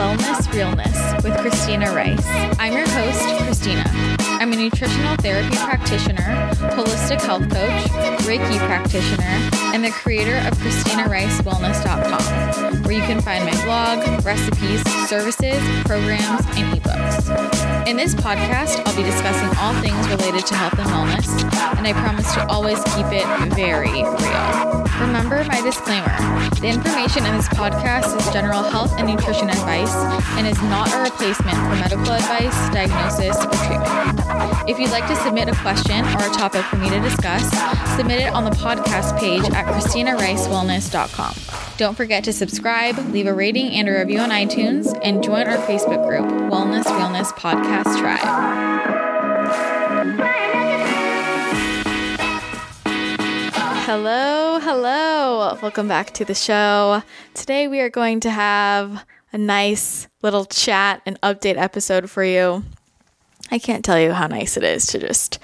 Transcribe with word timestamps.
Wellness 0.00 0.50
Realness 0.54 1.22
with 1.22 1.36
Christina 1.40 1.92
Rice. 1.92 2.24
I'm 2.58 2.72
your 2.72 2.88
host, 2.88 3.44
Christina. 3.44 4.19
I'm 4.40 4.52
a 4.54 4.56
nutritional 4.56 5.14
therapy 5.16 5.54
practitioner, 5.54 6.22
holistic 6.72 7.20
health 7.20 7.46
coach, 7.50 7.82
Reiki 8.24 8.56
practitioner, 8.66 9.50
and 9.74 9.84
the 9.84 9.90
creator 9.90 10.38
of 10.48 10.56
ChristinaRiceWellness.com, 10.56 12.84
where 12.84 12.94
you 12.94 13.02
can 13.02 13.20
find 13.20 13.44
my 13.44 13.52
blog, 13.66 13.98
recipes, 14.24 14.80
services, 15.10 15.60
programs, 15.84 16.46
and 16.56 16.72
ebooks. 16.72 17.86
In 17.86 17.98
this 17.98 18.14
podcast, 18.14 18.82
I'll 18.86 18.96
be 18.96 19.02
discussing 19.02 19.54
all 19.58 19.74
things 19.82 20.08
related 20.08 20.46
to 20.46 20.54
health 20.54 20.78
and 20.78 20.88
wellness, 20.88 21.28
and 21.76 21.86
I 21.86 21.92
promise 21.92 22.32
to 22.32 22.46
always 22.46 22.82
keep 22.94 23.12
it 23.12 23.26
very 23.54 23.92
real. 23.92 24.86
Remember 25.00 25.44
my 25.44 25.60
disclaimer 25.60 26.16
the 26.60 26.68
information 26.68 27.24
in 27.24 27.34
this 27.34 27.48
podcast 27.48 28.14
is 28.20 28.32
general 28.34 28.62
health 28.62 28.92
and 28.98 29.08
nutrition 29.08 29.48
advice 29.48 29.94
and 30.36 30.46
is 30.46 30.60
not 30.64 30.92
a 30.92 30.98
replacement 30.98 31.56
for 31.56 31.74
medical 31.76 32.12
advice, 32.12 32.54
diagnosis, 32.68 33.34
or 33.36 33.48
treatment. 33.64 34.29
If 34.70 34.78
you'd 34.78 34.92
like 34.92 35.08
to 35.08 35.16
submit 35.16 35.48
a 35.48 35.54
question 35.56 36.04
or 36.04 36.30
a 36.30 36.30
topic 36.30 36.64
for 36.66 36.76
me 36.76 36.88
to 36.90 37.00
discuss, 37.00 37.42
submit 37.96 38.20
it 38.20 38.32
on 38.32 38.44
the 38.44 38.52
podcast 38.52 39.18
page 39.18 39.42
at 39.42 39.66
ChristinaRiceWellness.com. 39.66 41.34
Don't 41.76 41.96
forget 41.96 42.22
to 42.22 42.32
subscribe, 42.32 42.96
leave 43.10 43.26
a 43.26 43.34
rating 43.34 43.72
and 43.72 43.88
a 43.88 43.92
review 43.98 44.20
on 44.20 44.30
iTunes, 44.30 44.96
and 45.02 45.24
join 45.24 45.48
our 45.48 45.56
Facebook 45.66 46.06
group, 46.06 46.24
Wellness 46.52 46.84
Realness 46.84 47.32
Podcast 47.32 47.98
Tribe. 47.98 48.20
Hello, 53.86 54.60
hello. 54.60 55.58
Welcome 55.60 55.88
back 55.88 56.12
to 56.12 56.24
the 56.24 56.36
show. 56.36 57.02
Today 57.34 57.66
we 57.66 57.80
are 57.80 57.90
going 57.90 58.20
to 58.20 58.30
have 58.30 59.04
a 59.32 59.38
nice 59.38 60.06
little 60.22 60.44
chat 60.44 61.02
and 61.04 61.20
update 61.22 61.56
episode 61.56 62.08
for 62.08 62.22
you. 62.22 62.62
I 63.50 63.58
can't 63.58 63.84
tell 63.84 63.98
you 63.98 64.12
how 64.12 64.26
nice 64.26 64.56
it 64.56 64.62
is 64.62 64.86
to 64.86 64.98
just 64.98 65.38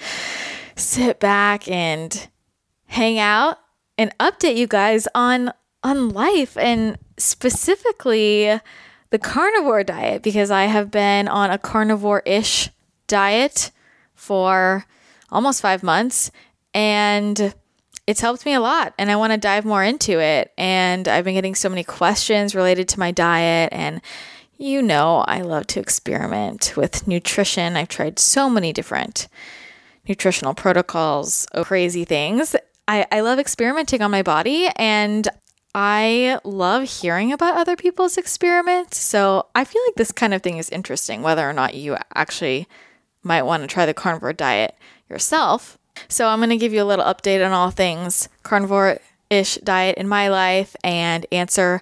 sit 0.75 1.19
back 1.19 1.67
and 1.69 2.27
hang 2.85 3.19
out 3.19 3.59
and 3.97 4.15
update 4.19 4.55
you 4.55 4.67
guys 4.67 5.07
on 5.13 5.51
on 5.83 6.09
life 6.09 6.57
and 6.57 6.97
specifically 7.17 8.59
the 9.09 9.19
carnivore 9.19 9.83
diet 9.83 10.23
because 10.23 10.51
I 10.51 10.65
have 10.65 10.91
been 10.91 11.27
on 11.27 11.49
a 11.49 11.57
carnivore-ish 11.57 12.69
diet 13.07 13.71
for 14.15 14.85
almost 15.29 15.61
5 15.61 15.83
months 15.83 16.31
and 16.73 17.53
it's 18.07 18.21
helped 18.21 18.45
me 18.45 18.53
a 18.53 18.59
lot 18.59 18.93
and 18.97 19.11
I 19.11 19.17
want 19.17 19.33
to 19.33 19.37
dive 19.37 19.65
more 19.65 19.83
into 19.83 20.19
it. 20.19 20.53
And 20.57 21.07
I've 21.07 21.25
been 21.25 21.33
getting 21.33 21.55
so 21.55 21.69
many 21.69 21.83
questions 21.83 22.55
related 22.55 22.87
to 22.89 22.99
my 22.99 23.11
diet. 23.11 23.69
And 23.73 24.01
you 24.57 24.81
know, 24.81 25.23
I 25.27 25.41
love 25.41 25.67
to 25.67 25.79
experiment 25.79 26.73
with 26.75 27.07
nutrition. 27.07 27.75
I've 27.75 27.89
tried 27.89 28.19
so 28.19 28.49
many 28.49 28.73
different 28.73 29.27
nutritional 30.07 30.53
protocols, 30.53 31.47
oh, 31.53 31.63
crazy 31.63 32.05
things. 32.05 32.55
I, 32.87 33.05
I 33.11 33.19
love 33.19 33.39
experimenting 33.39 34.01
on 34.01 34.11
my 34.11 34.23
body 34.23 34.69
and 34.75 35.27
I 35.75 36.39
love 36.43 36.83
hearing 36.83 37.31
about 37.31 37.57
other 37.57 37.75
people's 37.75 38.17
experiments. 38.17 38.97
So 38.97 39.47
I 39.53 39.63
feel 39.63 39.81
like 39.85 39.95
this 39.95 40.11
kind 40.11 40.33
of 40.33 40.41
thing 40.41 40.57
is 40.57 40.69
interesting, 40.69 41.21
whether 41.21 41.47
or 41.47 41.53
not 41.53 41.75
you 41.75 41.97
actually 42.15 42.67
might 43.21 43.43
want 43.43 43.61
to 43.61 43.67
try 43.67 43.85
the 43.85 43.93
carnivore 43.93 44.33
diet 44.33 44.75
yourself. 45.09 45.77
So, 46.07 46.27
I'm 46.27 46.39
going 46.39 46.51
to 46.51 46.57
give 46.57 46.73
you 46.73 46.83
a 46.83 46.85
little 46.85 47.05
update 47.05 47.43
on 47.43 47.51
all 47.51 47.71
things 47.71 48.29
carnivore 48.43 48.99
ish 49.31 49.55
diet 49.55 49.97
in 49.97 50.07
my 50.07 50.27
life 50.29 50.75
and 50.83 51.25
answer 51.31 51.81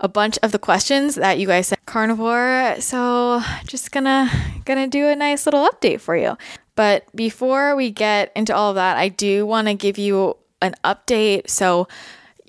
a 0.00 0.08
bunch 0.08 0.38
of 0.42 0.52
the 0.52 0.58
questions 0.58 1.16
that 1.16 1.38
you 1.38 1.46
guys 1.46 1.68
sent 1.68 1.84
carnivore. 1.86 2.76
So, 2.80 3.40
just 3.66 3.90
gonna 3.90 4.30
gonna 4.64 4.86
do 4.86 5.08
a 5.08 5.16
nice 5.16 5.46
little 5.46 5.68
update 5.68 6.00
for 6.00 6.16
you. 6.16 6.36
But 6.74 7.04
before 7.14 7.74
we 7.74 7.90
get 7.90 8.30
into 8.36 8.54
all 8.54 8.70
of 8.70 8.76
that, 8.76 8.96
I 8.96 9.08
do 9.08 9.44
want 9.44 9.66
to 9.66 9.74
give 9.74 9.98
you 9.98 10.36
an 10.62 10.74
update. 10.84 11.50
So, 11.50 11.88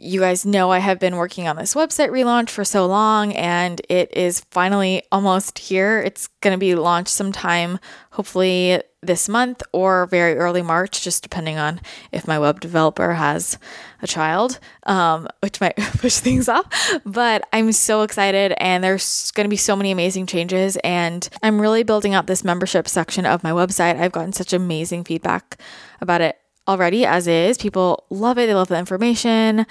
you 0.02 0.20
guys 0.20 0.46
know 0.46 0.72
I 0.72 0.80
have 0.80 1.00
been 1.00 1.16
working 1.16 1.48
on 1.48 1.56
this 1.56 1.74
website 1.76 2.10
relaunch 2.10 2.50
for 2.50 2.64
so 2.64 2.86
long 2.86 3.34
and 3.34 3.82
it 3.90 4.16
is 4.16 4.42
finally 4.52 5.04
almost 5.12 5.60
here. 5.60 6.00
It's 6.00 6.28
going 6.42 6.54
to 6.54 6.58
be 6.58 6.76
launched 6.76 7.10
sometime, 7.10 7.80
hopefully 8.12 8.82
this 9.02 9.30
month 9.30 9.64
or 9.72 10.06
very 10.08 10.36
early 10.36 10.62
March, 10.62 11.02
just 11.02 11.24
depending 11.24 11.58
on 11.58 11.80
if 12.12 12.28
my 12.28 12.38
web 12.38 12.60
developer 12.60 13.14
has 13.14 13.58
a 14.02 14.08
child, 14.08 14.60
um, 14.84 15.28
which 15.42 15.62
might 15.62 15.76
push 15.98 16.18
things 16.18 16.50
off. 16.50 16.68
But 17.06 17.48
I'm 17.54 17.72
so 17.72 18.02
excited 18.02 18.54
and 18.58 18.84
there's 18.84 19.32
going 19.32 19.46
to 19.46 19.50
be 19.50 19.58
so 19.58 19.76
many 19.76 19.92
amazing 19.92 20.26
changes. 20.26 20.78
And 20.78 21.28
I'm 21.42 21.62
really 21.62 21.84
building 21.84 22.14
out 22.14 22.28
this 22.28 22.44
membership 22.44 22.88
section 22.88 23.26
of 23.26 23.44
my 23.44 23.52
website. 23.52 24.00
I've 24.00 24.12
gotten 24.12 24.34
such 24.34 24.54
amazing 24.54 25.06
feedback 25.06 25.60
about 26.02 26.22
it 26.22 26.38
already 26.68 27.06
as 27.06 27.28
is. 27.28 27.58
People 27.58 28.06
love 28.10 28.38
it, 28.38 28.48
they 28.48 28.54
love 28.54 28.68
the 28.68 28.78
information. 28.78 29.66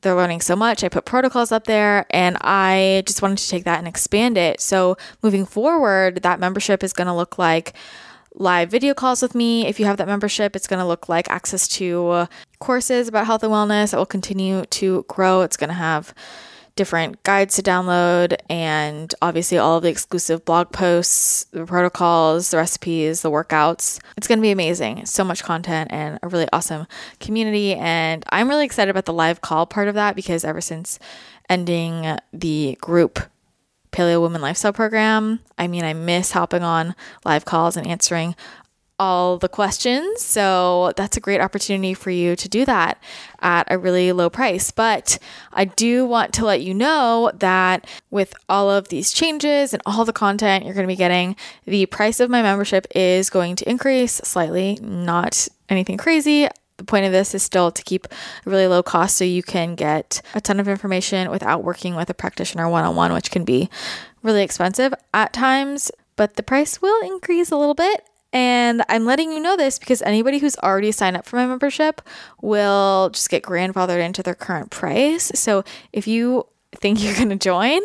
They're 0.00 0.14
learning 0.14 0.42
so 0.42 0.54
much. 0.54 0.84
I 0.84 0.88
put 0.88 1.04
protocols 1.04 1.50
up 1.50 1.64
there 1.64 2.06
and 2.10 2.36
I 2.40 3.02
just 3.04 3.20
wanted 3.20 3.38
to 3.38 3.48
take 3.48 3.64
that 3.64 3.80
and 3.80 3.88
expand 3.88 4.38
it. 4.38 4.60
So, 4.60 4.96
moving 5.24 5.44
forward, 5.44 6.22
that 6.22 6.38
membership 6.38 6.84
is 6.84 6.92
going 6.92 7.08
to 7.08 7.12
look 7.12 7.36
like 7.36 7.74
live 8.38 8.70
video 8.70 8.94
calls 8.94 9.20
with 9.20 9.34
me. 9.34 9.66
If 9.66 9.80
you 9.80 9.86
have 9.86 9.96
that 9.96 10.06
membership, 10.06 10.54
it's 10.54 10.66
going 10.66 10.80
to 10.80 10.86
look 10.86 11.08
like 11.08 11.28
access 11.28 11.66
to 11.68 12.28
courses 12.60 13.08
about 13.08 13.26
health 13.26 13.42
and 13.42 13.52
wellness 13.52 13.90
that 13.90 13.96
will 13.96 14.06
continue 14.06 14.64
to 14.66 15.04
grow. 15.08 15.42
It's 15.42 15.56
going 15.56 15.68
to 15.68 15.74
have 15.74 16.14
different 16.76 17.20
guides 17.24 17.56
to 17.56 17.62
download 17.62 18.36
and 18.48 19.12
obviously 19.20 19.58
all 19.58 19.78
of 19.78 19.82
the 19.82 19.88
exclusive 19.88 20.44
blog 20.44 20.70
posts, 20.70 21.44
the 21.50 21.66
protocols, 21.66 22.52
the 22.52 22.56
recipes, 22.56 23.22
the 23.22 23.30
workouts. 23.30 24.00
It's 24.16 24.28
going 24.28 24.38
to 24.38 24.42
be 24.42 24.52
amazing. 24.52 25.04
So 25.04 25.24
much 25.24 25.42
content 25.42 25.90
and 25.90 26.20
a 26.22 26.28
really 26.28 26.46
awesome 26.52 26.86
community. 27.18 27.74
And 27.74 28.24
I'm 28.28 28.48
really 28.48 28.64
excited 28.64 28.92
about 28.92 29.06
the 29.06 29.12
live 29.12 29.40
call 29.40 29.66
part 29.66 29.88
of 29.88 29.96
that 29.96 30.14
because 30.14 30.44
ever 30.44 30.60
since 30.60 31.00
ending 31.48 32.16
the 32.32 32.78
group 32.80 33.18
Paleo 33.92 34.20
Women 34.20 34.40
Lifestyle 34.40 34.72
Program. 34.72 35.40
I 35.56 35.66
mean, 35.68 35.84
I 35.84 35.92
miss 35.94 36.32
hopping 36.32 36.62
on 36.62 36.94
live 37.24 37.44
calls 37.44 37.76
and 37.76 37.86
answering 37.86 38.34
all 38.98 39.38
the 39.38 39.48
questions. 39.48 40.22
So 40.22 40.92
that's 40.96 41.16
a 41.16 41.20
great 41.20 41.40
opportunity 41.40 41.94
for 41.94 42.10
you 42.10 42.34
to 42.36 42.48
do 42.48 42.64
that 42.64 43.00
at 43.40 43.66
a 43.70 43.78
really 43.78 44.10
low 44.12 44.28
price. 44.28 44.70
But 44.70 45.18
I 45.52 45.66
do 45.66 46.04
want 46.04 46.32
to 46.34 46.44
let 46.44 46.62
you 46.62 46.74
know 46.74 47.30
that 47.34 47.86
with 48.10 48.34
all 48.48 48.70
of 48.70 48.88
these 48.88 49.12
changes 49.12 49.72
and 49.72 49.82
all 49.86 50.04
the 50.04 50.12
content 50.12 50.64
you're 50.64 50.74
going 50.74 50.86
to 50.86 50.92
be 50.92 50.96
getting, 50.96 51.36
the 51.64 51.86
price 51.86 52.18
of 52.20 52.30
my 52.30 52.42
membership 52.42 52.86
is 52.94 53.30
going 53.30 53.56
to 53.56 53.70
increase 53.70 54.14
slightly, 54.24 54.78
not 54.82 55.46
anything 55.68 55.96
crazy. 55.96 56.48
The 56.78 56.84
point 56.84 57.04
of 57.06 57.12
this 57.12 57.34
is 57.34 57.42
still 57.42 57.70
to 57.70 57.82
keep 57.82 58.08
really 58.44 58.66
low 58.66 58.82
cost 58.82 59.16
so 59.16 59.24
you 59.24 59.42
can 59.42 59.74
get 59.74 60.22
a 60.34 60.40
ton 60.40 60.58
of 60.58 60.68
information 60.68 61.30
without 61.30 61.62
working 61.62 61.94
with 61.94 62.08
a 62.08 62.14
practitioner 62.14 62.68
one 62.68 62.84
on 62.84 62.96
one, 62.96 63.12
which 63.12 63.30
can 63.30 63.44
be 63.44 63.68
really 64.22 64.42
expensive 64.42 64.94
at 65.12 65.32
times. 65.32 65.90
But 66.16 66.36
the 66.36 66.42
price 66.42 66.80
will 66.80 67.04
increase 67.04 67.50
a 67.50 67.56
little 67.56 67.74
bit 67.74 68.04
and 68.32 68.82
I'm 68.88 69.06
letting 69.06 69.32
you 69.32 69.40
know 69.40 69.56
this 69.56 69.78
because 69.78 70.02
anybody 70.02 70.38
who's 70.38 70.56
already 70.58 70.92
signed 70.92 71.16
up 71.16 71.26
for 71.26 71.36
my 71.36 71.46
membership 71.46 72.02
will 72.42 73.10
just 73.10 73.30
get 73.30 73.42
grandfathered 73.42 74.04
into 74.04 74.22
their 74.22 74.34
current 74.34 74.70
price. 74.70 75.32
So 75.34 75.64
if 75.92 76.06
you 76.06 76.46
think 76.72 77.02
you're 77.02 77.16
going 77.16 77.30
to 77.30 77.36
join 77.36 77.80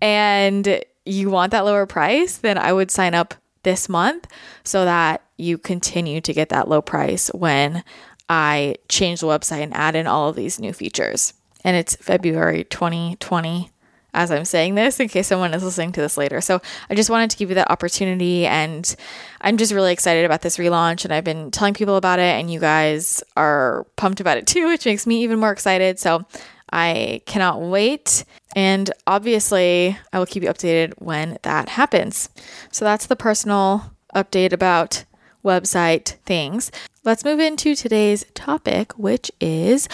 and 0.00 0.84
you 1.04 1.30
want 1.30 1.52
that 1.52 1.64
lower 1.64 1.86
price, 1.86 2.38
then 2.38 2.58
I 2.58 2.72
would 2.72 2.90
sign 2.90 3.14
up 3.14 3.34
this 3.62 3.88
month 3.88 4.26
so 4.64 4.84
that 4.84 5.22
you 5.38 5.58
continue 5.58 6.20
to 6.20 6.32
get 6.32 6.50
that 6.50 6.68
low 6.68 6.82
price 6.82 7.28
when 7.28 7.82
I 8.28 8.76
change 8.88 9.20
the 9.20 9.26
website 9.26 9.62
and 9.62 9.74
add 9.74 9.96
in 9.96 10.06
all 10.06 10.28
of 10.28 10.36
these 10.36 10.58
new 10.58 10.72
features. 10.72 11.34
And 11.64 11.76
it's 11.76 11.96
February 11.96 12.64
2020 12.64 13.70
as 14.16 14.30
I'm 14.30 14.46
saying 14.46 14.74
this 14.74 14.98
in 14.98 15.08
case 15.08 15.26
someone 15.26 15.52
is 15.52 15.62
listening 15.62 15.92
to 15.92 16.00
this 16.00 16.16
later. 16.16 16.40
So 16.40 16.60
I 16.88 16.94
just 16.94 17.10
wanted 17.10 17.30
to 17.30 17.36
give 17.36 17.50
you 17.50 17.54
that 17.56 17.70
opportunity 17.70 18.46
and 18.46 18.96
I'm 19.42 19.58
just 19.58 19.72
really 19.72 19.92
excited 19.92 20.24
about 20.24 20.40
this 20.40 20.56
relaunch 20.56 21.04
and 21.04 21.12
I've 21.12 21.22
been 21.22 21.50
telling 21.50 21.74
people 21.74 21.96
about 21.96 22.18
it 22.18 22.40
and 22.40 22.50
you 22.50 22.58
guys 22.58 23.22
are 23.36 23.86
pumped 23.96 24.20
about 24.20 24.38
it 24.38 24.46
too, 24.46 24.68
which 24.68 24.86
makes 24.86 25.06
me 25.06 25.22
even 25.22 25.38
more 25.38 25.52
excited. 25.52 25.98
So 25.98 26.24
I 26.72 27.20
cannot 27.26 27.60
wait. 27.60 28.24
And 28.56 28.90
obviously, 29.06 29.98
I 30.14 30.18
will 30.18 30.26
keep 30.26 30.42
you 30.42 30.48
updated 30.48 30.94
when 30.96 31.38
that 31.42 31.68
happens. 31.68 32.30
So 32.72 32.86
that's 32.86 33.06
the 33.06 33.16
personal 33.16 33.92
update 34.14 34.52
about 34.52 35.04
website 35.46 36.16
things. 36.26 36.70
Let's 37.04 37.24
move 37.24 37.38
into 37.38 37.76
today's 37.76 38.24
topic, 38.34 38.92
which 38.98 39.30
is 39.40 39.88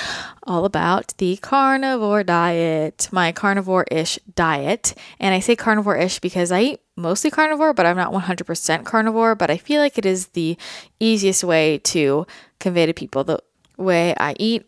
all 0.44 0.64
about 0.64 1.14
the 1.18 1.36
carnivore 1.36 2.24
diet, 2.24 3.08
my 3.12 3.32
carnivore 3.32 3.84
ish 3.90 4.18
diet. 4.34 4.94
And 5.20 5.34
I 5.34 5.40
say 5.40 5.54
carnivore 5.54 5.98
ish 5.98 6.20
because 6.20 6.50
I 6.50 6.60
eat 6.62 6.80
mostly 6.96 7.30
carnivore, 7.30 7.74
but 7.74 7.84
I'm 7.84 7.98
not 7.98 8.12
100% 8.12 8.84
carnivore. 8.84 9.34
But 9.34 9.50
I 9.50 9.58
feel 9.58 9.82
like 9.82 9.98
it 9.98 10.06
is 10.06 10.28
the 10.28 10.56
easiest 10.98 11.44
way 11.44 11.78
to 11.78 12.26
convey 12.58 12.86
to 12.86 12.94
people 12.94 13.24
the 13.24 13.38
way 13.76 14.14
I 14.16 14.34
eat, 14.38 14.64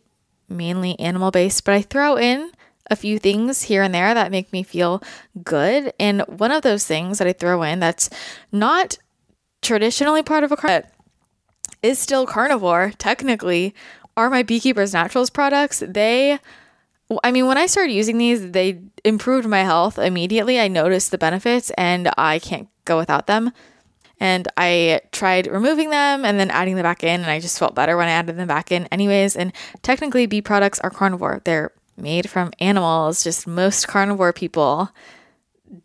mainly 0.48 1.00
animal 1.00 1.30
based, 1.30 1.64
but 1.64 1.74
I 1.74 1.80
throw 1.80 2.16
in 2.16 2.52
a 2.90 2.96
few 2.96 3.18
things 3.18 3.62
here 3.62 3.82
and 3.82 3.94
there 3.94 4.12
that 4.12 4.30
make 4.30 4.52
me 4.52 4.62
feel 4.62 5.02
good. 5.42 5.94
And 5.98 6.20
one 6.26 6.50
of 6.50 6.62
those 6.62 6.86
things 6.86 7.18
that 7.18 7.26
I 7.26 7.32
throw 7.32 7.62
in 7.62 7.80
that's 7.80 8.10
not 8.52 8.98
traditionally 9.64 10.22
part 10.22 10.44
of 10.44 10.52
a 10.52 10.56
carnivore 10.56 10.90
is 11.82 11.98
still 11.98 12.26
carnivore, 12.26 12.92
technically, 12.98 13.74
are 14.16 14.30
my 14.30 14.42
Beekeeper's 14.42 14.92
Naturals 14.92 15.30
products. 15.30 15.82
They 15.86 16.38
I 17.22 17.32
mean, 17.32 17.46
when 17.46 17.58
I 17.58 17.66
started 17.66 17.92
using 17.92 18.18
these, 18.18 18.52
they 18.52 18.80
improved 19.04 19.46
my 19.46 19.62
health 19.62 19.98
immediately. 19.98 20.58
I 20.58 20.68
noticed 20.68 21.10
the 21.10 21.18
benefits 21.18 21.70
and 21.72 22.10
I 22.16 22.38
can't 22.38 22.68
go 22.86 22.96
without 22.96 23.26
them. 23.26 23.52
And 24.20 24.48
I 24.56 25.02
tried 25.12 25.46
removing 25.46 25.90
them 25.90 26.24
and 26.24 26.40
then 26.40 26.50
adding 26.50 26.76
them 26.76 26.84
back 26.84 27.02
in, 27.02 27.20
and 27.20 27.30
I 27.30 27.40
just 27.40 27.58
felt 27.58 27.74
better 27.74 27.96
when 27.96 28.08
I 28.08 28.12
added 28.12 28.36
them 28.36 28.48
back 28.48 28.70
in, 28.70 28.86
anyways. 28.86 29.36
And 29.36 29.52
technically, 29.82 30.26
bee 30.26 30.40
products 30.40 30.78
are 30.80 30.90
carnivore, 30.90 31.42
they're 31.44 31.72
made 31.96 32.30
from 32.30 32.52
animals. 32.60 33.24
Just 33.24 33.46
most 33.46 33.88
carnivore 33.88 34.32
people 34.32 34.90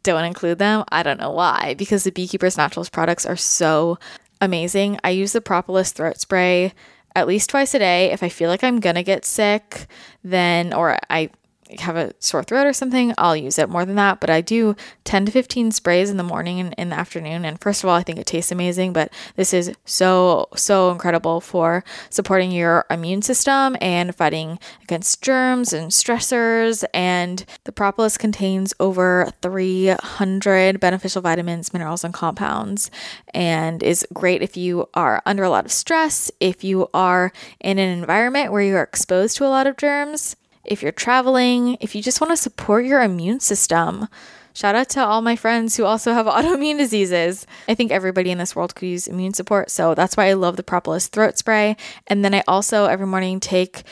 don't 0.04 0.24
include 0.24 0.60
them. 0.60 0.84
I 0.92 1.04
don't 1.04 1.20
know 1.20 1.32
why, 1.32 1.76
because 1.78 2.04
the 2.04 2.12
Beekeeper's 2.12 2.58
Naturals 2.58 2.90
products 2.90 3.26
are 3.26 3.36
so 3.36 3.98
amazing. 4.42 5.00
I 5.04 5.10
use 5.10 5.34
the 5.34 5.42
Propolis 5.42 5.92
throat 5.92 6.20
spray 6.20 6.74
at 7.16 7.28
least 7.28 7.50
twice 7.50 7.74
a 7.74 7.80
day. 7.80 8.12
If 8.12 8.24
I 8.24 8.30
feel 8.30 8.50
like 8.50 8.64
I'm 8.64 8.80
gonna 8.80 9.04
get 9.04 9.26
sick, 9.26 9.88
then, 10.24 10.74
or 10.74 10.98
I 11.10 11.30
have 11.78 11.96
a 11.96 12.14
sore 12.20 12.44
throat 12.44 12.66
or 12.66 12.74
something, 12.74 13.14
I'll 13.18 13.36
use 13.36 13.60
it 13.60 13.70
more 13.70 13.86
than 13.86 13.96
that. 13.96 14.20
But 14.20 14.30
I 14.30 14.42
do 14.42 14.76
10 15.04 15.28
to 15.28 15.32
15 15.32 15.72
sprays 15.72 16.10
in 16.10 16.18
the 16.18 16.24
morning 16.24 16.60
and 16.60 16.74
in 16.78 16.90
the 16.90 16.96
afternoon. 16.96 17.46
And 17.46 17.62
first 17.62 17.84
of 17.84 17.90
all, 17.90 17.96
I 17.96 18.04
think 18.04 18.18
it 18.18 18.26
tastes 18.26 18.52
amazing, 18.52 18.94
but 18.94 19.14
this 19.36 19.54
is 19.54 19.72
so, 19.86 20.48
so 20.56 20.92
incredible 20.92 21.42
for 21.42 21.84
supporting 22.10 22.52
your 22.52 22.86
immune 22.90 23.22
system 23.22 23.76
and 23.82 24.16
fighting 24.16 24.60
against 24.84 25.22
germs 25.22 25.74
and 25.74 25.92
stressors. 25.92 26.84
And 26.94 27.46
the 27.66 27.72
propolis 27.72 28.18
contains 28.18 28.74
over 28.80 29.32
300 29.42 30.80
beneficial 30.80 31.22
vitamins, 31.22 31.72
minerals, 31.74 32.04
and 32.04 32.14
compounds, 32.14 32.90
and 33.34 33.84
is 33.84 34.08
great 34.14 34.42
if 34.42 34.58
you 34.58 34.90
are 34.94 35.22
under 35.26 35.44
a 35.44 35.50
lot 35.50 35.66
of 35.66 35.72
stress, 35.72 36.32
if 36.40 36.64
you 36.64 36.90
are 36.94 37.32
in 37.60 37.78
an 37.78 37.98
environment 37.98 38.52
where 38.52 38.62
you 38.62 38.76
are 38.76 38.84
exposed 38.84 39.38
to 39.38 39.46
a 39.46 39.48
lot 39.48 39.68
of 39.68 39.78
germs 39.78 40.36
if 40.70 40.84
you're 40.84 40.92
traveling, 40.92 41.78
if 41.82 41.96
you 41.96 42.02
just 42.02 42.22
want 42.22 42.32
to 42.32 42.38
support 42.38 42.86
your 42.86 43.02
immune 43.02 43.40
system. 43.40 44.08
Shout 44.54 44.76
out 44.76 44.90
to 44.90 45.04
all 45.04 45.22
my 45.22 45.36
friends 45.36 45.76
who 45.76 45.86
also 45.86 46.14
have 46.14 46.26
autoimmune 46.28 46.78
diseases. 46.78 47.46
I 47.68 47.76
think 47.76 47.92
everybody 47.92 48.32
in 48.32 48.38
this 48.38 48.56
world 48.56 48.76
could 48.76 48.88
use 48.88 49.08
immune 49.08 49.34
support. 49.34 49.72
So 49.72 49.96
that's 49.96 50.16
why 50.16 50.28
I 50.28 50.34
love 50.34 50.58
the 50.58 50.64
Propolis 50.64 51.08
throat 51.08 51.38
spray. 51.38 51.76
And 52.08 52.24
then 52.24 52.34
I 52.34 52.44
also 52.48 52.86
every 52.86 53.08
morning 53.08 53.40
take 53.40 53.84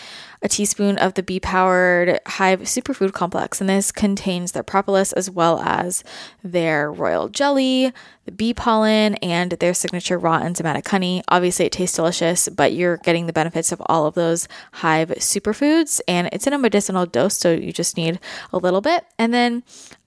a 0.48 0.50
teaspoon 0.50 0.98
of 0.98 1.16
the 1.16 1.24
bee 1.24 1.42
powered 1.42 2.22
hive 2.26 2.62
superfood 2.62 3.12
complex. 3.12 3.60
And 3.60 3.70
this 3.70 3.92
contains 3.92 4.54
their 4.54 4.64
propolis 4.64 5.12
as 5.12 5.30
well 5.30 5.60
as 5.60 6.06
their 6.42 6.90
royal 6.90 7.28
jelly, 7.28 7.92
the 8.24 8.32
bee 8.32 8.54
pollen, 8.54 9.16
and 9.16 9.52
their 9.52 9.74
signature 9.74 10.18
raw 10.18 10.40
enzymatic 10.40 10.88
honey. 10.88 11.22
Obviously, 11.28 11.66
it 11.66 11.74
tastes 11.74 11.98
delicious, 11.98 12.48
but 12.48 12.72
you're 12.72 12.96
getting 12.96 13.28
the 13.28 13.34
benefits 13.34 13.74
of 13.74 13.82
all 13.88 14.06
of 14.06 14.16
those 14.16 14.48
hive 14.72 15.10
superfoods. 15.10 16.00
And 16.08 16.30
it's 16.32 16.48
in 16.48 16.54
a 16.54 16.58
medicinal 16.58 17.06
dose, 17.06 17.36
so 17.36 17.52
you 17.52 17.74
just 17.74 17.98
need 17.98 18.18
a 18.54 18.58
little 18.58 18.82
bit. 18.82 19.06
And 19.20 19.34
then 19.34 19.64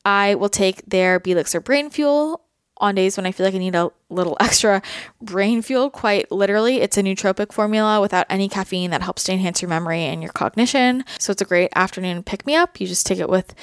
I 0.07 0.37
will 0.37 0.49
take 0.49 0.83
their 0.87 1.21
Belixir 1.21 1.63
Brain 1.63 1.91
Fuel 1.91 2.41
on 2.81 2.95
days 2.95 3.17
when 3.17 3.27
I 3.27 3.33
feel 3.33 3.47
like 3.47 3.55
I 3.55 3.59
need 3.59 3.75
a 3.75 3.91
little 4.09 4.37
extra 4.41 4.83
brain 5.21 5.63
fuel, 5.63 5.91
quite 5.91 6.31
literally. 6.33 6.81
It's 6.81 6.99
a 6.99 7.03
nootropic 7.03 7.53
formula 7.53 8.01
without 8.01 8.27
any 8.29 8.49
caffeine 8.49 8.91
that 8.91 9.03
helps 9.03 9.25
to 9.25 9.33
enhance 9.33 9.63
your 9.63 9.69
memory 9.69 10.03
and 10.03 10.23
your 10.23 10.33
cognition. 10.33 11.05
So 11.19 11.31
it's 11.31 11.43
a 11.43 11.47
great 11.47 11.71
afternoon 11.75 12.23
pick 12.23 12.47
me 12.47 12.55
up. 12.57 12.81
You 12.81 12.87
just 12.87 13.07
take 13.07 13.19
it 13.19 13.29
with 13.29 13.55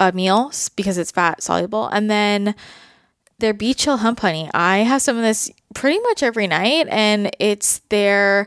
a 0.00 0.12
meal 0.12 0.52
because 0.76 0.98
it's 0.98 1.10
fat 1.10 1.42
soluble. 1.42 1.86
And 1.88 2.10
then 2.10 2.54
their 3.38 3.54
Bee 3.54 3.74
Chill 3.74 3.98
Hemp 3.98 4.20
Honey. 4.20 4.50
I 4.54 4.78
have 4.78 5.02
some 5.02 5.16
of 5.16 5.22
this 5.22 5.50
pretty 5.74 5.98
much 6.00 6.22
every 6.22 6.46
night, 6.46 6.86
and 6.88 7.30
it's 7.38 7.80
their 7.88 8.46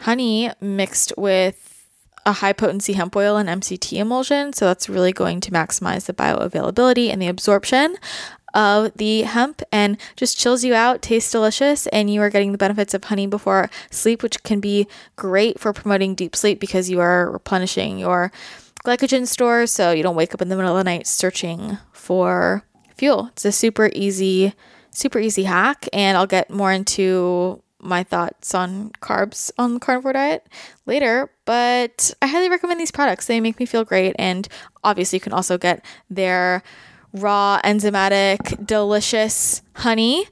honey 0.00 0.50
mixed 0.60 1.12
with 1.16 1.66
a 2.26 2.32
high 2.32 2.52
potency 2.52 2.92
hemp 2.92 3.16
oil 3.16 3.36
and 3.36 3.48
MCT 3.48 3.98
emulsion. 3.98 4.52
So 4.52 4.66
that's 4.66 4.88
really 4.88 5.12
going 5.12 5.40
to 5.40 5.50
maximize 5.50 6.06
the 6.06 6.12
bioavailability 6.12 7.10
and 7.10 7.20
the 7.20 7.28
absorption 7.28 7.96
of 8.54 8.92
the 8.94 9.22
hemp 9.22 9.62
and 9.72 9.96
just 10.16 10.38
chills 10.38 10.64
you 10.64 10.74
out, 10.74 11.02
tastes 11.02 11.30
delicious, 11.30 11.86
and 11.88 12.12
you 12.12 12.20
are 12.20 12.30
getting 12.30 12.52
the 12.52 12.58
benefits 12.58 12.94
of 12.94 13.04
honey 13.04 13.26
before 13.26 13.70
sleep, 13.90 14.22
which 14.22 14.42
can 14.42 14.60
be 14.60 14.86
great 15.16 15.58
for 15.58 15.72
promoting 15.72 16.14
deep 16.14 16.34
sleep 16.34 16.60
because 16.60 16.90
you 16.90 17.00
are 17.00 17.30
replenishing 17.30 17.98
your 17.98 18.32
glycogen 18.84 19.26
stores 19.26 19.70
so 19.70 19.90
you 19.90 20.02
don't 20.02 20.16
wake 20.16 20.34
up 20.34 20.40
in 20.40 20.48
the 20.48 20.56
middle 20.56 20.76
of 20.76 20.78
the 20.78 20.84
night 20.84 21.06
searching 21.06 21.78
for 21.92 22.64
fuel. 22.96 23.28
It's 23.32 23.44
a 23.44 23.52
super 23.52 23.90
easy, 23.94 24.54
super 24.90 25.18
easy 25.18 25.44
hack, 25.44 25.88
and 25.92 26.16
I'll 26.16 26.26
get 26.26 26.50
more 26.50 26.72
into 26.72 27.62
my 27.82 28.02
thoughts 28.02 28.54
on 28.54 28.90
carbs 29.00 29.50
on 29.58 29.74
the 29.74 29.80
carnivore 29.80 30.12
diet 30.12 30.46
later, 30.84 31.30
but 31.46 32.12
I 32.20 32.26
highly 32.26 32.50
recommend 32.50 32.78
these 32.78 32.90
products. 32.90 33.26
They 33.26 33.40
make 33.40 33.58
me 33.58 33.66
feel 33.66 33.84
great, 33.84 34.14
and 34.18 34.46
obviously, 34.84 35.16
you 35.16 35.20
can 35.20 35.32
also 35.32 35.56
get 35.56 35.84
their 36.08 36.62
raw, 37.12 37.60
enzymatic, 37.62 38.66
delicious 38.66 39.62
honey. 39.76 40.26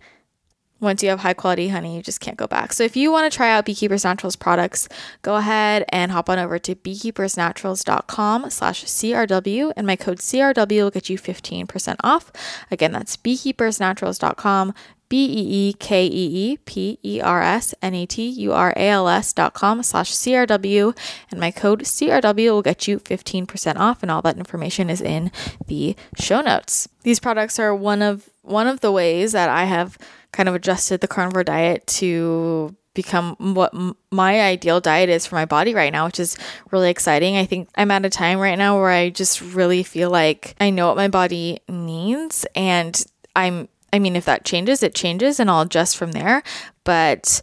Once 0.80 1.02
you 1.02 1.08
have 1.08 1.20
high 1.20 1.34
quality 1.34 1.68
honey, 1.68 1.96
you 1.96 2.02
just 2.02 2.20
can't 2.20 2.36
go 2.36 2.46
back. 2.46 2.72
So 2.72 2.84
if 2.84 2.96
you 2.96 3.10
want 3.10 3.30
to 3.30 3.36
try 3.36 3.50
out 3.50 3.64
Beekeepers 3.64 4.04
Naturals 4.04 4.36
products, 4.36 4.88
go 5.22 5.34
ahead 5.34 5.84
and 5.88 6.12
hop 6.12 6.30
on 6.30 6.38
over 6.38 6.56
to 6.60 6.76
beekeepersnaturals.com 6.76 8.50
slash 8.50 8.84
CRW 8.84 9.72
and 9.76 9.86
my 9.88 9.96
code 9.96 10.18
CRW 10.18 10.82
will 10.84 10.90
get 10.90 11.10
you 11.10 11.18
15% 11.18 11.96
off. 12.04 12.30
Again, 12.70 12.92
that's 12.92 13.16
beekeepersnaturals.com, 13.16 14.72
B 15.08 15.24
E 15.24 15.68
E 15.68 15.72
K 15.74 16.06
E 16.06 16.10
E 16.10 16.56
P 16.64 16.98
E 17.02 17.20
R 17.20 17.42
S 17.42 17.74
N 17.80 17.94
A 17.94 18.06
T 18.06 18.28
U 18.28 18.52
R 18.52 18.72
A 18.76 18.88
L 18.88 19.08
S 19.08 19.32
dot 19.32 19.54
com 19.54 19.82
slash 19.82 20.12
CRW. 20.12 20.96
And 21.30 21.40
my 21.40 21.50
code 21.50 21.82
CRW 21.82 22.52
will 22.52 22.62
get 22.62 22.86
you 22.86 22.98
15% 23.00 23.76
off, 23.76 24.02
and 24.02 24.10
all 24.10 24.22
that 24.22 24.38
information 24.38 24.90
is 24.90 25.00
in 25.00 25.30
the 25.66 25.96
show 26.18 26.40
notes. 26.40 26.88
These 27.02 27.20
products 27.20 27.58
are 27.58 27.74
one 27.74 28.02
of 28.02 28.28
one 28.42 28.66
of 28.66 28.80
the 28.80 28.92
ways 28.92 29.32
that 29.32 29.48
I 29.48 29.64
have 29.64 29.98
kind 30.32 30.48
of 30.48 30.54
adjusted 30.54 31.00
the 31.00 31.08
carnivore 31.08 31.44
diet 31.44 31.86
to 31.86 32.74
become 32.94 33.36
what 33.38 33.72
my 34.10 34.40
ideal 34.40 34.80
diet 34.80 35.08
is 35.08 35.24
for 35.24 35.36
my 35.36 35.44
body 35.44 35.72
right 35.72 35.92
now, 35.92 36.06
which 36.06 36.18
is 36.18 36.36
really 36.72 36.90
exciting. 36.90 37.36
I 37.36 37.46
think 37.46 37.68
I'm 37.76 37.92
at 37.92 38.04
a 38.04 38.10
time 38.10 38.40
right 38.40 38.58
now 38.58 38.76
where 38.76 38.90
I 38.90 39.10
just 39.10 39.40
really 39.40 39.84
feel 39.84 40.10
like 40.10 40.56
I 40.60 40.70
know 40.70 40.88
what 40.88 40.96
my 40.96 41.06
body 41.06 41.60
needs 41.68 42.44
and 42.56 43.00
I'm 43.36 43.68
I 43.92 43.98
mean, 43.98 44.16
if 44.16 44.24
that 44.26 44.44
changes, 44.44 44.82
it 44.82 44.94
changes 44.94 45.40
and 45.40 45.50
I'll 45.50 45.62
adjust 45.62 45.96
from 45.96 46.12
there. 46.12 46.42
But 46.84 47.42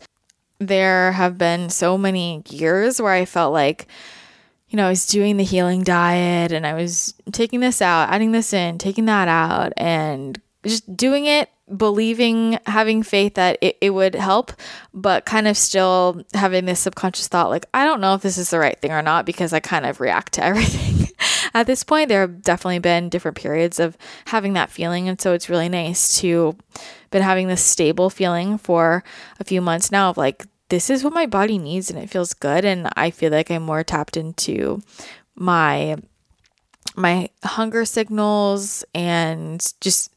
there 0.60 1.12
have 1.14 1.38
been 1.38 1.70
so 1.70 1.98
many 1.98 2.44
years 2.50 3.02
where 3.02 3.14
I 3.14 3.26
felt 3.26 3.54
like, 3.54 3.88
you 4.70 4.78
know, 4.78 4.86
I 4.86 4.90
was 4.90 5.06
doing 5.06 5.38
the 5.38 5.44
healing 5.44 5.84
diet 5.84 6.52
and 6.52 6.66
I 6.66 6.74
was 6.74 7.14
taking 7.32 7.60
this 7.60 7.82
out, 7.82 8.10
adding 8.10 8.32
this 8.32 8.54
in, 8.54 8.78
taking 8.78 9.06
that 9.06 9.28
out, 9.28 9.74
and 9.78 10.40
just 10.66 10.96
doing 10.96 11.26
it, 11.26 11.50
believing, 11.76 12.60
having 12.66 13.04
faith 13.04 13.36
that 13.36 13.58
it, 13.62 13.78
it 13.82 13.90
would 13.92 14.16
help, 14.16 14.52
but 14.94 15.26
kind 15.26 15.48
of 15.48 15.58
still 15.58 16.24
having 16.34 16.66
this 16.66 16.80
subconscious 16.80 17.28
thought 17.28 17.50
like, 17.50 17.66
I 17.74 17.86
don't 17.86 18.02
know 18.02 18.14
if 18.14 18.22
this 18.22 18.38
is 18.38 18.50
the 18.50 18.60
right 18.60 18.80
thing 18.80 18.92
or 18.92 19.02
not 19.02 19.26
because 19.26 19.54
I 19.54 19.60
kind 19.60 19.86
of 19.86 20.00
react 20.00 20.34
to 20.34 20.44
everything 20.44 21.06
at 21.56 21.68
this 21.68 21.86
point, 21.86 22.10
there 22.10 22.20
have 22.20 22.42
definitely 22.42 22.80
been 22.80 23.08
different 23.08 23.38
periods 23.38 23.80
of 23.80 23.98
having 24.26 24.54
that 24.54 24.70
feeling. 24.70 25.08
And 25.08 25.20
so 25.20 25.34
it's 25.34 25.50
really 25.50 25.70
nice 25.70 26.20
to 26.20 26.58
been 27.12 27.22
having 27.22 27.48
this 27.48 27.64
stable 27.64 28.10
feeling 28.10 28.58
for 28.58 29.06
a 29.40 29.46
few 29.46 29.62
months 29.62 29.90
now 29.90 30.10
of 30.10 30.18
like, 30.18 30.46
this 30.68 30.90
is 30.90 31.02
what 31.04 31.14
my 31.14 31.26
body 31.26 31.58
needs 31.58 31.90
and 31.90 31.98
it 31.98 32.10
feels 32.10 32.34
good. 32.34 32.66
And 32.66 32.90
I 32.98 33.10
feel 33.10 33.32
like 33.32 33.50
I'm 33.50 33.64
more 33.64 33.84
tapped 33.84 34.18
into 34.18 34.82
my 35.36 35.96
my 36.98 37.30
hunger 37.44 37.84
signals 37.84 38.86
and 38.94 39.74
just 39.82 40.15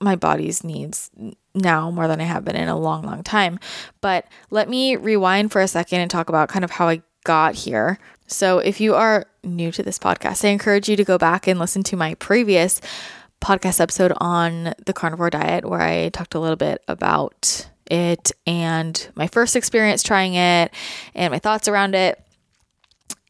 my 0.00 0.16
body's 0.16 0.64
needs 0.64 1.10
now 1.54 1.90
more 1.90 2.08
than 2.08 2.20
I 2.20 2.24
have 2.24 2.44
been 2.44 2.56
in 2.56 2.68
a 2.68 2.78
long, 2.78 3.02
long 3.02 3.22
time. 3.22 3.58
But 4.00 4.26
let 4.50 4.68
me 4.68 4.96
rewind 4.96 5.52
for 5.52 5.60
a 5.60 5.68
second 5.68 6.00
and 6.00 6.10
talk 6.10 6.28
about 6.28 6.48
kind 6.48 6.64
of 6.64 6.70
how 6.70 6.88
I 6.88 7.02
got 7.24 7.54
here 7.54 7.98
so, 8.32 8.60
if 8.60 8.80
you 8.80 8.94
are 8.94 9.26
new 9.42 9.72
to 9.72 9.82
this 9.82 9.98
podcast, 9.98 10.44
I 10.44 10.52
encourage 10.52 10.88
you 10.88 10.94
to 10.94 11.04
go 11.04 11.18
back 11.18 11.48
and 11.48 11.58
listen 11.58 11.82
to 11.84 11.96
my 11.96 12.14
previous 12.14 12.80
podcast 13.40 13.80
episode 13.80 14.12
on 14.18 14.72
the 14.86 14.92
carnivore 14.92 15.30
diet, 15.30 15.64
where 15.64 15.80
I 15.80 16.10
talked 16.10 16.34
a 16.34 16.38
little 16.38 16.56
bit 16.56 16.80
about 16.86 17.68
it 17.90 18.30
and 18.46 19.10
my 19.16 19.26
first 19.26 19.56
experience 19.56 20.04
trying 20.04 20.34
it 20.34 20.72
and 21.12 21.32
my 21.32 21.40
thoughts 21.40 21.66
around 21.66 21.96
it. 21.96 22.24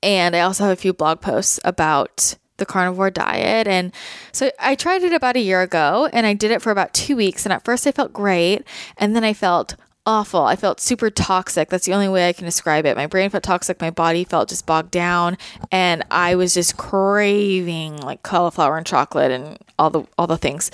And 0.03 0.37
I 0.37 0.41
also 0.41 0.65
have 0.65 0.73
a 0.75 0.81
few 0.81 0.93
blog 0.93 1.23
posts 1.23 1.59
about 1.65 2.37
the 2.61 2.67
carnivore 2.67 3.11
diet. 3.11 3.67
And 3.67 3.93
so 4.31 4.53
I 4.61 4.77
tried 4.77 5.03
it 5.03 5.13
about 5.13 5.35
a 5.35 5.41
year 5.41 5.63
ago 5.63 6.09
and 6.13 6.25
I 6.25 6.35
did 6.35 6.53
it 6.53 6.63
for 6.63 6.71
about 6.71 6.95
two 6.95 7.17
weeks. 7.17 7.45
And 7.45 7.53
at 7.53 7.65
first 7.65 7.87
I 7.87 7.93
felt 7.93 8.13
great. 8.13 8.63
And 8.97 9.17
then 9.17 9.25
I 9.25 9.33
felt 9.33 9.75
awful. 10.07 10.45
I 10.45 10.57
felt 10.57 10.81
super 10.81 11.11
toxic. 11.11 11.69
That's 11.69 11.87
the 11.87 11.95
only 11.95 12.09
way 12.09 12.29
I 12.29 12.33
can 12.33 12.45
describe 12.45 12.87
it. 12.87 12.97
My 12.97 13.07
brain 13.07 13.31
felt 13.31 13.45
toxic, 13.45 13.81
my 13.81 13.91
body 13.91 14.25
felt 14.25 14.49
just 14.49 14.67
bogged 14.67 14.91
down, 14.91 15.37
and 15.71 16.05
I 16.11 16.35
was 16.35 16.55
just 16.55 16.77
craving 16.77 17.99
like 17.99 18.23
cauliflower 18.23 18.77
and 18.77 18.87
chocolate 18.87 19.31
and 19.31 19.59
all 19.79 19.91
the 19.91 20.05
all 20.17 20.27
the 20.27 20.39
things. 20.39 20.71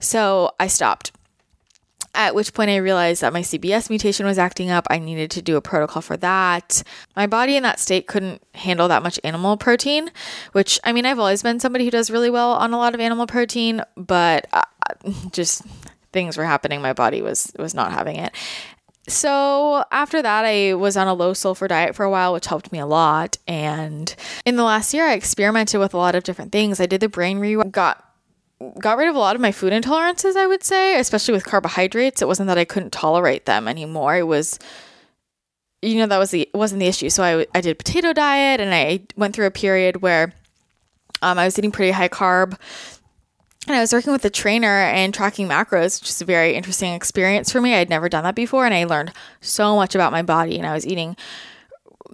So 0.00 0.52
I 0.58 0.66
stopped. 0.66 1.12
At 2.14 2.34
which 2.34 2.52
point 2.52 2.68
I 2.68 2.76
realized 2.76 3.22
that 3.22 3.32
my 3.32 3.40
CBS 3.40 3.88
mutation 3.88 4.26
was 4.26 4.38
acting 4.38 4.70
up. 4.70 4.86
I 4.90 4.98
needed 4.98 5.30
to 5.32 5.42
do 5.42 5.56
a 5.56 5.62
protocol 5.62 6.02
for 6.02 6.16
that. 6.18 6.82
My 7.16 7.26
body 7.26 7.56
in 7.56 7.62
that 7.62 7.80
state 7.80 8.06
couldn't 8.06 8.42
handle 8.54 8.86
that 8.88 9.02
much 9.02 9.18
animal 9.24 9.56
protein, 9.56 10.10
which 10.52 10.78
I 10.84 10.92
mean, 10.92 11.06
I've 11.06 11.18
always 11.18 11.42
been 11.42 11.58
somebody 11.58 11.86
who 11.86 11.90
does 11.90 12.10
really 12.10 12.28
well 12.30 12.52
on 12.52 12.74
a 12.74 12.78
lot 12.78 12.94
of 12.94 13.00
animal 13.00 13.26
protein, 13.26 13.82
but 13.96 14.46
uh, 14.52 14.62
just 15.32 15.62
things 16.12 16.36
were 16.36 16.44
happening. 16.44 16.82
My 16.82 16.92
body 16.92 17.22
was 17.22 17.50
was 17.58 17.74
not 17.74 17.92
having 17.92 18.16
it. 18.16 18.34
So 19.08 19.84
after 19.90 20.22
that, 20.22 20.44
I 20.44 20.74
was 20.74 20.96
on 20.96 21.08
a 21.08 21.14
low 21.14 21.32
sulfur 21.32 21.66
diet 21.66 21.94
for 21.94 22.04
a 22.04 22.10
while, 22.10 22.32
which 22.32 22.46
helped 22.46 22.70
me 22.70 22.78
a 22.78 22.86
lot. 22.86 23.36
And 23.48 24.14
in 24.44 24.56
the 24.56 24.62
last 24.62 24.94
year, 24.94 25.06
I 25.06 25.14
experimented 25.14 25.80
with 25.80 25.92
a 25.92 25.96
lot 25.96 26.14
of 26.14 26.22
different 26.22 26.52
things. 26.52 26.80
I 26.80 26.86
did 26.86 27.00
the 27.00 27.08
brain 27.08 27.38
rewind, 27.38 27.72
got 27.72 28.11
got 28.78 28.98
rid 28.98 29.08
of 29.08 29.14
a 29.14 29.18
lot 29.18 29.34
of 29.34 29.42
my 29.42 29.52
food 29.52 29.72
intolerances, 29.72 30.36
I 30.36 30.46
would 30.46 30.64
say, 30.64 30.98
especially 30.98 31.34
with 31.34 31.44
carbohydrates. 31.44 32.22
It 32.22 32.28
wasn't 32.28 32.48
that 32.48 32.58
I 32.58 32.64
couldn't 32.64 32.92
tolerate 32.92 33.46
them 33.46 33.68
anymore. 33.68 34.16
It 34.16 34.26
was 34.26 34.58
you 35.82 35.96
know 35.96 36.06
that 36.06 36.18
was 36.18 36.30
the 36.30 36.48
wasn't 36.54 36.80
the 36.80 36.86
issue. 36.86 37.10
So 37.10 37.22
I 37.22 37.46
I 37.54 37.60
did 37.60 37.78
potato 37.78 38.12
diet 38.12 38.60
and 38.60 38.74
I 38.74 39.00
went 39.16 39.34
through 39.34 39.46
a 39.46 39.50
period 39.50 40.00
where 40.02 40.32
um, 41.20 41.38
I 41.38 41.44
was 41.44 41.58
eating 41.58 41.72
pretty 41.72 41.92
high 41.92 42.08
carb 42.08 42.56
and 43.66 43.76
I 43.76 43.80
was 43.80 43.92
working 43.92 44.12
with 44.12 44.24
a 44.24 44.30
trainer 44.30 44.66
and 44.66 45.14
tracking 45.14 45.48
macros, 45.48 46.00
which 46.00 46.10
is 46.10 46.20
a 46.20 46.24
very 46.24 46.54
interesting 46.54 46.94
experience 46.94 47.52
for 47.52 47.60
me. 47.60 47.74
I'd 47.74 47.90
never 47.90 48.08
done 48.08 48.24
that 48.24 48.34
before, 48.34 48.64
and 48.64 48.74
I 48.74 48.84
learned 48.84 49.12
so 49.40 49.76
much 49.76 49.94
about 49.94 50.10
my 50.10 50.22
body. 50.22 50.58
And 50.58 50.66
I 50.66 50.72
was 50.72 50.86
eating 50.86 51.16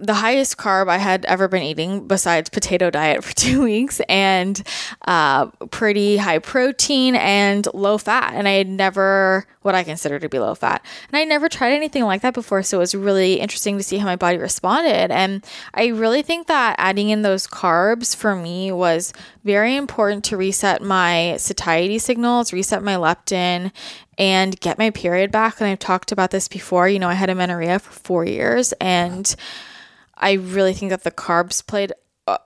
the 0.01 0.13
highest 0.13 0.57
carb 0.57 0.89
I 0.89 0.97
had 0.97 1.25
ever 1.25 1.47
been 1.47 1.63
eating 1.63 2.07
besides 2.07 2.49
potato 2.49 2.89
diet 2.89 3.23
for 3.23 3.33
two 3.35 3.61
weeks 3.61 4.01
and 4.07 4.61
uh, 5.07 5.47
pretty 5.71 6.17
high 6.17 6.39
protein 6.39 7.15
and 7.15 7.67
low 7.73 7.97
fat. 7.97 8.33
And 8.33 8.47
I 8.47 8.51
had 8.51 8.67
never, 8.67 9.45
what 9.61 9.75
I 9.75 9.83
consider 9.83 10.19
to 10.19 10.29
be 10.29 10.39
low 10.39 10.55
fat. 10.55 10.85
And 11.09 11.17
I 11.17 11.25
never 11.25 11.49
tried 11.49 11.73
anything 11.73 12.05
like 12.05 12.21
that 12.21 12.33
before. 12.33 12.63
So 12.63 12.77
it 12.77 12.79
was 12.79 12.95
really 12.95 13.35
interesting 13.35 13.77
to 13.77 13.83
see 13.83 13.97
how 13.97 14.05
my 14.05 14.15
body 14.15 14.37
responded. 14.37 15.11
And 15.11 15.45
I 15.73 15.87
really 15.87 16.21
think 16.21 16.47
that 16.47 16.75
adding 16.77 17.09
in 17.09 17.21
those 17.21 17.45
carbs 17.45 18.15
for 18.15 18.35
me 18.35 18.71
was 18.71 19.13
very 19.43 19.75
important 19.75 20.23
to 20.25 20.37
reset 20.37 20.81
my 20.81 21.35
satiety 21.37 21.99
signals, 21.99 22.53
reset 22.53 22.83
my 22.83 22.95
leptin, 22.95 23.71
and 24.17 24.59
get 24.59 24.77
my 24.77 24.89
period 24.91 25.31
back. 25.31 25.59
And 25.59 25.69
I've 25.69 25.79
talked 25.79 26.11
about 26.11 26.31
this 26.31 26.47
before. 26.47 26.89
You 26.89 26.99
know, 26.99 27.09
I 27.09 27.13
had 27.13 27.29
amenorrhea 27.29 27.79
for 27.79 27.91
four 27.91 28.25
years 28.25 28.73
and 28.73 29.35
I 30.19 30.33
really 30.33 30.73
think 30.73 30.89
that 30.89 31.03
the 31.03 31.11
carbs 31.11 31.65
played 31.65 31.93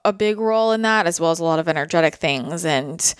a, 0.04 0.12
big 0.12 0.38
role 0.38 0.72
in 0.72 0.82
that, 0.82 1.06
as 1.06 1.20
well 1.20 1.30
as 1.30 1.40
a 1.40 1.44
lot 1.44 1.58
of 1.58 1.68
energetic 1.68 2.14
things 2.14 2.64
and 2.64 3.14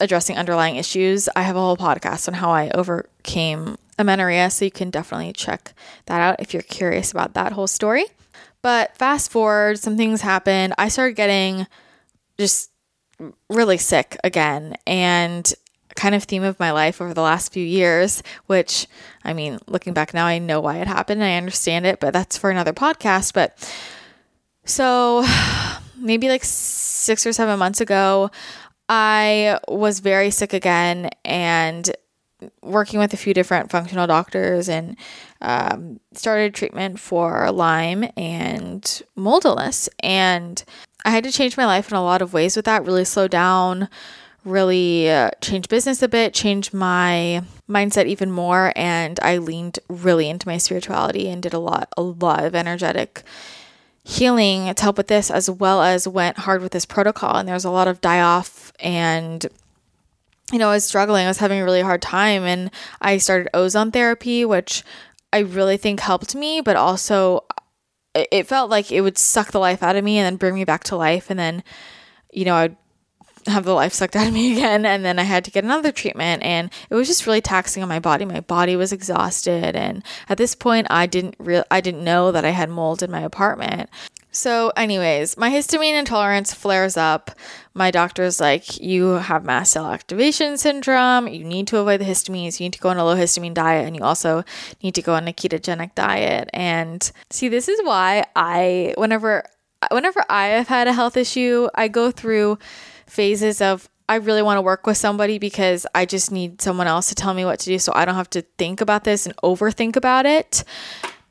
addressing 0.00 0.36
underlying 0.36 0.76
issues. 0.76 1.28
I 1.36 1.42
have 1.42 1.56
a 1.56 1.60
whole 1.60 1.76
podcast 1.76 2.26
on 2.28 2.34
how 2.34 2.50
I 2.50 2.70
overcame 2.70 3.76
amenorrhea, 3.98 4.50
so 4.50 4.64
you 4.64 4.70
can 4.70 4.90
definitely 4.90 5.32
check 5.32 5.74
that 6.06 6.20
out 6.20 6.40
if 6.40 6.52
you're 6.52 6.62
curious 6.62 7.12
about 7.12 7.34
that 7.34 7.52
whole 7.52 7.66
story. 7.66 8.04
But 8.62 8.96
fast 8.96 9.30
forward, 9.30 9.78
some 9.78 9.96
things 9.96 10.22
happened. 10.22 10.74
I 10.76 10.88
started 10.88 11.14
getting 11.14 11.66
just 12.38 12.70
really 13.48 13.78
sick 13.78 14.16
again. 14.24 14.76
And 14.86 15.52
kind 15.96 16.14
of 16.14 16.24
theme 16.24 16.42
of 16.42 16.60
my 16.60 16.70
life 16.70 17.00
over 17.00 17.14
the 17.14 17.22
last 17.22 17.52
few 17.52 17.64
years, 17.64 18.22
which 18.46 18.86
I 19.24 19.32
mean, 19.32 19.58
looking 19.66 19.92
back 19.92 20.14
now, 20.14 20.26
I 20.26 20.38
know 20.38 20.60
why 20.60 20.78
it 20.78 20.86
happened 20.86 21.22
I 21.24 21.36
understand 21.36 21.86
it, 21.86 22.00
but 22.00 22.12
that's 22.12 22.38
for 22.38 22.50
another 22.50 22.72
podcast. 22.72 23.32
But 23.32 23.58
so 24.64 25.24
maybe 25.96 26.28
like 26.28 26.44
six 26.44 27.26
or 27.26 27.32
seven 27.32 27.58
months 27.58 27.80
ago, 27.80 28.30
I 28.88 29.58
was 29.68 30.00
very 30.00 30.30
sick 30.30 30.52
again 30.52 31.10
and 31.24 31.90
working 32.62 33.00
with 33.00 33.14
a 33.14 33.16
few 33.16 33.34
different 33.34 33.70
functional 33.70 34.06
doctors 34.06 34.68
and 34.68 34.96
um, 35.40 36.00
started 36.12 36.54
treatment 36.54 37.00
for 37.00 37.50
Lyme 37.50 38.08
and 38.16 39.02
mold 39.14 39.44
illness. 39.44 39.88
And 40.00 40.62
I 41.04 41.10
had 41.10 41.24
to 41.24 41.32
change 41.32 41.56
my 41.56 41.66
life 41.66 41.90
in 41.90 41.96
a 41.96 42.02
lot 42.02 42.22
of 42.22 42.32
ways 42.32 42.56
with 42.56 42.66
that, 42.66 42.84
really 42.84 43.04
slow 43.04 43.28
down 43.28 43.88
really 44.46 45.10
uh, 45.10 45.30
change 45.42 45.68
business 45.68 46.02
a 46.02 46.08
bit, 46.08 46.32
change 46.32 46.72
my 46.72 47.42
mindset 47.68 48.06
even 48.06 48.30
more, 48.30 48.72
and 48.76 49.18
I 49.20 49.38
leaned 49.38 49.78
really 49.88 50.30
into 50.30 50.48
my 50.48 50.58
spirituality 50.58 51.28
and 51.28 51.42
did 51.42 51.52
a 51.52 51.58
lot, 51.58 51.92
a 51.96 52.02
lot 52.02 52.44
of 52.44 52.54
energetic 52.54 53.22
healing 54.04 54.72
to 54.72 54.82
help 54.82 54.96
with 54.96 55.08
this, 55.08 55.30
as 55.30 55.50
well 55.50 55.82
as 55.82 56.06
went 56.06 56.38
hard 56.38 56.62
with 56.62 56.72
this 56.72 56.86
protocol. 56.86 57.36
And 57.36 57.48
there 57.48 57.54
was 57.54 57.64
a 57.64 57.70
lot 57.70 57.88
of 57.88 58.00
die 58.00 58.20
off 58.20 58.72
and 58.78 59.44
you 60.52 60.58
know, 60.58 60.68
I 60.68 60.74
was 60.74 60.84
struggling. 60.84 61.24
I 61.24 61.28
was 61.28 61.38
having 61.38 61.60
a 61.60 61.64
really 61.64 61.80
hard 61.80 62.02
time, 62.02 62.44
and 62.44 62.70
I 63.00 63.18
started 63.18 63.48
ozone 63.52 63.90
therapy, 63.90 64.44
which 64.44 64.84
I 65.32 65.40
really 65.40 65.76
think 65.76 66.00
helped 66.00 66.34
me, 66.34 66.60
but 66.60 66.76
also 66.76 67.44
it 68.14 68.46
felt 68.46 68.70
like 68.70 68.90
it 68.90 69.02
would 69.02 69.18
suck 69.18 69.50
the 69.50 69.58
life 69.58 69.82
out 69.82 69.96
of 69.96 70.04
me 70.04 70.18
and 70.18 70.24
then 70.24 70.36
bring 70.36 70.54
me 70.54 70.64
back 70.64 70.84
to 70.84 70.96
life. 70.96 71.30
And 71.30 71.38
then, 71.38 71.62
you 72.32 72.44
know, 72.44 72.54
I'd 72.54 72.76
have 73.46 73.64
the 73.64 73.72
life 73.72 73.92
sucked 73.92 74.16
out 74.16 74.26
of 74.26 74.32
me 74.32 74.52
again 74.56 74.84
and 74.84 75.04
then 75.04 75.18
I 75.18 75.24
had 75.24 75.44
to 75.44 75.50
get 75.50 75.64
another 75.64 75.92
treatment 75.92 76.42
and 76.42 76.70
it 76.90 76.94
was 76.94 77.08
just 77.08 77.26
really 77.26 77.40
taxing 77.40 77.82
on 77.82 77.88
my 77.88 78.00
body. 78.00 78.24
My 78.24 78.40
body 78.40 78.76
was 78.76 78.92
exhausted 78.92 79.76
and 79.76 80.04
at 80.28 80.38
this 80.38 80.54
point 80.54 80.86
I 80.90 81.06
didn't 81.06 81.36
real 81.38 81.64
I 81.70 81.80
didn't 81.80 82.04
know 82.04 82.32
that 82.32 82.44
I 82.44 82.50
had 82.50 82.70
mold 82.70 83.02
in 83.02 83.10
my 83.10 83.20
apartment. 83.20 83.90
So 84.36 84.70
anyways, 84.76 85.38
my 85.38 85.50
histamine 85.50 85.98
intolerance 85.98 86.52
flares 86.52 86.98
up. 86.98 87.30
My 87.72 87.90
doctor's 87.90 88.38
like, 88.38 88.78
"You 88.78 89.12
have 89.12 89.46
mast 89.46 89.72
cell 89.72 89.86
activation 89.86 90.58
syndrome. 90.58 91.26
You 91.26 91.42
need 91.42 91.66
to 91.68 91.78
avoid 91.78 92.00
the 92.00 92.04
histamines. 92.04 92.60
You 92.60 92.66
need 92.66 92.74
to 92.74 92.78
go 92.78 92.90
on 92.90 92.98
a 92.98 93.04
low 93.04 93.16
histamine 93.16 93.54
diet 93.54 93.86
and 93.86 93.96
you 93.96 94.02
also 94.02 94.44
need 94.82 94.94
to 94.96 95.00
go 95.00 95.14
on 95.14 95.26
a 95.26 95.32
ketogenic 95.32 95.94
diet." 95.94 96.50
And 96.52 97.10
see, 97.30 97.48
this 97.48 97.66
is 97.66 97.80
why 97.82 98.24
I 98.36 98.92
whenever 98.98 99.44
whenever 99.90 100.22
I 100.28 100.48
have 100.48 100.68
had 100.68 100.86
a 100.86 100.92
health 100.92 101.16
issue, 101.16 101.68
I 101.74 101.88
go 101.88 102.10
through 102.10 102.58
phases 103.06 103.60
of 103.60 103.88
I 104.08 104.16
really 104.16 104.42
want 104.42 104.58
to 104.58 104.62
work 104.62 104.86
with 104.86 104.96
somebody 104.96 105.38
because 105.38 105.86
I 105.94 106.04
just 106.06 106.30
need 106.30 106.62
someone 106.62 106.86
else 106.86 107.08
to 107.08 107.14
tell 107.14 107.34
me 107.34 107.44
what 107.44 107.58
to 107.60 107.66
do 107.66 107.78
so 107.78 107.92
I 107.94 108.04
don't 108.04 108.14
have 108.14 108.30
to 108.30 108.42
think 108.42 108.80
about 108.80 109.04
this 109.04 109.26
and 109.26 109.36
overthink 109.38 109.96
about 109.96 110.26
it. 110.26 110.62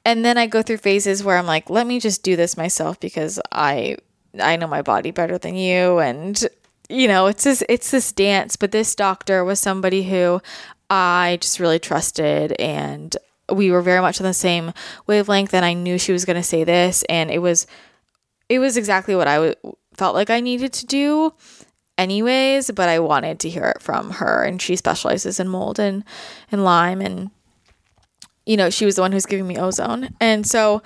And 0.03 0.25
then 0.25 0.38
I 0.38 0.46
go 0.46 0.62
through 0.62 0.77
phases 0.77 1.24
where 1.24 1.38
I'm 1.38 1.46
like, 1.46 1.70
let 1.70 1.88
me 1.88 2.00
just 2.00 2.22
do 2.22 2.36
this 2.36 2.58
myself 2.58 3.00
because 3.00 3.39
I 3.51 3.98
I 4.39 4.58
know 4.58 4.67
my 4.67 4.82
body 4.82 5.12
better 5.12 5.38
than 5.38 5.55
you 5.55 6.00
and 6.00 6.44
you 6.89 7.08
know, 7.08 7.27
it's 7.27 7.46
this 7.46 7.63
it's 7.70 7.91
this 7.91 8.12
dance, 8.12 8.55
but 8.55 8.72
this 8.72 8.94
doctor 8.94 9.44
was 9.44 9.60
somebody 9.60 10.03
who 10.03 10.41
I 10.89 11.39
just 11.41 11.60
really 11.60 11.79
trusted 11.79 12.51
and 12.60 13.15
we 13.51 13.72
were 13.72 13.82
very 13.82 14.01
much 14.01 14.20
on 14.20 14.25
the 14.25 14.34
same 14.34 14.74
wavelength 15.08 15.53
and 15.53 15.65
I 15.65 15.74
knew 15.74 15.98
she 15.98 16.12
was 16.12 16.25
going 16.25 16.36
to 16.36 16.44
say 16.44 16.63
this 16.63 17.03
and 17.10 17.32
it 17.32 17.39
was 17.39 17.67
it 18.50 18.60
was 18.60 18.77
exactly 18.77 19.15
what 19.15 19.27
I 19.27 19.36
w- 19.36 19.75
felt 19.96 20.15
like 20.15 20.29
I 20.29 20.39
needed 20.39 20.74
to 20.74 20.86
do 20.86 21.34
anyways, 21.98 22.72
but 22.72 22.90
I 22.90 23.00
wanted 23.00 23.40
to 23.42 23.50
hear 23.50 23.66
it 23.66 23.82
from 23.82 24.12
her. 24.12 24.44
And 24.44 24.62
she 24.62 24.75
specializes 24.75 25.40
in 25.40 25.48
mold 25.48 25.80
and, 25.80 26.04
and 26.52 26.64
Lyme. 26.64 27.02
And, 27.02 27.32
you 28.46 28.58
know, 28.58 28.70
she 28.70 28.86
was 28.86 28.96
the 28.96 29.02
one 29.02 29.12
who's 29.12 29.25
giving 29.25 29.48
me 29.48 29.58
ozone. 29.58 30.10
And 30.20 30.46
so 30.46 30.82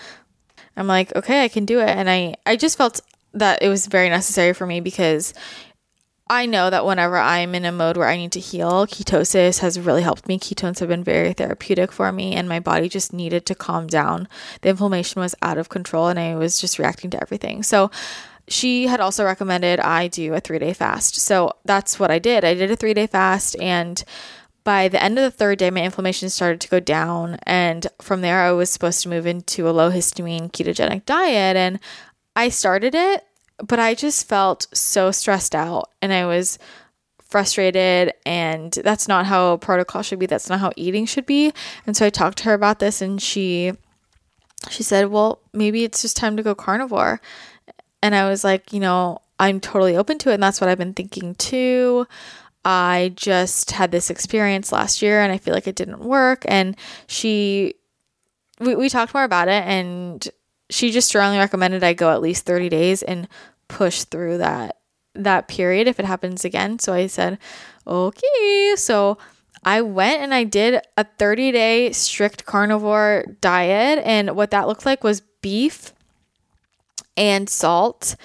I'm 0.75 0.87
like, 0.87 1.15
okay, 1.15 1.43
I 1.43 1.47
can 1.47 1.65
do 1.65 1.79
it. 1.79 1.89
And 1.89 2.09
I, 2.09 2.35
I 2.45 2.55
just 2.55 2.77
felt 2.77 3.01
that 3.33 3.61
it 3.61 3.69
was 3.69 3.87
very 3.87 4.09
necessary 4.09 4.53
for 4.53 4.65
me 4.65 4.79
because 4.79 5.33
I 6.31 6.45
know 6.45 6.69
that 6.69 6.85
whenever 6.85 7.17
I'm 7.17 7.55
in 7.55 7.65
a 7.65 7.71
mode 7.71 7.97
where 7.97 8.07
I 8.07 8.15
need 8.15 8.31
to 8.33 8.39
heal, 8.39 8.85
ketosis 8.85 9.59
has 9.59 9.79
really 9.79 10.03
helped 10.03 10.27
me. 10.27 10.37
Ketones 10.37 10.77
have 10.77 10.87
been 10.87 11.03
very 11.03 11.33
therapeutic 11.33 11.91
for 11.91 12.11
me, 12.11 12.35
and 12.35 12.47
my 12.47 12.59
body 12.59 12.87
just 12.87 13.13
needed 13.13 13.47
to 13.47 13.55
calm 13.55 13.87
down. 13.87 14.27
The 14.61 14.69
inflammation 14.69 15.21
was 15.21 15.33
out 15.41 15.57
of 15.57 15.69
control, 15.69 16.07
and 16.07 16.19
I 16.19 16.35
was 16.35 16.61
just 16.61 16.77
reacting 16.77 17.09
to 17.11 17.21
everything. 17.21 17.63
So, 17.63 17.89
she 18.49 18.87
had 18.87 18.99
also 18.99 19.23
recommended 19.23 19.79
I 19.79 20.07
do 20.07 20.33
a 20.33 20.39
three 20.39 20.59
day 20.59 20.73
fast. 20.73 21.15
So 21.15 21.53
that's 21.65 21.99
what 21.99 22.11
I 22.11 22.19
did. 22.19 22.43
I 22.43 22.53
did 22.53 22.71
a 22.71 22.75
three 22.75 22.93
day 22.93 23.07
fast, 23.07 23.55
and 23.61 24.03
by 24.63 24.87
the 24.87 25.01
end 25.01 25.17
of 25.17 25.23
the 25.23 25.35
third 25.35 25.57
day, 25.57 25.71
my 25.71 25.81
inflammation 25.81 26.29
started 26.29 26.61
to 26.61 26.69
go 26.69 26.79
down. 26.79 27.39
And 27.43 27.87
from 28.01 28.21
there, 28.21 28.41
I 28.41 28.51
was 28.51 28.69
supposed 28.69 29.01
to 29.01 29.09
move 29.09 29.25
into 29.25 29.67
a 29.67 29.71
low 29.71 29.89
histamine 29.89 30.51
ketogenic 30.51 31.05
diet. 31.05 31.55
And 31.57 31.79
I 32.35 32.49
started 32.49 32.93
it, 32.93 33.25
but 33.65 33.79
I 33.79 33.95
just 33.95 34.27
felt 34.27 34.67
so 34.71 35.11
stressed 35.11 35.55
out 35.55 35.89
and 36.01 36.13
I 36.13 36.25
was 36.25 36.59
frustrated. 37.23 38.13
And 38.25 38.71
that's 38.71 39.07
not 39.07 39.25
how 39.25 39.57
protocol 39.57 40.03
should 40.03 40.19
be. 40.19 40.25
That's 40.25 40.49
not 40.49 40.59
how 40.59 40.71
eating 40.75 41.05
should 41.05 41.25
be. 41.25 41.51
And 41.87 41.97
so 41.97 42.05
I 42.05 42.09
talked 42.09 42.37
to 42.39 42.43
her 42.45 42.53
about 42.53 42.79
this, 42.79 43.01
and 43.01 43.21
she. 43.21 43.73
She 44.69 44.83
said, 44.83 45.07
Well, 45.07 45.39
maybe 45.53 45.85
it's 45.85 46.01
just 46.01 46.17
time 46.17 46.35
to 46.35 46.43
go 46.43 46.53
carnivore. 46.53 47.21
And 48.01 48.15
I 48.15 48.29
was 48.29 48.43
like, 48.43 48.73
you 48.73 48.79
know, 48.79 49.21
I'm 49.39 49.59
totally 49.59 49.95
open 49.95 50.17
to 50.19 50.31
it. 50.31 50.35
And 50.35 50.43
that's 50.43 50.59
what 50.59 50.69
I've 50.69 50.77
been 50.77 50.93
thinking 50.93 51.35
too. 51.35 52.07
I 52.65 53.13
just 53.15 53.71
had 53.71 53.91
this 53.91 54.09
experience 54.09 54.71
last 54.71 55.01
year 55.01 55.21
and 55.21 55.31
I 55.31 55.37
feel 55.37 55.53
like 55.53 55.67
it 55.67 55.75
didn't 55.75 55.99
work. 55.99 56.43
And 56.47 56.75
she 57.07 57.75
we, 58.59 58.75
we 58.75 58.89
talked 58.89 59.13
more 59.13 59.23
about 59.23 59.47
it 59.47 59.63
and 59.65 60.27
she 60.69 60.91
just 60.91 61.07
strongly 61.07 61.37
recommended 61.37 61.83
I 61.83 61.93
go 61.93 62.11
at 62.11 62.21
least 62.21 62.45
30 62.45 62.69
days 62.69 63.01
and 63.01 63.27
push 63.67 64.03
through 64.03 64.39
that 64.39 64.77
that 65.15 65.47
period 65.47 65.87
if 65.87 65.99
it 65.99 66.05
happens 66.05 66.45
again. 66.45 66.79
So 66.79 66.93
I 66.93 67.07
said, 67.07 67.39
"Okay." 67.87 68.73
So 68.75 69.17
I 69.63 69.81
went 69.81 70.21
and 70.21 70.33
I 70.33 70.43
did 70.43 70.81
a 70.95 71.03
30-day 71.03 71.91
strict 71.91 72.45
carnivore 72.45 73.25
diet 73.41 74.01
and 74.05 74.35
what 74.35 74.51
that 74.51 74.67
looked 74.67 74.85
like 74.85 75.03
was 75.03 75.21
beef 75.41 75.93
and 77.19 77.47
salt 77.47 78.15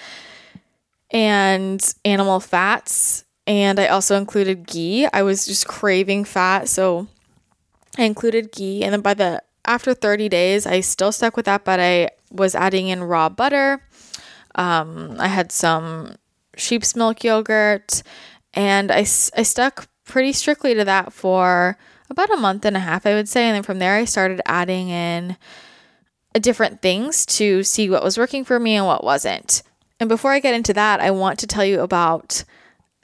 and 1.11 1.93
animal 2.03 2.39
fats 2.39 3.25
and 3.45 3.79
I 3.79 3.87
also 3.87 4.17
included 4.17 4.65
ghee. 4.65 5.05
I 5.13 5.21
was 5.21 5.45
just 5.45 5.67
craving 5.67 6.23
fat, 6.23 6.67
so 6.67 7.05
I 7.95 8.03
included 8.03 8.51
ghee 8.51 8.83
and 8.83 8.91
then 8.91 9.01
by 9.01 9.13
the 9.13 9.43
after 9.65 9.93
30 9.93 10.29
days, 10.29 10.65
I 10.65 10.79
still 10.79 11.11
stuck 11.11 11.35
with 11.35 11.45
that, 11.45 11.65
but 11.65 11.79
I 11.79 12.09
was 12.31 12.55
adding 12.55 12.87
in 12.87 13.03
raw 13.03 13.29
butter. 13.29 13.81
Um, 14.55 15.15
I 15.19 15.27
had 15.27 15.51
some 15.51 16.15
sheep's 16.55 16.95
milk 16.95 17.23
yogurt, 17.23 18.03
and 18.53 18.91
I, 18.91 18.99
I 18.99 19.43
stuck 19.43 19.87
pretty 20.05 20.33
strictly 20.33 20.73
to 20.75 20.85
that 20.85 21.11
for 21.11 21.77
about 22.09 22.31
a 22.31 22.37
month 22.37 22.65
and 22.65 22.77
a 22.77 22.79
half, 22.79 23.05
I 23.05 23.15
would 23.15 23.27
say. 23.27 23.45
And 23.45 23.55
then 23.55 23.63
from 23.63 23.79
there, 23.79 23.95
I 23.95 24.05
started 24.05 24.41
adding 24.45 24.89
in 24.89 25.35
different 26.39 26.81
things 26.81 27.25
to 27.25 27.63
see 27.63 27.89
what 27.89 28.03
was 28.03 28.17
working 28.17 28.43
for 28.43 28.59
me 28.59 28.75
and 28.75 28.85
what 28.85 29.03
wasn't. 29.03 29.63
And 29.99 30.09
before 30.09 30.31
I 30.31 30.39
get 30.39 30.53
into 30.53 30.73
that, 30.73 30.99
I 30.99 31.11
want 31.11 31.39
to 31.39 31.47
tell 31.47 31.65
you 31.65 31.81
about 31.81 32.43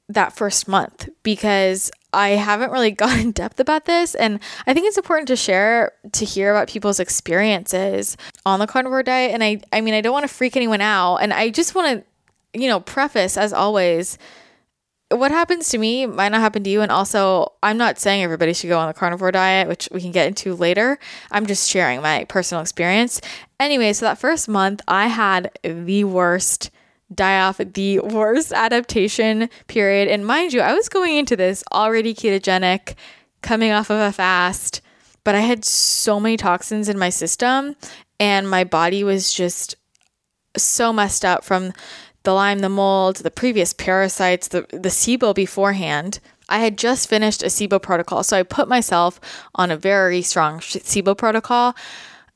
that 0.10 0.36
first 0.36 0.68
month 0.68 1.10
because 1.24 1.90
I 2.14 2.30
haven't 2.30 2.72
really 2.72 2.92
gone 2.92 3.20
in 3.20 3.32
depth 3.32 3.60
about 3.60 3.86
this, 3.86 4.16
and 4.16 4.40
I 4.68 4.74
think 4.74 4.88
it's 4.88 4.98
important 4.98 5.28
to 5.30 5.36
share 5.36 5.94
to 6.12 6.26
hear 6.26 6.52
about 6.52 6.70
people's 6.70 7.00
experiences 7.00 8.18
on 8.46 8.60
the 8.60 8.68
carnivore 8.68 9.04
diet. 9.04 9.32
And 9.34 9.44
I, 9.44 9.62
I 9.72 9.82
mean, 9.82 9.94
I 9.94 10.02
don't 10.02 10.14
want 10.14 10.28
to 10.28 10.34
freak 10.34 10.56
anyone 10.56 10.82
out, 10.82 11.18
and 11.18 11.34
I 11.34 11.50
just 11.50 11.76
want 11.76 12.04
to, 12.54 12.60
you 12.60 12.68
know, 12.68 12.80
preface 12.80 13.38
as 13.38 13.54
always. 13.54 14.18
What 15.12 15.32
happens 15.32 15.70
to 15.70 15.78
me 15.78 16.06
might 16.06 16.30
not 16.30 16.42
happen 16.42 16.64
to 16.64 16.70
you. 16.70 16.82
And 16.82 16.92
also, 16.92 17.54
I'm 17.62 17.78
not 17.78 18.00
saying 18.00 18.24
everybody 18.24 18.54
should 18.54 18.70
go 18.70 18.80
on 18.80 18.88
the 18.88 18.94
carnivore 18.94 19.32
diet, 19.32 19.68
which 19.68 19.90
we 19.92 20.02
can 20.02 20.12
get 20.12 20.28
into 20.28 20.56
later. 20.56 21.00
I'm 21.32 21.46
just 21.46 21.70
sharing 21.70 22.02
my 22.02 22.26
personal 22.26 22.62
experience. 22.62 23.22
Anyway, 23.60 23.94
so 23.94 24.06
that 24.06 24.18
first 24.18 24.48
month, 24.48 24.82
I 24.88 25.08
had 25.08 25.52
the 25.64 26.06
worst 26.06 26.72
die 27.14 27.42
off 27.42 27.58
the 27.58 28.00
worst 28.00 28.54
adaptation 28.54 29.50
period. 29.68 30.08
And 30.08 30.26
mind 30.26 30.54
you, 30.54 30.62
I 30.62 30.74
was 30.74 30.90
going 30.90 31.18
into 31.18 31.36
this 31.36 31.64
already 31.74 32.14
ketogenic, 32.14 32.96
coming 33.42 33.72
off 33.72 33.90
of 33.90 34.00
a 34.00 34.12
fast, 34.12 34.82
but 35.24 35.36
I 35.36 35.42
had 35.42 35.66
so 35.66 36.20
many 36.20 36.38
toxins 36.38 36.90
in 36.90 36.98
my 36.98 37.10
system 37.10 37.76
and 38.20 38.50
my 38.50 38.64
body 38.64 39.04
was 39.04 39.34
just 39.34 39.76
so 40.58 40.94
messed 40.94 41.26
up 41.26 41.44
from 41.44 41.74
the 42.24 42.34
Lyme, 42.34 42.60
the 42.60 42.70
mold, 42.70 43.18
the 43.18 43.32
previous 43.32 43.74
parasites, 43.74 44.48
the, 44.48 44.62
the 44.70 44.90
SIBO 44.90 45.34
beforehand. 45.34 46.20
I 46.50 46.60
had 46.60 46.78
just 46.78 47.10
finished 47.10 47.44
a 47.44 47.48
SIBO 47.48 47.82
protocol. 47.82 48.24
So 48.24 48.38
I 48.38 48.44
put 48.44 48.68
myself 48.68 49.20
on 49.56 49.72
a 49.72 49.78
very 49.78 50.22
strong 50.22 50.60
SIBO 50.60 51.18
protocol. 51.18 51.76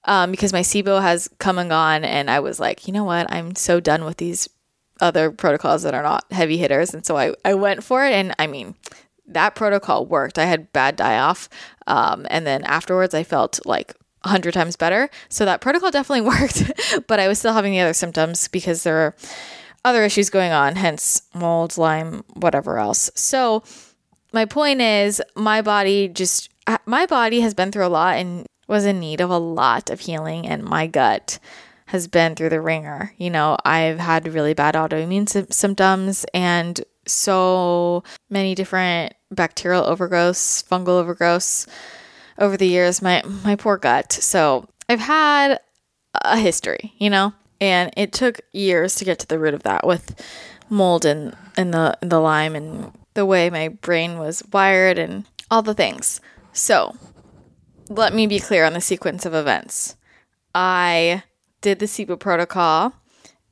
Um, 0.08 0.30
because 0.30 0.54
my 0.54 0.62
SIBO 0.62 1.02
has 1.02 1.28
come 1.40 1.58
and 1.58 1.68
gone, 1.68 2.06
and 2.06 2.30
I 2.30 2.40
was 2.40 2.60
like, 2.60 2.88
you 2.88 2.94
know 2.94 3.04
what? 3.04 3.26
I'm 3.32 3.56
so 3.56 3.80
done 3.80 4.06
with 4.06 4.18
these 4.18 4.48
other 5.02 5.32
protocols 5.32 5.84
that 5.84 5.96
are 5.96 6.04
not 6.04 6.26
heavy 6.32 6.58
hitters. 6.58 6.94
And 6.94 7.06
so 7.06 7.18
I, 7.18 7.34
I 7.44 7.56
went 7.56 7.84
for 7.84 8.06
it. 8.06 8.14
And 8.14 8.36
I 8.38 8.48
mean, 8.48 8.76
that 9.28 9.56
protocol 9.56 10.06
worked. 10.06 10.38
I 10.38 10.46
had 10.46 10.72
bad 10.72 10.96
die 10.96 11.18
off. 11.18 11.50
Um, 11.88 12.26
and 12.30 12.46
then 12.46 12.64
afterwards, 12.64 13.14
I 13.14 13.24
felt 13.24 13.60
like 13.66 13.96
a 14.24 14.30
hundred 14.30 14.54
times 14.54 14.76
better. 14.76 15.10
So 15.30 15.46
that 15.46 15.62
protocol 15.62 15.92
definitely 15.92 16.30
worked, 16.30 16.72
but 17.08 17.20
I 17.20 17.28
was 17.28 17.40
still 17.40 17.54
having 17.54 17.74
the 17.74 17.82
other 17.82 17.94
symptoms 17.94 18.48
because 18.48 18.84
there 18.84 18.98
are 18.98 19.16
other 19.86 20.04
issues 20.04 20.30
going 20.30 20.52
on, 20.52 20.76
hence 20.76 21.22
mold, 21.34 21.78
Lyme, 21.78 22.26
whatever 22.34 22.78
else. 22.80 23.10
So 23.16 23.64
my 24.34 24.44
point 24.44 24.82
is, 24.82 25.22
my 25.36 25.62
body 25.62 26.10
just, 26.10 26.50
my 26.86 27.06
body 27.06 27.40
has 27.42 27.54
been 27.54 27.72
through 27.72 27.86
a 27.86 27.88
lot 27.88 28.18
and 28.18 28.46
was 28.68 28.86
in 28.86 29.00
need 29.00 29.22
of 29.22 29.30
a 29.30 29.38
lot 29.38 29.90
of 29.90 30.02
healing, 30.02 30.48
and 30.48 30.64
my 30.64 30.88
gut 30.88 31.40
has 31.86 32.08
been 32.08 32.34
through 32.36 32.50
the 32.50 32.60
ringer. 32.60 33.14
You 33.18 33.30
know, 33.30 33.58
I've 33.64 34.00
had 34.00 34.28
really 34.34 34.56
bad 34.56 34.74
autoimmune 34.74 35.30
sy- 35.30 35.46
symptoms 35.52 36.26
and 36.34 36.84
so 37.06 38.04
many 38.30 38.56
different 38.56 39.14
bacterial 39.30 39.84
overgrowths, 39.84 40.68
fungal 40.68 41.00
overgrowths 41.00 41.68
over 42.40 42.58
the 42.58 42.68
years. 42.68 43.04
My 43.04 43.22
my 43.44 43.56
poor 43.56 43.78
gut. 43.78 44.12
So 44.12 44.68
I've 44.90 45.00
had 45.00 45.60
a 46.16 46.38
history, 46.38 46.94
you 46.98 47.12
know, 47.12 47.34
and 47.62 47.92
it 47.96 48.12
took 48.12 48.42
years 48.52 48.96
to 48.96 49.06
get 49.06 49.20
to 49.20 49.28
the 49.28 49.40
root 49.40 49.54
of 49.54 49.64
that 49.64 49.86
with 49.86 50.20
mold 50.70 51.06
and 51.06 51.36
and 51.58 51.74
the 51.74 51.98
the 52.02 52.20
Lyme 52.20 52.56
and 52.56 52.92
the 53.14 53.26
way 53.26 53.50
my 53.50 53.70
brain 53.70 54.18
was 54.18 54.44
wired 54.52 54.98
and 54.98 55.26
all 55.50 55.62
the 55.62 55.74
things. 55.74 56.20
So 56.52 56.96
let 57.90 58.14
me 58.14 58.28
be 58.28 58.40
clear 58.40 58.66
on 58.66 58.74
the 58.74 58.82
sequence 58.82 59.26
of 59.26 59.34
events. 59.34 59.96
I 60.54 61.24
did 61.62 61.80
the 61.80 61.86
SIBO 61.86 62.20
protocol 62.20 62.94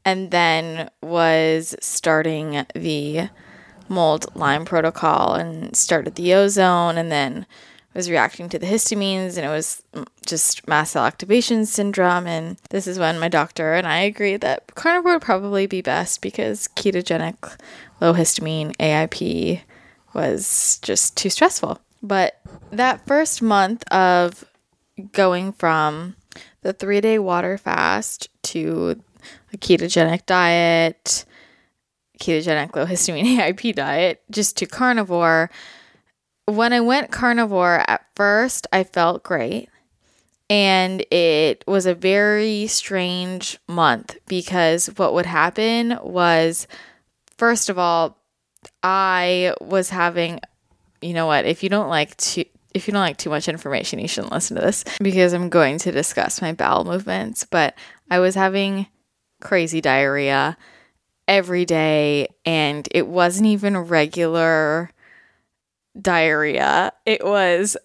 and 0.05 0.31
then 0.31 0.89
was 1.01 1.75
starting 1.79 2.65
the 2.75 3.29
mold 3.89 4.25
Lyme 4.35 4.65
protocol 4.65 5.33
and 5.33 5.75
started 5.75 6.15
the 6.15 6.33
ozone 6.33 6.97
and 6.97 7.11
then 7.11 7.45
was 7.93 8.10
reacting 8.10 8.49
to 8.49 8.60
the 8.60 8.65
histamines 8.65 9.38
and 9.38 9.45
it 9.45 9.49
was 9.49 9.84
just 10.25 10.67
mast 10.67 10.93
cell 10.93 11.06
activation 11.06 11.65
syndrome 11.65 12.25
and 12.25 12.58
this 12.69 12.88
is 12.88 12.97
when 12.97 13.19
my 13.19 13.27
doctor 13.27 13.73
and 13.73 13.86
I 13.86 13.99
agreed 13.99 14.41
that 14.41 14.73
carnivore 14.75 15.13
would 15.13 15.21
probably 15.21 15.67
be 15.67 15.82
best 15.82 16.21
because 16.21 16.67
ketogenic 16.75 17.58
low 18.01 18.13
histamine 18.13 18.75
AIP 18.77 19.62
was 20.13 20.79
just 20.82 21.17
too 21.17 21.29
stressful. 21.29 21.79
But 22.01 22.39
that 22.71 23.06
first 23.08 23.41
month 23.41 23.84
of 23.91 24.43
going 25.12 25.53
from 25.53 26.15
the 26.62 26.73
three 26.73 27.01
day 27.01 27.19
water 27.19 27.58
fast 27.58 28.29
to 28.43 29.01
a 29.53 29.58
ketogenic 29.58 30.25
diet, 30.25 31.25
ketogenic 32.19 32.75
low 32.75 32.86
histamine 32.86 33.38
AIP 33.38 33.75
diet, 33.75 34.21
just 34.29 34.58
to 34.58 34.65
carnivore. 34.65 35.49
When 36.45 36.73
I 36.73 36.82
went 36.82 37.12
carnivore 37.12 37.84
at 37.88 38.06
first, 38.15 38.67
I 38.73 38.84
felt 38.84 39.23
great. 39.23 39.69
And 40.49 41.01
it 41.10 41.63
was 41.67 41.86
a 41.86 41.95
very 41.95 42.67
strange 42.67 43.58
month 43.67 44.17
because 44.27 44.88
what 44.97 45.13
would 45.13 45.25
happen 45.25 45.97
was, 46.03 46.67
first 47.38 47.69
of 47.69 47.79
all, 47.79 48.17
I 48.84 49.53
was 49.62 49.89
having, 49.89 50.41
you 51.01 51.13
know 51.13 51.27
what, 51.27 51.45
if 51.45 51.63
you 51.63 51.69
don't 51.69 51.89
like 51.89 52.15
to, 52.17 52.45
if 52.73 52.88
you 52.88 52.91
don't 52.91 53.01
like 53.01 53.17
too 53.17 53.29
much 53.29 53.47
information, 53.47 53.99
you 53.99 54.08
shouldn't 54.08 54.34
listen 54.34 54.56
to 54.58 54.62
this 54.62 54.84
because 55.01 55.34
I'm 55.34 55.49
going 55.49 55.77
to 55.79 55.91
discuss 55.91 56.41
my 56.41 56.53
bowel 56.53 56.84
movements. 56.84 57.45
But 57.45 57.75
I 58.12 58.19
was 58.19 58.36
having 58.36 58.88
crazy 59.41 59.79
diarrhea 59.79 60.58
every 61.27 61.65
day, 61.65 62.27
and 62.45 62.88
it 62.91 63.08
wasn't 63.08 63.47
even 63.47 63.77
regular 63.77 64.91
diarrhea. 65.99 66.91
It 67.06 67.25
was 67.25 67.77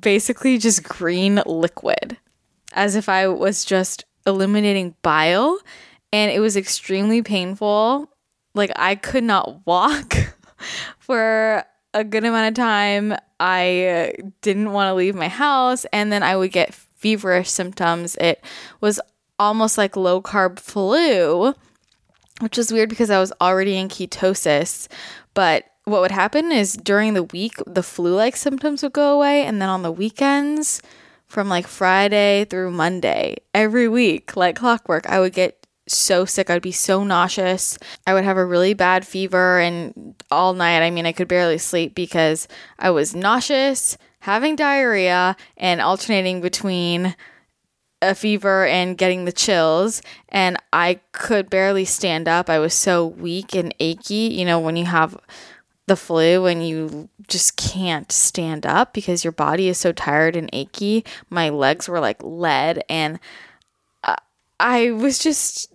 basically 0.00 0.58
just 0.58 0.82
green 0.82 1.42
liquid, 1.46 2.16
as 2.72 2.96
if 2.96 3.08
I 3.08 3.28
was 3.28 3.64
just 3.64 4.04
eliminating 4.26 4.94
bile, 5.02 5.58
and 6.12 6.30
it 6.30 6.40
was 6.40 6.56
extremely 6.56 7.22
painful. 7.22 8.10
Like, 8.54 8.72
I 8.76 8.94
could 8.94 9.24
not 9.24 9.66
walk 9.66 10.14
for 10.98 11.64
a 11.94 12.04
good 12.04 12.24
amount 12.24 12.48
of 12.48 12.54
time. 12.54 13.14
I 13.38 14.14
didn't 14.42 14.72
want 14.72 14.88
to 14.88 14.94
leave 14.94 15.14
my 15.14 15.28
house, 15.28 15.84
and 15.92 16.10
then 16.12 16.22
I 16.22 16.36
would 16.36 16.52
get 16.52 16.74
feverish 16.74 17.50
symptoms. 17.50 18.16
It 18.16 18.42
was 18.80 19.00
almost 19.38 19.76
like 19.78 19.96
low 19.96 20.20
carb 20.22 20.58
flu, 20.58 21.54
which 22.40 22.58
is 22.58 22.72
weird 22.72 22.88
because 22.88 23.10
I 23.10 23.20
was 23.20 23.32
already 23.40 23.76
in 23.76 23.88
ketosis. 23.88 24.88
But 25.34 25.64
what 25.86 26.00
would 26.00 26.10
happen 26.10 26.52
is 26.52 26.74
during 26.74 27.14
the 27.14 27.22
week, 27.22 27.54
the 27.64 27.82
flu 27.82 28.14
like 28.14 28.36
symptoms 28.36 28.82
would 28.82 28.92
go 28.92 29.14
away, 29.14 29.44
and 29.44 29.62
then 29.62 29.68
on 29.68 29.82
the 29.82 29.92
weekends, 29.92 30.82
from 31.26 31.48
like 31.48 31.66
Friday 31.66 32.44
through 32.44 32.72
Monday, 32.72 33.36
every 33.54 33.88
week, 33.88 34.36
like 34.36 34.56
clockwork, 34.56 35.08
I 35.08 35.20
would 35.20 35.32
get 35.32 35.66
so 35.88 36.24
sick. 36.24 36.50
I'd 36.50 36.62
be 36.62 36.72
so 36.72 37.04
nauseous. 37.04 37.78
I 38.06 38.14
would 38.14 38.24
have 38.24 38.36
a 38.36 38.44
really 38.44 38.74
bad 38.74 39.06
fever 39.06 39.60
and 39.60 40.14
all 40.30 40.54
night. 40.54 40.84
I 40.84 40.90
mean, 40.90 41.06
I 41.06 41.12
could 41.12 41.28
barely 41.28 41.58
sleep 41.58 41.94
because 41.94 42.48
I 42.78 42.90
was 42.90 43.14
nauseous, 43.14 43.96
having 44.20 44.56
diarrhea, 44.56 45.36
and 45.56 45.80
alternating 45.80 46.40
between 46.40 47.14
a 48.02 48.14
fever 48.14 48.66
and 48.66 48.98
getting 48.98 49.24
the 49.24 49.32
chills. 49.32 50.02
And 50.28 50.56
I 50.72 51.00
could 51.12 51.48
barely 51.48 51.84
stand 51.84 52.26
up. 52.26 52.50
I 52.50 52.58
was 52.58 52.74
so 52.74 53.06
weak 53.06 53.54
and 53.54 53.72
achy. 53.78 54.34
You 54.34 54.44
know, 54.44 54.58
when 54.58 54.76
you 54.76 54.86
have 54.86 55.16
the 55.86 55.96
flu 55.96 56.42
when 56.42 56.60
you 56.60 57.08
just 57.28 57.56
can't 57.56 58.10
stand 58.10 58.66
up 58.66 58.92
because 58.92 59.24
your 59.24 59.32
body 59.32 59.68
is 59.68 59.78
so 59.78 59.92
tired 59.92 60.36
and 60.36 60.50
achy. 60.52 61.04
My 61.30 61.48
legs 61.48 61.88
were 61.88 62.00
like 62.00 62.22
lead 62.22 62.84
and 62.88 63.20
uh, 64.02 64.16
I 64.58 64.90
was 64.90 65.18
just 65.18 65.72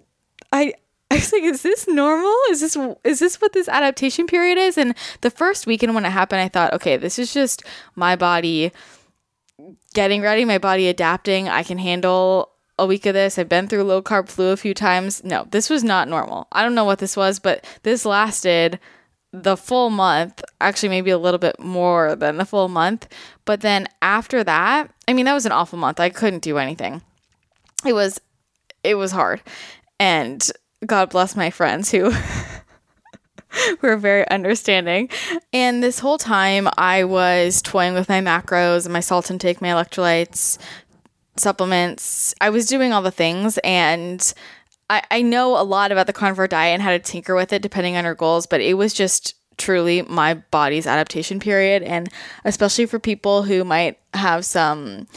I 0.51 0.73
I 1.09 1.15
was 1.15 1.33
like, 1.33 1.43
is 1.43 1.61
this 1.61 1.87
normal? 1.87 2.35
Is 2.49 2.61
this 2.61 2.77
is 3.03 3.19
this 3.19 3.41
what 3.41 3.53
this 3.53 3.67
adaptation 3.67 4.27
period 4.27 4.57
is? 4.57 4.77
And 4.77 4.95
the 5.21 5.29
first 5.29 5.67
weekend 5.67 5.93
when 5.93 6.05
it 6.05 6.11
happened, 6.11 6.41
I 6.41 6.47
thought, 6.47 6.73
okay, 6.73 6.95
this 6.95 7.19
is 7.19 7.33
just 7.33 7.63
my 7.95 8.15
body 8.15 8.71
getting 9.93 10.21
ready, 10.21 10.45
my 10.45 10.57
body 10.57 10.87
adapting. 10.87 11.49
I 11.49 11.63
can 11.63 11.77
handle 11.77 12.51
a 12.79 12.85
week 12.85 13.05
of 13.05 13.13
this. 13.13 13.37
I've 13.37 13.49
been 13.49 13.67
through 13.67 13.83
low 13.83 14.01
carb 14.01 14.29
flu 14.29 14.51
a 14.51 14.57
few 14.57 14.73
times. 14.73 15.23
No, 15.23 15.47
this 15.51 15.69
was 15.69 15.83
not 15.83 16.07
normal. 16.07 16.47
I 16.51 16.63
don't 16.63 16.75
know 16.75 16.85
what 16.85 16.99
this 16.99 17.17
was, 17.17 17.39
but 17.39 17.65
this 17.83 18.05
lasted 18.05 18.79
the 19.33 19.55
full 19.55 19.89
month, 19.89 20.41
actually, 20.59 20.89
maybe 20.89 21.09
a 21.09 21.17
little 21.17 21.37
bit 21.37 21.59
more 21.59 22.15
than 22.15 22.37
the 22.37 22.45
full 22.45 22.67
month. 22.67 23.07
But 23.45 23.61
then 23.61 23.87
after 24.01 24.43
that, 24.43 24.91
I 25.07 25.13
mean, 25.13 25.25
that 25.25 25.33
was 25.33 25.45
an 25.45 25.51
awful 25.51 25.79
month. 25.79 25.99
I 25.99 26.09
couldn't 26.09 26.43
do 26.43 26.57
anything. 26.57 27.01
It 27.85 27.93
was, 27.93 28.19
it 28.83 28.95
was 28.95 29.11
hard. 29.11 29.41
And 29.99 30.49
God 30.85 31.09
bless 31.09 31.35
my 31.35 31.49
friends 31.49 31.91
who 31.91 32.13
were 33.81 33.97
very 33.97 34.27
understanding. 34.29 35.09
And 35.53 35.81
this 35.81 35.99
whole 35.99 36.17
time, 36.17 36.67
I 36.77 37.03
was 37.03 37.61
toying 37.61 37.93
with 37.93 38.09
my 38.09 38.19
macros, 38.19 38.85
and 38.85 38.93
my 38.93 38.99
salt 38.99 39.31
intake, 39.31 39.61
my 39.61 39.69
electrolytes, 39.69 40.57
supplements. 41.37 42.33
I 42.41 42.49
was 42.49 42.65
doing 42.65 42.93
all 42.93 43.01
the 43.01 43.11
things 43.11 43.57
and 43.59 44.33
I, 44.91 45.03
I 45.09 45.21
know 45.21 45.59
a 45.59 45.63
lot 45.63 45.93
about 45.93 46.05
the 46.05 46.13
carnivore 46.13 46.47
diet 46.47 46.73
and 46.73 46.81
how 46.81 46.89
to 46.89 46.99
tinker 46.99 47.33
with 47.33 47.53
it 47.53 47.61
depending 47.61 47.95
on 47.95 48.03
your 48.03 48.13
goals, 48.13 48.45
but 48.45 48.59
it 48.59 48.73
was 48.73 48.93
just 48.93 49.35
truly 49.57 50.01
my 50.01 50.33
body's 50.33 50.85
adaptation 50.85 51.39
period. 51.39 51.81
And 51.81 52.09
especially 52.43 52.85
for 52.87 52.99
people 52.99 53.43
who 53.43 53.63
might 53.63 53.99
have 54.13 54.43
some 54.43 55.07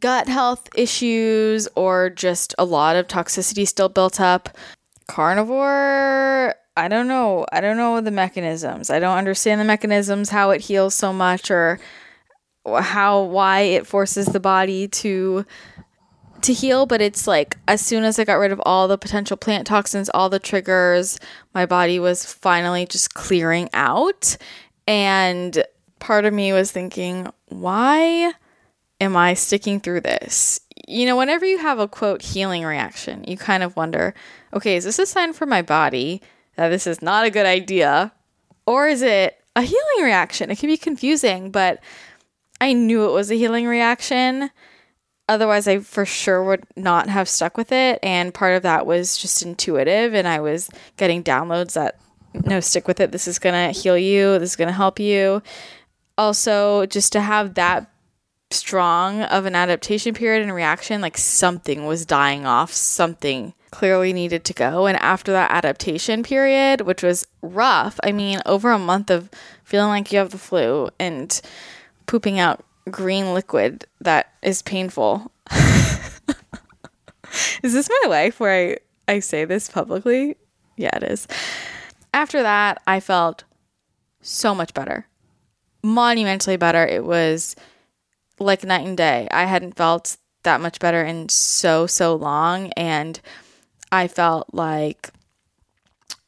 gut 0.00 0.26
health 0.26 0.68
issues 0.74 1.68
or 1.76 2.10
just 2.10 2.52
a 2.58 2.64
lot 2.64 2.96
of 2.96 3.06
toxicity 3.06 3.66
still 3.66 3.88
built 3.88 4.20
up, 4.20 4.48
carnivore. 5.06 6.56
I 6.76 6.88
don't 6.88 7.06
know. 7.06 7.46
I 7.52 7.60
don't 7.60 7.76
know 7.76 8.00
the 8.00 8.10
mechanisms. 8.10 8.90
I 8.90 8.98
don't 8.98 9.18
understand 9.18 9.60
the 9.60 9.64
mechanisms, 9.64 10.30
how 10.30 10.50
it 10.50 10.62
heals 10.62 10.96
so 10.96 11.12
much, 11.12 11.48
or 11.48 11.78
how 12.66 13.22
why 13.22 13.60
it 13.60 13.86
forces 13.86 14.26
the 14.26 14.40
body 14.40 14.88
to 14.88 15.44
to 16.42 16.52
heal, 16.52 16.86
but 16.86 17.00
it's 17.00 17.26
like 17.26 17.56
as 17.68 17.80
soon 17.80 18.04
as 18.04 18.18
I 18.18 18.24
got 18.24 18.34
rid 18.34 18.52
of 18.52 18.60
all 18.64 18.88
the 18.88 18.98
potential 18.98 19.36
plant 19.36 19.66
toxins, 19.66 20.10
all 20.10 20.28
the 20.28 20.38
triggers, 20.38 21.18
my 21.54 21.66
body 21.66 21.98
was 21.98 22.24
finally 22.24 22.86
just 22.86 23.14
clearing 23.14 23.68
out. 23.72 24.36
And 24.86 25.62
part 25.98 26.24
of 26.24 26.34
me 26.34 26.52
was 26.52 26.70
thinking, 26.70 27.28
why 27.46 28.32
am 29.00 29.16
I 29.16 29.34
sticking 29.34 29.80
through 29.80 30.00
this? 30.00 30.60
You 30.88 31.06
know, 31.06 31.16
whenever 31.16 31.46
you 31.46 31.58
have 31.58 31.78
a 31.78 31.88
quote 31.88 32.22
healing 32.22 32.64
reaction, 32.64 33.24
you 33.24 33.36
kind 33.36 33.62
of 33.62 33.76
wonder, 33.76 34.14
okay, 34.52 34.76
is 34.76 34.84
this 34.84 34.98
a 34.98 35.06
sign 35.06 35.32
for 35.32 35.46
my 35.46 35.62
body 35.62 36.22
that 36.56 36.68
this 36.68 36.86
is 36.86 37.02
not 37.02 37.24
a 37.24 37.30
good 37.30 37.46
idea? 37.46 38.12
Or 38.66 38.88
is 38.88 39.02
it 39.02 39.40
a 39.56 39.62
healing 39.62 40.04
reaction? 40.04 40.50
It 40.50 40.58
can 40.58 40.68
be 40.68 40.76
confusing, 40.76 41.50
but 41.50 41.80
I 42.60 42.72
knew 42.72 43.08
it 43.08 43.12
was 43.12 43.30
a 43.30 43.36
healing 43.36 43.66
reaction 43.66 44.50
otherwise 45.28 45.66
I 45.68 45.78
for 45.78 46.04
sure 46.04 46.42
would 46.44 46.64
not 46.76 47.08
have 47.08 47.28
stuck 47.28 47.56
with 47.56 47.72
it. 47.72 47.98
And 48.02 48.34
part 48.34 48.56
of 48.56 48.62
that 48.62 48.86
was 48.86 49.16
just 49.16 49.42
intuitive 49.42 50.14
and 50.14 50.26
I 50.26 50.40
was 50.40 50.70
getting 50.96 51.22
downloads 51.22 51.74
that 51.74 51.98
no 52.46 52.60
stick 52.60 52.88
with 52.88 53.00
it. 53.00 53.12
This 53.12 53.28
is 53.28 53.38
going 53.38 53.54
to 53.54 53.78
heal 53.78 53.96
you. 53.96 54.38
This 54.38 54.50
is 54.50 54.56
going 54.56 54.68
to 54.68 54.74
help 54.74 54.98
you. 54.98 55.42
Also 56.16 56.86
just 56.86 57.12
to 57.12 57.20
have 57.20 57.54
that 57.54 57.90
strong 58.50 59.22
of 59.22 59.46
an 59.46 59.54
adaptation 59.54 60.12
period 60.12 60.42
and 60.42 60.54
reaction 60.54 61.00
like 61.00 61.16
something 61.16 61.86
was 61.86 62.04
dying 62.04 62.44
off. 62.44 62.72
Something 62.72 63.54
clearly 63.70 64.12
needed 64.12 64.44
to 64.44 64.52
go. 64.52 64.86
And 64.86 64.98
after 64.98 65.32
that 65.32 65.50
adaptation 65.50 66.22
period 66.22 66.82
which 66.82 67.02
was 67.02 67.26
rough 67.40 67.98
i 68.02 68.12
mean 68.12 68.40
over 68.46 68.70
a 68.70 68.78
month 68.78 69.10
of 69.10 69.30
feeling 69.64 69.88
like 69.88 70.12
you 70.12 70.18
have 70.18 70.30
the 70.30 70.38
flu 70.38 70.88
and 70.98 71.40
pooping 72.06 72.38
out 72.38 72.64
green 72.90 73.34
liquid 73.34 73.86
that 74.00 74.32
is 74.42 74.62
painful. 74.62 75.30
is 77.62 77.72
this 77.72 77.88
my 78.02 78.08
life 78.08 78.40
where 78.40 78.76
I, 79.08 79.14
I 79.14 79.18
say 79.20 79.44
this 79.44 79.68
publicly? 79.68 80.36
Yeah, 80.76 80.96
it 80.96 81.02
is. 81.04 81.28
After 82.14 82.42
that, 82.42 82.82
I 82.86 83.00
felt 83.00 83.44
so 84.20 84.54
much 84.54 84.74
better. 84.74 85.06
Monumentally 85.82 86.56
better. 86.56 86.86
It 86.86 87.04
was 87.04 87.56
like 88.38 88.64
night 88.64 88.86
and 88.86 88.96
day. 88.96 89.28
I 89.30 89.44
hadn't 89.44 89.76
felt 89.76 90.16
that 90.42 90.60
much 90.60 90.80
better 90.80 91.02
in 91.02 91.28
so, 91.28 91.86
so 91.86 92.14
long. 92.14 92.72
And 92.72 93.20
I 93.90 94.08
felt 94.08 94.52
like 94.52 95.10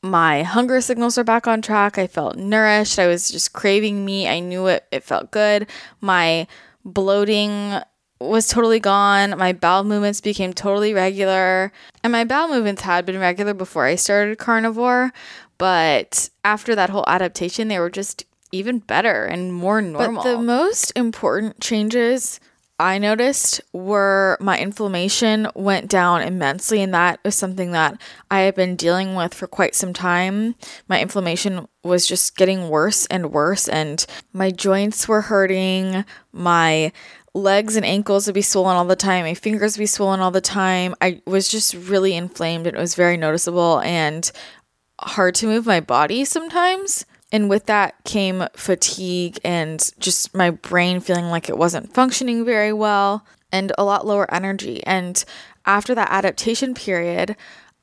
my 0.05 0.43
hunger 0.43 0.83
signals 0.83 1.17
are 1.17 1.25
back 1.25 1.47
on 1.47 1.63
track. 1.63 1.97
I 1.97 2.07
felt 2.07 2.37
nourished. 2.37 2.99
I 2.99 3.07
was 3.07 3.31
just 3.31 3.55
craving 3.55 4.05
meat. 4.05 4.29
I 4.29 4.39
knew 4.39 4.67
it 4.67 4.85
it 4.93 5.03
felt 5.03 5.31
good. 5.31 5.67
My 6.03 6.47
bloating 6.85 7.77
was 8.21 8.47
totally 8.47 8.81
gone. 8.81 9.39
My 9.39 9.55
bowel 9.55 9.83
movements 9.83 10.21
became 10.21 10.53
totally 10.53 10.93
regular. 10.93 11.73
And 12.03 12.13
my 12.13 12.25
bowel 12.25 12.49
movements 12.49 12.83
had 12.83 13.07
been 13.07 13.19
regular 13.19 13.55
before 13.55 13.87
I 13.87 13.95
started 13.95 14.37
carnivore, 14.37 15.11
but 15.57 16.29
after 16.45 16.75
that 16.75 16.91
whole 16.91 17.05
adaptation, 17.07 17.69
they 17.69 17.79
were 17.79 17.91
just 17.91 18.27
even 18.53 18.81
better 18.81 19.25
and 19.25 19.55
more 19.55 19.81
normal. 19.81 20.23
But 20.23 20.37
the 20.37 20.43
most 20.43 20.93
important 20.95 21.61
changes 21.61 22.41
I 22.79 22.99
noticed 22.99 23.61
were 23.73 24.37
my 24.41 24.59
inflammation 24.59 25.47
went 25.55 25.89
down 25.89 26.23
immensely, 26.23 26.83
and 26.83 26.93
that 26.93 27.21
is 27.25 27.37
something 27.37 27.71
that 27.71 28.01
I 28.33 28.41
have 28.41 28.57
been 28.57 28.75
dealing 28.75 29.15
with 29.15 29.33
for 29.33 29.47
quite 29.47 29.77
some 29.77 29.93
time. 29.93 30.57
My 30.89 31.01
inflammation 31.01 31.69
was 31.85 32.07
just 32.07 32.37
getting 32.37 32.69
worse 32.69 33.07
and 33.07 33.31
worse, 33.31 33.69
and 33.69 34.05
my 34.33 34.51
joints 34.51 35.07
were 35.07 35.21
hurting. 35.21 36.05
My 36.33 36.91
legs 37.33 37.77
and 37.77 37.87
ankles 37.87 38.27
would 38.27 38.35
be 38.35 38.43
swollen 38.43 38.77
all 38.77 38.85
the 38.85 38.97
time. 38.97 39.25
My 39.25 39.35
fingers 39.35 39.77
would 39.77 39.83
be 39.83 39.87
swollen 39.87 40.21
all 40.21 40.33
the 40.33 40.41
time. 40.41 40.97
I 41.01 41.23
was 41.27 41.49
just 41.49 41.75
really 41.75 42.15
inflamed, 42.17 42.67
and 42.67 42.77
it 42.77 42.81
was 42.81 42.97
very 42.97 43.17
noticeable 43.17 43.81
and 43.81 44.31
hard 45.01 45.37
to 45.37 45.47
move 45.47 45.65
my 45.65 45.79
body 45.79 46.25
sometimes. 46.25 47.07
And 47.35 47.51
with 47.51 47.67
that 47.67 47.97
came 48.05 48.47
fatigue 48.55 49.41
and 49.43 49.91
just 49.99 50.37
my 50.37 50.51
brain 50.51 51.01
feeling 51.01 51.31
like 51.31 51.49
it 51.49 51.59
wasn't 51.59 51.93
functioning 51.93 52.45
very 52.45 52.73
well 52.73 53.27
and 53.51 53.73
a 53.77 53.83
lot 53.83 54.07
lower 54.07 54.33
energy. 54.33 54.85
And 54.87 55.23
after 55.67 55.97
that 55.97 56.13
adaptation 56.13 56.75
period, 56.75 57.35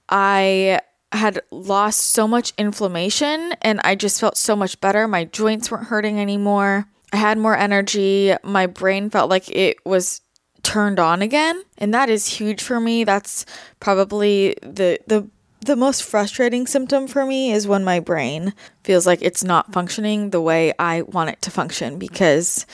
I 0.08 0.80
had 1.12 1.42
lost 1.52 2.12
so 2.12 2.30
much 2.30 2.54
inflammation 2.58 3.52
and 3.62 3.82
I 3.84 3.96
just 3.96 4.22
felt 4.22 4.38
so 4.38 4.56
much 4.56 4.80
better. 4.80 5.06
My 5.06 5.26
joints 5.26 5.70
weren't 5.70 5.88
hurting 5.88 6.18
anymore. 6.18 6.86
I 7.12 7.18
had 7.18 7.38
more 7.38 7.58
energy. 7.58 8.34
My 8.46 8.68
brain 8.68 9.10
felt 9.10 9.30
like 9.30 9.50
it 9.50 9.86
was 9.86 10.22
turned 10.64 10.98
on 10.98 11.22
again. 11.22 11.62
And 11.78 11.94
that 11.94 12.10
is 12.10 12.26
huge 12.26 12.64
for 12.64 12.80
me. 12.80 13.04
That's 13.04 13.46
probably 13.82 14.56
the 14.62 14.98
the 15.08 15.30
the 15.66 15.76
most 15.76 16.04
frustrating 16.04 16.66
symptom 16.66 17.08
for 17.08 17.26
me 17.26 17.52
is 17.52 17.68
when 17.68 17.84
my 17.84 18.00
brain 18.00 18.54
feels 18.84 19.06
like 19.06 19.22
it's 19.22 19.44
not 19.44 19.72
functioning 19.72 20.32
the 20.32 20.42
way 20.42 20.74
I 20.80 21.04
want 21.04 21.30
it 21.30 21.42
to 21.44 21.52
function 21.52 22.00
because 22.00 22.66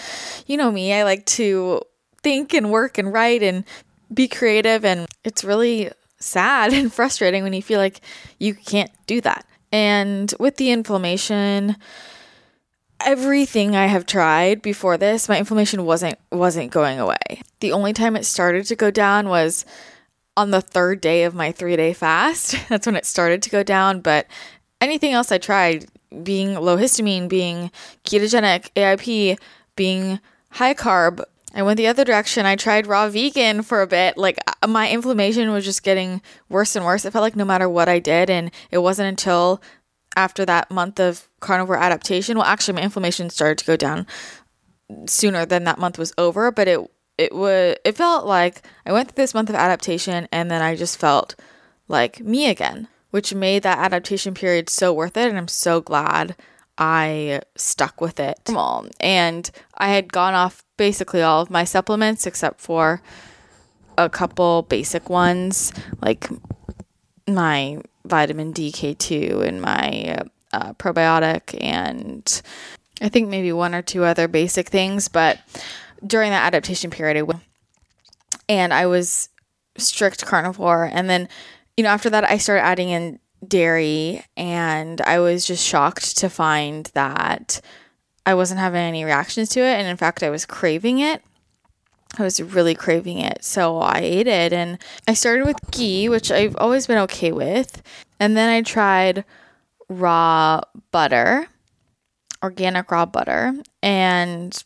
you 0.46 0.58
know 0.58 0.72
me, 0.72 0.94
I 0.94 1.04
like 1.04 1.26
to 1.26 1.82
think 2.24 2.54
and 2.54 2.72
work 2.72 2.98
and 2.98 3.12
write 3.12 3.44
and 3.44 3.66
be 4.14 4.28
creative 4.28 4.86
and 4.86 5.06
it's 5.24 5.44
really 5.44 5.92
sad 6.20 6.74
and 6.74 6.94
frustrating 6.94 7.44
when 7.44 7.54
you 7.54 7.62
feel 7.62 7.80
like 7.80 8.02
you 8.40 8.54
can't 8.54 8.92
do 9.06 9.22
that. 9.22 9.46
And 9.72 10.34
with 10.40 10.56
the 10.56 10.72
inflammation, 10.72 11.76
everything 13.02 13.76
I 13.76 13.88
have 13.88 14.06
tried 14.06 14.62
before 14.62 14.98
this, 14.98 15.28
my 15.28 15.38
inflammation 15.38 15.86
wasn't 15.86 16.18
wasn't 16.32 16.72
going 16.72 17.00
away. 17.00 17.42
The 17.60 17.74
only 17.74 17.92
time 17.92 18.16
it 18.16 18.26
started 18.26 18.66
to 18.68 18.76
go 18.76 18.92
down 18.92 19.28
was 19.28 19.66
on 20.38 20.52
the 20.52 20.62
third 20.62 21.02
day 21.02 21.24
of 21.24 21.36
my 21.36 21.52
three 21.52 21.76
day 21.76 21.92
fast. 21.92 22.56
That's 22.70 22.86
when 22.86 22.96
it 22.96 23.06
started 23.06 23.42
to 23.42 23.50
go 23.50 23.64
down. 23.64 24.00
But 24.00 24.28
anything 24.80 25.12
else 25.12 25.32
I 25.32 25.40
tried, 25.40 25.88
being 26.24 26.54
low 26.54 26.78
histamine, 26.78 27.28
being 27.28 27.72
ketogenic, 28.06 28.72
AIP, 28.76 29.38
being 29.76 30.20
high 30.52 30.76
carb, 30.76 31.22
I 31.54 31.64
went 31.64 31.78
the 31.78 31.88
other 31.88 32.06
direction. 32.06 32.46
I 32.46 32.56
tried 32.56 32.86
raw 32.86 33.10
vegan 33.10 33.64
for 33.64 33.82
a 33.82 33.88
bit. 33.88 34.16
Like 34.16 34.38
uh, 34.62 34.68
my 34.68 34.90
inflammation 34.90 35.52
was 35.52 35.66
just 35.66 35.82
getting 35.82 36.22
worse 36.50 36.76
and 36.76 36.86
worse. 36.86 37.04
It 37.04 37.12
felt 37.12 37.24
like 37.24 37.36
no 37.36 37.46
matter 37.46 37.68
what 37.68 37.90
I 37.90 37.98
did, 37.98 38.30
and 38.30 38.52
it 38.70 38.78
wasn't 38.78 39.10
until 39.10 39.62
after 40.16 40.46
that 40.46 40.70
month 40.70 41.00
of 41.00 41.28
carnivore 41.40 41.78
adaptation. 41.78 42.38
Well, 42.38 42.46
actually, 42.46 42.76
my 42.76 42.84
inflammation 42.84 43.32
started 43.32 43.58
to 43.58 43.66
go 43.66 43.76
down 43.76 44.06
sooner 45.08 45.46
than 45.46 45.64
that 45.64 45.80
month 45.80 45.98
was 45.98 46.14
over, 46.18 46.52
but 46.52 46.68
it 46.68 46.80
it 47.18 47.34
was 47.34 47.76
it 47.84 47.98
felt 47.98 48.26
like 48.26 48.62
I 48.86 48.92
went 48.92 49.10
through 49.10 49.24
this 49.24 49.34
month 49.34 49.50
of 49.50 49.56
adaptation 49.56 50.28
and 50.32 50.50
then 50.52 50.62
I 50.62 50.76
just 50.76 51.00
felt 51.00 51.36
like 51.88 52.20
me 52.20 52.50
again, 52.50 52.88
which 53.12 53.34
made 53.34 53.64
that 53.64 53.80
adaptation 53.80 54.34
period 54.34 54.70
so 54.70 54.94
worth 54.94 55.18
it 55.18 55.30
and 55.30 55.38
I'm 55.38 55.48
so 55.48 55.82
glad 55.82 56.36
I 56.78 57.42
stuck 57.56 58.00
with 58.02 58.20
it. 58.20 58.40
And 59.00 59.50
I 59.76 59.90
had 59.90 60.14
gone 60.14 60.36
off 60.36 60.64
basically 60.78 61.22
all 61.22 61.42
of 61.42 61.50
my 61.50 61.64
supplements 61.64 62.28
except 62.28 62.62
for 62.62 63.02
a 63.98 64.10
couple 64.10 64.62
basic 64.64 65.10
ones 65.10 65.74
like 66.02 66.30
my 67.28 67.82
vitamin 68.06 68.54
DK2 68.54 69.46
and 69.46 69.62
my 69.62 70.20
uh, 70.54 70.74
probiotic 70.74 71.58
and 71.62 72.42
I 73.02 73.10
think 73.10 73.30
maybe 73.30 73.52
one 73.52 73.76
or 73.76 73.82
two 73.82 74.04
other 74.04 74.28
basic 74.28 74.70
things, 74.70 75.08
but 75.08 75.40
during 76.06 76.32
that 76.32 76.46
adaptation 76.46 76.92
period, 76.92 77.18
I 77.18 77.22
went 77.24 77.42
and 78.50 78.74
I 78.74 78.86
was 78.86 79.30
strict 79.78 80.26
carnivore. 80.26 80.90
And 80.92 81.10
then, 81.10 81.30
you 81.76 81.84
know, 81.84 81.90
after 81.90 82.10
that, 82.10 82.24
I 82.24 82.38
started 82.38 82.64
adding 82.64 82.90
in 82.90 83.20
dairy, 83.46 84.24
and 84.36 85.00
I 85.02 85.20
was 85.20 85.46
just 85.46 85.64
shocked 85.64 86.18
to 86.18 86.30
find 86.30 86.88
that 86.94 87.62
I 88.26 88.34
wasn't 88.34 88.60
having 88.60 88.82
any 88.82 89.06
reactions 89.06 89.50
to 89.50 89.62
it. 89.62 89.80
And 89.80 89.88
in 89.88 89.98
fact, 89.98 90.24
I 90.24 90.30
was 90.30 90.46
craving 90.46 91.00
it. 91.00 91.24
I 92.18 92.24
was 92.24 92.42
really 92.42 92.74
craving 92.74 93.20
it. 93.20 93.44
So 93.44 93.78
I 93.78 94.00
ate 94.00 94.28
it 94.28 94.54
and 94.54 94.80
I 95.08 95.14
started 95.14 95.46
with 95.46 95.72
ghee, 95.72 96.10
which 96.10 96.32
I've 96.32 96.56
always 96.58 96.88
been 96.88 96.98
okay 97.00 97.32
with. 97.32 97.82
And 98.20 98.36
then 98.36 98.50
I 98.50 98.62
tried 98.64 99.24
raw 99.90 100.62
butter, 100.92 101.48
organic 102.42 102.90
raw 102.92 103.06
butter, 103.06 103.54
and 103.84 104.64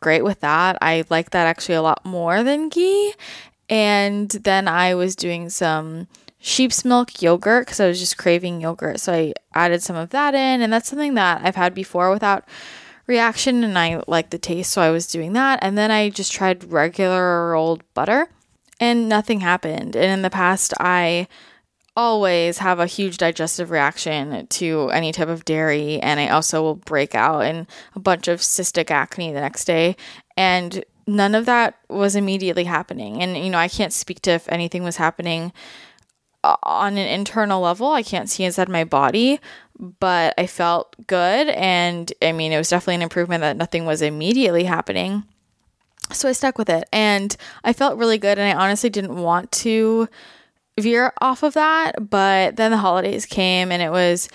great 0.00 0.24
with 0.24 0.40
that. 0.40 0.78
I 0.80 1.04
like 1.10 1.30
that 1.30 1.46
actually 1.46 1.74
a 1.76 1.82
lot 1.82 2.04
more 2.04 2.42
than 2.42 2.68
ghee. 2.68 3.14
And 3.68 4.30
then 4.30 4.68
I 4.68 4.94
was 4.94 5.16
doing 5.16 5.48
some 5.50 6.06
sheep's 6.38 6.84
milk 6.84 7.20
yogurt 7.20 7.66
because 7.66 7.80
I 7.80 7.88
was 7.88 7.98
just 7.98 8.18
craving 8.18 8.60
yogurt. 8.60 9.00
So 9.00 9.12
I 9.12 9.34
added 9.54 9.82
some 9.82 9.96
of 9.96 10.10
that 10.10 10.34
in, 10.34 10.62
and 10.62 10.72
that's 10.72 10.88
something 10.88 11.14
that 11.14 11.40
I've 11.44 11.56
had 11.56 11.74
before 11.74 12.10
without 12.10 12.44
reaction, 13.06 13.64
and 13.64 13.78
I 13.78 14.02
like 14.06 14.30
the 14.30 14.38
taste. 14.38 14.72
So 14.72 14.82
I 14.82 14.90
was 14.90 15.06
doing 15.06 15.32
that. 15.32 15.58
And 15.62 15.76
then 15.76 15.90
I 15.90 16.10
just 16.10 16.32
tried 16.32 16.70
regular 16.70 17.54
old 17.54 17.82
butter, 17.94 18.28
and 18.78 19.08
nothing 19.08 19.40
happened. 19.40 19.96
And 19.96 20.12
in 20.12 20.22
the 20.22 20.30
past, 20.30 20.72
I 20.78 21.26
always 21.96 22.58
have 22.58 22.78
a 22.78 22.86
huge 22.86 23.16
digestive 23.16 23.70
reaction 23.70 24.46
to 24.48 24.90
any 24.90 25.12
type 25.12 25.28
of 25.28 25.44
dairy 25.44 26.00
and 26.00 26.20
I 26.20 26.28
also 26.28 26.62
will 26.62 26.76
break 26.76 27.14
out 27.14 27.40
in 27.40 27.66
a 27.94 28.00
bunch 28.00 28.28
of 28.28 28.40
cystic 28.40 28.90
acne 28.90 29.32
the 29.32 29.40
next 29.40 29.64
day 29.64 29.96
and 30.36 30.84
none 31.06 31.34
of 31.34 31.46
that 31.46 31.78
was 31.88 32.14
immediately 32.14 32.64
happening. 32.64 33.22
And 33.22 33.36
you 33.36 33.50
know 33.50 33.58
I 33.58 33.68
can't 33.68 33.92
speak 33.92 34.20
to 34.22 34.32
if 34.32 34.48
anything 34.48 34.84
was 34.84 34.96
happening 34.96 35.52
uh, 36.44 36.56
on 36.62 36.98
an 36.98 37.08
internal 37.08 37.62
level. 37.62 37.90
I 37.90 38.02
can't 38.02 38.28
see 38.28 38.44
inside 38.44 38.68
my 38.68 38.84
body 38.84 39.40
but 39.78 40.34
I 40.38 40.46
felt 40.46 40.94
good 41.06 41.48
and 41.48 42.12
I 42.22 42.32
mean 42.32 42.52
it 42.52 42.58
was 42.58 42.68
definitely 42.68 42.96
an 42.96 43.02
improvement 43.02 43.42
that 43.42 43.56
nothing 43.56 43.86
was 43.86 44.02
immediately 44.02 44.64
happening. 44.64 45.24
So 46.12 46.28
I 46.28 46.32
stuck 46.32 46.56
with 46.58 46.68
it 46.68 46.84
and 46.92 47.36
I 47.64 47.72
felt 47.72 47.98
really 47.98 48.18
good 48.18 48.38
and 48.38 48.48
I 48.48 48.62
honestly 48.62 48.90
didn't 48.90 49.16
want 49.16 49.50
to 49.52 50.08
veer 50.78 51.12
off 51.20 51.42
of 51.42 51.54
that. 51.54 52.10
But 52.10 52.56
then 52.56 52.70
the 52.70 52.78
holidays 52.78 53.26
came 53.26 53.72
and 53.72 53.82
it 53.82 53.90
was 53.90 54.28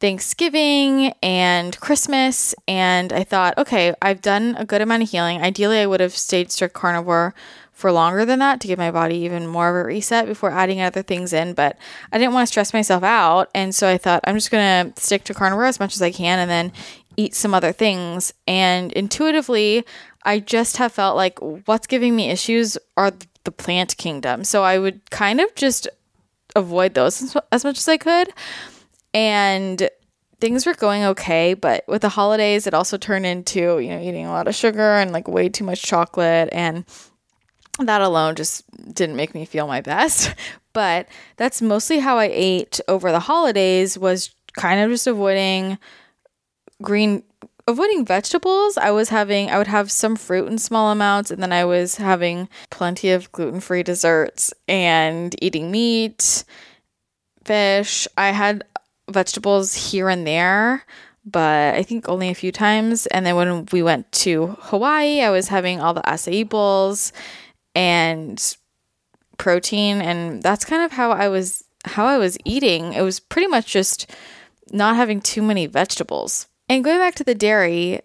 Thanksgiving 0.00 1.12
and 1.22 1.78
Christmas. 1.80 2.54
And 2.66 3.12
I 3.12 3.24
thought, 3.24 3.58
okay, 3.58 3.94
I've 4.00 4.22
done 4.22 4.54
a 4.58 4.64
good 4.64 4.80
amount 4.80 5.02
of 5.02 5.10
healing. 5.10 5.42
Ideally, 5.42 5.78
I 5.78 5.86
would 5.86 6.00
have 6.00 6.16
stayed 6.16 6.52
strict 6.52 6.74
carnivore 6.74 7.34
for 7.72 7.92
longer 7.92 8.24
than 8.24 8.40
that 8.40 8.60
to 8.60 8.66
give 8.66 8.78
my 8.78 8.90
body 8.90 9.16
even 9.18 9.46
more 9.46 9.68
of 9.70 9.76
a 9.76 9.86
reset 9.86 10.26
before 10.26 10.50
adding 10.50 10.80
other 10.80 11.02
things 11.02 11.32
in. 11.32 11.54
But 11.54 11.78
I 12.12 12.18
didn't 12.18 12.34
want 12.34 12.46
to 12.46 12.50
stress 12.50 12.72
myself 12.72 13.04
out. 13.04 13.50
And 13.54 13.74
so 13.74 13.88
I 13.88 13.98
thought, 13.98 14.24
I'm 14.24 14.34
just 14.34 14.50
going 14.50 14.92
to 14.92 15.00
stick 15.00 15.24
to 15.24 15.34
carnivore 15.34 15.66
as 15.66 15.78
much 15.78 15.94
as 15.94 16.02
I 16.02 16.10
can 16.10 16.38
and 16.38 16.50
then 16.50 16.72
eat 17.16 17.34
some 17.34 17.54
other 17.54 17.72
things. 17.72 18.32
And 18.46 18.92
intuitively, 18.92 19.84
I 20.24 20.40
just 20.40 20.76
have 20.78 20.92
felt 20.92 21.16
like 21.16 21.38
what's 21.40 21.86
giving 21.86 22.14
me 22.14 22.30
issues 22.30 22.78
are 22.96 23.12
the 23.44 23.52
plant 23.52 23.96
kingdom. 23.96 24.44
So 24.44 24.64
I 24.64 24.78
would 24.78 25.10
kind 25.10 25.40
of 25.40 25.54
just 25.54 25.88
avoid 26.56 26.94
those 26.94 27.36
as 27.52 27.64
much 27.64 27.78
as 27.78 27.88
I 27.88 27.96
could. 27.96 28.32
And 29.14 29.88
things 30.40 30.66
were 30.66 30.74
going 30.74 31.04
okay, 31.04 31.54
but 31.54 31.84
with 31.88 32.02
the 32.02 32.08
holidays, 32.08 32.66
it 32.66 32.74
also 32.74 32.96
turned 32.96 33.26
into, 33.26 33.78
you 33.78 33.88
know, 33.88 34.00
eating 34.00 34.26
a 34.26 34.32
lot 34.32 34.48
of 34.48 34.54
sugar 34.54 34.94
and 34.94 35.12
like 35.12 35.26
way 35.28 35.48
too 35.48 35.64
much 35.64 35.82
chocolate. 35.82 36.48
And 36.52 36.84
that 37.78 38.00
alone 38.00 38.34
just 38.34 38.64
didn't 38.94 39.16
make 39.16 39.34
me 39.34 39.44
feel 39.44 39.66
my 39.66 39.80
best. 39.80 40.34
But 40.74 41.08
that's 41.38 41.60
mostly 41.60 41.98
how 41.98 42.18
I 42.18 42.30
ate 42.32 42.78
over 42.86 43.10
the 43.10 43.18
holidays 43.18 43.98
was 43.98 44.32
kind 44.52 44.78
of 44.80 44.90
just 44.90 45.08
avoiding 45.08 45.76
green 46.82 47.24
avoiding 47.68 48.04
vegetables, 48.04 48.78
I 48.78 48.90
was 48.90 49.10
having, 49.10 49.50
I 49.50 49.58
would 49.58 49.66
have 49.66 49.92
some 49.92 50.16
fruit 50.16 50.48
in 50.48 50.56
small 50.56 50.90
amounts, 50.90 51.30
and 51.30 51.42
then 51.42 51.52
I 51.52 51.66
was 51.66 51.96
having 51.96 52.48
plenty 52.70 53.10
of 53.10 53.30
gluten 53.30 53.60
free 53.60 53.82
desserts 53.82 54.54
and 54.66 55.36
eating 55.42 55.70
meat, 55.70 56.44
fish. 57.44 58.08
I 58.16 58.30
had 58.30 58.64
vegetables 59.10 59.74
here 59.92 60.08
and 60.08 60.26
there, 60.26 60.84
but 61.26 61.74
I 61.74 61.82
think 61.82 62.08
only 62.08 62.30
a 62.30 62.34
few 62.34 62.50
times. 62.50 63.06
And 63.06 63.26
then 63.26 63.36
when 63.36 63.66
we 63.66 63.82
went 63.82 64.10
to 64.12 64.56
Hawaii, 64.60 65.20
I 65.20 65.30
was 65.30 65.48
having 65.48 65.78
all 65.78 65.92
the 65.92 66.00
acai 66.02 66.48
bowls 66.48 67.12
and 67.74 68.56
protein, 69.36 70.00
and 70.00 70.42
that's 70.42 70.64
kind 70.64 70.82
of 70.82 70.92
how 70.92 71.12
I 71.12 71.28
was 71.28 71.64
how 71.84 72.06
I 72.06 72.18
was 72.18 72.38
eating. 72.44 72.94
It 72.94 73.02
was 73.02 73.20
pretty 73.20 73.46
much 73.46 73.66
just 73.66 74.10
not 74.72 74.96
having 74.96 75.20
too 75.20 75.42
many 75.42 75.66
vegetables. 75.66 76.48
And 76.68 76.84
going 76.84 76.98
back 76.98 77.14
to 77.16 77.24
the 77.24 77.34
dairy, 77.34 78.00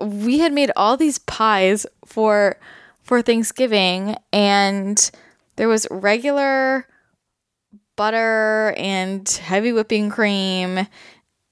we 0.00 0.38
had 0.38 0.52
made 0.52 0.70
all 0.76 0.96
these 0.96 1.18
pies 1.18 1.86
for 2.04 2.56
for 3.02 3.22
Thanksgiving 3.22 4.16
and 4.32 5.10
there 5.54 5.68
was 5.68 5.86
regular 5.90 6.86
butter 7.94 8.74
and 8.76 9.26
heavy 9.28 9.72
whipping 9.72 10.10
cream 10.10 10.86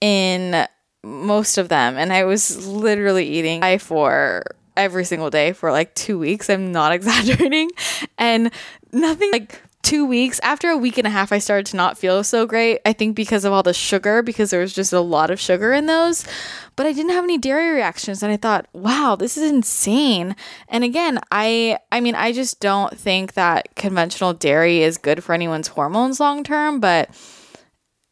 in 0.01 0.67
most 1.05 1.59
of 1.59 1.69
them 1.69 1.97
and 1.97 2.13
I 2.13 2.25
was 2.25 2.67
literally 2.67 3.27
eating 3.27 3.63
I 3.63 3.79
for 3.79 4.45
every 4.77 5.05
single 5.05 5.31
day 5.31 5.53
for 5.53 5.71
like 5.71 5.95
2 5.95 6.19
weeks. 6.19 6.51
I'm 6.51 6.73
not 6.73 6.93
exaggerating. 6.99 7.71
And 8.19 8.51
nothing 8.93 9.33
like 9.33 9.61
two 9.85 10.05
weeks, 10.07 10.41
after 10.43 10.71
a 10.71 10.77
week 10.77 10.99
and 10.99 11.07
a 11.07 11.11
half, 11.11 11.31
I 11.31 11.39
started 11.39 11.67
to 11.67 11.77
not 11.77 11.99
feel 11.99 12.25
so 12.25 12.47
great. 12.47 12.81
I 12.85 12.93
think 12.93 13.15
because 13.15 13.45
of 13.45 13.53
all 13.53 13.63
the 13.63 13.75
sugar, 13.75 14.23
because 14.23 14.51
there 14.51 14.61
was 14.61 14.73
just 14.73 14.93
a 14.93 15.01
lot 15.01 15.31
of 15.31 15.39
sugar 15.39 15.73
in 15.73 15.87
those. 15.87 16.27
But 16.75 16.87
I 16.87 16.93
didn't 16.93 17.13
have 17.13 17.23
any 17.23 17.39
dairy 17.39 17.71
reactions, 17.71 18.23
and 18.23 18.33
I 18.33 18.37
thought, 18.37 18.67
wow, 18.73 19.15
this 19.17 19.37
is 19.37 19.49
insane. 19.49 20.35
And 20.69 20.83
again, 20.83 21.21
I, 21.31 21.79
I 21.93 22.01
mean, 22.01 22.17
I 22.17 22.33
just 22.33 22.59
don't 22.59 22.99
think 22.99 23.35
that 23.35 23.77
conventional 23.77 24.33
dairy 24.33 24.83
is 24.83 24.99
good 24.99 25.23
for 25.23 25.35
anyone's 25.35 25.69
hormones 25.69 26.19
long 26.19 26.43
term. 26.43 26.81
But 26.81 27.11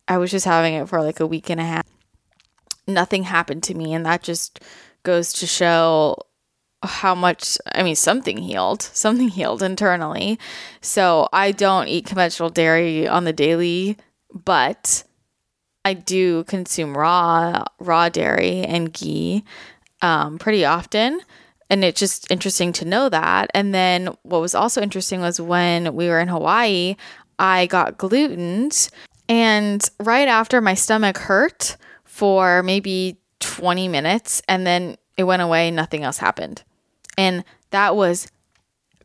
I 0.06 0.18
was 0.18 0.30
just 0.30 0.44
having 0.44 0.74
it 0.74 0.88
for 0.88 1.02
like 1.02 1.18
a 1.18 1.26
week 1.26 1.50
and 1.50 1.61
a 1.61 1.64
half. 1.64 1.87
Nothing 2.87 3.24
happened 3.24 3.62
to 3.64 3.74
me, 3.74 3.94
and 3.94 4.06
that 4.06 4.22
just 4.22 4.61
goes 5.02 5.32
to 5.32 5.46
show 5.46 6.16
how 6.82 7.14
much 7.14 7.58
I 7.74 7.82
mean 7.82 7.96
something 7.96 8.38
healed, 8.38 8.82
something 8.82 9.28
healed 9.28 9.62
internally. 9.62 10.38
So 10.80 11.28
I 11.32 11.52
don't 11.52 11.88
eat 11.88 12.06
conventional 12.06 12.50
dairy 12.50 13.06
on 13.06 13.24
the 13.24 13.32
daily, 13.32 13.96
but 14.32 15.04
I 15.84 15.94
do 15.94 16.44
consume 16.44 16.96
raw 16.96 17.64
raw 17.78 18.08
dairy 18.08 18.62
and 18.62 18.92
ghee 18.92 19.44
um, 20.00 20.38
pretty 20.38 20.64
often. 20.64 21.20
And 21.70 21.84
it's 21.84 21.98
just 21.98 22.30
interesting 22.30 22.72
to 22.74 22.84
know 22.84 23.08
that. 23.08 23.50
And 23.54 23.74
then 23.74 24.08
what 24.22 24.40
was 24.40 24.54
also 24.54 24.82
interesting 24.82 25.20
was 25.20 25.40
when 25.40 25.94
we 25.94 26.08
were 26.08 26.20
in 26.20 26.28
Hawaii, 26.28 26.96
I 27.38 27.66
got 27.66 27.96
glutened. 27.96 28.90
And 29.28 29.88
right 29.98 30.28
after 30.28 30.60
my 30.60 30.74
stomach 30.74 31.16
hurt 31.16 31.78
for 32.04 32.62
maybe 32.62 33.16
20 33.40 33.88
minutes, 33.88 34.42
and 34.48 34.66
then 34.66 34.96
it 35.16 35.24
went 35.24 35.40
away, 35.40 35.70
nothing 35.70 36.04
else 36.04 36.18
happened. 36.18 36.62
And 37.18 37.44
that 37.70 37.96
was 37.96 38.29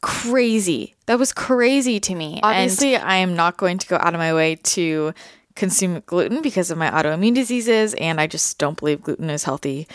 crazy. 0.02 0.96
That 1.08 1.20
was 1.20 1.34
crazy 1.34 2.00
to 2.00 2.16
me. 2.16 2.40
Obviously, 2.44 2.96
and 2.96 3.04
I 3.04 3.18
am 3.18 3.36
not 3.36 3.58
going 3.58 3.78
to 3.78 3.88
go 3.88 3.98
out 3.98 4.14
of 4.14 4.20
my 4.20 4.34
way 4.34 4.56
to 4.56 5.14
consume 5.56 6.04
gluten 6.06 6.42
because 6.42 6.70
of 6.70 6.78
my 6.78 6.90
autoimmune 6.90 7.34
diseases, 7.34 7.94
and 7.96 8.22
I 8.22 8.28
just 8.28 8.58
don't 8.58 8.78
believe 8.78 9.02
gluten 9.02 9.30
is 9.30 9.44
healthy 9.44 9.88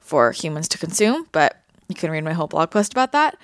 for 0.00 0.32
humans 0.32 0.68
to 0.68 0.78
consume. 0.78 1.26
But 1.32 1.62
you 1.88 1.94
can 1.94 2.10
read 2.10 2.24
my 2.24 2.32
whole 2.32 2.46
blog 2.46 2.70
post 2.70 2.92
about 2.92 3.12
that. 3.12 3.36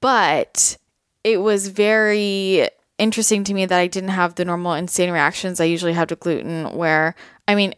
But 0.00 0.76
it 1.24 1.38
was 1.38 1.68
very 1.68 2.68
interesting 2.98 3.44
to 3.44 3.54
me 3.54 3.64
that 3.66 3.78
I 3.78 3.86
didn't 3.86 4.10
have 4.10 4.34
the 4.34 4.44
normal 4.44 4.74
insane 4.74 5.10
reactions 5.10 5.60
I 5.60 5.64
usually 5.64 5.94
have 5.94 6.08
to 6.08 6.16
gluten, 6.16 6.76
where, 6.76 7.14
I 7.48 7.54
mean, 7.54 7.74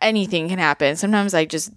anything 0.00 0.48
can 0.48 0.58
happen. 0.58 0.96
Sometimes 0.96 1.32
I 1.32 1.44
just 1.46 1.72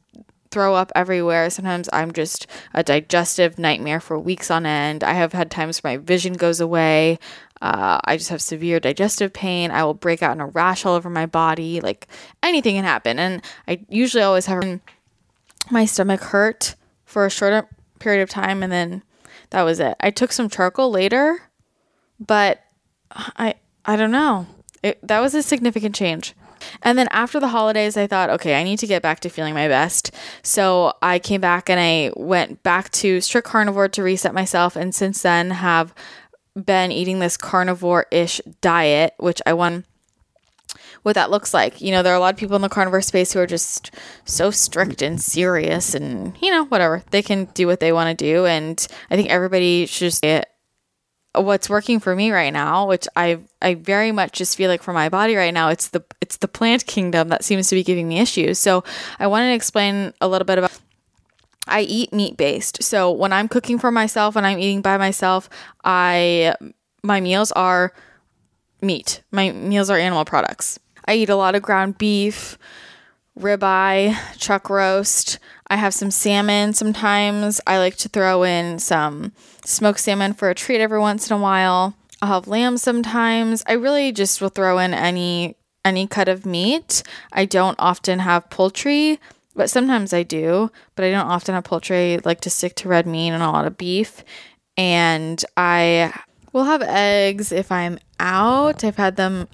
throw 0.52 0.76
up 0.76 0.92
everywhere. 0.96 1.50
Sometimes 1.50 1.90
I'm 1.94 2.12
just 2.12 2.48
a 2.74 2.84
digestive 2.84 3.60
nightmare 3.60 4.00
for 4.00 4.18
weeks 4.18 4.50
on 4.50 4.66
end. 4.66 5.04
I 5.04 5.14
have 5.14 5.34
had 5.34 5.52
times 5.52 5.80
where 5.80 5.94
my 5.94 5.98
vision 5.98 6.34
goes 6.34 6.60
away. 6.60 7.20
Uh, 7.62 8.00
I 8.04 8.18
just 8.18 8.30
have 8.30 8.42
severe 8.42 8.80
digestive 8.80 9.34
pain. 9.34 9.70
I 9.72 9.84
will 9.84 9.94
break 9.94 10.24
out 10.24 10.32
in 10.32 10.42
a 10.42 10.48
rash 10.48 10.86
all 10.86 10.96
over 10.96 11.10
my 11.10 11.26
body. 11.26 11.82
Like 11.82 12.08
anything 12.42 12.76
can 12.76 12.86
happen. 12.86 13.20
And 13.20 13.44
I 13.68 13.86
usually 13.90 14.24
always 14.24 14.46
have 14.48 14.80
my 15.70 15.86
stomach 15.86 16.22
hurt 16.22 16.76
for 17.06 17.26
a 17.26 17.30
short 17.30 17.68
period 18.00 18.22
of 18.22 18.30
time 18.30 18.64
and 18.64 18.72
then 18.72 19.04
that 19.50 19.64
was 19.64 19.80
it. 19.80 19.96
I 20.00 20.12
took 20.12 20.32
some 20.32 20.50
charcoal 20.50 20.92
later, 20.92 21.42
but 22.20 22.64
I 23.12 23.56
I 23.86 23.96
don't 23.96 24.12
know. 24.12 24.48
It, 24.84 25.00
that 25.06 25.20
was 25.20 25.34
a 25.34 25.44
significant 25.44 25.96
change. 25.96 26.36
And 26.82 26.98
then 26.98 27.08
after 27.12 27.40
the 27.40 27.48
holidays, 27.50 27.98
I 27.98 28.08
thought, 28.08 28.30
okay, 28.32 28.60
I 28.60 28.64
need 28.64 28.80
to 28.80 28.88
get 28.88 29.02
back 29.02 29.20
to 29.22 29.30
feeling 29.30 29.54
my 29.54 29.68
best. 29.68 30.12
So 30.44 30.94
I 31.02 31.20
came 31.20 31.42
back 31.42 31.70
and 31.70 31.80
I 31.80 32.12
went 32.16 32.64
back 32.64 32.92
to 32.92 33.22
strict 33.22 33.48
carnivore 33.48 33.88
to 33.90 34.04
reset 34.04 34.34
myself. 34.34 34.76
And 34.76 34.94
since 34.94 35.22
then, 35.22 35.52
have 35.52 35.94
been 36.56 36.92
eating 36.92 37.20
this 37.20 37.38
carnivore 37.38 38.06
ish 38.12 38.42
diet, 38.62 39.14
which 39.18 39.42
I 39.46 39.54
want 39.54 39.86
what 41.04 41.16
that 41.16 41.32
looks 41.32 41.54
like. 41.54 41.82
You 41.82 41.92
know, 41.92 42.04
there 42.04 42.14
are 42.14 42.18
a 42.18 42.20
lot 42.20 42.34
of 42.34 42.40
people 42.40 42.56
in 42.56 42.62
the 42.62 42.70
carnivore 42.70 43.02
space 43.02 43.34
who 43.34 43.40
are 43.40 43.48
just 43.48 43.92
so 44.26 44.52
strict 44.52 45.02
and 45.02 45.22
serious 45.22 45.96
and, 45.96 46.36
you 46.42 46.52
know, 46.52 46.66
whatever. 46.66 47.04
They 47.12 47.22
can 47.22 47.46
do 47.54 47.68
what 47.68 47.80
they 47.80 47.94
want 47.94 48.18
to 48.18 48.24
do. 48.24 48.46
And 48.46 48.86
I 49.10 49.16
think 49.16 49.30
everybody 49.30 49.86
should 49.86 50.12
just 50.12 50.24
what's 51.34 51.70
working 51.70 52.00
for 52.00 52.16
me 52.16 52.32
right 52.32 52.52
now, 52.52 52.88
which 52.88 53.08
I 53.16 53.40
I 53.62 53.76
very 53.76 54.12
much 54.12 54.34
just 54.34 54.58
feel 54.58 54.70
like 54.70 54.84
for 54.84 54.94
my 54.94 55.10
body 55.10 55.36
right 55.36 55.54
now, 55.54 55.70
it's 55.70 55.90
the 55.90 56.04
it's 56.22 56.38
the 56.38 56.48
plant 56.48 56.86
kingdom 56.86 57.30
that 57.30 57.44
seems 57.44 57.68
to 57.70 57.76
be 57.76 57.84
giving 57.84 58.08
me 58.08 58.20
issues. 58.20 58.60
So 58.60 58.84
I 59.20 59.28
wanted 59.28 59.50
to 59.50 59.56
explain 59.56 60.14
a 60.22 60.28
little 60.28 60.46
bit 60.46 60.58
about 60.58 60.72
I 61.68 61.82
eat 61.82 62.12
meat 62.12 62.36
based. 62.36 62.84
So 62.84 63.12
when 63.12 63.32
I'm 63.32 63.48
cooking 63.48 63.78
for 63.78 63.92
myself, 63.92 64.36
when 64.36 64.46
I'm 64.46 64.60
eating 64.60 64.82
by 64.82 64.98
myself, 64.98 65.50
I 65.84 66.56
my 67.04 67.22
meals 67.22 67.52
are 67.54 67.94
meat. 68.82 69.22
My 69.32 69.52
meals 69.52 69.90
are 69.90 69.98
animal 69.98 70.26
products. 70.26 70.80
I 71.06 71.16
eat 71.16 71.30
a 71.30 71.36
lot 71.36 71.56
of 71.56 71.62
ground 71.62 71.98
beef, 71.98 72.58
ribeye, 73.38 74.18
chuck 74.38 74.70
roast. 74.70 75.40
I 75.68 75.76
have 75.76 75.94
some 75.94 76.12
salmon 76.12 76.74
sometimes. 76.74 77.62
I 77.68 77.78
like 77.78 77.96
to 77.98 78.10
throw 78.10 78.44
in 78.44 78.80
some 78.80 79.32
smoked 79.70 80.00
salmon 80.00 80.34
for 80.34 80.50
a 80.50 80.56
treat 80.56 80.82
every 80.82 81.00
once 81.00 81.30
in 81.30 81.38
a 81.38 81.40
while. 81.40 81.96
I'll 82.22 82.34
have 82.34 82.48
lamb 82.48 82.78
sometimes. 82.78 83.64
I 83.68 83.74
really 83.74 84.12
just 84.12 84.42
will 84.42 84.50
throw 84.50 84.80
in 84.80 84.94
any 84.94 85.56
any 85.86 86.08
cut 86.08 86.28
of 86.28 86.46
meat. 86.46 87.04
I 87.32 87.46
don't 87.46 87.80
often 87.80 88.20
have 88.20 88.50
poultry, 88.50 89.20
but 89.56 89.70
sometimes 89.70 90.14
I 90.14 90.24
do, 90.24 90.72
but 90.96 91.06
I 91.06 91.12
don't 91.12 91.28
often 91.28 91.56
have 91.56 91.64
poultry. 91.64 92.16
I 92.16 92.20
like 92.26 92.42
to 92.42 92.50
stick 92.50 92.76
to 92.76 92.90
red 92.90 93.08
meat 93.08 93.30
and 93.30 93.42
a 93.42 93.50
lot 93.50 93.66
of 93.66 93.78
beef. 93.78 94.24
And 94.76 95.44
I 95.56 96.14
will 96.52 96.66
have 96.66 96.82
eggs 96.82 97.52
if 97.52 97.72
I'm 97.72 98.00
out. 98.20 98.84
I've 98.84 98.98
had 98.98 99.16
them 99.16 99.48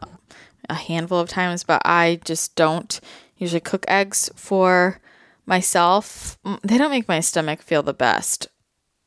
a 0.68 0.74
handful 0.74 1.20
of 1.20 1.30
times, 1.30 1.64
but 1.64 1.82
I 1.86 2.20
just 2.26 2.56
don't 2.56 3.00
usually 3.38 3.60
cook 3.60 3.86
eggs 3.88 4.32
for 4.36 5.00
myself. 5.46 6.40
They 6.64 6.78
don't 6.80 6.92
make 6.92 7.08
my 7.08 7.20
stomach 7.20 7.62
feel 7.62 7.84
the 7.84 7.94
best. 7.94 8.48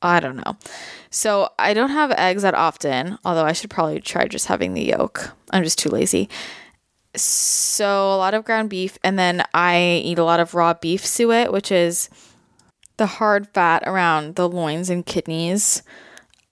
I 0.00 0.20
don't 0.20 0.36
know. 0.36 0.56
So 1.10 1.50
I 1.58 1.74
don't 1.74 1.90
have 1.90 2.12
eggs 2.12 2.42
that 2.42 2.54
often, 2.54 3.18
although 3.24 3.44
I 3.44 3.52
should 3.52 3.70
probably 3.70 4.00
try 4.00 4.28
just 4.28 4.46
having 4.46 4.74
the 4.74 4.84
yolk. 4.84 5.32
I'm 5.50 5.64
just 5.64 5.78
too 5.78 5.88
lazy. 5.88 6.28
So 7.16 8.14
a 8.14 8.16
lot 8.16 8.34
of 8.34 8.44
ground 8.44 8.70
beef, 8.70 8.98
and 9.02 9.18
then 9.18 9.42
I 9.54 10.02
eat 10.04 10.18
a 10.18 10.24
lot 10.24 10.40
of 10.40 10.54
raw 10.54 10.74
beef 10.74 11.04
suet, 11.04 11.52
which 11.52 11.72
is 11.72 12.10
the 12.96 13.06
hard 13.06 13.48
fat 13.48 13.82
around 13.86 14.36
the 14.36 14.48
loins 14.48 14.90
and 14.90 15.04
kidneys 15.04 15.82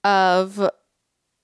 of 0.03 0.69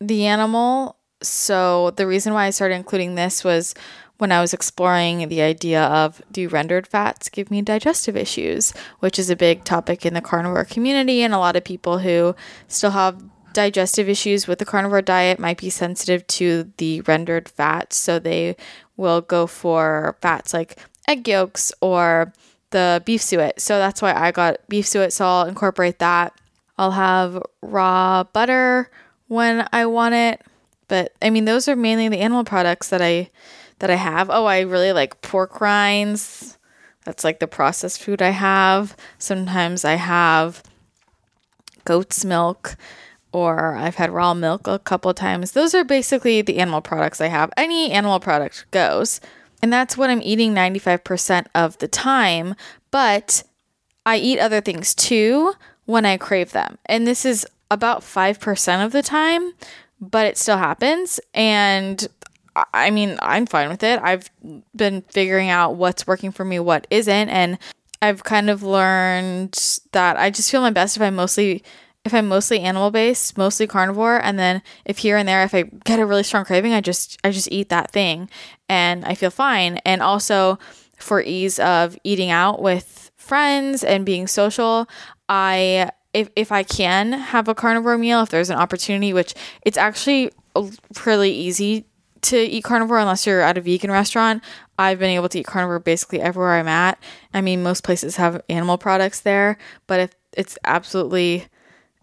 the 0.02 0.26
animal. 0.26 0.98
So 1.22 1.92
the 1.92 2.08
reason 2.08 2.34
why 2.34 2.48
I 2.48 2.50
started 2.50 2.76
including 2.76 3.16
this 3.16 3.44
was 3.44 3.76
when 4.18 4.32
I 4.32 4.42
was 4.42 4.54
exploring 4.54 5.28
the 5.28 5.42
idea 5.42 5.84
of 5.84 6.22
do 6.32 6.48
rendered 6.48 6.88
fats 6.88 7.30
give 7.30 7.52
me 7.52 7.62
digestive 7.62 8.16
issues, 8.16 8.74
which 9.00 9.20
is 9.20 9.30
a 9.30 9.36
big 9.36 9.64
topic 9.64 10.06
in 10.06 10.14
the 10.14 10.22
carnivore 10.22 10.66
community, 10.66 11.22
and 11.24 11.34
a 11.34 11.40
lot 11.40 11.56
of 11.56 11.64
people 11.64 12.00
who 12.00 12.36
still 12.68 12.92
have 12.92 13.24
digestive 13.54 14.10
issues 14.10 14.48
with 14.48 14.60
the 14.60 14.66
carnivore 14.66 15.02
diet 15.02 15.40
might 15.40 15.58
be 15.58 15.70
sensitive 15.70 16.26
to 16.28 16.72
the 16.78 17.02
rendered 17.02 17.50
fats, 17.50 17.98
so 17.98 18.20
they 18.20 18.56
will 18.98 19.22
go 19.22 19.48
for 19.48 20.18
fats 20.22 20.54
like 20.54 20.78
egg 21.08 21.28
yolks 21.28 21.72
or 21.82 22.34
the 22.70 23.02
beef 23.06 23.22
suet. 23.22 23.60
So 23.60 23.78
that's 23.78 24.02
why 24.02 24.14
I 24.14 24.32
got 24.32 24.68
beef 24.68 24.88
suet, 24.88 25.14
so 25.14 25.26
I'll 25.26 25.48
incorporate 25.48 26.00
that. 26.00 26.34
I'll 26.78 26.92
have 26.92 27.42
raw 27.62 28.24
butter 28.24 28.90
when 29.28 29.68
I 29.72 29.86
want 29.86 30.16
it. 30.16 30.42
But 30.88 31.14
I 31.22 31.30
mean 31.30 31.46
those 31.46 31.68
are 31.68 31.76
mainly 31.76 32.10
the 32.10 32.20
animal 32.20 32.44
products 32.44 32.90
that 32.90 33.02
I 33.02 33.30
that 33.80 33.90
I 33.90 33.96
have. 33.96 34.30
Oh, 34.30 34.46
I 34.46 34.62
really 34.62 34.94
like 34.94 35.22
pork 35.22 35.60
rinds. 35.62 36.58
That's 37.06 37.24
like 37.24 37.40
the 37.40 37.48
processed 37.48 38.02
food 38.02 38.22
I 38.22 38.30
have. 38.30 38.96
Sometimes 39.18 39.84
I 39.84 39.96
have 39.96 40.64
goat's 41.86 42.24
milk 42.24 42.76
or 43.32 43.76
I've 43.76 43.96
had 43.96 44.12
raw 44.12 44.34
milk 44.34 44.68
a 44.68 44.80
couple 44.80 45.14
times. 45.14 45.52
Those 45.52 45.74
are 45.74 45.84
basically 45.84 46.42
the 46.42 46.60
animal 46.60 46.82
products 46.82 47.20
I 47.20 47.28
have. 47.28 47.52
Any 47.58 47.92
animal 47.92 48.20
product 48.20 48.66
goes. 48.72 49.20
And 49.62 49.74
that's 49.74 49.98
what 49.98 50.10
I'm 50.10 50.22
eating 50.22 50.54
95% 50.54 51.48
of 51.56 51.78
the 51.80 51.88
time. 51.88 52.56
But 52.92 53.44
I 54.06 54.18
eat 54.18 54.40
other 54.40 54.62
things 54.62 54.94
too 54.94 55.54
when 55.86 56.06
I 56.06 56.18
crave 56.18 56.52
them. 56.52 56.78
And 56.86 57.08
this 57.08 57.26
is 57.26 57.46
about 57.72 58.02
5% 58.02 58.86
of 58.86 58.92
the 58.92 59.02
time, 59.02 59.54
but 60.00 60.28
it 60.28 60.38
still 60.38 60.58
happens. 60.58 61.20
And 61.34 62.08
I 62.56 62.92
mean, 62.92 63.18
I'm 63.22 63.46
fine 63.46 63.70
with 63.70 63.84
it. 63.84 64.00
I've 64.04 64.30
been 64.76 65.02
figuring 65.04 65.50
out 65.50 65.76
what's 65.76 66.06
working 66.06 66.32
for 66.32 66.46
me, 66.46 66.60
what 66.60 66.86
isn't, 66.90 67.30
and 67.30 67.58
I've 68.02 68.24
kind 68.24 68.50
of 68.50 68.64
learned 68.64 69.58
that 69.94 70.18
I 70.18 70.30
just 70.30 70.52
feel 70.52 70.62
my 70.62 70.70
best 70.70 70.98
if 70.98 71.02
I'm 71.02 71.16
mostly 71.16 71.64
if 72.06 72.14
I'm 72.14 72.28
mostly 72.28 72.60
animal 72.60 72.92
based, 72.92 73.38
mostly 73.38 73.66
carnivore, 73.66 74.22
and 74.22 74.38
then 74.38 74.62
if 74.84 74.98
here 74.98 75.16
and 75.16 75.28
there 75.28 75.44
if 75.44 75.56
I 75.56 75.64
get 75.64 76.00
a 76.00 76.06
really 76.06 76.24
strong 76.24 76.46
craving, 76.46 76.74
I 76.74 76.82
just 76.82 77.18
I 77.24 77.32
just 77.32 77.52
eat 77.52 77.70
that 77.70 77.92
thing 77.92 78.30
and 78.70 79.06
I 79.06 79.16
feel 79.16 79.32
fine. 79.32 79.78
And 79.86 80.02
also 80.02 80.60
for 80.98 81.22
ease 81.22 81.60
of 81.60 81.98
eating 82.04 82.30
out 82.30 82.62
with 82.62 83.12
friends 83.16 83.84
and 83.84 84.06
being 84.06 84.28
social, 84.28 84.88
I 85.30 85.92
if 86.14 86.30
if 86.36 86.52
I 86.52 86.64
can 86.64 87.14
have 87.14 87.48
a 87.48 87.56
carnivore 87.56 87.98
meal 87.98 88.22
if 88.22 88.30
there's 88.30 88.50
an 88.50 88.58
opportunity, 88.60 89.14
which 89.14 89.34
it's 89.66 89.78
actually 89.78 90.32
really 91.06 91.32
easy 91.32 91.86
to 92.24 92.38
eat 92.38 92.64
carnivore 92.64 93.00
unless 93.00 93.26
you're 93.26 93.42
at 93.42 93.58
a 93.58 93.62
vegan 93.62 93.92
restaurant. 93.92 94.44
I've 94.78 95.00
been 95.00 95.12
able 95.12 95.30
to 95.30 95.40
eat 95.40 95.46
carnivore 95.46 95.80
basically 95.80 96.22
everywhere 96.22 96.54
I'm 96.54 96.68
at. 96.68 96.98
I 97.34 97.42
mean, 97.42 97.64
most 97.64 97.84
places 97.84 98.16
have 98.16 98.42
animal 98.50 98.78
products 98.78 99.22
there, 99.22 99.58
but 99.88 100.00
if 100.00 100.16
it's 100.34 100.58
absolutely 100.64 101.46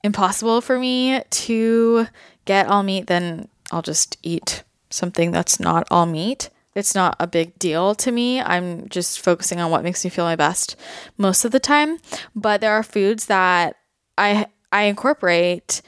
impossible 0.03 0.61
for 0.61 0.79
me 0.79 1.23
to 1.29 2.07
get 2.45 2.67
all 2.67 2.83
meat, 2.83 3.07
then 3.07 3.49
I'll 3.73 3.83
just 3.83 4.17
eat 4.23 4.63
something 4.91 5.31
that's 5.31 5.61
not 5.61 5.87
all 5.91 6.07
meat. 6.07 6.51
It's 6.75 6.95
not 6.95 7.17
a 7.19 7.27
big 7.27 7.59
deal 7.59 7.95
to 7.97 8.13
me. 8.13 8.41
I'm 8.41 8.89
just 8.89 9.21
focusing 9.21 9.61
on 9.61 9.71
what 9.71 9.83
makes 9.83 10.05
me 10.05 10.11
feel 10.11 10.25
my 10.25 10.37
best 10.37 10.77
most 11.19 11.45
of 11.45 11.51
the 11.51 11.61
time. 11.61 11.99
But 12.35 12.61
there 12.61 12.73
are 12.73 12.83
foods 12.83 13.27
that 13.27 13.77
I 14.17 14.47
I 14.73 14.83
incorporate 14.83 15.83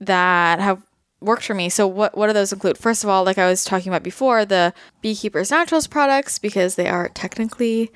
that 0.00 0.60
have 0.60 0.82
worked 1.20 1.44
for 1.44 1.54
me. 1.54 1.68
So 1.68 1.86
what 1.86 2.16
what 2.16 2.28
do 2.28 2.32
those 2.32 2.52
include? 2.52 2.78
First 2.78 3.04
of 3.04 3.10
all, 3.10 3.24
like 3.24 3.38
I 3.38 3.48
was 3.48 3.64
talking 3.64 3.90
about 3.90 4.02
before, 4.02 4.44
the 4.44 4.72
Beekeepers 5.02 5.50
Naturals 5.50 5.86
products 5.86 6.38
because 6.38 6.74
they 6.74 6.88
are 6.88 7.08
technically 7.08 7.90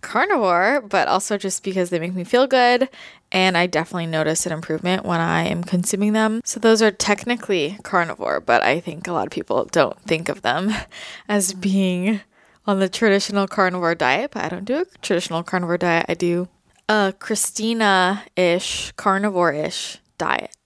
carnivore, 0.00 0.82
but 0.82 1.08
also 1.08 1.38
just 1.38 1.64
because 1.64 1.90
they 1.90 1.98
make 1.98 2.14
me 2.14 2.24
feel 2.24 2.46
good 2.46 2.88
and 3.34 3.58
I 3.58 3.66
definitely 3.66 4.06
notice 4.06 4.46
an 4.46 4.52
improvement 4.52 5.04
when 5.04 5.18
I 5.18 5.48
am 5.48 5.64
consuming 5.64 6.12
them. 6.12 6.40
So 6.44 6.60
those 6.60 6.80
are 6.80 6.92
technically 6.92 7.76
carnivore, 7.82 8.38
but 8.38 8.62
I 8.62 8.78
think 8.78 9.08
a 9.08 9.12
lot 9.12 9.26
of 9.26 9.32
people 9.32 9.64
don't 9.64 10.00
think 10.02 10.28
of 10.28 10.42
them 10.42 10.72
as 11.28 11.52
being 11.52 12.20
on 12.64 12.78
the 12.78 12.88
traditional 12.88 13.48
carnivore 13.48 13.96
diet, 13.96 14.30
but 14.32 14.44
I 14.44 14.48
don't 14.48 14.64
do 14.64 14.82
a 14.82 14.84
traditional 15.02 15.42
carnivore 15.42 15.78
diet. 15.78 16.06
I 16.08 16.14
do 16.14 16.48
a 16.88 17.12
Christina-ish, 17.18 18.92
carnivore-ish 18.92 19.98
diet. 20.16 20.56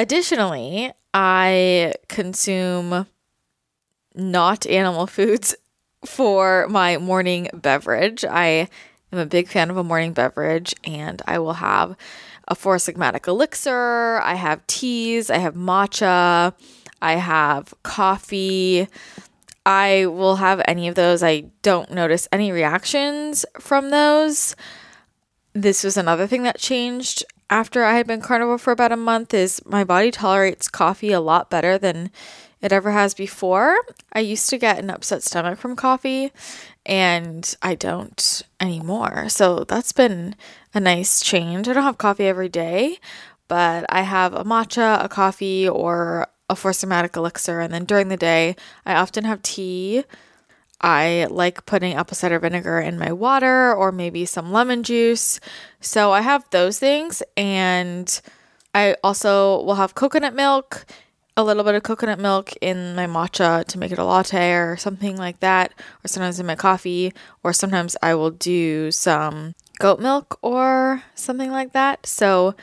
Additionally, 0.00 0.90
I 1.12 1.92
consume 2.08 3.06
not 4.14 4.66
animal 4.66 5.06
foods 5.06 5.54
for 6.06 6.66
my 6.70 6.96
morning 6.96 7.50
beverage. 7.52 8.24
I 8.24 8.70
am 9.12 9.18
a 9.18 9.26
big 9.26 9.48
fan 9.48 9.68
of 9.68 9.76
a 9.76 9.84
morning 9.84 10.14
beverage 10.14 10.74
and 10.84 11.20
I 11.26 11.38
will 11.38 11.52
have 11.52 11.96
a 12.48 12.54
Four 12.54 12.76
Sigmatic 12.76 13.28
elixir, 13.28 14.22
I 14.22 14.36
have 14.36 14.66
teas, 14.66 15.28
I 15.28 15.36
have 15.36 15.54
matcha, 15.54 16.54
I 17.02 17.16
have 17.16 17.74
coffee. 17.82 18.88
I 19.66 20.06
will 20.06 20.36
have 20.36 20.62
any 20.66 20.88
of 20.88 20.94
those. 20.94 21.22
I 21.22 21.40
don't 21.60 21.90
notice 21.90 22.26
any 22.32 22.52
reactions 22.52 23.44
from 23.58 23.90
those. 23.90 24.56
This 25.52 25.84
was 25.84 25.98
another 25.98 26.26
thing 26.26 26.44
that 26.44 26.58
changed 26.58 27.22
after 27.50 27.84
I 27.84 27.96
had 27.96 28.06
been 28.06 28.22
carnivore 28.22 28.58
for 28.58 28.72
about 28.72 28.92
a 28.92 28.96
month 28.96 29.34
is 29.34 29.60
my 29.66 29.84
body 29.84 30.10
tolerates 30.10 30.68
coffee 30.68 31.12
a 31.12 31.20
lot 31.20 31.50
better 31.50 31.76
than 31.76 32.10
it 32.62 32.72
ever 32.72 32.92
has 32.92 33.12
before. 33.12 33.76
I 34.12 34.20
used 34.20 34.48
to 34.50 34.58
get 34.58 34.78
an 34.78 34.90
upset 34.90 35.22
stomach 35.22 35.58
from 35.58 35.76
coffee 35.76 36.30
and 36.86 37.54
I 37.60 37.74
don't 37.74 38.42
anymore. 38.60 39.28
So 39.28 39.64
that's 39.64 39.92
been 39.92 40.36
a 40.72 40.80
nice 40.80 41.20
change. 41.20 41.68
I 41.68 41.72
don't 41.72 41.82
have 41.82 41.98
coffee 41.98 42.26
every 42.26 42.48
day, 42.48 42.98
but 43.48 43.84
I 43.88 44.02
have 44.02 44.32
a 44.34 44.44
matcha, 44.44 45.02
a 45.04 45.08
coffee, 45.08 45.68
or 45.68 46.28
a 46.48 46.56
Four 46.56 46.70
Sigmatic 46.70 47.16
elixir. 47.16 47.60
And 47.60 47.72
then 47.74 47.84
during 47.84 48.08
the 48.08 48.16
day, 48.16 48.56
I 48.86 48.94
often 48.94 49.24
have 49.24 49.42
tea. 49.42 50.04
I 50.80 51.26
like 51.30 51.66
putting 51.66 51.94
apple 51.94 52.16
cider 52.16 52.38
vinegar 52.38 52.80
in 52.80 52.98
my 52.98 53.12
water 53.12 53.74
or 53.74 53.92
maybe 53.92 54.24
some 54.24 54.52
lemon 54.52 54.82
juice. 54.82 55.40
So 55.80 56.12
I 56.12 56.22
have 56.22 56.48
those 56.50 56.78
things. 56.78 57.22
And 57.36 58.20
I 58.74 58.96
also 59.02 59.62
will 59.62 59.74
have 59.74 59.94
coconut 59.94 60.34
milk 60.34 60.86
a 61.36 61.44
little 61.44 61.64
bit 61.64 61.74
of 61.74 61.82
coconut 61.82 62.18
milk 62.18 62.52
in 62.60 62.94
my 62.94 63.06
matcha 63.06 63.64
to 63.64 63.78
make 63.78 63.92
it 63.92 63.98
a 63.98 64.04
latte 64.04 64.52
or 64.52 64.76
something 64.76 65.16
like 65.16 65.40
that, 65.40 65.72
or 66.04 66.08
sometimes 66.08 66.38
in 66.38 66.46
my 66.46 66.56
coffee, 66.56 67.12
or 67.42 67.52
sometimes 67.52 67.96
I 68.02 68.14
will 68.14 68.30
do 68.30 68.90
some 68.90 69.54
goat 69.78 70.00
milk 70.00 70.38
or 70.42 71.02
something 71.14 71.50
like 71.50 71.72
that. 71.72 72.04
So 72.04 72.54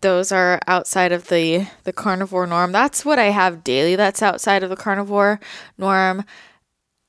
those 0.00 0.32
are 0.32 0.60
outside 0.66 1.12
of 1.12 1.28
the 1.28 1.66
the 1.84 1.92
carnivore 1.92 2.46
norm. 2.46 2.72
That's 2.72 3.04
what 3.04 3.18
I 3.18 3.26
have 3.26 3.62
daily 3.62 3.94
that's 3.94 4.22
outside 4.22 4.62
of 4.62 4.70
the 4.70 4.76
carnivore 4.76 5.38
norm 5.78 6.24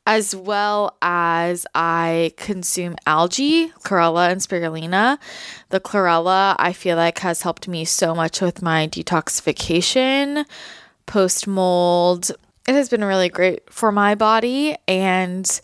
as 0.07 0.33
well 0.33 0.95
as 1.01 1.67
I 1.75 2.31
consume 2.37 2.95
algae, 3.05 3.73
chlorella 3.83 4.31
and 4.31 4.39
spirulina. 4.39 5.17
The 5.67 5.81
chlorella, 5.81 6.55
I 6.57 6.71
feel 6.71 6.95
like, 6.95 7.19
has 7.19 7.41
helped 7.41 7.67
me 7.67 7.83
so 7.83 8.15
much 8.15 8.39
with 8.39 8.61
my 8.61 8.87
detoxification 8.87 10.45
post 11.07 11.45
mold. 11.45 12.31
It 12.69 12.73
has 12.73 12.87
been 12.87 13.03
really 13.03 13.27
great 13.27 13.69
for 13.69 13.91
my 13.91 14.15
body, 14.15 14.77
and 14.87 15.59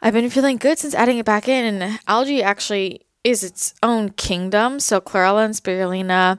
I've 0.00 0.14
been 0.14 0.30
feeling 0.30 0.56
good 0.56 0.78
since 0.78 0.94
adding 0.94 1.18
it 1.18 1.26
back 1.26 1.46
in. 1.46 1.82
And 1.82 2.00
algae 2.08 2.42
actually 2.42 3.02
is 3.24 3.44
its 3.44 3.74
own 3.82 4.08
kingdom. 4.12 4.80
So, 4.80 5.02
chlorella 5.02 5.44
and 5.44 5.54
spirulina 5.54 6.38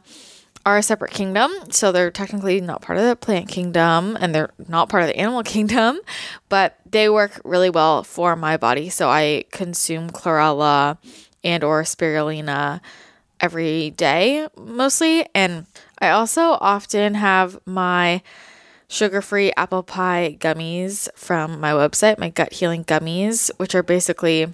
are 0.65 0.77
a 0.77 0.83
separate 0.83 1.11
kingdom. 1.11 1.51
So 1.69 1.91
they're 1.91 2.11
technically 2.11 2.59
not 2.59 2.81
part 2.81 2.97
of 2.97 3.05
the 3.05 3.15
plant 3.15 3.47
kingdom 3.47 4.17
and 4.19 4.33
they're 4.33 4.51
not 4.67 4.89
part 4.89 5.03
of 5.03 5.09
the 5.09 5.17
animal 5.17 5.43
kingdom, 5.55 5.99
but 6.49 6.77
they 6.89 7.09
work 7.09 7.39
really 7.43 7.69
well 7.69 8.03
for 8.03 8.35
my 8.35 8.57
body. 8.57 8.89
So 8.89 9.09
I 9.09 9.45
consume 9.51 10.09
chlorella 10.09 10.97
and 11.43 11.63
or 11.63 11.83
spirulina 11.83 12.81
every 13.39 13.91
day 13.91 14.47
mostly 14.57 15.25
and 15.35 15.65
I 15.99 16.09
also 16.09 16.57
often 16.61 17.15
have 17.15 17.59
my 17.65 18.21
sugar-free 18.87 19.51
apple 19.57 19.83
pie 19.83 20.37
gummies 20.39 21.07
from 21.15 21.59
my 21.59 21.71
website, 21.71 22.17
my 22.17 22.29
gut 22.29 22.53
healing 22.53 22.83
gummies, 22.83 23.51
which 23.57 23.75
are 23.75 23.83
basically 23.83 24.53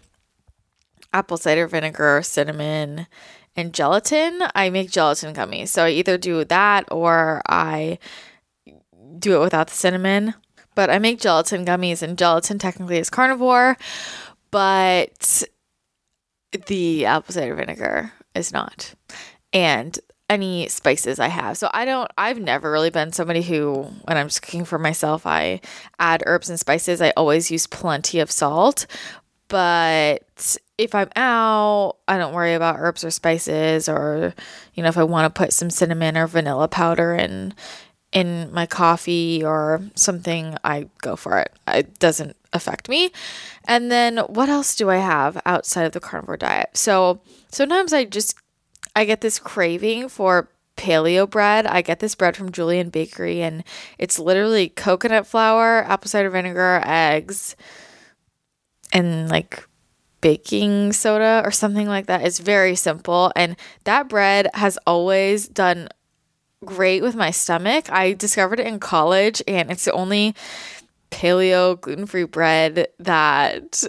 apple 1.14 1.38
cider 1.38 1.68
vinegar, 1.68 2.22
cinnamon, 2.24 3.08
and 3.56 3.74
gelatin, 3.74 4.42
I 4.56 4.70
make 4.70 4.92
gelatin 4.92 5.34
gummies. 5.34 5.70
So 5.70 5.86
I 5.86 5.90
either 5.90 6.18
do 6.18 6.44
that 6.46 6.86
or 6.92 7.42
I 7.48 8.00
do 9.20 9.36
it 9.36 9.44
without 9.44 9.68
the 9.68 9.76
cinnamon. 9.76 10.34
But 10.74 10.90
I 10.90 11.00
make 11.00 11.20
gelatin 11.20 11.66
gummies, 11.66 12.02
and 12.02 12.18
gelatin 12.18 12.58
technically 12.58 12.98
is 12.98 13.10
carnivore, 13.10 13.78
but 14.52 15.44
the 16.68 17.06
apple 17.06 17.34
cider 17.34 17.56
vinegar 17.56 18.14
is 18.34 18.54
not. 18.54 18.96
And 19.52 20.00
any 20.30 20.70
spices 20.70 21.20
I 21.20 21.28
have. 21.28 21.58
So 21.58 21.70
I 21.74 21.84
don't 21.84 22.10
I've 22.18 22.40
never 22.40 22.72
really 22.72 22.90
been 22.90 23.12
somebody 23.12 23.42
who 23.42 23.84
when 24.06 24.18
I'm 24.18 24.30
cooking 24.30 24.64
for 24.64 24.80
myself 24.80 25.28
I 25.28 25.60
add 26.00 26.24
herbs 26.26 26.50
and 26.50 26.58
spices. 26.58 27.02
I 27.02 27.12
always 27.18 27.52
use 27.52 27.68
plenty 27.68 28.22
of 28.22 28.32
salt, 28.32 28.88
but 29.50 30.58
if 30.82 30.96
I'm 30.96 31.10
out, 31.16 31.98
I 32.08 32.18
don't 32.18 32.34
worry 32.34 32.54
about 32.54 32.78
herbs 32.80 33.04
or 33.04 33.12
spices 33.12 33.88
or 33.88 34.34
you 34.74 34.84
know 34.84 34.90
if 34.90 34.98
I 34.98 35.04
want 35.04 35.34
to 35.34 35.40
put 35.40 35.54
some 35.54 35.70
cinnamon 35.70 36.18
or 36.18 36.28
vanilla 36.28 36.68
powder 36.68 37.14
in 37.14 37.54
in 38.12 38.52
my 38.52 38.66
coffee 38.66 39.42
or 39.44 39.82
something, 39.96 40.58
I 40.64 40.90
go 41.02 41.16
for 41.16 41.40
it. 41.40 41.54
It 41.68 41.98
doesn't 42.00 42.36
affect 42.52 42.90
me. 42.90 43.12
And 43.66 43.90
then 43.92 44.18
what 44.18 44.50
else 44.50 44.76
do 44.76 44.90
I 44.90 44.98
have 44.98 45.42
outside 45.46 45.86
of 45.86 45.94
the 45.94 46.02
carnivore 46.02 46.36
diet? 46.36 46.72
So 46.74 47.22
sometimes 47.52 47.94
I 47.94 48.06
just 48.06 48.36
I 48.96 49.06
get 49.06 49.22
this 49.22 49.40
craving 49.40 50.10
for 50.10 50.50
paleo 50.76 51.30
bread. 51.30 51.66
I 51.66 51.82
get 51.82 52.00
this 52.00 52.16
bread 52.16 52.36
from 52.36 52.52
Julian 52.52 52.90
Bakery 52.90 53.42
and 53.42 53.64
it's 53.98 54.20
literally 54.20 54.70
coconut 54.70 55.28
flour, 55.28 55.84
apple 55.84 56.10
cider 56.10 56.30
vinegar, 56.30 56.82
eggs, 56.84 57.56
and 58.92 59.30
like 59.30 59.66
baking 60.22 60.94
soda 60.94 61.42
or 61.44 61.52
something 61.52 61.88
like 61.88 62.06
that. 62.06 62.22
It's 62.22 62.40
very 62.40 62.76
simple. 62.76 63.32
And 63.36 63.56
that 63.84 64.08
bread 64.08 64.48
has 64.54 64.78
always 64.88 65.48
done 65.48 65.90
great 66.64 67.02
with 67.02 67.16
my 67.16 67.32
stomach. 67.32 67.92
I 67.92 68.14
discovered 68.14 68.60
it 68.60 68.68
in 68.68 68.80
college 68.80 69.42
and 69.48 69.72
it's 69.72 69.86
the 69.86 69.92
only 69.92 70.36
paleo 71.10 71.80
gluten 71.80 72.06
free 72.06 72.24
bread 72.24 72.88
that 73.00 73.84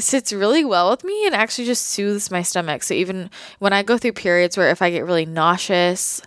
sits 0.00 0.32
really 0.32 0.64
well 0.64 0.90
with 0.90 1.04
me 1.04 1.26
and 1.26 1.34
actually 1.34 1.66
just 1.66 1.86
soothes 1.86 2.30
my 2.30 2.42
stomach. 2.42 2.82
So 2.82 2.94
even 2.94 3.30
when 3.60 3.72
I 3.72 3.82
go 3.82 3.96
through 3.96 4.12
periods 4.12 4.56
where 4.56 4.70
if 4.70 4.82
I 4.82 4.90
get 4.90 5.04
really 5.04 5.26
nauseous, 5.26 6.20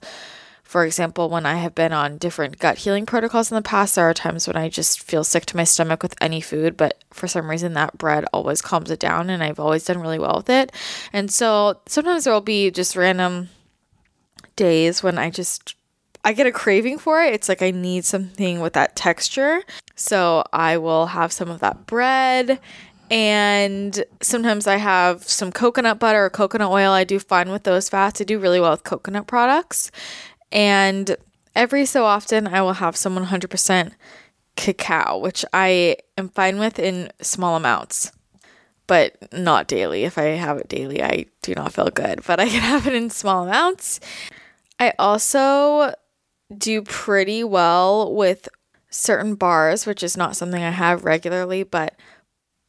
for 0.68 0.84
example, 0.84 1.30
when 1.30 1.46
I 1.46 1.56
have 1.56 1.74
been 1.74 1.94
on 1.94 2.18
different 2.18 2.60
gut 2.60 2.80
healing 2.80 3.06
protocols 3.06 3.50
in 3.50 3.56
the 3.56 3.62
past, 3.62 3.96
there 3.96 4.10
are 4.10 4.14
times 4.14 4.48
when 4.48 4.58
I 4.58 4.68
just 4.68 5.02
feel 5.02 5.24
sick 5.24 5.46
to 5.46 5.56
my 5.56 5.64
stomach 5.64 6.04
with 6.04 6.14
any 6.20 6.42
food, 6.42 6.76
but 6.76 7.02
for 7.14 7.26
some 7.26 7.50
reason 7.50 7.72
that 7.74 7.98
bread 7.98 8.26
always 8.34 8.62
calms 8.62 8.92
it 8.92 9.00
down 9.00 9.30
and 9.30 9.42
I've 9.42 9.62
always 9.62 9.86
done 9.86 10.02
really 10.02 10.20
well 10.20 10.36
with 10.36 10.50
it. 10.50 10.74
And 11.14 11.32
so 11.32 11.80
sometimes 11.86 12.26
there 12.26 12.34
will 12.34 12.42
be 12.42 12.70
just 12.70 12.98
random 12.98 13.48
days 14.58 15.02
when 15.02 15.18
I 15.18 15.30
just 15.30 15.76
I 16.26 16.34
get 16.34 16.48
a 16.48 16.52
craving 16.52 16.98
for 16.98 17.24
it. 17.24 17.34
It's 17.34 17.48
like 17.48 17.62
I 17.62 17.72
need 17.72 18.04
something 18.04 18.60
with 18.60 18.74
that 18.74 18.98
texture. 18.98 19.64
So 19.96 20.44
I 20.52 20.80
will 20.80 21.06
have 21.06 21.32
some 21.32 21.50
of 21.50 21.62
that 21.62 21.86
bread 21.88 22.60
and 23.10 24.04
sometimes 24.22 24.68
I 24.68 24.76
have 24.76 25.24
some 25.24 25.54
coconut 25.54 25.98
butter 25.98 26.26
or 26.26 26.30
coconut 26.30 26.70
oil. 26.70 26.92
I 26.92 27.06
do 27.06 27.20
fine 27.20 27.52
with 27.52 27.64
those 27.64 27.88
fats. 27.88 28.20
I 28.20 28.26
do 28.26 28.38
really 28.38 28.60
well 28.60 28.72
with 28.72 28.84
coconut 28.84 29.28
products. 29.28 29.92
And 30.52 31.16
every 31.56 31.86
so 31.86 32.06
often, 32.06 32.48
I 32.48 32.62
will 32.62 32.74
have 32.74 32.96
some 32.96 33.16
100% 33.18 33.92
cacao, 34.56 35.18
which 35.18 35.46
I 35.54 35.98
am 36.18 36.30
fine 36.30 36.60
with 36.60 36.80
in 36.80 37.12
small 37.22 37.56
amounts, 37.56 38.12
but 38.88 39.32
not 39.34 39.68
daily. 39.68 40.04
If 40.04 40.18
I 40.18 40.24
have 40.24 40.58
it 40.58 40.68
daily, 40.68 41.04
I 41.04 41.26
do 41.42 41.54
not 41.54 41.74
feel 41.74 41.90
good, 41.90 42.22
but 42.26 42.40
I 42.40 42.48
can 42.48 42.62
have 42.74 42.88
it 42.88 42.94
in 42.94 43.10
small 43.10 43.46
amounts. 43.46 44.00
I 44.80 44.94
also 45.00 45.94
do 46.56 46.82
pretty 46.82 47.44
well 47.44 48.14
with 48.14 48.48
certain 48.90 49.36
bars, 49.36 49.86
which 49.86 50.04
is 50.04 50.16
not 50.16 50.36
something 50.36 50.64
I 50.64 50.72
have 50.72 51.04
regularly, 51.04 51.64
but 51.64 51.96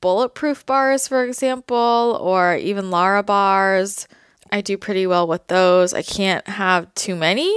bulletproof 0.01 0.67
bars, 0.67 1.09
for 1.09 1.25
example, 1.25 2.19
or 2.21 2.57
even 2.57 2.91
Lara 2.91 3.23
bars 3.23 4.09
I 4.51 4.61
do 4.61 4.77
pretty 4.79 5.07
well 5.07 5.27
with 5.27 5.47
those. 5.49 5.93
I 5.95 6.03
can't 6.03 6.47
have 6.49 6.93
too 6.95 7.15
many 7.15 7.55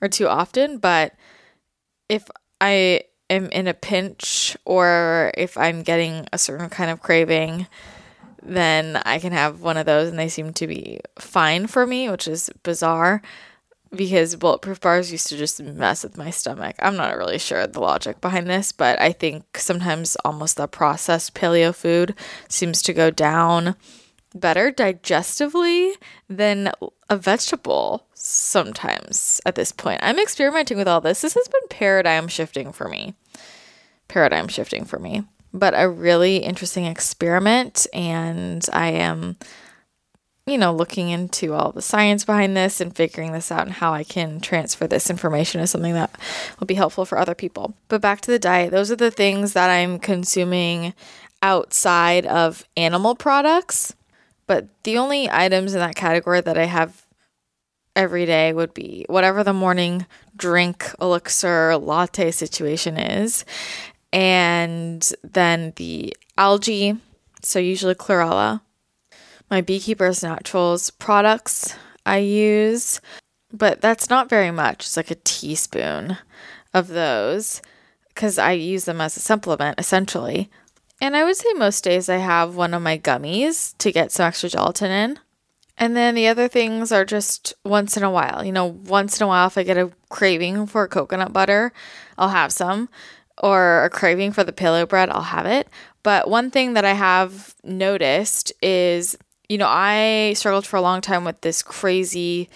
or 0.00 0.08
too 0.08 0.28
often, 0.28 0.78
but 0.78 1.14
if 2.08 2.28
I 2.60 3.02
am 3.30 3.46
in 3.46 3.66
a 3.66 3.74
pinch 3.74 4.56
or 4.64 5.32
if 5.36 5.56
I'm 5.56 5.82
getting 5.82 6.26
a 6.32 6.38
certain 6.38 6.68
kind 6.68 6.90
of 6.90 7.00
craving, 7.00 7.66
then 8.42 8.96
I 9.04 9.18
can 9.18 9.32
have 9.32 9.60
one 9.60 9.76
of 9.76 9.86
those 9.86 10.08
and 10.08 10.18
they 10.18 10.28
seem 10.28 10.52
to 10.54 10.66
be 10.66 11.00
fine 11.18 11.66
for 11.66 11.86
me, 11.86 12.08
which 12.08 12.28
is 12.28 12.50
bizarre 12.62 13.22
because 13.94 14.36
bulletproof 14.36 14.80
bars 14.80 15.12
used 15.12 15.28
to 15.28 15.36
just 15.36 15.62
mess 15.62 16.02
with 16.02 16.16
my 16.16 16.30
stomach. 16.30 16.76
I'm 16.80 16.96
not 16.96 17.16
really 17.16 17.38
sure 17.38 17.66
the 17.66 17.80
logic 17.80 18.20
behind 18.20 18.48
this, 18.48 18.72
but 18.72 19.00
I 19.00 19.12
think 19.12 19.58
sometimes 19.58 20.16
almost 20.24 20.56
the 20.56 20.68
processed 20.68 21.34
paleo 21.34 21.74
food 21.74 22.14
seems 22.48 22.82
to 22.82 22.92
go 22.92 23.10
down 23.10 23.76
better 24.40 24.70
digestively 24.70 25.92
than 26.28 26.70
a 27.08 27.16
vegetable 27.16 28.06
sometimes 28.14 29.40
at 29.46 29.54
this 29.54 29.72
point. 29.72 30.00
I'm 30.02 30.18
experimenting 30.18 30.76
with 30.76 30.88
all 30.88 31.00
this. 31.00 31.22
This 31.22 31.34
has 31.34 31.48
been 31.48 31.68
paradigm 31.68 32.28
shifting 32.28 32.72
for 32.72 32.88
me. 32.88 33.14
Paradigm 34.08 34.48
shifting 34.48 34.84
for 34.84 34.98
me. 34.98 35.24
But 35.52 35.74
a 35.76 35.88
really 35.88 36.38
interesting 36.38 36.84
experiment, 36.84 37.86
and 37.92 38.64
I 38.72 38.88
am, 38.88 39.36
you 40.46 40.58
know, 40.58 40.72
looking 40.72 41.08
into 41.08 41.54
all 41.54 41.72
the 41.72 41.80
science 41.80 42.24
behind 42.24 42.56
this 42.56 42.80
and 42.80 42.94
figuring 42.94 43.32
this 43.32 43.50
out 43.50 43.64
and 43.66 43.72
how 43.72 43.94
I 43.94 44.04
can 44.04 44.40
transfer 44.40 44.86
this 44.86 45.08
information 45.08 45.60
is 45.60 45.70
something 45.70 45.94
that 45.94 46.14
will 46.60 46.66
be 46.66 46.74
helpful 46.74 47.06
for 47.06 47.16
other 47.16 47.34
people. 47.34 47.74
But 47.88 48.02
back 48.02 48.20
to 48.22 48.30
the 48.30 48.38
diet, 48.38 48.70
those 48.70 48.90
are 48.90 48.96
the 48.96 49.10
things 49.10 49.54
that 49.54 49.70
I'm 49.70 49.98
consuming 49.98 50.92
outside 51.42 52.26
of 52.26 52.64
animal 52.76 53.14
products 53.14 53.94
but 54.46 54.68
the 54.84 54.98
only 54.98 55.28
items 55.30 55.74
in 55.74 55.80
that 55.80 55.96
category 55.96 56.40
that 56.40 56.58
I 56.58 56.64
have 56.64 57.06
every 57.94 58.26
day 58.26 58.52
would 58.52 58.74
be 58.74 59.06
whatever 59.08 59.42
the 59.42 59.52
morning 59.52 60.06
drink, 60.36 60.92
elixir, 61.00 61.76
latte 61.76 62.30
situation 62.30 62.98
is. 62.98 63.44
And 64.12 65.10
then 65.24 65.72
the 65.76 66.16
algae, 66.38 66.96
so 67.42 67.58
usually 67.58 67.94
chlorella. 67.94 68.60
My 69.50 69.60
Beekeeper's 69.60 70.22
Naturals 70.22 70.90
products 70.90 71.74
I 72.04 72.18
use, 72.18 73.00
but 73.52 73.80
that's 73.80 74.10
not 74.10 74.28
very 74.28 74.50
much. 74.50 74.86
It's 74.86 74.96
like 74.96 75.10
a 75.10 75.16
teaspoon 75.16 76.18
of 76.74 76.88
those 76.88 77.62
because 78.08 78.38
I 78.38 78.52
use 78.52 78.84
them 78.84 79.00
as 79.00 79.16
a 79.16 79.20
supplement 79.20 79.78
essentially. 79.78 80.50
And 81.00 81.16
I 81.16 81.24
would 81.24 81.36
say 81.36 81.52
most 81.54 81.84
days 81.84 82.08
I 82.08 82.16
have 82.16 82.56
one 82.56 82.74
of 82.74 82.82
my 82.82 82.98
gummies 82.98 83.76
to 83.78 83.92
get 83.92 84.12
some 84.12 84.26
extra 84.26 84.48
gelatin 84.48 84.90
in. 84.90 85.18
And 85.78 85.94
then 85.94 86.14
the 86.14 86.26
other 86.26 86.48
things 86.48 86.90
are 86.90 87.04
just 87.04 87.52
once 87.64 87.96
in 87.96 88.02
a 88.02 88.10
while. 88.10 88.42
You 88.42 88.52
know, 88.52 88.64
once 88.64 89.20
in 89.20 89.24
a 89.24 89.28
while, 89.28 89.46
if 89.46 89.58
I 89.58 89.62
get 89.62 89.76
a 89.76 89.92
craving 90.08 90.66
for 90.66 90.88
coconut 90.88 91.34
butter, 91.34 91.72
I'll 92.16 92.30
have 92.30 92.50
some, 92.50 92.88
or 93.42 93.84
a 93.84 93.90
craving 93.90 94.32
for 94.32 94.42
the 94.42 94.52
paleo 94.52 94.88
bread, 94.88 95.10
I'll 95.10 95.20
have 95.20 95.44
it. 95.44 95.68
But 96.02 96.30
one 96.30 96.50
thing 96.50 96.74
that 96.74 96.86
I 96.86 96.94
have 96.94 97.54
noticed 97.62 98.52
is, 98.62 99.18
you 99.50 99.58
know, 99.58 99.68
I 99.68 100.32
struggled 100.34 100.66
for 100.66 100.76
a 100.76 100.82
long 100.82 101.02
time 101.02 101.24
with 101.24 101.42
this 101.42 101.62
crazy 101.62 102.48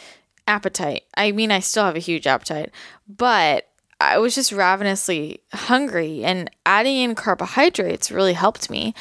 appetite. 0.47 1.05
I 1.15 1.33
mean, 1.33 1.51
I 1.51 1.61
still 1.61 1.85
have 1.85 1.97
a 1.97 2.01
huge 2.01 2.27
appetite, 2.27 2.71
but 3.07 3.70
I 4.01 4.19
was 4.19 4.35
just 4.35 4.51
ravenously 4.51 5.43
hungry, 5.53 6.25
and 6.25 6.51
adding 6.65 6.97
in 6.97 7.15
carbohydrates 7.15 8.11
really 8.11 8.33
helped 8.33 8.71
me. 8.71 8.95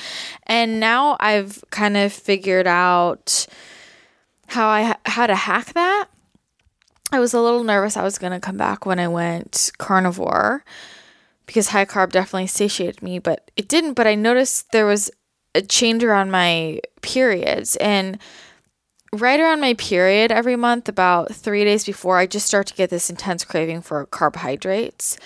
And 0.44 0.80
now 0.80 1.16
I've 1.20 1.64
kind 1.72 1.96
of 1.96 2.12
figured 2.12 2.68
out 2.68 3.48
how 4.48 4.68
I 4.68 4.96
how 5.06 5.28
to 5.28 5.36
hack 5.36 5.74
that. 5.74 6.08
I 7.12 7.20
was 7.20 7.34
a 7.34 7.42
little 7.42 7.64
nervous 7.64 7.98
I 7.98 8.04
was 8.04 8.20
going 8.20 8.34
to 8.34 8.40
come 8.40 8.58
back 8.58 8.86
when 8.86 9.00
I 9.00 9.08
went 9.08 9.72
carnivore 9.78 10.64
because 11.48 11.70
high 11.70 11.86
carb 11.86 12.12
definitely 12.12 12.48
satiated 12.48 13.02
me, 13.02 13.18
but 13.18 13.50
it 13.56 13.68
didn't. 13.68 13.94
But 13.94 14.06
I 14.06 14.14
noticed 14.16 14.72
there 14.72 14.86
was 14.86 15.10
a 15.56 15.62
change 15.62 16.04
around 16.04 16.30
my 16.30 16.82
periods 17.02 17.76
and 17.78 18.20
right 19.14 19.40
around 19.40 19.60
my 19.60 19.74
period 19.76 20.32
every 20.32 20.56
month, 20.56 20.90
about 20.90 21.34
three 21.34 21.64
days 21.64 21.86
before, 21.86 22.18
I 22.18 22.28
just 22.28 22.46
start 22.46 22.68
to 22.68 22.74
get 22.74 22.90
this 22.90 23.10
intense 23.10 23.44
craving 23.44 23.82
for 23.82 24.06
carbohydrates. 24.08 25.18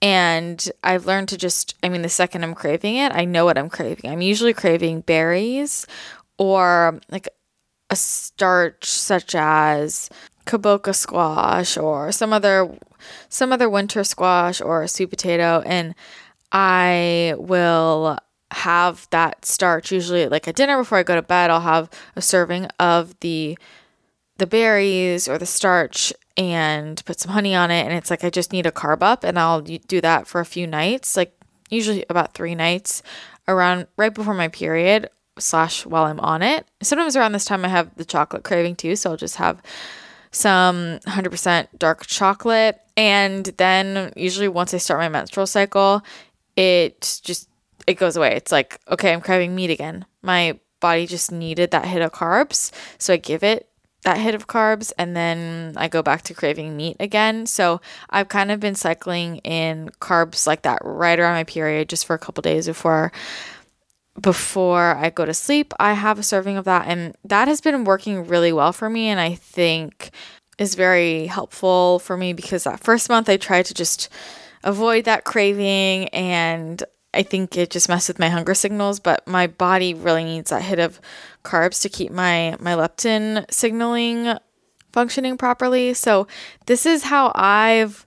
And 0.00 0.70
I've 0.84 1.06
learned 1.06 1.28
to 1.30 1.36
just, 1.36 1.74
I 1.82 1.88
mean, 1.88 2.02
the 2.02 2.08
second 2.08 2.44
I'm 2.44 2.54
craving 2.54 2.96
it, 2.96 3.12
I 3.12 3.24
know 3.24 3.44
what 3.44 3.58
I'm 3.58 3.68
craving. 3.68 4.10
I'm 4.10 4.20
usually 4.20 4.54
craving 4.54 5.00
berries 5.00 5.86
or 6.38 7.00
like 7.10 7.28
a 7.90 7.96
starch 7.96 8.84
such 8.84 9.34
as 9.34 10.08
kabocha 10.46 10.94
squash 10.94 11.76
or 11.76 12.12
some 12.12 12.32
other 12.32 12.74
some 13.28 13.52
other 13.52 13.68
winter 13.68 14.02
squash 14.04 14.60
or 14.60 14.82
a 14.82 14.88
sweet 14.88 15.10
potato 15.10 15.62
and 15.66 15.94
I 16.52 17.34
will 17.36 18.18
have 18.50 19.06
that 19.10 19.44
starch 19.44 19.92
usually 19.92 20.26
like 20.28 20.48
at 20.48 20.56
dinner 20.56 20.78
before 20.78 20.98
I 20.98 21.02
go 21.02 21.14
to 21.14 21.22
bed 21.22 21.50
I'll 21.50 21.60
have 21.60 21.90
a 22.16 22.22
serving 22.22 22.66
of 22.78 23.18
the 23.20 23.58
the 24.38 24.46
berries 24.46 25.28
or 25.28 25.36
the 25.36 25.46
starch 25.46 26.12
and 26.36 27.04
put 27.04 27.20
some 27.20 27.32
honey 27.32 27.54
on 27.54 27.70
it 27.70 27.84
and 27.84 27.92
it's 27.92 28.10
like 28.10 28.24
I 28.24 28.30
just 28.30 28.52
need 28.52 28.66
a 28.66 28.70
carb 28.70 29.02
up 29.02 29.24
and 29.24 29.38
I'll 29.38 29.60
do 29.60 30.00
that 30.00 30.26
for 30.26 30.40
a 30.40 30.46
few 30.46 30.66
nights 30.66 31.16
like 31.16 31.34
usually 31.70 32.04
about 32.08 32.34
3 32.34 32.54
nights 32.54 33.02
around 33.46 33.86
right 33.96 34.14
before 34.14 34.34
my 34.34 34.48
period 34.48 35.10
slash 35.38 35.86
while 35.86 36.04
I'm 36.04 36.20
on 36.20 36.42
it. 36.42 36.66
Sometimes 36.82 37.16
around 37.16 37.32
this 37.32 37.44
time 37.44 37.64
I 37.64 37.68
have 37.68 37.94
the 37.96 38.04
chocolate 38.04 38.44
craving 38.44 38.76
too, 38.76 38.96
so 38.96 39.10
I'll 39.10 39.16
just 39.16 39.36
have 39.36 39.62
some 40.30 40.98
100% 41.06 41.68
dark 41.78 42.06
chocolate 42.06 42.80
and 42.96 43.46
then 43.56 44.12
usually 44.16 44.48
once 44.48 44.74
I 44.74 44.78
start 44.78 45.00
my 45.00 45.08
menstrual 45.08 45.46
cycle, 45.46 46.02
it 46.56 47.20
just 47.22 47.48
it 47.88 47.94
goes 47.94 48.16
away. 48.16 48.34
It's 48.34 48.52
like, 48.52 48.80
okay, 48.88 49.12
I'm 49.12 49.20
craving 49.20 49.54
meat 49.54 49.70
again. 49.70 50.04
My 50.22 50.58
body 50.80 51.06
just 51.06 51.32
needed 51.32 51.70
that 51.70 51.86
hit 51.86 52.02
of 52.02 52.12
carbs, 52.12 52.70
so 52.98 53.12
I 53.12 53.16
give 53.16 53.42
it 53.42 53.68
that 54.04 54.18
hit 54.18 54.34
of 54.34 54.46
carbs 54.46 54.92
and 54.96 55.16
then 55.16 55.74
I 55.76 55.88
go 55.88 56.02
back 56.02 56.22
to 56.22 56.34
craving 56.34 56.76
meat 56.76 56.96
again. 57.00 57.46
So 57.46 57.80
I've 58.08 58.28
kind 58.28 58.52
of 58.52 58.60
been 58.60 58.76
cycling 58.76 59.38
in 59.38 59.90
carbs 60.00 60.46
like 60.46 60.62
that 60.62 60.80
right 60.84 61.18
around 61.18 61.34
my 61.34 61.42
period 61.42 61.88
just 61.88 62.06
for 62.06 62.14
a 62.14 62.18
couple 62.18 62.42
days 62.42 62.66
before 62.66 63.12
before 64.20 64.96
I 64.96 65.10
go 65.10 65.24
to 65.24 65.34
sleep, 65.34 65.72
I 65.78 65.92
have 65.92 66.18
a 66.18 66.22
serving 66.22 66.56
of 66.56 66.64
that. 66.64 66.86
And 66.88 67.16
that 67.24 67.48
has 67.48 67.60
been 67.60 67.84
working 67.84 68.26
really 68.26 68.52
well 68.52 68.72
for 68.72 68.90
me. 68.90 69.08
And 69.08 69.20
I 69.20 69.34
think 69.34 70.10
is 70.58 70.74
very 70.74 71.26
helpful 71.26 72.00
for 72.00 72.16
me 72.16 72.32
because 72.32 72.64
that 72.64 72.80
first 72.80 73.08
month 73.08 73.28
I 73.28 73.36
tried 73.36 73.66
to 73.66 73.74
just 73.74 74.08
avoid 74.64 75.04
that 75.04 75.24
craving. 75.24 76.08
And 76.08 76.82
I 77.14 77.22
think 77.22 77.56
it 77.56 77.70
just 77.70 77.88
messed 77.88 78.08
with 78.08 78.18
my 78.18 78.28
hunger 78.28 78.54
signals. 78.54 79.00
But 79.00 79.26
my 79.26 79.46
body 79.46 79.94
really 79.94 80.24
needs 80.24 80.50
that 80.50 80.62
hit 80.62 80.78
of 80.78 81.00
carbs 81.44 81.82
to 81.82 81.88
keep 81.88 82.12
my, 82.12 82.56
my 82.60 82.72
leptin 82.72 83.50
signaling 83.50 84.36
functioning 84.92 85.36
properly. 85.36 85.94
So 85.94 86.26
this 86.66 86.86
is 86.86 87.04
how 87.04 87.32
I've 87.34 88.06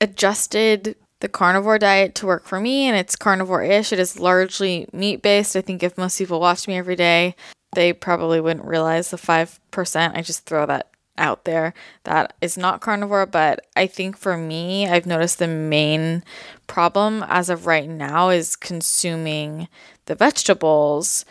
adjusted 0.00 0.96
the 1.20 1.28
carnivore 1.28 1.78
diet 1.78 2.14
to 2.16 2.26
work 2.26 2.46
for 2.46 2.58
me, 2.60 2.86
and 2.86 2.96
it's 2.96 3.14
carnivore 3.14 3.62
ish. 3.62 3.92
It 3.92 3.98
is 3.98 4.18
largely 4.18 4.88
meat 4.92 5.22
based. 5.22 5.54
I 5.54 5.60
think 5.60 5.82
if 5.82 5.98
most 5.98 6.18
people 6.18 6.40
watched 6.40 6.66
me 6.66 6.78
every 6.78 6.96
day, 6.96 7.36
they 7.74 7.92
probably 7.92 8.40
wouldn't 8.40 8.66
realize 8.66 9.10
the 9.10 9.16
5%. 9.18 10.16
I 10.16 10.22
just 10.22 10.46
throw 10.46 10.66
that 10.66 10.89
out 11.20 11.44
there. 11.44 11.72
That 12.04 12.34
is 12.40 12.58
not 12.58 12.80
carnivore, 12.80 13.26
but 13.26 13.66
I 13.76 13.86
think 13.86 14.16
for 14.16 14.36
me, 14.36 14.88
I've 14.88 15.06
noticed 15.06 15.38
the 15.38 15.46
main 15.46 16.24
problem 16.66 17.24
as 17.28 17.48
of 17.50 17.66
right 17.66 17.88
now 17.88 18.30
is 18.30 18.56
consuming 18.56 19.68
the 20.06 20.14
vegetables 20.14 21.24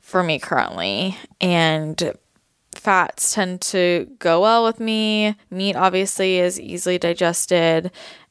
for 0.00 0.22
me 0.22 0.38
currently. 0.38 1.16
And 1.40 2.12
fats 2.74 3.34
tend 3.34 3.60
to 3.62 4.08
go 4.18 4.42
well 4.42 4.64
with 4.64 4.78
me. 4.78 5.36
Meat 5.50 5.76
obviously 5.76 6.38
is 6.38 6.60
easily 6.60 6.98
digested 6.98 7.90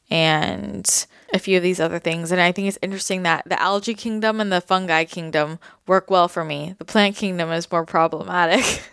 and 0.09 1.07
a 1.33 1.39
few 1.39 1.57
of 1.57 1.63
these 1.63 1.79
other 1.79 1.99
things. 1.99 2.31
And 2.31 2.41
I 2.41 2.51
think 2.51 2.67
it's 2.67 2.77
interesting 2.81 3.23
that 3.23 3.43
the 3.47 3.59
algae 3.59 3.93
kingdom 3.93 4.41
and 4.41 4.51
the 4.51 4.61
fungi 4.61 5.05
kingdom 5.05 5.57
work 5.87 6.11
well 6.11 6.27
for 6.27 6.43
me. 6.43 6.75
The 6.77 6.85
plant 6.85 7.15
kingdom 7.15 7.49
is 7.51 7.71
more 7.71 7.85
problematic. 7.85 8.83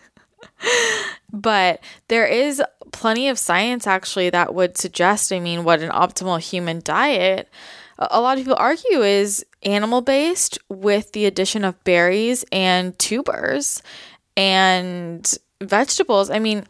but 1.33 1.81
there 2.09 2.27
is 2.27 2.63
plenty 2.93 3.29
of 3.29 3.39
science 3.39 3.87
actually 3.87 4.31
that 4.31 4.55
would 4.55 4.79
suggest, 4.79 5.33
I 5.33 5.41
mean, 5.41 5.65
what 5.65 5.81
an 5.81 5.91
optimal 5.91 6.41
human 6.41 6.81
diet, 6.83 7.49
a 7.99 8.21
lot 8.21 8.39
of 8.39 8.45
people 8.45 8.57
argue, 8.59 9.03
is 9.03 9.45
animal 9.63 10.01
based 10.01 10.59
with 10.69 11.13
the 11.13 11.27
addition 11.27 11.65
of 11.65 11.83
berries 11.85 12.45
and 12.53 12.99
tubers 12.99 13.83
and 14.37 15.37
vegetables. 15.61 16.31
I 16.31 16.39
mean, 16.39 16.65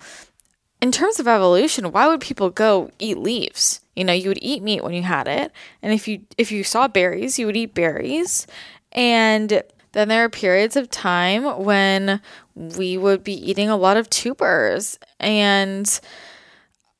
in 0.80 0.92
terms 0.92 1.20
of 1.20 1.28
evolution, 1.28 1.92
why 1.92 2.06
would 2.06 2.20
people 2.20 2.50
go 2.50 2.90
eat 2.98 3.18
leaves? 3.18 3.80
You 3.94 4.04
know, 4.04 4.12
you 4.12 4.28
would 4.28 4.38
eat 4.40 4.62
meat 4.62 4.82
when 4.82 4.94
you 4.94 5.02
had 5.02 5.26
it, 5.26 5.52
and 5.82 5.92
if 5.92 6.06
you 6.06 6.20
if 6.36 6.52
you 6.52 6.62
saw 6.62 6.86
berries, 6.88 7.38
you 7.38 7.46
would 7.46 7.56
eat 7.56 7.74
berries. 7.74 8.46
And 8.92 9.62
then 9.92 10.08
there 10.08 10.24
are 10.24 10.28
periods 10.28 10.76
of 10.76 10.90
time 10.90 11.64
when 11.64 12.20
we 12.58 12.98
would 12.98 13.22
be 13.22 13.50
eating 13.50 13.68
a 13.68 13.76
lot 13.76 13.96
of 13.96 14.10
tubers. 14.10 14.98
And 15.20 16.00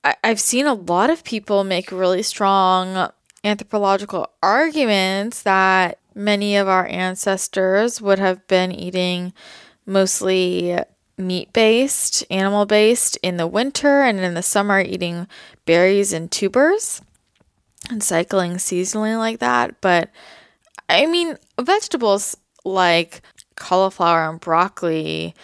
I, 0.05 0.15
I've 0.23 0.41
seen 0.41 0.67
a 0.67 0.75
lot 0.75 1.11
of 1.11 1.25
people 1.25 1.65
make 1.65 1.91
really 1.91 2.23
strong 2.23 3.11
anthropological 3.45 4.31
arguments 4.43 5.43
that 5.43 5.99
many 6.15 6.57
of 6.57 6.69
our 6.69 6.87
ancestors 6.87 8.01
would 8.01 8.19
have 8.19 8.47
been 8.49 8.73
eating 8.73 9.33
mostly 9.87 10.79
meat 11.17 11.53
based, 11.53 12.25
animal 12.31 12.67
based 12.67 13.17
in 13.23 13.37
the 13.37 13.47
winter, 13.47 14.03
and 14.03 14.21
in 14.21 14.35
the 14.35 14.43
summer, 14.43 14.81
eating 14.81 15.27
berries 15.65 16.13
and 16.13 16.31
tubers 16.31 17.03
and 17.91 18.03
cycling 18.03 18.53
seasonally 18.53 19.17
like 19.19 19.39
that. 19.41 19.81
But 19.81 20.11
I 20.89 21.07
mean, 21.07 21.37
vegetables 21.61 22.37
like 22.65 23.23
cauliflower 23.59 24.29
and 24.29 24.41
broccoli 24.41 25.35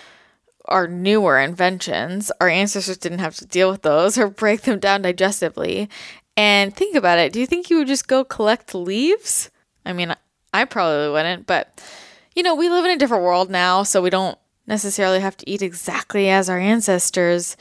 are 0.67 0.89
newer 0.89 1.39
inventions. 1.39 2.33
Our 2.41 2.49
ancestors 2.49 2.97
didn't 2.97 3.19
have 3.19 3.37
to 3.37 3.47
deal 3.47 3.71
with 3.71 3.83
those 3.83 4.17
or 4.17 4.29
break 4.29 4.63
them 4.63 4.79
down 4.79 5.03
digestively. 5.03 5.89
And 6.37 6.75
think 6.75 6.97
about 6.97 7.19
it. 7.19 7.33
Do 7.33 7.41
you 7.41 7.47
think 7.47 7.71
you 7.71 7.79
would 7.79 7.87
just 7.87 8.09
go 8.09 8.25
collect 8.25 8.75
leaves? 8.75 9.51
I 9.85 9.93
mean, 9.93 10.15
I 10.53 10.65
probably 10.65 11.11
wouldn't, 11.11 11.47
but 11.47 11.83
you 12.35 12.43
know, 12.43 12.55
we 12.55 12.69
live 12.69 12.85
in 12.85 12.91
a 12.91 12.97
different 12.97 13.25
world 13.25 13.51
now, 13.51 13.83
so 13.83 14.03
we 14.03 14.11
don't 14.11 14.39
necessarily 14.67 15.21
have 15.21 15.37
to 15.37 15.49
eat 15.49 15.63
exactly 15.63 16.29
as 16.29 16.49
our 16.49 16.59
ancestors 16.59 17.57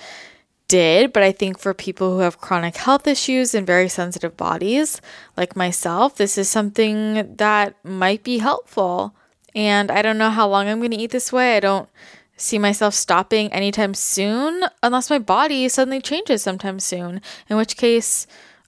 did, 0.67 1.13
but 1.13 1.21
I 1.21 1.31
think 1.31 1.59
for 1.59 1.73
people 1.73 2.13
who 2.13 2.19
have 2.19 2.39
chronic 2.39 2.77
health 2.77 3.05
issues 3.05 3.53
and 3.53 3.67
very 3.67 3.89
sensitive 3.89 4.35
bodies, 4.37 5.01
like 5.37 5.55
myself, 5.55 6.15
this 6.15 6.37
is 6.37 6.49
something 6.49 7.35
that 7.35 7.75
might 7.83 8.23
be 8.23 8.39
helpful. 8.39 9.13
And 9.55 9.91
I 9.91 10.01
don't 10.01 10.17
know 10.17 10.29
how 10.29 10.47
long 10.47 10.67
I'm 10.67 10.79
going 10.79 10.91
to 10.91 10.97
eat 10.97 11.11
this 11.11 11.31
way. 11.31 11.57
I 11.57 11.59
don't 11.59 11.89
see 12.37 12.57
myself 12.57 12.93
stopping 12.93 13.51
anytime 13.53 13.93
soon 13.93 14.63
unless 14.81 15.09
my 15.09 15.19
body 15.19 15.69
suddenly 15.69 16.01
changes 16.01 16.41
sometime 16.41 16.79
soon, 16.79 17.21
in 17.49 17.57
which 17.57 17.77
case 17.77 18.25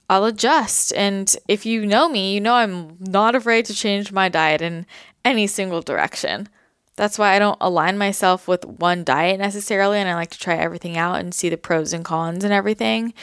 I'll 0.09 0.25
adjust. 0.25 0.93
And 0.93 1.35
if 1.47 1.65
you 1.65 1.85
know 1.85 2.07
me, 2.07 2.33
you 2.33 2.41
know 2.41 2.53
I'm 2.53 2.97
not 2.99 3.35
afraid 3.35 3.65
to 3.65 3.73
change 3.73 4.11
my 4.11 4.29
diet 4.29 4.61
in 4.61 4.85
any 5.23 5.47
single 5.47 5.81
direction. 5.81 6.47
That's 6.95 7.19
why 7.19 7.35
I 7.35 7.39
don't 7.39 7.57
align 7.59 7.97
myself 7.97 8.47
with 8.47 8.63
one 8.63 9.03
diet 9.03 9.39
necessarily, 9.39 9.97
and 9.97 10.07
I 10.07 10.15
like 10.15 10.29
to 10.29 10.39
try 10.39 10.55
everything 10.55 10.97
out 10.97 11.19
and 11.19 11.33
see 11.33 11.49
the 11.49 11.57
pros 11.57 11.91
and 11.91 12.05
cons 12.05 12.43
and 12.45 12.53
everything. 12.53 13.13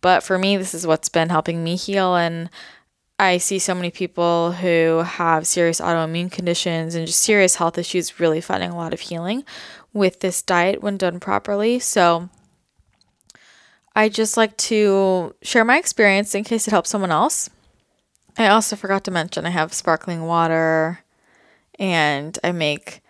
But 0.00 0.22
for 0.22 0.38
me, 0.38 0.56
this 0.56 0.74
is 0.74 0.86
what's 0.86 1.08
been 1.08 1.30
helping 1.30 1.64
me 1.64 1.74
heal. 1.74 2.14
And 2.14 2.50
I 3.18 3.38
see 3.38 3.58
so 3.58 3.74
many 3.74 3.90
people 3.90 4.52
who 4.52 4.98
have 4.98 5.46
serious 5.46 5.80
autoimmune 5.80 6.30
conditions 6.30 6.94
and 6.94 7.06
just 7.06 7.22
serious 7.22 7.56
health 7.56 7.78
issues 7.78 8.20
really 8.20 8.42
finding 8.42 8.70
a 8.70 8.76
lot 8.76 8.92
of 8.92 9.00
healing 9.00 9.44
with 9.94 10.20
this 10.20 10.42
diet 10.42 10.82
when 10.82 10.98
done 10.98 11.18
properly. 11.18 11.78
So 11.78 12.28
I 13.94 14.10
just 14.10 14.36
like 14.36 14.54
to 14.58 15.34
share 15.40 15.64
my 15.64 15.78
experience 15.78 16.34
in 16.34 16.44
case 16.44 16.68
it 16.68 16.72
helps 16.72 16.90
someone 16.90 17.10
else. 17.10 17.48
I 18.36 18.48
also 18.48 18.76
forgot 18.76 19.04
to 19.04 19.10
mention 19.10 19.46
I 19.46 19.50
have 19.50 19.72
sparkling 19.72 20.26
water 20.26 21.00
and 21.78 22.38
I 22.44 22.52
make 22.52 23.00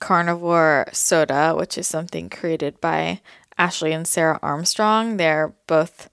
carnivore 0.00 0.88
soda, 0.92 1.54
which 1.56 1.78
is 1.78 1.86
something 1.86 2.28
created 2.28 2.80
by 2.80 3.20
Ashley 3.56 3.92
and 3.92 4.08
Sarah 4.08 4.40
Armstrong. 4.42 5.18
They're 5.18 5.54
both 5.68 6.10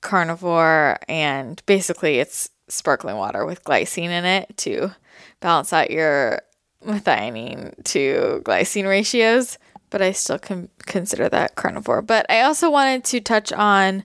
carnivore 0.00 0.98
and 1.08 1.62
basically 1.66 2.18
it's 2.18 2.50
sparkling 2.68 3.16
water 3.16 3.44
with 3.44 3.64
glycine 3.64 4.10
in 4.10 4.24
it 4.24 4.56
to 4.58 4.94
balance 5.40 5.72
out 5.72 5.90
your 5.90 6.42
methionine 6.84 7.82
to 7.84 8.42
glycine 8.44 8.88
ratios, 8.88 9.58
but 9.90 10.02
I 10.02 10.12
still 10.12 10.38
can 10.38 10.68
consider 10.80 11.28
that 11.28 11.54
carnivore. 11.54 12.02
But 12.02 12.26
I 12.28 12.42
also 12.42 12.70
wanted 12.70 13.04
to 13.04 13.20
touch 13.20 13.52
on 13.52 14.04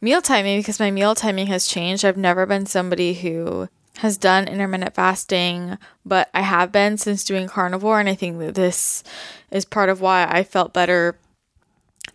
meal 0.00 0.22
timing 0.22 0.60
because 0.60 0.80
my 0.80 0.90
meal 0.90 1.14
timing 1.14 1.46
has 1.48 1.66
changed. 1.66 2.04
I've 2.04 2.16
never 2.16 2.46
been 2.46 2.66
somebody 2.66 3.14
who 3.14 3.68
has 3.98 4.18
done 4.18 4.48
intermittent 4.48 4.94
fasting, 4.94 5.78
but 6.04 6.28
I 6.34 6.40
have 6.40 6.72
been 6.72 6.98
since 6.98 7.24
doing 7.24 7.46
carnivore, 7.46 8.00
and 8.00 8.08
I 8.08 8.14
think 8.14 8.38
that 8.40 8.54
this 8.54 9.04
is 9.50 9.64
part 9.64 9.88
of 9.88 10.00
why 10.00 10.26
I 10.28 10.42
felt 10.42 10.72
better 10.74 11.16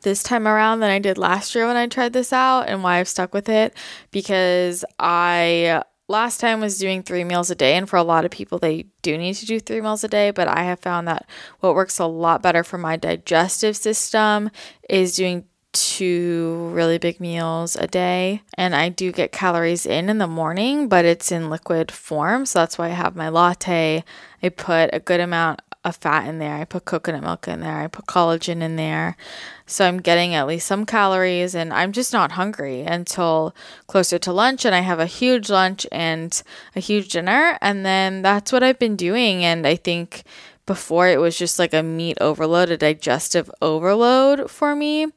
this 0.01 0.23
time 0.23 0.47
around 0.47 0.79
than 0.79 0.89
I 0.89 0.99
did 0.99 1.17
last 1.17 1.55
year 1.55 1.67
when 1.67 1.77
I 1.77 1.87
tried 1.87 2.13
this 2.13 2.33
out 2.33 2.63
and 2.63 2.83
why 2.83 2.99
I've 2.99 3.07
stuck 3.07 3.33
with 3.33 3.49
it 3.49 3.73
because 4.11 4.85
I 4.97 5.83
last 6.09 6.39
time 6.39 6.59
was 6.59 6.79
doing 6.79 7.03
three 7.03 7.23
meals 7.23 7.51
a 7.51 7.55
day 7.55 7.75
and 7.75 7.87
for 7.87 7.95
a 7.95 8.03
lot 8.03 8.25
of 8.25 8.31
people 8.31 8.57
they 8.57 8.87
do 9.03 9.17
need 9.17 9.35
to 9.35 9.45
do 9.45 9.59
three 9.59 9.79
meals 9.79 10.03
a 10.03 10.07
day 10.07 10.31
but 10.31 10.47
i 10.47 10.63
have 10.63 10.79
found 10.79 11.07
that 11.07 11.29
what 11.59 11.75
works 11.75 11.99
a 11.99 12.05
lot 12.05 12.41
better 12.41 12.63
for 12.63 12.79
my 12.79 12.97
digestive 12.97 13.77
system 13.77 14.49
is 14.89 15.15
doing 15.15 15.45
two 15.71 16.71
really 16.73 16.97
big 16.97 17.19
meals 17.19 17.75
a 17.75 17.85
day 17.85 18.41
and 18.55 18.75
i 18.75 18.89
do 18.89 19.11
get 19.11 19.31
calories 19.31 19.85
in 19.85 20.09
in 20.09 20.17
the 20.17 20.25
morning 20.25 20.89
but 20.89 21.05
it's 21.05 21.31
in 21.31 21.47
liquid 21.47 21.91
form 21.91 22.43
so 22.43 22.57
that's 22.57 22.79
why 22.79 22.87
i 22.87 22.89
have 22.89 23.15
my 23.15 23.29
latte 23.29 24.03
i 24.41 24.49
put 24.49 24.89
a 24.91 24.99
good 24.99 25.19
amount 25.19 25.61
of 25.85 25.95
fat 25.95 26.27
in 26.27 26.39
there. 26.39 26.55
I 26.55 26.65
put 26.65 26.85
coconut 26.85 27.23
milk 27.23 27.47
in 27.47 27.61
there. 27.61 27.81
I 27.81 27.87
put 27.87 28.05
collagen 28.05 28.61
in 28.61 28.75
there. 28.75 29.15
So 29.69 29.85
I'm 29.85 29.99
getting 29.99 30.33
at 30.33 30.47
least 30.47 30.67
some 30.67 30.85
calories 30.85 31.53
and 31.53 31.71
I'm 31.71 31.91
just 31.91 32.11
not 32.11 32.31
hungry 32.31 32.81
until 32.81 33.55
closer 33.85 34.17
to 34.17 34.33
lunch. 34.33 34.65
And 34.65 34.73
I 34.73 34.79
have 34.79 34.99
a 34.99 35.05
huge 35.05 35.49
lunch 35.49 35.85
and 35.91 36.41
a 36.75 36.79
huge 36.79 37.09
dinner. 37.09 37.57
And 37.61 37.85
then 37.85 38.23
that's 38.23 38.51
what 38.51 38.63
I've 38.63 38.79
been 38.79 38.95
doing. 38.95 39.45
And 39.45 39.67
I 39.67 39.75
think 39.75 40.23
before 40.65 41.07
it 41.07 41.19
was 41.19 41.37
just 41.37 41.59
like 41.59 41.73
a 41.73 41.83
meat 41.83 42.17
overload, 42.19 42.71
a 42.71 42.77
digestive 42.77 43.51
overload 43.61 44.49
for 44.49 44.75
me. 44.75 45.07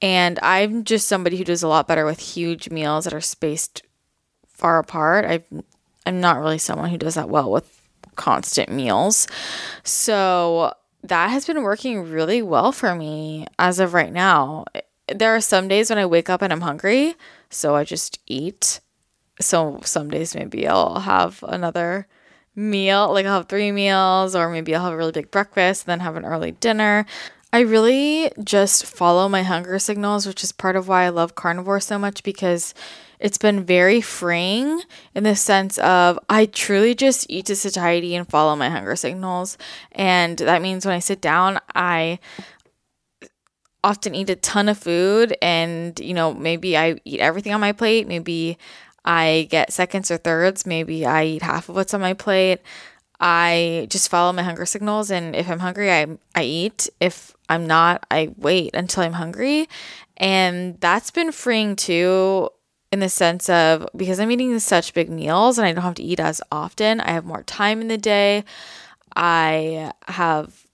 And 0.00 0.38
I'm 0.42 0.84
just 0.84 1.06
somebody 1.06 1.36
who 1.36 1.44
does 1.44 1.62
a 1.62 1.68
lot 1.68 1.86
better 1.86 2.06
with 2.06 2.18
huge 2.18 2.70
meals 2.70 3.04
that 3.04 3.12
are 3.12 3.20
spaced 3.20 3.82
far 4.46 4.78
apart. 4.78 5.26
I 5.26 5.44
I'm 6.06 6.20
not 6.20 6.38
really 6.38 6.58
someone 6.58 6.90
who 6.90 6.98
does 6.98 7.14
that 7.14 7.28
well 7.28 7.50
with 7.50 7.68
constant 8.16 8.70
meals. 8.70 9.28
So 9.84 10.72
that 11.02 11.30
has 11.30 11.46
been 11.46 11.62
working 11.62 12.10
really 12.10 12.42
well 12.42 12.72
for 12.72 12.94
me 12.94 13.46
as 13.58 13.80
of 13.80 13.94
right 13.94 14.12
now. 14.12 14.64
There 15.08 15.34
are 15.34 15.40
some 15.40 15.68
days 15.68 15.90
when 15.90 15.98
I 15.98 16.06
wake 16.06 16.30
up 16.30 16.42
and 16.42 16.52
I'm 16.52 16.60
hungry, 16.60 17.14
so 17.50 17.74
I 17.74 17.84
just 17.84 18.20
eat. 18.26 18.80
So 19.40 19.80
some 19.84 20.10
days 20.10 20.34
maybe 20.34 20.66
I'll 20.68 21.00
have 21.00 21.42
another 21.46 22.06
meal, 22.54 23.12
like 23.12 23.26
I'll 23.26 23.38
have 23.38 23.48
three 23.48 23.72
meals, 23.72 24.36
or 24.36 24.48
maybe 24.50 24.74
I'll 24.74 24.84
have 24.84 24.92
a 24.92 24.96
really 24.96 25.12
big 25.12 25.30
breakfast, 25.30 25.82
and 25.82 25.92
then 25.92 26.00
have 26.00 26.16
an 26.16 26.24
early 26.24 26.52
dinner. 26.52 27.06
I 27.52 27.60
really 27.60 28.30
just 28.42 28.86
follow 28.86 29.28
my 29.28 29.42
hunger 29.42 29.78
signals, 29.78 30.26
which 30.26 30.42
is 30.42 30.52
part 30.52 30.76
of 30.76 30.88
why 30.88 31.04
I 31.04 31.08
love 31.10 31.34
carnivore 31.34 31.80
so 31.80 31.98
much 31.98 32.22
because 32.22 32.72
it's 33.22 33.38
been 33.38 33.64
very 33.64 34.00
freeing 34.00 34.82
in 35.14 35.22
the 35.22 35.36
sense 35.36 35.78
of 35.78 36.18
I 36.28 36.46
truly 36.46 36.96
just 36.96 37.24
eat 37.30 37.46
to 37.46 37.56
satiety 37.56 38.16
and 38.16 38.28
follow 38.28 38.56
my 38.56 38.68
hunger 38.68 38.96
signals. 38.96 39.56
And 39.92 40.36
that 40.38 40.60
means 40.60 40.84
when 40.84 40.96
I 40.96 40.98
sit 40.98 41.20
down, 41.20 41.60
I 41.72 42.18
often 43.84 44.16
eat 44.16 44.28
a 44.28 44.34
ton 44.34 44.68
of 44.68 44.78
food 44.78 45.36
and 45.42 45.98
you 45.98 46.14
know 46.14 46.32
maybe 46.32 46.76
i 46.76 46.94
eat 47.04 47.18
everything 47.20 47.52
on 47.54 47.60
my 47.60 47.72
plate. 47.72 48.06
Maybe 48.08 48.58
i 49.04 49.46
get 49.50 49.72
seconds 49.72 50.10
or 50.10 50.16
thirds. 50.16 50.66
Maybe 50.66 51.06
i 51.06 51.24
eat 51.24 51.42
half 51.42 51.68
of 51.68 51.76
what's 51.76 51.94
on 51.94 52.00
my 52.00 52.14
plate. 52.14 52.60
I 53.20 53.86
just 53.88 54.08
follow 54.08 54.32
my 54.32 54.42
hunger 54.42 54.66
signals. 54.66 55.12
And 55.12 55.36
if 55.36 55.48
i'm 55.48 55.60
hungry 55.60 55.92
i 55.92 56.06
i 56.34 56.42
eat. 56.42 56.88
If 56.98 57.36
i'm 57.48 57.68
not 57.68 58.04
i 58.10 58.34
wait 58.36 58.74
until 58.74 59.04
i'm 59.04 59.12
hungry. 59.12 59.68
And 60.16 60.80
that's 60.80 61.12
been 61.12 61.30
freeing 61.30 61.76
too 61.76 62.50
in 62.92 63.00
the 63.00 63.08
sense 63.08 63.48
of 63.48 63.88
because 63.96 64.20
I'm 64.20 64.30
eating 64.30 64.56
such 64.58 64.92
big 64.92 65.08
meals 65.08 65.58
and 65.58 65.66
I 65.66 65.72
don't 65.72 65.82
have 65.82 65.94
to 65.94 66.02
eat 66.02 66.20
as 66.20 66.42
often, 66.52 67.00
I 67.00 67.12
have 67.12 67.24
more 67.24 67.42
time 67.44 67.80
in 67.80 67.88
the 67.88 67.98
day. 67.98 68.44
I 69.16 69.92
have 70.06 70.66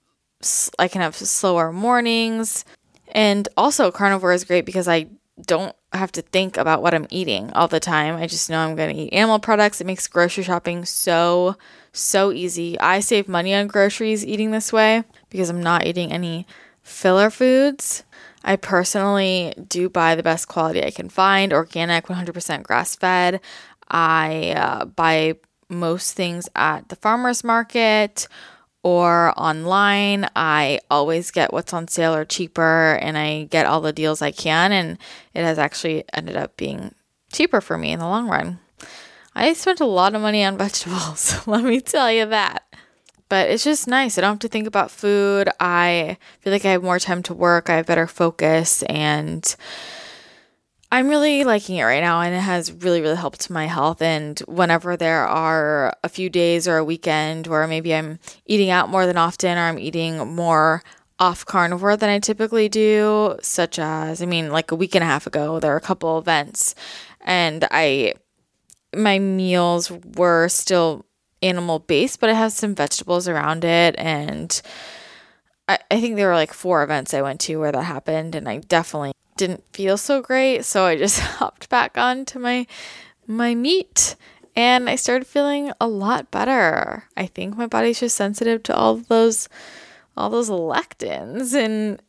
I 0.78 0.88
can 0.88 1.00
have 1.00 1.16
slower 1.16 1.72
mornings. 1.72 2.64
And 3.12 3.48
also 3.56 3.90
carnivore 3.90 4.32
is 4.32 4.44
great 4.44 4.66
because 4.66 4.88
I 4.88 5.06
don't 5.46 5.74
have 5.92 6.12
to 6.12 6.22
think 6.22 6.56
about 6.56 6.82
what 6.82 6.92
I'm 6.92 7.06
eating 7.10 7.52
all 7.52 7.68
the 7.68 7.80
time. 7.80 8.16
I 8.16 8.26
just 8.26 8.50
know 8.50 8.58
I'm 8.58 8.76
going 8.76 8.94
to 8.94 9.02
eat 9.02 9.12
animal 9.12 9.38
products. 9.38 9.80
It 9.80 9.86
makes 9.86 10.08
grocery 10.08 10.44
shopping 10.44 10.84
so 10.84 11.56
so 11.92 12.32
easy. 12.32 12.78
I 12.80 13.00
save 13.00 13.28
money 13.28 13.54
on 13.54 13.68
groceries 13.68 14.26
eating 14.26 14.50
this 14.50 14.72
way 14.72 15.04
because 15.30 15.48
I'm 15.48 15.62
not 15.62 15.86
eating 15.86 16.12
any 16.12 16.46
filler 16.82 17.30
foods. 17.30 18.04
I 18.44 18.56
personally 18.56 19.54
do 19.68 19.88
buy 19.88 20.14
the 20.14 20.22
best 20.22 20.48
quality 20.48 20.84
I 20.84 20.90
can 20.90 21.08
find 21.08 21.52
organic, 21.52 22.06
100% 22.06 22.62
grass 22.62 22.96
fed. 22.96 23.40
I 23.88 24.54
uh, 24.56 24.84
buy 24.84 25.34
most 25.68 26.14
things 26.14 26.48
at 26.54 26.88
the 26.88 26.96
farmer's 26.96 27.44
market 27.44 28.28
or 28.82 29.34
online. 29.36 30.28
I 30.36 30.80
always 30.90 31.30
get 31.30 31.52
what's 31.52 31.72
on 31.72 31.88
sale 31.88 32.14
or 32.14 32.24
cheaper 32.24 32.98
and 33.02 33.18
I 33.18 33.44
get 33.44 33.66
all 33.66 33.80
the 33.80 33.92
deals 33.92 34.22
I 34.22 34.30
can. 34.30 34.72
And 34.72 34.98
it 35.34 35.42
has 35.42 35.58
actually 35.58 36.04
ended 36.12 36.36
up 36.36 36.56
being 36.56 36.94
cheaper 37.32 37.60
for 37.60 37.76
me 37.76 37.92
in 37.92 37.98
the 37.98 38.06
long 38.06 38.28
run. 38.28 38.60
I 39.34 39.52
spent 39.52 39.80
a 39.80 39.86
lot 39.86 40.14
of 40.14 40.22
money 40.22 40.44
on 40.44 40.58
vegetables, 40.58 41.38
let 41.46 41.64
me 41.64 41.80
tell 41.80 42.10
you 42.10 42.26
that 42.26 42.67
but 43.28 43.50
it's 43.50 43.64
just 43.64 43.86
nice. 43.86 44.16
I 44.16 44.22
don't 44.22 44.32
have 44.32 44.38
to 44.40 44.48
think 44.48 44.66
about 44.66 44.90
food. 44.90 45.48
I 45.60 46.16
feel 46.40 46.52
like 46.52 46.64
I 46.64 46.72
have 46.72 46.82
more 46.82 46.98
time 46.98 47.22
to 47.24 47.34
work. 47.34 47.68
I 47.68 47.76
have 47.76 47.86
better 47.86 48.06
focus 48.06 48.82
and 48.84 49.54
I'm 50.90 51.08
really 51.08 51.44
liking 51.44 51.76
it 51.76 51.84
right 51.84 52.00
now 52.00 52.22
and 52.22 52.34
it 52.34 52.40
has 52.40 52.72
really 52.72 53.02
really 53.02 53.16
helped 53.16 53.50
my 53.50 53.66
health 53.66 54.00
and 54.00 54.38
whenever 54.48 54.96
there 54.96 55.26
are 55.26 55.94
a 56.02 56.08
few 56.08 56.30
days 56.30 56.66
or 56.66 56.78
a 56.78 56.84
weekend 56.84 57.46
where 57.46 57.66
maybe 57.66 57.94
I'm 57.94 58.18
eating 58.46 58.70
out 58.70 58.88
more 58.88 59.04
than 59.04 59.18
often 59.18 59.58
or 59.58 59.62
I'm 59.62 59.78
eating 59.78 60.16
more 60.34 60.82
off 61.18 61.44
carnivore 61.44 61.96
than 61.96 62.08
I 62.08 62.20
typically 62.20 62.70
do, 62.70 63.36
such 63.42 63.78
as 63.78 64.22
I 64.22 64.26
mean 64.26 64.50
like 64.50 64.70
a 64.70 64.76
week 64.76 64.94
and 64.94 65.04
a 65.04 65.06
half 65.06 65.26
ago 65.26 65.60
there 65.60 65.72
were 65.72 65.76
a 65.76 65.82
couple 65.82 66.18
events 66.18 66.74
and 67.20 67.66
I 67.70 68.14
my 68.96 69.18
meals 69.18 69.90
were 70.16 70.48
still 70.48 71.04
animal 71.42 71.78
based, 71.78 72.20
but 72.20 72.30
it 72.30 72.36
has 72.36 72.54
some 72.54 72.74
vegetables 72.74 73.28
around 73.28 73.64
it. 73.64 73.94
And 73.98 74.60
I, 75.68 75.78
I 75.90 76.00
think 76.00 76.16
there 76.16 76.28
were 76.28 76.34
like 76.34 76.52
four 76.52 76.82
events 76.82 77.14
I 77.14 77.22
went 77.22 77.40
to 77.42 77.56
where 77.56 77.72
that 77.72 77.82
happened, 77.82 78.34
and 78.34 78.48
I 78.48 78.58
definitely 78.58 79.12
didn't 79.36 79.64
feel 79.72 79.96
so 79.96 80.20
great. 80.20 80.64
So 80.64 80.84
I 80.84 80.96
just 80.96 81.20
hopped 81.38 81.68
back 81.68 81.96
onto 81.96 82.38
my 82.38 82.66
my 83.26 83.54
meat 83.54 84.16
and 84.58 84.90
I 84.90 84.96
started 84.96 85.24
feeling 85.26 85.70
a 85.80 85.86
lot 85.86 86.32
better. 86.32 87.04
I 87.16 87.26
think 87.26 87.56
my 87.56 87.66
body's 87.68 88.00
just 88.00 88.16
sensitive 88.16 88.64
to 88.64 88.74
all 88.74 88.96
those 88.96 89.48
all 90.16 90.30
those 90.30 90.50
lectins 90.50 91.54
and 91.54 92.02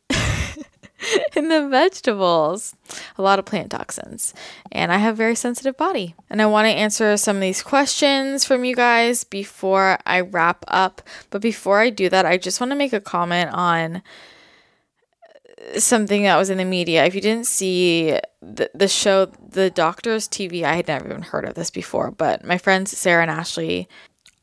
in 1.36 1.48
the 1.48 1.68
vegetables. 1.68 2.74
A 3.18 3.22
lot 3.22 3.38
of 3.38 3.44
plant 3.44 3.70
toxins. 3.70 4.34
And 4.72 4.92
I 4.92 4.98
have 4.98 5.14
a 5.14 5.16
very 5.16 5.34
sensitive 5.34 5.76
body. 5.76 6.14
And 6.28 6.40
I 6.40 6.46
want 6.46 6.66
to 6.66 6.70
answer 6.70 7.16
some 7.16 7.36
of 7.36 7.42
these 7.42 7.62
questions 7.62 8.44
from 8.44 8.64
you 8.64 8.74
guys 8.74 9.24
before 9.24 9.98
I 10.06 10.20
wrap 10.20 10.64
up. 10.68 11.02
But 11.30 11.42
before 11.42 11.80
I 11.80 11.90
do 11.90 12.08
that, 12.08 12.26
I 12.26 12.36
just 12.36 12.60
want 12.60 12.70
to 12.72 12.76
make 12.76 12.92
a 12.92 13.00
comment 13.00 13.50
on 13.52 14.02
uh, 15.74 15.78
something 15.78 16.24
that 16.24 16.36
was 16.36 16.50
in 16.50 16.58
the 16.58 16.64
media. 16.64 17.04
If 17.04 17.14
you 17.14 17.20
didn't 17.20 17.46
see 17.46 18.18
the, 18.42 18.70
the 18.74 18.88
show, 18.88 19.26
The 19.26 19.70
Doctors 19.70 20.28
TV, 20.28 20.62
I 20.62 20.74
had 20.74 20.88
never 20.88 21.08
even 21.08 21.22
heard 21.22 21.44
of 21.44 21.54
this 21.54 21.70
before, 21.70 22.10
but 22.10 22.44
my 22.44 22.58
friends 22.58 22.96
Sarah 22.96 23.22
and 23.22 23.30
Ashley 23.30 23.88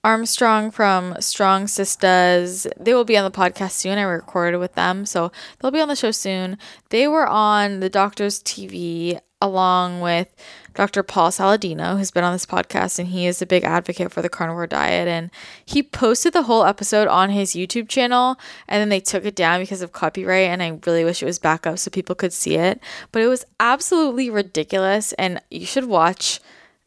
Armstrong 0.04 0.72
from 0.72 1.16
Strong 1.20 1.68
Sisters. 1.68 2.68
They 2.80 2.94
will 2.94 3.06
be 3.06 3.18
on 3.18 3.30
the 3.30 3.38
podcast 3.38 3.72
soon. 3.72 3.98
I 3.98 4.04
recorded 4.04 4.58
with 4.58 4.76
them, 4.76 5.06
so 5.06 5.32
they'll 5.60 5.72
be 5.72 5.82
on 5.82 5.90
the 5.90 5.96
show 5.96 6.12
soon. 6.12 6.58
They 6.90 7.08
were 7.08 7.28
on 7.28 7.80
the 7.80 7.90
Doctor's 7.90 8.42
TV 8.42 9.20
along 9.42 10.02
with 10.02 10.34
Dr. 10.74 11.04
Paul 11.04 11.30
Saladino, 11.30 11.98
who's 11.98 12.12
been 12.12 12.24
on 12.24 12.34
this 12.34 12.46
podcast, 12.46 13.00
and 13.00 13.10
he 13.10 13.28
is 13.28 13.42
a 13.42 13.46
big 13.46 13.64
advocate 13.64 14.12
for 14.12 14.22
the 14.22 14.30
carnivore 14.30 14.68
diet. 14.68 15.08
And 15.08 15.30
he 15.66 15.84
posted 15.84 16.34
the 16.34 16.44
whole 16.44 16.64
episode 16.64 17.08
on 17.08 17.30
his 17.30 17.52
YouTube 17.52 17.88
channel, 17.90 18.40
and 18.68 18.80
then 18.80 18.90
they 18.90 19.00
took 19.00 19.26
it 19.26 19.36
down 19.36 19.60
because 19.60 19.82
of 19.82 19.92
copyright. 19.92 20.50
And 20.50 20.64
I 20.64 20.80
really 20.86 21.04
wish 21.04 21.22
it 21.22 21.28
was 21.28 21.40
back 21.40 21.68
up 21.68 21.80
so 21.80 21.92
people 21.92 22.16
could 22.16 22.34
see 22.34 22.56
it. 22.56 22.80
But 23.12 23.22
it 23.22 23.28
was 23.28 23.46
absolutely 23.60 24.30
ridiculous, 24.30 25.14
and 25.14 25.42
you 25.50 25.66
should 25.66 25.86
watch 25.86 26.40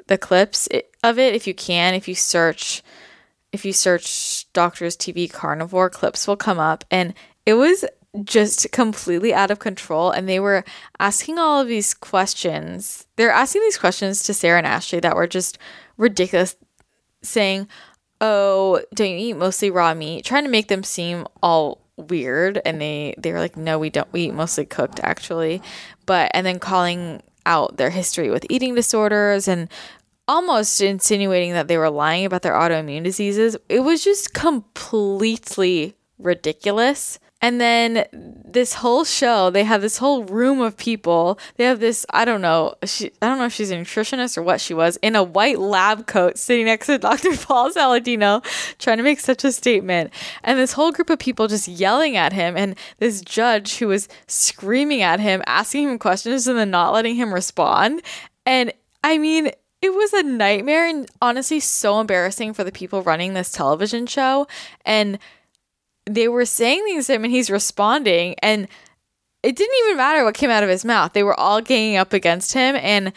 the 0.06 0.18
clips 0.18 0.68
of 1.04 1.18
it 1.18 1.34
if 1.34 1.46
you 1.46 1.54
can. 1.54 1.94
If 1.94 2.08
you 2.08 2.14
search 2.14 2.82
if 3.52 3.64
you 3.64 3.72
search 3.72 4.50
Doctors 4.52 4.96
TV 4.96 5.30
carnivore, 5.30 5.90
clips 5.90 6.26
will 6.26 6.36
come 6.36 6.58
up. 6.58 6.84
And 6.90 7.14
it 7.46 7.54
was 7.54 7.84
just 8.24 8.70
completely 8.72 9.32
out 9.34 9.50
of 9.50 9.58
control. 9.58 10.10
And 10.10 10.28
they 10.28 10.40
were 10.40 10.64
asking 10.98 11.38
all 11.38 11.60
of 11.60 11.68
these 11.68 11.94
questions. 11.94 13.06
They're 13.16 13.30
asking 13.30 13.62
these 13.62 13.78
questions 13.78 14.22
to 14.24 14.34
Sarah 14.34 14.58
and 14.58 14.66
Ashley 14.66 15.00
that 15.00 15.16
were 15.16 15.26
just 15.26 15.58
ridiculous, 15.96 16.56
saying, 17.22 17.68
Oh, 18.22 18.82
don't 18.94 19.10
you 19.10 19.16
eat 19.16 19.36
mostly 19.36 19.70
raw 19.70 19.94
meat? 19.94 20.24
Trying 20.24 20.44
to 20.44 20.50
make 20.50 20.68
them 20.68 20.82
seem 20.84 21.26
all 21.42 21.80
weird. 21.96 22.60
And 22.64 22.80
they, 22.80 23.14
they 23.16 23.32
were 23.32 23.40
like, 23.40 23.56
No, 23.56 23.78
we 23.78 23.90
don't. 23.90 24.12
We 24.12 24.22
eat 24.22 24.34
mostly 24.34 24.66
cooked, 24.66 25.00
actually. 25.02 25.62
But, 26.06 26.30
and 26.34 26.46
then 26.46 26.58
calling 26.58 27.22
out 27.46 27.76
their 27.78 27.90
history 27.90 28.30
with 28.30 28.46
eating 28.50 28.74
disorders 28.74 29.48
and 29.48 29.68
almost 30.30 30.80
insinuating 30.80 31.54
that 31.54 31.66
they 31.66 31.76
were 31.76 31.90
lying 31.90 32.24
about 32.24 32.42
their 32.42 32.52
autoimmune 32.52 33.02
diseases. 33.02 33.56
It 33.68 33.80
was 33.80 34.04
just 34.04 34.32
completely 34.32 35.96
ridiculous. 36.20 37.18
And 37.42 37.60
then 37.60 38.06
this 38.12 38.74
whole 38.74 39.02
show, 39.02 39.50
they 39.50 39.64
have 39.64 39.80
this 39.80 39.98
whole 39.98 40.22
room 40.22 40.60
of 40.60 40.76
people. 40.76 41.36
They 41.56 41.64
have 41.64 41.80
this, 41.80 42.06
I 42.10 42.24
don't 42.24 42.42
know, 42.42 42.74
she, 42.84 43.10
I 43.20 43.26
don't 43.26 43.38
know 43.38 43.46
if 43.46 43.52
she's 43.52 43.72
a 43.72 43.76
nutritionist 43.76 44.38
or 44.38 44.42
what 44.42 44.60
she 44.60 44.72
was, 44.72 44.98
in 44.98 45.16
a 45.16 45.22
white 45.24 45.58
lab 45.58 46.06
coat 46.06 46.38
sitting 46.38 46.66
next 46.66 46.86
to 46.86 46.98
Dr. 47.08 47.36
Paul 47.36 47.72
Saladino, 47.72 48.44
trying 48.78 48.98
to 48.98 49.02
make 49.02 49.18
such 49.18 49.42
a 49.42 49.50
statement. 49.50 50.12
And 50.44 50.60
this 50.60 50.74
whole 50.74 50.92
group 50.92 51.10
of 51.10 51.18
people 51.18 51.48
just 51.48 51.66
yelling 51.66 52.16
at 52.16 52.32
him, 52.32 52.56
and 52.56 52.76
this 52.98 53.20
judge 53.20 53.78
who 53.78 53.88
was 53.88 54.06
screaming 54.28 55.02
at 55.02 55.18
him, 55.18 55.42
asking 55.48 55.88
him 55.88 55.98
questions, 55.98 56.46
and 56.46 56.56
then 56.56 56.70
not 56.70 56.92
letting 56.92 57.16
him 57.16 57.34
respond. 57.34 58.02
And 58.46 58.72
I 59.02 59.18
mean, 59.18 59.50
it 59.82 59.94
was 59.94 60.12
a 60.12 60.22
nightmare 60.22 60.86
and 60.86 61.08
honestly 61.22 61.60
so 61.60 62.00
embarrassing 62.00 62.52
for 62.52 62.64
the 62.64 62.72
people 62.72 63.02
running 63.02 63.34
this 63.34 63.50
television 63.50 64.06
show. 64.06 64.46
And 64.84 65.18
they 66.06 66.28
were 66.28 66.44
saying 66.44 66.84
things 66.84 67.06
to 67.06 67.14
him 67.14 67.24
and 67.24 67.32
he's 67.32 67.50
responding. 67.50 68.34
And 68.42 68.68
it 69.42 69.56
didn't 69.56 69.76
even 69.84 69.96
matter 69.96 70.24
what 70.24 70.34
came 70.34 70.50
out 70.50 70.62
of 70.62 70.68
his 70.68 70.84
mouth. 70.84 71.12
They 71.12 71.22
were 71.22 71.38
all 71.38 71.62
ganging 71.62 71.96
up 71.96 72.12
against 72.12 72.52
him 72.52 72.76
and 72.76 73.12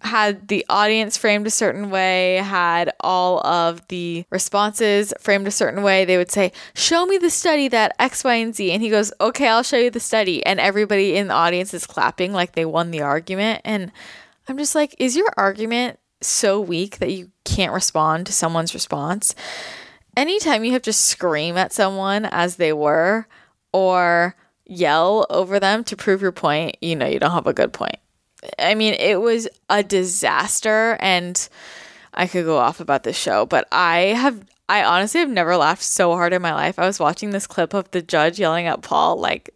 had 0.00 0.48
the 0.48 0.64
audience 0.68 1.16
framed 1.16 1.46
a 1.46 1.50
certain 1.50 1.90
way, 1.90 2.36
had 2.36 2.92
all 3.00 3.44
of 3.46 3.86
the 3.88 4.24
responses 4.30 5.12
framed 5.18 5.46
a 5.46 5.52
certain 5.52 5.82
way. 5.82 6.04
They 6.04 6.16
would 6.16 6.30
say, 6.30 6.52
Show 6.74 7.06
me 7.06 7.18
the 7.18 7.30
study 7.30 7.68
that 7.68 7.94
X, 7.98 8.22
Y, 8.22 8.34
and 8.34 8.54
Z. 8.54 8.70
And 8.70 8.82
he 8.82 8.90
goes, 8.90 9.12
Okay, 9.20 9.48
I'll 9.48 9.64
show 9.64 9.76
you 9.76 9.90
the 9.90 10.00
study. 10.00 10.44
And 10.46 10.60
everybody 10.60 11.16
in 11.16 11.28
the 11.28 11.34
audience 11.34 11.74
is 11.74 11.86
clapping 11.86 12.32
like 12.32 12.52
they 12.52 12.64
won 12.64 12.90
the 12.90 13.02
argument. 13.02 13.60
And 13.64 13.90
I'm 14.48 14.58
just 14.58 14.74
like, 14.74 14.94
Is 14.98 15.16
your 15.16 15.32
argument 15.36 15.98
so 16.20 16.60
weak 16.60 16.98
that 16.98 17.12
you 17.12 17.30
can't 17.44 17.72
respond 17.72 18.26
to 18.26 18.32
someone's 18.32 18.74
response. 18.74 19.34
Anytime 20.16 20.64
you 20.64 20.72
have 20.72 20.82
to 20.82 20.92
scream 20.92 21.56
at 21.56 21.72
someone 21.72 22.24
as 22.24 22.56
they 22.56 22.72
were 22.72 23.26
or 23.72 24.34
yell 24.64 25.26
over 25.30 25.60
them 25.60 25.84
to 25.84 25.96
prove 25.96 26.20
your 26.20 26.32
point, 26.32 26.76
you 26.80 26.96
know 26.96 27.06
you 27.06 27.18
don't 27.18 27.30
have 27.30 27.46
a 27.46 27.52
good 27.52 27.72
point. 27.72 27.96
I 28.58 28.74
mean, 28.74 28.94
it 28.94 29.20
was 29.20 29.48
a 29.68 29.82
disaster 29.82 30.96
and 31.00 31.48
I 32.14 32.26
could 32.26 32.44
go 32.44 32.58
off 32.58 32.80
about 32.80 33.04
this 33.04 33.16
show, 33.16 33.46
but 33.46 33.66
I 33.70 33.98
have 34.16 34.44
I 34.68 34.84
honestly 34.84 35.20
have 35.20 35.30
never 35.30 35.56
laughed 35.56 35.82
so 35.82 36.12
hard 36.12 36.32
in 36.32 36.42
my 36.42 36.52
life. 36.52 36.78
I 36.78 36.86
was 36.86 37.00
watching 37.00 37.30
this 37.30 37.46
clip 37.46 37.72
of 37.72 37.90
the 37.90 38.02
judge 38.02 38.38
yelling 38.38 38.66
at 38.66 38.82
Paul 38.82 39.18
like 39.18 39.54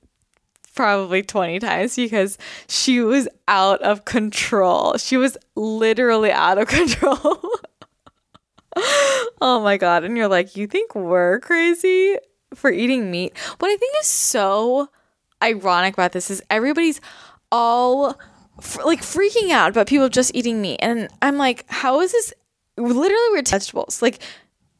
probably 0.74 1.22
20 1.22 1.58
times 1.58 1.96
because 1.96 2.38
she 2.68 3.00
was 3.00 3.28
out 3.48 3.80
of 3.82 4.04
control. 4.04 4.96
She 4.96 5.16
was 5.16 5.36
literally 5.54 6.32
out 6.32 6.58
of 6.58 6.68
control. 6.68 7.40
oh 9.40 9.60
my 9.62 9.76
God. 9.76 10.04
And 10.04 10.16
you're 10.16 10.28
like, 10.28 10.56
you 10.56 10.66
think 10.66 10.94
we're 10.94 11.40
crazy 11.40 12.16
for 12.54 12.70
eating 12.70 13.10
meat? 13.10 13.36
What 13.58 13.68
I 13.68 13.76
think 13.76 13.94
is 14.00 14.06
so 14.06 14.88
ironic 15.42 15.94
about 15.94 16.12
this 16.12 16.30
is 16.30 16.42
everybody's 16.50 17.00
all 17.50 18.18
like 18.84 19.00
freaking 19.00 19.50
out 19.50 19.70
about 19.70 19.86
people 19.86 20.08
just 20.08 20.34
eating 20.34 20.60
meat. 20.60 20.78
And 20.80 21.08
I'm 21.20 21.36
like, 21.36 21.64
how 21.68 22.00
is 22.00 22.12
this? 22.12 22.32
Literally, 22.76 23.28
we're 23.32 23.42
vegetables. 23.42 24.00
Like, 24.00 24.20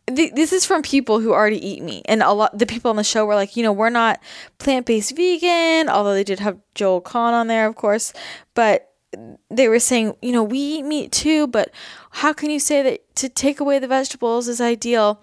th- 0.06 0.32
this 0.34 0.52
is 0.52 0.66
from 0.66 0.82
people 0.82 1.20
who 1.20 1.32
already 1.32 1.64
eat 1.66 1.82
meat, 1.82 2.04
and 2.06 2.22
a 2.22 2.32
lot 2.32 2.58
the 2.58 2.66
people 2.66 2.90
on 2.90 2.96
the 2.96 3.04
show 3.04 3.24
were 3.24 3.34
like, 3.34 3.56
you 3.56 3.62
know, 3.62 3.72
we're 3.72 3.90
not 3.90 4.20
plant 4.58 4.86
based 4.86 5.16
vegan, 5.16 5.88
although 5.88 6.14
they 6.14 6.24
did 6.24 6.40
have 6.40 6.58
Joel 6.74 7.00
Kahn 7.00 7.34
on 7.34 7.46
there, 7.46 7.66
of 7.66 7.76
course, 7.76 8.12
but 8.54 8.88
they 9.50 9.68
were 9.68 9.78
saying, 9.78 10.14
you 10.22 10.32
know, 10.32 10.42
we 10.42 10.58
eat 10.58 10.82
meat 10.82 11.12
too, 11.12 11.46
but 11.46 11.70
how 12.10 12.32
can 12.32 12.50
you 12.50 12.58
say 12.58 12.82
that 12.82 13.14
to 13.16 13.28
take 13.28 13.60
away 13.60 13.78
the 13.78 13.88
vegetables 13.88 14.48
is 14.48 14.60
ideal? 14.60 15.20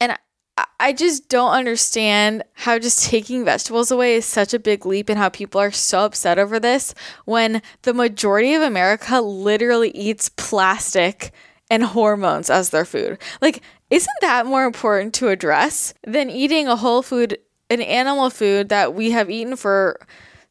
And 0.00 0.16
I, 0.56 0.66
I 0.78 0.92
just 0.92 1.28
don't 1.28 1.52
understand 1.52 2.44
how 2.52 2.78
just 2.78 3.04
taking 3.04 3.44
vegetables 3.44 3.90
away 3.90 4.14
is 4.14 4.26
such 4.26 4.54
a 4.54 4.60
big 4.60 4.86
leap 4.86 5.08
and 5.08 5.18
how 5.18 5.28
people 5.28 5.60
are 5.60 5.72
so 5.72 6.00
upset 6.00 6.38
over 6.38 6.60
this 6.60 6.94
when 7.24 7.62
the 7.82 7.94
majority 7.94 8.54
of 8.54 8.62
America 8.62 9.20
literally 9.20 9.90
eats 9.90 10.28
plastic 10.28 11.32
and 11.72 11.82
hormones 11.82 12.50
as 12.50 12.68
their 12.68 12.84
food. 12.84 13.18
Like, 13.40 13.62
isn't 13.88 14.20
that 14.20 14.44
more 14.44 14.66
important 14.66 15.14
to 15.14 15.28
address 15.28 15.94
than 16.06 16.28
eating 16.28 16.68
a 16.68 16.76
whole 16.76 17.00
food, 17.00 17.38
an 17.70 17.80
animal 17.80 18.28
food 18.28 18.68
that 18.68 18.92
we 18.92 19.12
have 19.12 19.30
eaten 19.30 19.56
for 19.56 19.98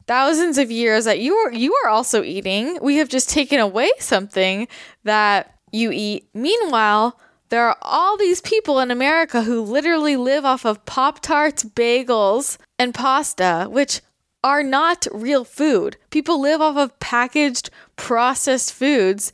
thousands 0.08 0.58
of 0.58 0.72
years 0.72 1.06
that 1.06 1.20
you 1.20 1.36
are 1.36 1.54
you 1.54 1.76
are 1.84 1.90
also 1.90 2.24
eating? 2.24 2.80
We 2.82 2.96
have 2.96 3.08
just 3.08 3.30
taken 3.30 3.60
away 3.60 3.92
something 4.00 4.68
that 5.04 5.56
you 5.72 5.92
eat. 5.92 6.28
Meanwhile, 6.34 7.20
there 7.50 7.68
are 7.68 7.78
all 7.84 8.18
these 8.18 8.42
people 8.42 8.80
in 8.80 8.90
America 8.90 9.44
who 9.44 9.62
literally 9.62 10.16
live 10.16 10.44
off 10.44 10.66
of 10.66 10.86
Pop 10.88 11.20
Tarts, 11.20 11.64
bagels, 11.64 12.58
and 12.80 12.96
pasta, 12.96 13.68
which 13.70 14.02
are 14.44 14.64
not 14.64 15.06
real 15.12 15.44
food. 15.44 15.98
People 16.10 16.42
live 16.42 16.62
off 16.62 16.78
of 16.78 17.00
packaged, 17.00 17.70
processed 17.96 18.74
foods 18.74 19.32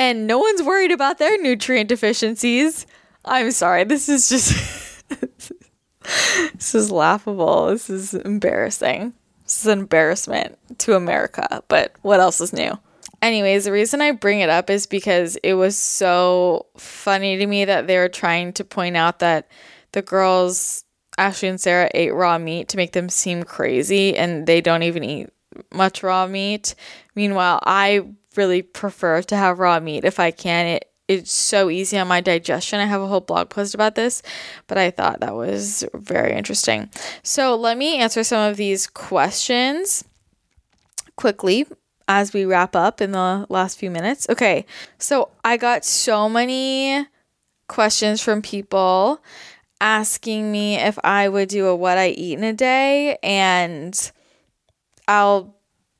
and 0.00 0.26
no 0.26 0.38
one's 0.38 0.62
worried 0.62 0.92
about 0.92 1.18
their 1.18 1.36
nutrient 1.42 1.90
deficiencies. 1.90 2.86
I'm 3.26 3.50
sorry, 3.50 3.84
this 3.84 4.08
is 4.08 4.30
just 4.30 5.06
this 6.54 6.74
is 6.74 6.90
laughable. 6.90 7.66
This 7.66 7.90
is 7.90 8.14
embarrassing. 8.14 9.12
This 9.44 9.60
is 9.60 9.66
an 9.66 9.80
embarrassment 9.80 10.56
to 10.78 10.96
America, 10.96 11.62
but 11.68 11.92
what 12.00 12.18
else 12.18 12.40
is 12.40 12.54
new? 12.54 12.78
Anyways, 13.20 13.66
the 13.66 13.72
reason 13.72 14.00
I 14.00 14.12
bring 14.12 14.40
it 14.40 14.48
up 14.48 14.70
is 14.70 14.86
because 14.86 15.36
it 15.36 15.52
was 15.52 15.76
so 15.76 16.64
funny 16.78 17.36
to 17.36 17.46
me 17.46 17.66
that 17.66 17.86
they 17.86 17.98
were 17.98 18.08
trying 18.08 18.54
to 18.54 18.64
point 18.64 18.96
out 18.96 19.18
that 19.18 19.48
the 19.92 20.00
girls, 20.00 20.82
Ashley 21.18 21.48
and 21.48 21.60
Sarah, 21.60 21.90
ate 21.92 22.14
raw 22.14 22.38
meat 22.38 22.68
to 22.68 22.78
make 22.78 22.92
them 22.92 23.10
seem 23.10 23.42
crazy, 23.42 24.16
and 24.16 24.46
they 24.46 24.62
don't 24.62 24.82
even 24.82 25.04
eat 25.04 25.28
much 25.74 26.02
raw 26.02 26.26
meat. 26.26 26.74
Meanwhile, 27.14 27.60
I 27.66 28.06
really 28.36 28.62
prefer 28.62 29.22
to 29.22 29.36
have 29.36 29.58
raw 29.58 29.80
meat 29.80 30.04
if 30.04 30.20
I 30.20 30.30
can. 30.30 30.66
It 30.66 30.90
it's 31.10 31.32
so 31.32 31.70
easy 31.70 31.98
on 31.98 32.06
my 32.06 32.20
digestion. 32.20 32.78
I 32.78 32.84
have 32.84 33.00
a 33.00 33.06
whole 33.08 33.20
blog 33.20 33.50
post 33.50 33.74
about 33.74 33.96
this, 33.96 34.22
but 34.68 34.78
I 34.78 34.92
thought 34.92 35.18
that 35.18 35.34
was 35.34 35.84
very 35.92 36.34
interesting. 36.34 36.88
So, 37.24 37.56
let 37.56 37.76
me 37.76 37.98
answer 37.98 38.22
some 38.22 38.48
of 38.48 38.56
these 38.56 38.86
questions 38.86 40.04
quickly 41.16 41.66
as 42.06 42.32
we 42.32 42.44
wrap 42.44 42.76
up 42.76 43.00
in 43.00 43.10
the 43.10 43.44
last 43.48 43.76
few 43.76 43.90
minutes. 43.90 44.28
Okay. 44.28 44.64
So, 44.98 45.30
I 45.42 45.56
got 45.56 45.84
so 45.84 46.28
many 46.28 47.08
questions 47.66 48.20
from 48.20 48.40
people 48.40 49.20
asking 49.80 50.52
me 50.52 50.76
if 50.76 50.96
I 51.02 51.28
would 51.28 51.48
do 51.48 51.66
a 51.66 51.74
what 51.74 51.98
I 51.98 52.10
eat 52.10 52.38
in 52.38 52.44
a 52.44 52.52
day 52.52 53.18
and 53.20 54.12
I'll 55.08 55.56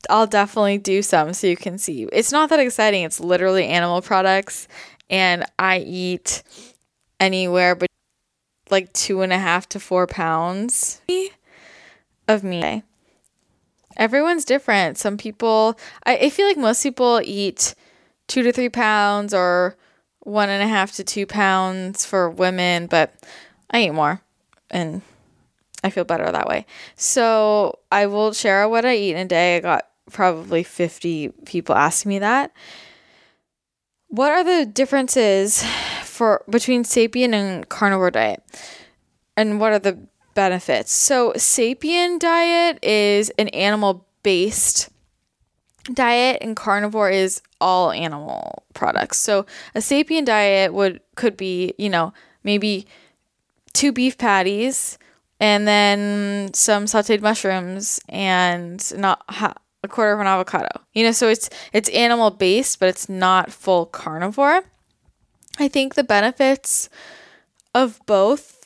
I'll 0.09 0.27
definitely 0.27 0.77
do 0.77 1.01
some 1.01 1.33
so 1.33 1.47
you 1.47 1.57
can 1.57 1.77
see. 1.77 2.07
It's 2.11 2.31
not 2.31 2.49
that 2.49 2.59
exciting. 2.59 3.03
It's 3.03 3.19
literally 3.19 3.65
animal 3.67 4.01
products, 4.01 4.67
and 5.09 5.45
I 5.59 5.79
eat 5.79 6.43
anywhere 7.19 7.75
but 7.75 7.87
like 8.71 8.91
two 8.93 9.21
and 9.21 9.31
a 9.31 9.37
half 9.37 9.67
to 9.69 9.79
four 9.79 10.07
pounds 10.07 11.01
of 12.27 12.43
meat. 12.43 12.83
Everyone's 13.97 14.45
different. 14.45 14.97
Some 14.97 15.17
people, 15.17 15.77
I, 16.05 16.17
I 16.17 16.29
feel 16.29 16.47
like 16.47 16.57
most 16.57 16.81
people 16.81 17.21
eat 17.23 17.75
two 18.27 18.41
to 18.41 18.51
three 18.51 18.69
pounds 18.69 19.33
or 19.33 19.75
one 20.21 20.49
and 20.49 20.63
a 20.63 20.67
half 20.67 20.93
to 20.93 21.03
two 21.03 21.25
pounds 21.25 22.05
for 22.05 22.29
women, 22.29 22.87
but 22.87 23.13
I 23.69 23.83
eat 23.83 23.91
more 23.91 24.21
and 24.69 25.01
I 25.83 25.89
feel 25.89 26.05
better 26.05 26.31
that 26.31 26.47
way. 26.47 26.65
So 26.95 27.79
I 27.91 28.05
will 28.05 28.33
share 28.33 28.67
what 28.69 28.85
I 28.85 28.95
eat 28.95 29.15
in 29.15 29.17
a 29.17 29.25
day. 29.25 29.57
I 29.57 29.59
got 29.59 29.90
probably 30.11 30.63
50 30.63 31.29
people 31.45 31.75
asking 31.75 32.09
me 32.09 32.19
that. 32.19 32.51
What 34.07 34.31
are 34.31 34.43
the 34.43 34.65
differences 34.65 35.63
for 36.03 36.43
between 36.49 36.83
sapien 36.83 37.33
and 37.33 37.67
carnivore 37.69 38.11
diet? 38.11 38.43
And 39.37 39.59
what 39.59 39.71
are 39.71 39.79
the 39.79 39.97
benefits? 40.33 40.91
So 40.91 41.31
sapien 41.33 42.19
diet 42.19 42.79
is 42.83 43.29
an 43.37 43.47
animal 43.49 44.05
based 44.23 44.89
diet 45.85 46.39
and 46.41 46.55
carnivore 46.55 47.09
is 47.09 47.41
all 47.59 47.91
animal 47.91 48.63
products. 48.73 49.17
So 49.17 49.45
a 49.73 49.79
sapien 49.79 50.25
diet 50.25 50.73
would 50.73 50.99
could 51.15 51.37
be, 51.37 51.73
you 51.77 51.89
know, 51.89 52.13
maybe 52.43 52.85
two 53.73 53.91
beef 53.91 54.17
patties 54.17 54.97
and 55.39 55.67
then 55.67 56.53
some 56.53 56.85
sauteed 56.85 57.21
mushrooms 57.21 57.99
and 58.09 58.97
not 58.97 59.23
a 59.83 59.87
quarter 59.87 60.13
of 60.13 60.19
an 60.19 60.27
avocado. 60.27 60.69
You 60.93 61.05
know, 61.05 61.11
so 61.11 61.27
it's 61.27 61.49
it's 61.73 61.89
animal 61.89 62.31
based, 62.31 62.79
but 62.79 62.89
it's 62.89 63.09
not 63.09 63.51
full 63.51 63.85
carnivore. 63.85 64.63
I 65.59 65.67
think 65.67 65.95
the 65.95 66.03
benefits 66.03 66.89
of 67.73 67.99
both 68.05 68.61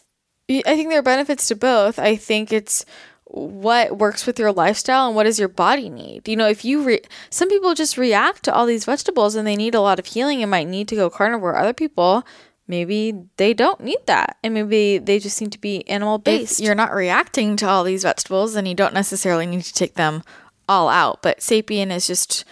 I 0.50 0.76
think 0.76 0.90
there 0.90 1.00
are 1.00 1.04
benefits 1.04 1.48
to 1.48 1.56
both. 1.56 1.98
I 1.98 2.16
think 2.16 2.54
it's 2.54 2.86
what 3.26 3.98
works 3.98 4.28
with 4.28 4.38
your 4.38 4.52
lifestyle 4.52 5.08
and 5.08 5.16
what 5.16 5.24
does 5.24 5.40
your 5.40 5.48
body 5.48 5.90
need. 5.90 6.28
You 6.28 6.36
know, 6.36 6.48
if 6.48 6.64
you 6.64 6.84
re- 6.84 7.02
some 7.32 7.50
people 7.50 7.74
just 7.74 7.98
react 7.98 8.44
to 8.44 8.54
all 8.54 8.66
these 8.66 8.86
vegetables 8.86 9.36
and 9.36 9.48
they 9.48 9.56
need 9.56 9.74
a 9.74 9.82
lot 9.82 9.98
of 9.98 10.06
healing 10.06 10.42
and 10.42 10.52
might 10.52 10.68
need 10.68 10.88
to 10.90 10.96
go 10.96 11.10
carnivore. 11.10 11.58
Other 11.58 11.74
people 11.74 12.26
maybe 12.68 13.14
they 13.38 13.54
don't 13.54 13.80
need 13.82 14.00
that 14.08 14.38
and 14.44 14.54
maybe 14.54 14.98
they 14.98 15.20
just 15.20 15.40
need 15.40 15.52
to 15.52 15.60
be 15.60 15.88
animal 15.88 16.18
based. 16.18 16.60
You're 16.60 16.76
not 16.76 16.94
reacting 16.94 17.56
to 17.58 17.68
all 17.68 17.84
these 17.84 18.04
vegetables 18.04 18.56
and 18.56 18.68
you 18.68 18.76
don't 18.76 18.94
necessarily 18.94 19.46
need 19.46 19.64
to 19.64 19.74
take 19.74 19.96
them 19.96 20.24
all 20.68 20.90
out, 20.90 21.22
but 21.22 21.40
sapien 21.40 21.92
is 21.92 22.08
just 22.08 22.46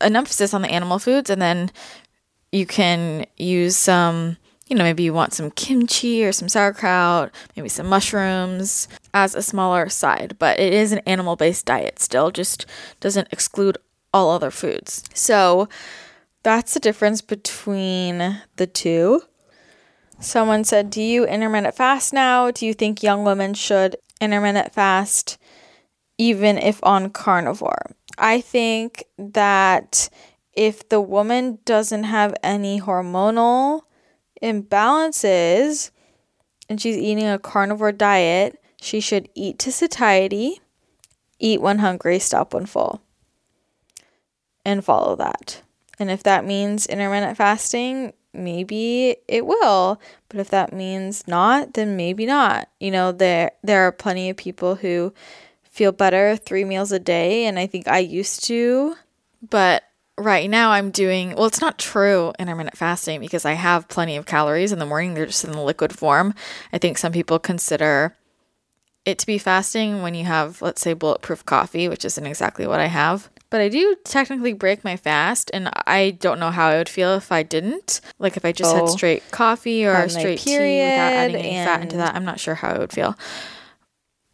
an 0.00 0.16
emphasis 0.16 0.52
on 0.52 0.62
the 0.62 0.70
animal 0.70 0.98
foods 0.98 1.30
and 1.30 1.40
then 1.40 1.70
you 2.52 2.66
can 2.66 3.26
use 3.36 3.76
some 3.76 4.36
you 4.66 4.74
know, 4.74 4.82
maybe 4.82 5.04
you 5.04 5.14
want 5.14 5.32
some 5.32 5.50
kimchi 5.52 6.24
or 6.24 6.32
some 6.32 6.48
sauerkraut, 6.48 7.30
maybe 7.54 7.68
some 7.68 7.86
mushrooms 7.86 8.88
as 9.14 9.34
a 9.34 9.42
smaller 9.42 9.88
side, 9.88 10.34
but 10.38 10.58
it 10.58 10.72
is 10.72 10.90
an 10.90 10.98
animal 11.06 11.36
based 11.36 11.66
diet 11.66 12.00
still, 12.00 12.30
just 12.32 12.66
doesn't 12.98 13.28
exclude 13.30 13.78
all 14.12 14.30
other 14.30 14.50
foods. 14.50 15.04
So 15.14 15.68
that's 16.42 16.74
the 16.74 16.80
difference 16.80 17.22
between 17.22 18.40
the 18.56 18.66
two. 18.66 19.22
Someone 20.18 20.64
said, 20.64 20.90
Do 20.90 21.02
you 21.02 21.26
intermittent 21.26 21.76
fast 21.76 22.12
now? 22.12 22.50
Do 22.50 22.66
you 22.66 22.74
think 22.74 23.02
young 23.02 23.24
women 23.24 23.54
should 23.54 23.96
intermittent 24.20 24.72
fast 24.72 25.38
even 26.18 26.58
if 26.58 26.80
on 26.82 27.10
carnivore? 27.10 27.94
I 28.18 28.40
think 28.40 29.04
that 29.18 30.08
if 30.52 30.88
the 30.88 31.00
woman 31.00 31.58
doesn't 31.64 32.04
have 32.04 32.34
any 32.42 32.80
hormonal 32.80 33.82
imbalances 34.42 35.90
and 36.68 36.80
she's 36.80 36.96
eating 36.96 37.26
a 37.26 37.38
carnivore 37.38 37.92
diet, 37.92 38.60
she 38.80 39.00
should 39.00 39.28
eat 39.34 39.58
to 39.60 39.72
satiety, 39.72 40.60
eat 41.38 41.60
when 41.60 41.78
hungry, 41.78 42.18
stop 42.18 42.54
when 42.54 42.66
full, 42.66 43.02
and 44.64 44.84
follow 44.84 45.16
that. 45.16 45.62
And 45.98 46.10
if 46.10 46.22
that 46.24 46.44
means 46.44 46.86
intermittent 46.86 47.36
fasting, 47.36 48.12
maybe 48.36 49.16
it 49.26 49.46
will 49.46 50.00
but 50.28 50.38
if 50.38 50.50
that 50.50 50.72
means 50.72 51.26
not 51.26 51.72
then 51.72 51.96
maybe 51.96 52.26
not 52.26 52.68
you 52.78 52.90
know 52.90 53.10
there 53.10 53.50
there 53.62 53.86
are 53.86 53.92
plenty 53.92 54.28
of 54.28 54.36
people 54.36 54.74
who 54.74 55.12
feel 55.76 55.92
better 55.92 56.36
three 56.36 56.64
meals 56.64 56.90
a 56.90 56.98
day 56.98 57.44
and 57.44 57.58
i 57.58 57.66
think 57.66 57.86
i 57.86 57.98
used 57.98 58.42
to 58.44 58.94
but 59.50 59.82
right 60.16 60.48
now 60.48 60.70
i'm 60.70 60.90
doing 60.90 61.34
well 61.34 61.44
it's 61.44 61.60
not 61.60 61.78
true 61.78 62.32
intermittent 62.38 62.76
fasting 62.76 63.20
because 63.20 63.44
i 63.44 63.52
have 63.52 63.86
plenty 63.88 64.16
of 64.16 64.24
calories 64.24 64.72
in 64.72 64.78
the 64.78 64.86
morning 64.86 65.12
they're 65.12 65.26
just 65.26 65.44
in 65.44 65.52
the 65.52 65.60
liquid 65.60 65.96
form 65.96 66.34
i 66.72 66.78
think 66.78 66.96
some 66.96 67.12
people 67.12 67.38
consider 67.38 68.16
it 69.04 69.18
to 69.18 69.26
be 69.26 69.36
fasting 69.36 70.00
when 70.00 70.14
you 70.14 70.24
have 70.24 70.62
let's 70.62 70.80
say 70.80 70.94
bulletproof 70.94 71.44
coffee 71.44 71.88
which 71.88 72.06
isn't 72.06 72.26
exactly 72.26 72.66
what 72.66 72.80
i 72.80 72.86
have 72.86 73.28
but 73.48 73.60
I 73.60 73.68
do 73.68 73.96
technically 74.04 74.52
break 74.54 74.82
my 74.82 74.96
fast, 74.96 75.52
and 75.54 75.70
I 75.86 76.10
don't 76.10 76.40
know 76.40 76.50
how 76.50 76.66
I 76.68 76.78
would 76.78 76.88
feel 76.88 77.14
if 77.14 77.30
I 77.30 77.44
didn't. 77.44 78.00
Like 78.18 78.36
if 78.36 78.44
I 78.44 78.50
just 78.50 78.74
oh, 78.74 78.76
had 78.76 78.88
straight 78.88 79.30
coffee 79.30 79.86
or 79.86 80.08
straight 80.08 80.40
tea 80.40 80.58
without 80.58 81.12
adding 81.12 81.36
any 81.36 81.64
fat 81.64 81.82
into 81.82 81.96
that, 81.98 82.16
I'm 82.16 82.24
not 82.24 82.40
sure 82.40 82.56
how 82.56 82.70
I 82.70 82.78
would 82.78 82.92
feel 82.92 83.16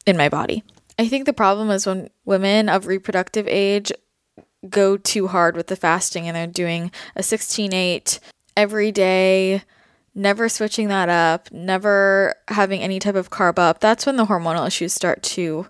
in 0.06 0.16
my 0.16 0.30
body. 0.30 0.64
I 0.98 1.08
think 1.08 1.26
the 1.26 1.32
problem 1.32 1.70
is 1.70 1.86
when 1.86 2.10
women 2.24 2.68
of 2.68 2.86
reproductive 2.86 3.46
age 3.48 3.92
go 4.68 4.96
too 4.96 5.28
hard 5.28 5.56
with 5.56 5.66
the 5.66 5.76
fasting 5.76 6.28
and 6.28 6.36
they're 6.36 6.46
doing 6.46 6.90
a 7.16 7.22
16 7.22 7.72
8 7.72 8.20
every 8.56 8.92
day, 8.92 9.62
never 10.14 10.48
switching 10.48 10.88
that 10.88 11.08
up, 11.08 11.50
never 11.50 12.34
having 12.48 12.80
any 12.80 12.98
type 12.98 13.14
of 13.14 13.30
carb 13.30 13.58
up. 13.58 13.80
That's 13.80 14.06
when 14.06 14.16
the 14.16 14.26
hormonal 14.26 14.66
issues 14.66 14.92
start 14.92 15.22
to 15.24 15.66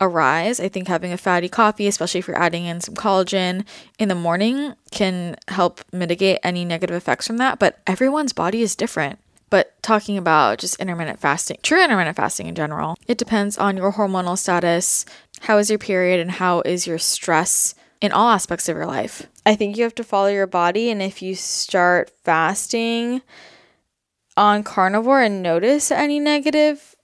arise. 0.00 0.60
I 0.60 0.68
think 0.68 0.88
having 0.88 1.12
a 1.12 1.18
fatty 1.18 1.48
coffee, 1.48 1.86
especially 1.86 2.20
if 2.20 2.28
you're 2.28 2.38
adding 2.38 2.66
in 2.66 2.80
some 2.80 2.94
collagen 2.94 3.64
in 3.98 4.08
the 4.08 4.14
morning, 4.14 4.74
can 4.90 5.36
help 5.48 5.80
mitigate 5.92 6.38
any 6.42 6.64
negative 6.64 6.96
effects 6.96 7.26
from 7.26 7.38
that. 7.38 7.58
But 7.58 7.80
everyone's 7.86 8.32
body 8.32 8.62
is 8.62 8.76
different. 8.76 9.18
But 9.50 9.80
talking 9.82 10.18
about 10.18 10.58
just 10.58 10.78
intermittent 10.80 11.20
fasting, 11.20 11.58
true 11.62 11.82
intermittent 11.82 12.16
fasting 12.16 12.46
in 12.46 12.54
general, 12.54 12.96
it 13.06 13.18
depends 13.18 13.56
on 13.56 13.76
your 13.76 13.92
hormonal 13.92 14.36
status, 14.36 15.04
how 15.40 15.58
is 15.58 15.70
your 15.70 15.78
period, 15.78 16.20
and 16.20 16.32
how 16.32 16.60
is 16.62 16.86
your 16.86 16.98
stress 16.98 17.74
in 18.00 18.12
all 18.12 18.28
aspects 18.28 18.68
of 18.68 18.76
your 18.76 18.86
life. 18.86 19.26
I 19.44 19.56
think 19.56 19.76
you 19.76 19.84
have 19.84 19.94
to 19.96 20.04
follow 20.04 20.28
your 20.28 20.46
body. 20.46 20.90
And 20.90 21.02
if 21.02 21.22
you 21.22 21.34
start 21.34 22.10
fasting 22.22 23.22
on 24.36 24.62
carnivore 24.62 25.22
and 25.22 25.42
notice 25.42 25.90
any 25.90 26.20
negative 26.20 26.94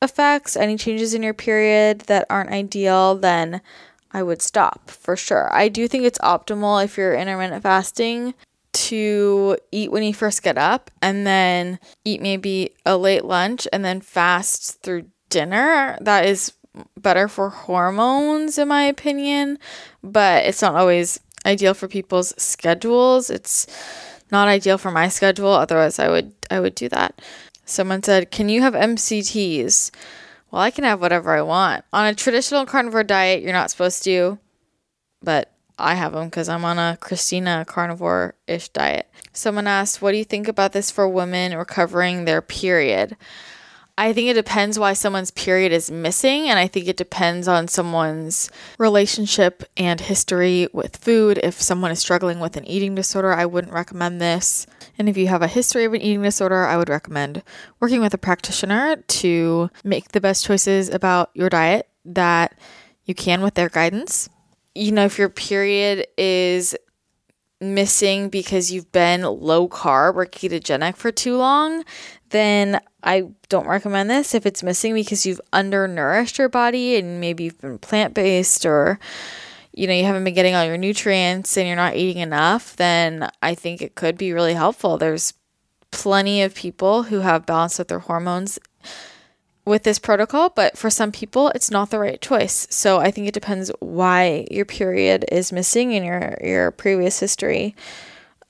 effects, 0.00 0.56
any 0.56 0.76
changes 0.76 1.14
in 1.14 1.22
your 1.22 1.34
period 1.34 2.00
that 2.02 2.26
aren't 2.30 2.50
ideal, 2.50 3.16
then 3.16 3.60
I 4.12 4.22
would 4.22 4.40
stop 4.40 4.90
for 4.90 5.16
sure. 5.16 5.52
I 5.52 5.68
do 5.68 5.88
think 5.88 6.04
it's 6.04 6.18
optimal 6.20 6.82
if 6.84 6.96
you're 6.96 7.14
intermittent 7.14 7.62
fasting 7.62 8.34
to 8.74 9.56
eat 9.72 9.90
when 9.90 10.02
you 10.02 10.12
first 10.12 10.42
get 10.42 10.58
up 10.58 10.90
and 11.00 11.26
then 11.26 11.78
eat 12.04 12.20
maybe 12.20 12.74
a 12.84 12.96
late 12.96 13.24
lunch 13.24 13.66
and 13.72 13.84
then 13.84 14.00
fast 14.00 14.82
through 14.82 15.06
dinner. 15.30 15.96
That 16.00 16.26
is 16.26 16.52
better 16.98 17.28
for 17.28 17.50
hormones, 17.50 18.58
in 18.58 18.68
my 18.68 18.82
opinion, 18.84 19.58
but 20.02 20.44
it's 20.44 20.62
not 20.62 20.74
always 20.74 21.20
ideal 21.46 21.74
for 21.74 21.88
people's 21.88 22.34
schedules. 22.40 23.30
It's 23.30 23.66
not 24.30 24.48
ideal 24.48 24.78
for 24.78 24.90
my 24.90 25.08
schedule. 25.08 25.48
Otherwise, 25.48 25.98
I 25.98 26.08
would 26.08 26.32
I 26.50 26.60
would 26.60 26.74
do 26.74 26.88
that. 26.88 27.20
Someone 27.64 28.02
said, 28.02 28.30
Can 28.30 28.48
you 28.48 28.60
have 28.62 28.74
MCTs? 28.74 29.90
Well, 30.50 30.62
I 30.62 30.70
can 30.70 30.84
have 30.84 31.00
whatever 31.00 31.32
I 31.36 31.42
want. 31.42 31.84
On 31.92 32.06
a 32.06 32.14
traditional 32.14 32.66
carnivore 32.66 33.04
diet, 33.04 33.42
you're 33.42 33.52
not 33.52 33.70
supposed 33.70 34.04
to, 34.04 34.38
but 35.22 35.53
I 35.78 35.94
have 35.94 36.12
them 36.12 36.26
because 36.26 36.48
I'm 36.48 36.64
on 36.64 36.78
a 36.78 36.96
Christina 37.00 37.64
carnivore 37.66 38.34
ish 38.46 38.68
diet. 38.68 39.10
Someone 39.32 39.66
asked, 39.66 40.00
What 40.00 40.12
do 40.12 40.18
you 40.18 40.24
think 40.24 40.48
about 40.48 40.72
this 40.72 40.90
for 40.90 41.08
women 41.08 41.56
recovering 41.56 42.24
their 42.24 42.40
period? 42.40 43.16
I 43.96 44.12
think 44.12 44.28
it 44.28 44.34
depends 44.34 44.76
why 44.76 44.92
someone's 44.94 45.30
period 45.30 45.70
is 45.70 45.88
missing, 45.88 46.48
and 46.48 46.58
I 46.58 46.66
think 46.66 46.88
it 46.88 46.96
depends 46.96 47.46
on 47.46 47.68
someone's 47.68 48.50
relationship 48.76 49.62
and 49.76 50.00
history 50.00 50.66
with 50.72 50.96
food. 50.96 51.38
If 51.44 51.62
someone 51.62 51.92
is 51.92 52.00
struggling 52.00 52.40
with 52.40 52.56
an 52.56 52.64
eating 52.64 52.96
disorder, 52.96 53.32
I 53.32 53.46
wouldn't 53.46 53.72
recommend 53.72 54.20
this. 54.20 54.66
And 54.98 55.08
if 55.08 55.16
you 55.16 55.28
have 55.28 55.42
a 55.42 55.46
history 55.46 55.84
of 55.84 55.94
an 55.94 56.00
eating 56.00 56.22
disorder, 56.22 56.64
I 56.64 56.76
would 56.76 56.88
recommend 56.88 57.44
working 57.78 58.00
with 58.00 58.12
a 58.14 58.18
practitioner 58.18 58.96
to 58.96 59.70
make 59.84 60.08
the 60.08 60.20
best 60.20 60.44
choices 60.44 60.88
about 60.88 61.30
your 61.34 61.48
diet 61.48 61.88
that 62.04 62.58
you 63.04 63.14
can 63.14 63.42
with 63.42 63.54
their 63.54 63.68
guidance. 63.68 64.28
You 64.74 64.92
know, 64.92 65.04
if 65.04 65.18
your 65.18 65.28
period 65.28 66.06
is 66.18 66.74
missing 67.60 68.28
because 68.28 68.72
you've 68.72 68.90
been 68.92 69.22
low 69.22 69.68
carb 69.68 70.16
or 70.16 70.26
ketogenic 70.26 70.96
for 70.96 71.12
too 71.12 71.36
long, 71.36 71.84
then 72.30 72.80
I 73.02 73.28
don't 73.48 73.66
recommend 73.66 74.10
this. 74.10 74.34
If 74.34 74.46
it's 74.46 74.62
missing 74.62 74.94
because 74.94 75.24
you've 75.24 75.40
undernourished 75.52 76.38
your 76.38 76.48
body 76.48 76.96
and 76.96 77.20
maybe 77.20 77.44
you've 77.44 77.60
been 77.60 77.78
plant 77.78 78.14
based 78.14 78.66
or 78.66 78.98
you 79.76 79.88
know, 79.88 79.92
you 79.92 80.04
haven't 80.04 80.22
been 80.22 80.34
getting 80.34 80.54
all 80.54 80.64
your 80.64 80.76
nutrients 80.76 81.56
and 81.56 81.66
you're 81.66 81.76
not 81.76 81.96
eating 81.96 82.22
enough, 82.22 82.76
then 82.76 83.28
I 83.42 83.56
think 83.56 83.82
it 83.82 83.96
could 83.96 84.16
be 84.16 84.32
really 84.32 84.54
helpful. 84.54 84.98
There's 84.98 85.34
plenty 85.90 86.42
of 86.42 86.54
people 86.54 87.04
who 87.04 87.20
have 87.20 87.44
balanced 87.44 87.80
with 87.80 87.88
their 87.88 87.98
hormones 87.98 88.58
with 89.64 89.82
this 89.82 89.98
protocol, 89.98 90.50
but 90.50 90.76
for 90.76 90.90
some 90.90 91.10
people, 91.10 91.48
it's 91.50 91.70
not 91.70 91.90
the 91.90 91.98
right 91.98 92.20
choice. 92.20 92.66
So 92.70 92.98
I 92.98 93.10
think 93.10 93.28
it 93.28 93.34
depends 93.34 93.70
why 93.80 94.46
your 94.50 94.64
period 94.64 95.24
is 95.30 95.52
missing 95.52 95.92
in 95.92 96.04
your 96.04 96.36
your 96.42 96.70
previous 96.70 97.20
history 97.20 97.74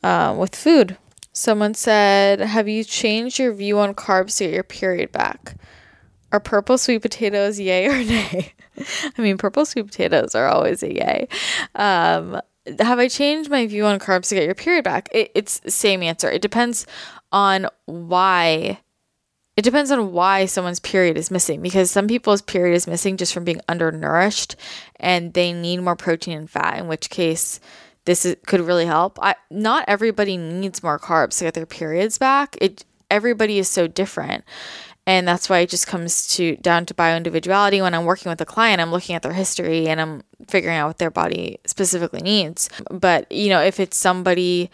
uh, 0.02 0.34
with 0.38 0.56
food. 0.56 0.96
Someone 1.32 1.74
said, 1.74 2.40
"Have 2.40 2.68
you 2.68 2.84
changed 2.84 3.38
your 3.38 3.52
view 3.52 3.78
on 3.78 3.94
carbs 3.94 4.38
to 4.38 4.44
get 4.44 4.54
your 4.54 4.64
period 4.64 5.12
back? 5.12 5.56
Are 6.32 6.40
purple 6.40 6.78
sweet 6.78 7.02
potatoes 7.02 7.60
yay 7.60 7.86
or 7.86 8.04
nay?" 8.04 8.52
I 9.16 9.22
mean, 9.22 9.38
purple 9.38 9.64
sweet 9.64 9.86
potatoes 9.86 10.34
are 10.34 10.48
always 10.48 10.82
a 10.82 10.92
yay. 10.92 11.28
Um, 11.76 12.40
have 12.80 12.98
I 12.98 13.08
changed 13.08 13.50
my 13.50 13.66
view 13.66 13.84
on 13.84 13.98
carbs 13.98 14.28
to 14.28 14.34
get 14.34 14.44
your 14.44 14.54
period 14.54 14.84
back? 14.84 15.08
It, 15.12 15.30
it's 15.34 15.60
same 15.72 16.02
answer. 16.02 16.30
It 16.30 16.42
depends 16.42 16.86
on 17.30 17.68
why 17.84 18.80
it 19.56 19.62
depends 19.62 19.90
on 19.90 20.12
why 20.12 20.46
someone's 20.46 20.80
period 20.80 21.16
is 21.16 21.30
missing 21.30 21.62
because 21.62 21.90
some 21.90 22.08
people's 22.08 22.42
period 22.42 22.74
is 22.74 22.86
missing 22.86 23.16
just 23.16 23.32
from 23.32 23.44
being 23.44 23.60
undernourished 23.68 24.56
and 24.96 25.32
they 25.34 25.52
need 25.52 25.78
more 25.78 25.96
protein 25.96 26.36
and 26.36 26.50
fat 26.50 26.78
in 26.78 26.88
which 26.88 27.10
case 27.10 27.60
this 28.04 28.24
is, 28.24 28.36
could 28.46 28.60
really 28.60 28.86
help. 28.86 29.18
I, 29.22 29.34
not 29.50 29.84
everybody 29.86 30.36
needs 30.36 30.82
more 30.82 30.98
carbs 30.98 31.38
to 31.38 31.44
get 31.44 31.54
their 31.54 31.66
periods 31.66 32.18
back. 32.18 32.56
It 32.60 32.84
everybody 33.10 33.58
is 33.58 33.68
so 33.68 33.86
different. 33.86 34.44
And 35.06 35.28
that's 35.28 35.50
why 35.50 35.58
it 35.58 35.68
just 35.68 35.86
comes 35.86 36.34
to 36.36 36.56
down 36.56 36.86
to 36.86 36.94
bio 36.94 37.14
individuality 37.16 37.82
when 37.82 37.92
i'm 37.92 38.06
working 38.06 38.30
with 38.30 38.40
a 38.40 38.46
client 38.46 38.80
i'm 38.80 38.90
looking 38.90 39.14
at 39.14 39.20
their 39.20 39.34
history 39.34 39.86
and 39.86 40.00
i'm 40.00 40.22
figuring 40.48 40.78
out 40.78 40.86
what 40.86 40.98
their 40.98 41.10
body 41.10 41.58
specifically 41.66 42.22
needs. 42.22 42.70
But 42.90 43.30
you 43.30 43.50
know 43.50 43.60
if 43.60 43.78
it's 43.78 43.96
somebody 43.96 44.70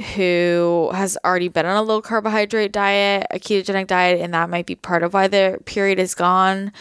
who 0.00 0.90
has 0.92 1.16
already 1.24 1.48
been 1.48 1.66
on 1.66 1.76
a 1.76 1.82
low 1.82 2.02
carbohydrate 2.02 2.72
diet, 2.72 3.26
a 3.30 3.38
ketogenic 3.38 3.86
diet, 3.86 4.20
and 4.20 4.34
that 4.34 4.50
might 4.50 4.66
be 4.66 4.74
part 4.74 5.02
of 5.02 5.14
why 5.14 5.28
their 5.28 5.58
period 5.58 5.98
is 5.98 6.14
gone, 6.14 6.72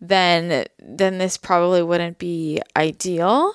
then 0.00 0.66
then 0.78 1.18
this 1.18 1.36
probably 1.36 1.82
wouldn't 1.82 2.18
be 2.18 2.60
ideal. 2.76 3.54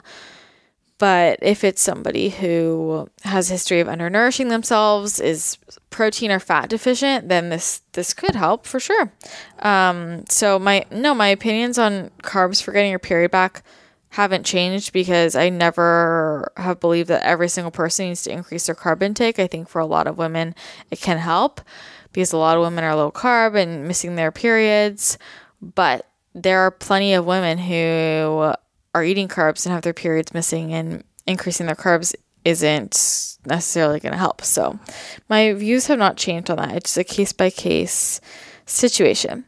But 0.97 1.39
if 1.41 1.63
it's 1.63 1.81
somebody 1.81 2.29
who 2.29 3.09
has 3.23 3.49
a 3.49 3.53
history 3.53 3.79
of 3.79 3.87
undernourishing 3.87 4.49
themselves, 4.49 5.19
is 5.19 5.57
protein 5.89 6.29
or 6.29 6.39
fat 6.39 6.69
deficient, 6.69 7.27
then 7.27 7.49
this 7.49 7.81
this 7.93 8.13
could 8.13 8.35
help 8.35 8.67
for 8.67 8.79
sure. 8.79 9.11
Um, 9.59 10.25
so 10.29 10.59
my 10.59 10.85
no, 10.91 11.15
my 11.15 11.27
opinions 11.27 11.79
on 11.79 12.11
carbs 12.21 12.61
for 12.61 12.71
getting 12.71 12.91
your 12.91 12.99
period 12.99 13.31
back 13.31 13.63
haven't 14.11 14.45
changed 14.45 14.91
because 14.91 15.35
I 15.35 15.49
never 15.49 16.51
have 16.57 16.79
believed 16.79 17.09
that 17.09 17.23
every 17.23 17.47
single 17.47 17.71
person 17.71 18.07
needs 18.07 18.23
to 18.23 18.31
increase 18.31 18.65
their 18.65 18.75
carb 18.75 19.01
intake. 19.01 19.39
I 19.39 19.47
think 19.47 19.69
for 19.69 19.79
a 19.79 19.85
lot 19.85 20.05
of 20.05 20.17
women, 20.17 20.53
it 20.91 20.99
can 20.99 21.17
help 21.17 21.61
because 22.11 22.33
a 22.33 22.37
lot 22.37 22.57
of 22.57 22.63
women 22.63 22.83
are 22.83 22.95
low 22.95 23.11
carb 23.11 23.55
and 23.55 23.87
missing 23.87 24.15
their 24.15 24.31
periods. 24.31 25.17
But 25.61 26.09
there 26.35 26.59
are 26.59 26.71
plenty 26.71 27.13
of 27.13 27.25
women 27.25 27.57
who 27.57 28.53
are 28.93 29.03
eating 29.03 29.29
carbs 29.29 29.65
and 29.65 29.73
have 29.73 29.83
their 29.83 29.93
periods 29.93 30.33
missing, 30.33 30.73
and 30.73 31.03
increasing 31.25 31.65
their 31.65 31.75
carbs 31.75 32.13
isn't 32.43 33.37
necessarily 33.45 34.01
going 34.01 34.11
to 34.11 34.17
help. 34.17 34.41
So, 34.43 34.77
my 35.29 35.53
views 35.53 35.87
have 35.87 35.99
not 35.99 36.17
changed 36.17 36.49
on 36.49 36.57
that. 36.57 36.75
It's 36.75 36.97
a 36.97 37.03
case 37.05 37.31
by 37.31 37.49
case 37.49 38.19
situation. 38.65 39.45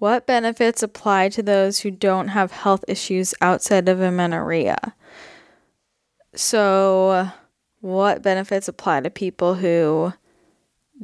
What 0.00 0.26
benefits 0.26 0.82
apply 0.82 1.28
to 1.28 1.42
those 1.42 1.80
who 1.80 1.90
don't 1.90 2.28
have 2.28 2.52
health 2.52 2.86
issues 2.88 3.34
outside 3.42 3.86
of 3.86 4.00
amenorrhea? 4.00 4.94
So, 6.34 7.28
what 7.82 8.22
benefits 8.22 8.66
apply 8.66 9.02
to 9.02 9.10
people 9.10 9.56
who 9.56 10.14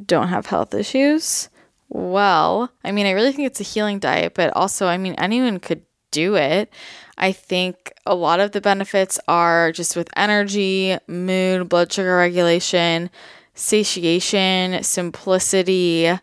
don't 0.07 0.29
have 0.29 0.47
health 0.47 0.73
issues? 0.73 1.51
Well, 1.91 2.73
I 2.83 2.91
mean, 2.91 3.05
I 3.05 3.11
really 3.11 3.33
think 3.33 3.49
it's 3.49 3.61
a 3.61 3.65
healing 3.65 3.99
diet, 3.99 4.33
but 4.33 4.57
also, 4.57 4.87
I 4.87 4.97
mean, 4.97 5.15
anyone 5.19 5.61
could 5.61 5.83
do 6.11 6.37
it. 6.37 6.73
I 7.19 7.33
think 7.33 7.93
a 8.07 8.15
lot 8.15 8.41
of 8.41 8.53
the 8.53 8.63
benefits 8.63 9.21
are 9.29 9.73
just 9.73 9.95
with 9.95 10.09
energy, 10.17 10.97
mood, 11.07 11.69
blood 11.69 11.93
sugar 11.93 12.17
regulation, 12.17 13.11
satiation, 13.53 14.83
simplicity 14.83 16.19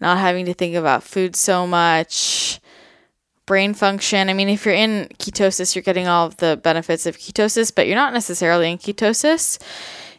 not 0.00 0.18
having 0.18 0.46
to 0.46 0.54
think 0.54 0.74
about 0.74 1.02
food 1.02 1.36
so 1.36 1.66
much, 1.66 2.60
brain 3.46 3.74
function. 3.74 4.28
I 4.28 4.34
mean, 4.34 4.48
if 4.48 4.64
you're 4.64 4.74
in 4.74 5.08
ketosis, 5.18 5.74
you're 5.74 5.82
getting 5.82 6.08
all 6.08 6.26
of 6.26 6.36
the 6.38 6.60
benefits 6.62 7.06
of 7.06 7.18
ketosis, 7.18 7.74
but 7.74 7.86
you're 7.86 7.96
not 7.96 8.12
necessarily 8.12 8.70
in 8.70 8.78
ketosis. 8.78 9.58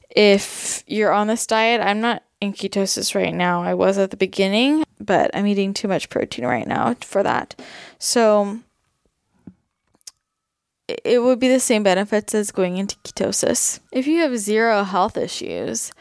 If 0.10 0.84
you're 0.88 1.12
on 1.12 1.28
this 1.28 1.46
diet, 1.46 1.82
I'm 1.82 2.02
not 2.02 2.24
in 2.42 2.54
ketosis 2.54 3.14
right 3.14 3.34
now. 3.34 3.64
I 3.64 3.74
was 3.74 3.98
at 3.98 4.12
the 4.12 4.18
beginning, 4.18 4.84
but 5.00 5.30
I'm 5.34 5.48
eating 5.48 5.74
too 5.74 5.88
much 5.88 6.10
protein 6.10 6.46
right 6.46 6.68
now 6.68 6.96
for 7.02 7.24
that. 7.24 7.60
So 8.00 8.60
it 10.88 11.22
would 11.22 11.40
be 11.40 11.50
the 11.50 11.60
same 11.60 11.84
benefits 11.84 12.34
as 12.34 12.52
going 12.52 12.78
into 12.78 12.96
ketosis. 12.98 13.80
If 13.92 14.08
you 14.08 14.22
have 14.22 14.38
zero 14.38 14.84
health 14.84 15.18
issues, 15.18 15.92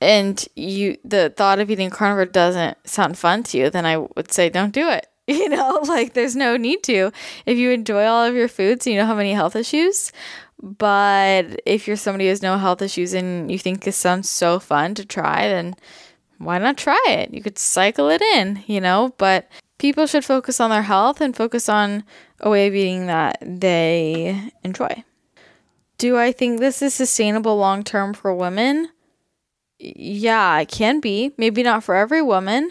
and 0.00 0.46
you 0.54 0.98
the 1.04 1.32
thought 1.36 1.58
of 1.58 1.70
eating 1.70 1.90
carnivore 1.90 2.26
doesn't 2.26 2.76
sound 2.86 3.18
fun 3.18 3.42
to 3.44 3.58
you, 3.58 3.70
then 3.70 3.86
I 3.86 3.96
would 3.98 4.32
say 4.32 4.48
don't 4.48 4.72
do 4.72 4.88
it. 4.88 5.06
You 5.28 5.48
know, 5.48 5.80
like 5.88 6.12
there's 6.12 6.36
no 6.36 6.56
need 6.56 6.84
to. 6.84 7.10
If 7.46 7.58
you 7.58 7.72
enjoy 7.72 8.04
all 8.04 8.24
of 8.24 8.36
your 8.36 8.46
foods, 8.46 8.86
you 8.86 8.94
don't 8.94 9.08
have 9.08 9.18
any 9.18 9.32
health 9.32 9.56
issues. 9.56 10.12
But 10.62 11.60
if 11.66 11.88
you're 11.88 11.96
somebody 11.96 12.26
who 12.26 12.28
has 12.30 12.42
no 12.42 12.58
health 12.58 12.80
issues 12.80 13.12
and 13.12 13.50
you 13.50 13.58
think 13.58 13.82
this 13.82 13.96
sounds 13.96 14.30
so 14.30 14.60
fun 14.60 14.94
to 14.94 15.04
try, 15.04 15.48
then 15.48 15.74
why 16.38 16.58
not 16.58 16.76
try 16.76 17.02
it? 17.08 17.34
You 17.34 17.42
could 17.42 17.58
cycle 17.58 18.08
it 18.08 18.22
in, 18.22 18.62
you 18.68 18.80
know, 18.80 19.14
but 19.18 19.48
people 19.78 20.06
should 20.06 20.24
focus 20.24 20.60
on 20.60 20.70
their 20.70 20.82
health 20.82 21.20
and 21.20 21.36
focus 21.36 21.68
on 21.68 22.04
a 22.40 22.48
way 22.48 22.66
of 22.68 22.74
eating 22.74 23.06
that 23.06 23.38
they 23.40 24.50
enjoy. 24.62 25.04
Do 25.98 26.16
I 26.16 26.32
think 26.32 26.60
this 26.60 26.82
is 26.82 26.94
sustainable 26.94 27.56
long 27.56 27.82
term 27.82 28.14
for 28.14 28.34
women? 28.34 28.90
Yeah, 29.78 30.58
it 30.58 30.68
can 30.68 31.00
be. 31.00 31.32
Maybe 31.36 31.62
not 31.62 31.84
for 31.84 31.94
every 31.94 32.22
woman. 32.22 32.70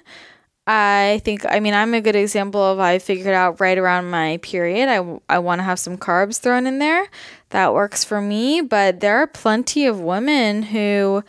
I 0.67 1.21
think, 1.23 1.45
I 1.47 1.59
mean, 1.59 1.75
I'm 1.75 1.93
a 1.93 2.01
good 2.01 2.15
example 2.15 2.61
of 2.61 2.79
I 2.79 2.97
figured 2.97 3.35
out 3.35 3.59
right 3.59 3.77
around 3.77 4.09
my 4.09 4.37
period. 4.37 4.89
I, 4.89 5.19
I 5.29 5.39
want 5.39 5.59
to 5.59 5.63
have 5.63 5.77
some 5.77 5.97
carbs 5.97 6.39
thrown 6.39 6.65
in 6.65 6.79
there. 6.79 7.07
That 7.49 7.73
works 7.73 8.03
for 8.03 8.19
me. 8.19 8.61
But 8.61 8.99
there 8.99 9.17
are 9.17 9.27
plenty 9.27 9.85
of 9.85 9.99
women 9.99 10.63
who 10.63 11.23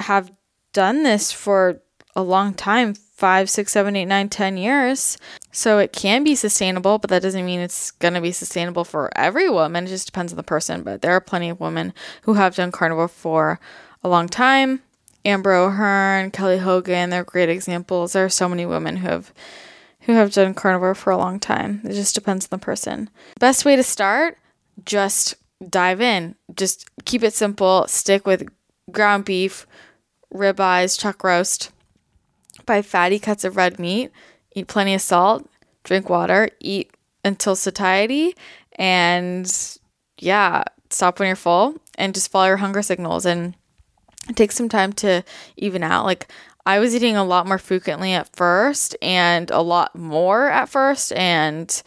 have 0.00 0.32
done 0.72 1.04
this 1.04 1.30
for 1.30 1.80
a 2.16 2.22
long 2.22 2.52
time 2.52 2.94
five, 2.94 3.50
six, 3.50 3.72
seven, 3.72 3.96
eight, 3.96 4.06
nine, 4.06 4.28
ten 4.28 4.56
years. 4.56 5.18
So 5.52 5.78
it 5.78 5.92
can 5.92 6.24
be 6.24 6.34
sustainable, 6.34 6.98
but 6.98 7.10
that 7.10 7.22
doesn't 7.22 7.46
mean 7.46 7.60
it's 7.60 7.90
going 7.92 8.14
to 8.14 8.20
be 8.20 8.30
sustainable 8.32 8.84
for 8.84 9.10
every 9.16 9.48
woman. 9.50 9.84
It 9.84 9.88
just 9.88 10.06
depends 10.06 10.32
on 10.32 10.36
the 10.36 10.42
person. 10.42 10.82
But 10.82 11.02
there 11.02 11.12
are 11.12 11.20
plenty 11.20 11.48
of 11.48 11.60
women 11.60 11.94
who 12.22 12.34
have 12.34 12.56
done 12.56 12.72
carnivore 12.72 13.08
for 13.08 13.60
a 14.02 14.08
long 14.08 14.28
time 14.28 14.82
Amber 15.24 15.52
O'Hearn, 15.54 16.30
Kelly 16.30 16.58
Hogan, 16.58 17.10
they're 17.10 17.24
great 17.24 17.48
examples. 17.48 18.12
There 18.12 18.24
are 18.24 18.30
so 18.30 18.48
many 18.48 18.64
women 18.66 18.98
who 18.98 19.08
have 19.08 19.32
who 20.02 20.12
have 20.14 20.32
done 20.32 20.54
carnivore 20.54 20.94
for 20.94 21.10
a 21.10 21.18
long 21.18 21.38
time. 21.38 21.82
It 21.84 21.92
just 21.92 22.14
depends 22.14 22.46
on 22.46 22.48
the 22.50 22.64
person. 22.64 23.10
Best 23.38 23.64
way 23.66 23.76
to 23.76 23.82
start, 23.82 24.38
just 24.84 25.34
dive 25.68 26.00
in. 26.00 26.34
Just 26.54 26.88
keep 27.04 27.22
it 27.22 27.34
simple. 27.34 27.86
Stick 27.88 28.26
with 28.26 28.48
ground 28.90 29.24
beef, 29.24 29.66
ribeyes, 30.32 30.98
chuck 30.98 31.22
roast. 31.24 31.72
Buy 32.66 32.82
fatty 32.82 33.18
cuts 33.18 33.44
of 33.44 33.56
red 33.56 33.78
meat. 33.78 34.10
Eat 34.54 34.68
plenty 34.68 34.94
of 34.94 35.00
salt. 35.00 35.48
Drink 35.84 36.08
water. 36.08 36.50
Eat 36.60 36.90
until 37.24 37.56
satiety. 37.56 38.34
And 38.76 39.50
yeah, 40.18 40.64
stop 40.90 41.18
when 41.18 41.26
you're 41.26 41.36
full 41.36 41.76
and 41.96 42.14
just 42.14 42.30
follow 42.30 42.46
your 42.46 42.56
hunger 42.58 42.82
signals 42.82 43.26
and 43.26 43.54
it 44.28 44.36
takes 44.36 44.56
some 44.56 44.68
time 44.68 44.92
to 44.94 45.24
even 45.56 45.82
out. 45.82 46.04
Like 46.04 46.28
I 46.66 46.78
was 46.78 46.94
eating 46.94 47.16
a 47.16 47.24
lot 47.24 47.46
more 47.46 47.58
frequently 47.58 48.12
at 48.12 48.34
first 48.36 48.96
and 49.00 49.50
a 49.50 49.62
lot 49.62 49.96
more 49.96 50.48
at 50.48 50.68
first 50.68 51.12
and 51.12 51.82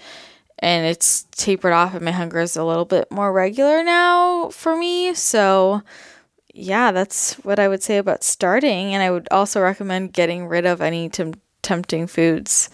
and 0.60 0.86
it's 0.86 1.24
tapered 1.32 1.74
off 1.74 1.96
and 1.96 2.06
my 2.06 2.12
hunger 2.12 2.40
is 2.40 2.56
a 2.56 2.64
little 2.64 2.86
bit 2.86 3.12
more 3.12 3.32
regular 3.32 3.84
now 3.84 4.50
for 4.50 4.76
me. 4.76 5.14
So 5.14 5.82
yeah, 6.54 6.92
that's 6.92 7.36
what 7.36 7.60
I 7.60 7.68
would 7.68 7.84
say 7.84 7.98
about 7.98 8.24
starting 8.24 8.94
and 8.94 9.02
I 9.02 9.12
would 9.12 9.28
also 9.32 9.62
recommend 9.62 10.14
getting 10.14 10.48
rid 10.48 10.66
of 10.66 10.82
any 10.82 11.10
tem- 11.10 11.42
tempting 11.62 12.08
foods 12.08 12.70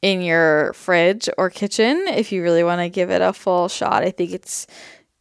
in 0.00 0.22
your 0.22 0.72
fridge 0.74 1.28
or 1.36 1.50
kitchen 1.50 2.04
if 2.08 2.30
you 2.30 2.42
really 2.42 2.62
want 2.62 2.80
to 2.80 2.88
give 2.88 3.10
it 3.10 3.20
a 3.20 3.32
full 3.32 3.68
shot. 3.68 4.02
I 4.02 4.10
think 4.10 4.32
it's 4.32 4.66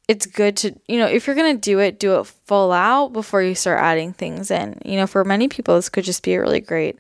it's 0.08 0.26
good 0.26 0.55
to, 0.58 0.74
you 0.88 0.99
know, 0.99 1.05
if 1.05 1.28
you're 1.28 1.36
going 1.36 1.55
to 1.55 1.62
do 1.62 1.80
it, 1.80 1.99
do 1.99 2.20
it 2.20 2.28
full 2.45 2.72
out 2.72 3.12
before 3.14 3.41
you 3.41 3.55
start 3.55 3.80
adding 3.80 4.14
things 4.14 4.49
in. 4.49 4.80
You 4.86 4.97
know, 4.97 5.08
for 5.08 5.24
many 5.26 5.47
people, 5.47 5.76
this 5.76 5.89
could 5.89 6.05
just 6.05 6.24
be 6.24 6.34
a 6.36 6.41
really 6.41 6.62
great 6.62 6.97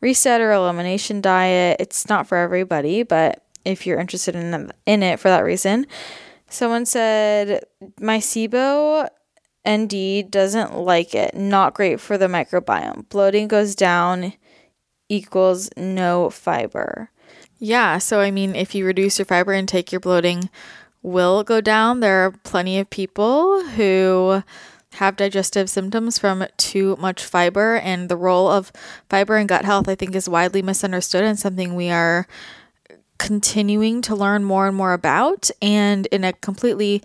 reset 0.00 0.40
or 0.40 0.52
elimination 0.52 1.20
diet. 1.20 1.78
It's 1.80 2.08
not 2.08 2.26
for 2.26 2.36
everybody, 2.36 3.02
but 3.04 3.42
if 3.64 3.86
you're 3.86 4.00
interested 4.00 4.34
in, 4.34 4.70
in 4.84 5.02
it 5.02 5.18
for 5.18 5.28
that 5.28 5.40
reason, 5.40 5.86
someone 6.50 6.84
said, 6.84 7.64
my 7.98 8.18
SIBO 8.18 9.08
ND 9.66 10.30
doesn't 10.30 10.76
like 10.76 11.14
it. 11.14 11.34
Not 11.34 11.74
great 11.74 12.00
for 12.00 12.18
the 12.18 12.26
microbiome. 12.26 13.08
Bloating 13.08 13.48
goes 13.48 13.74
down 13.74 14.34
equals 15.08 15.70
no 15.76 16.30
fiber. 16.30 17.10
Yeah, 17.58 17.98
so 17.98 18.20
I 18.20 18.32
mean, 18.32 18.56
if 18.56 18.74
you 18.74 18.84
reduce 18.84 19.18
your 19.20 19.26
fiber 19.26 19.52
intake, 19.52 19.92
your 19.92 20.00
bloating 20.00 20.50
will 21.02 21.42
go 21.42 21.60
down. 21.60 22.00
There 22.00 22.26
are 22.26 22.30
plenty 22.30 22.78
of 22.78 22.90
people 22.90 23.64
who 23.64 24.42
have 24.94 25.16
digestive 25.16 25.70
symptoms 25.70 26.18
from 26.18 26.44
too 26.56 26.96
much 27.00 27.24
fiber, 27.24 27.76
and 27.76 28.08
the 28.08 28.16
role 28.16 28.48
of 28.48 28.72
fiber 29.08 29.36
in 29.38 29.46
gut 29.46 29.64
health, 29.64 29.88
I 29.88 29.94
think, 29.94 30.14
is 30.14 30.28
widely 30.28 30.62
misunderstood 30.62 31.24
and 31.24 31.38
something 31.38 31.74
we 31.74 31.90
are 31.90 32.26
continuing 33.18 34.02
to 34.02 34.16
learn 34.16 34.44
more 34.44 34.66
and 34.66 34.76
more 34.76 34.92
about. 34.92 35.50
And 35.62 36.06
in 36.06 36.24
a 36.24 36.32
completely 36.32 37.02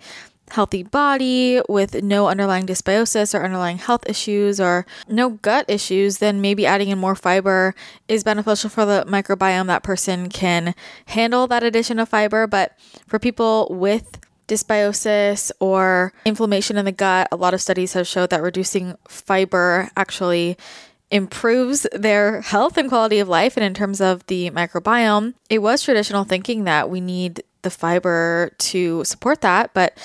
healthy 0.52 0.82
body 0.82 1.60
with 1.68 2.02
no 2.02 2.28
underlying 2.28 2.66
dysbiosis 2.66 3.34
or 3.34 3.44
underlying 3.44 3.78
health 3.78 4.08
issues 4.08 4.60
or 4.60 4.86
no 5.08 5.30
gut 5.30 5.64
issues, 5.68 6.18
then 6.18 6.40
maybe 6.40 6.66
adding 6.66 6.88
in 6.88 6.98
more 6.98 7.14
fiber 7.14 7.74
is 8.08 8.24
beneficial 8.24 8.70
for 8.70 8.84
the 8.84 9.04
microbiome. 9.08 9.66
That 9.66 9.82
person 9.82 10.28
can 10.28 10.74
handle 11.06 11.46
that 11.46 11.62
addition 11.62 11.98
of 11.98 12.08
fiber. 12.08 12.46
But 12.46 12.78
for 13.06 13.18
people 13.18 13.68
with 13.70 14.18
dysbiosis 14.48 15.52
or 15.60 16.12
inflammation 16.24 16.76
in 16.76 16.84
the 16.84 16.92
gut, 16.92 17.28
a 17.30 17.36
lot 17.36 17.54
of 17.54 17.60
studies 17.60 17.92
have 17.92 18.06
showed 18.06 18.30
that 18.30 18.42
reducing 18.42 18.96
fiber 19.06 19.90
actually 19.96 20.56
improves 21.10 21.86
their 21.92 22.42
health 22.42 22.76
and 22.76 22.88
quality 22.88 23.18
of 23.18 23.28
life. 23.28 23.56
And 23.56 23.64
in 23.64 23.74
terms 23.74 24.00
of 24.00 24.26
the 24.26 24.50
microbiome, 24.50 25.34
it 25.48 25.60
was 25.60 25.82
traditional 25.82 26.24
thinking 26.24 26.64
that 26.64 26.90
we 26.90 27.00
need 27.00 27.42
the 27.62 27.70
fiber 27.70 28.52
to 28.58 29.04
support 29.04 29.40
that, 29.40 29.74
but 29.74 29.98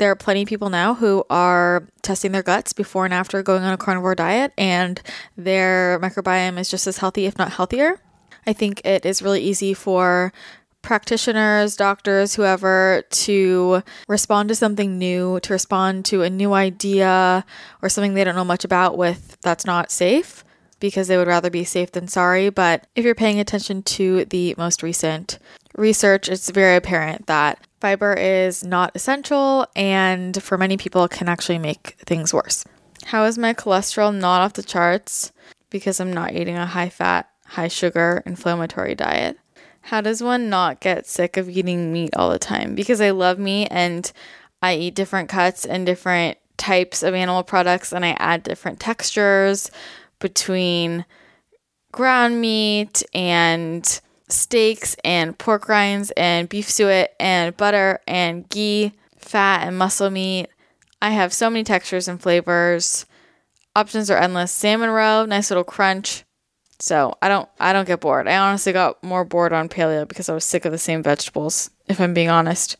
there 0.00 0.10
are 0.10 0.16
plenty 0.16 0.42
of 0.42 0.48
people 0.48 0.70
now 0.70 0.94
who 0.94 1.24
are 1.28 1.86
testing 2.00 2.32
their 2.32 2.42
guts 2.42 2.72
before 2.72 3.04
and 3.04 3.12
after 3.12 3.42
going 3.42 3.62
on 3.62 3.74
a 3.74 3.76
carnivore 3.76 4.14
diet, 4.14 4.52
and 4.56 5.00
their 5.36 6.00
microbiome 6.00 6.58
is 6.58 6.70
just 6.70 6.86
as 6.86 6.98
healthy, 6.98 7.26
if 7.26 7.38
not 7.38 7.52
healthier. 7.52 8.00
I 8.46 8.54
think 8.54 8.80
it 8.84 9.04
is 9.04 9.20
really 9.20 9.42
easy 9.42 9.74
for 9.74 10.32
practitioners, 10.80 11.76
doctors, 11.76 12.34
whoever 12.34 13.02
to 13.10 13.82
respond 14.08 14.48
to 14.48 14.54
something 14.54 14.98
new, 14.98 15.38
to 15.40 15.52
respond 15.52 16.06
to 16.06 16.22
a 16.22 16.30
new 16.30 16.54
idea 16.54 17.44
or 17.82 17.90
something 17.90 18.14
they 18.14 18.24
don't 18.24 18.34
know 18.34 18.42
much 18.42 18.64
about 18.64 18.96
with 18.96 19.36
that's 19.42 19.66
not 19.66 19.90
safe 19.90 20.42
because 20.80 21.08
they 21.08 21.18
would 21.18 21.28
rather 21.28 21.50
be 21.50 21.62
safe 21.62 21.92
than 21.92 22.08
sorry. 22.08 22.48
But 22.48 22.86
if 22.96 23.04
you're 23.04 23.14
paying 23.14 23.38
attention 23.38 23.82
to 23.82 24.24
the 24.24 24.54
most 24.56 24.82
recent 24.82 25.38
research, 25.76 26.30
it's 26.30 26.48
very 26.48 26.76
apparent 26.76 27.26
that 27.26 27.66
Fiber 27.80 28.12
is 28.12 28.62
not 28.62 28.92
essential 28.94 29.66
and 29.74 30.40
for 30.42 30.58
many 30.58 30.76
people 30.76 31.08
can 31.08 31.28
actually 31.28 31.58
make 31.58 31.96
things 32.04 32.34
worse. 32.34 32.64
How 33.06 33.24
is 33.24 33.38
my 33.38 33.54
cholesterol 33.54 34.14
not 34.14 34.42
off 34.42 34.52
the 34.52 34.62
charts? 34.62 35.32
Because 35.70 35.98
I'm 35.98 36.12
not 36.12 36.34
eating 36.34 36.56
a 36.56 36.66
high 36.66 36.90
fat, 36.90 37.30
high 37.46 37.68
sugar, 37.68 38.22
inflammatory 38.26 38.94
diet. 38.94 39.38
How 39.82 40.02
does 40.02 40.22
one 40.22 40.50
not 40.50 40.80
get 40.80 41.06
sick 41.06 41.38
of 41.38 41.48
eating 41.48 41.90
meat 41.92 42.10
all 42.14 42.30
the 42.30 42.38
time? 42.38 42.74
Because 42.74 43.00
I 43.00 43.10
love 43.10 43.38
meat 43.38 43.68
and 43.70 44.12
I 44.60 44.74
eat 44.74 44.94
different 44.94 45.30
cuts 45.30 45.64
and 45.64 45.86
different 45.86 46.36
types 46.58 47.02
of 47.02 47.14
animal 47.14 47.42
products 47.42 47.92
and 47.92 48.04
I 48.04 48.14
add 48.18 48.42
different 48.42 48.78
textures 48.78 49.70
between 50.18 51.06
ground 51.92 52.42
meat 52.42 53.02
and 53.14 54.00
steaks 54.32 54.96
and 55.04 55.38
pork 55.38 55.68
rinds 55.68 56.10
and 56.16 56.48
beef 56.48 56.70
suet 56.70 57.14
and 57.18 57.56
butter 57.56 58.00
and 58.06 58.48
ghee, 58.48 58.92
fat 59.16 59.66
and 59.66 59.76
muscle 59.78 60.10
meat. 60.10 60.48
I 61.02 61.10
have 61.10 61.32
so 61.32 61.48
many 61.50 61.64
textures 61.64 62.08
and 62.08 62.20
flavors. 62.20 63.06
Options 63.74 64.10
are 64.10 64.18
endless. 64.18 64.52
Salmon 64.52 64.90
roe, 64.90 65.24
nice 65.24 65.50
little 65.50 65.64
crunch. 65.64 66.24
So 66.80 67.14
I 67.20 67.28
don't 67.28 67.48
I 67.58 67.72
don't 67.72 67.86
get 67.86 68.00
bored. 68.00 68.26
I 68.26 68.36
honestly 68.38 68.72
got 68.72 69.02
more 69.04 69.24
bored 69.24 69.52
on 69.52 69.68
paleo 69.68 70.08
because 70.08 70.28
I 70.28 70.34
was 70.34 70.44
sick 70.44 70.64
of 70.64 70.72
the 70.72 70.78
same 70.78 71.02
vegetables, 71.02 71.70
if 71.86 72.00
I'm 72.00 72.14
being 72.14 72.30
honest. 72.30 72.76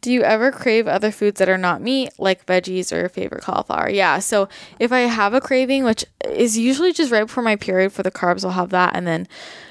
Do 0.00 0.12
you 0.12 0.22
ever 0.22 0.52
crave 0.52 0.86
other 0.86 1.10
foods 1.10 1.38
that 1.38 1.48
are 1.48 1.58
not 1.58 1.82
meat, 1.82 2.10
like 2.18 2.46
veggies 2.46 2.92
or 2.92 3.00
your 3.00 3.08
favorite 3.08 3.42
cauliflower? 3.42 3.90
Yeah. 3.90 4.18
So 4.20 4.48
if 4.78 4.92
I 4.92 5.00
have 5.00 5.34
a 5.34 5.40
craving, 5.40 5.84
which 5.84 6.04
is 6.24 6.56
usually 6.56 6.92
just 6.92 7.10
right 7.10 7.26
before 7.26 7.42
my 7.42 7.56
period 7.56 7.92
for 7.92 8.02
the 8.02 8.10
carbs, 8.10 8.44
I'll 8.44 8.52
have 8.52 8.70
that. 8.70 8.94
And 8.94 9.06
then 9.06 9.26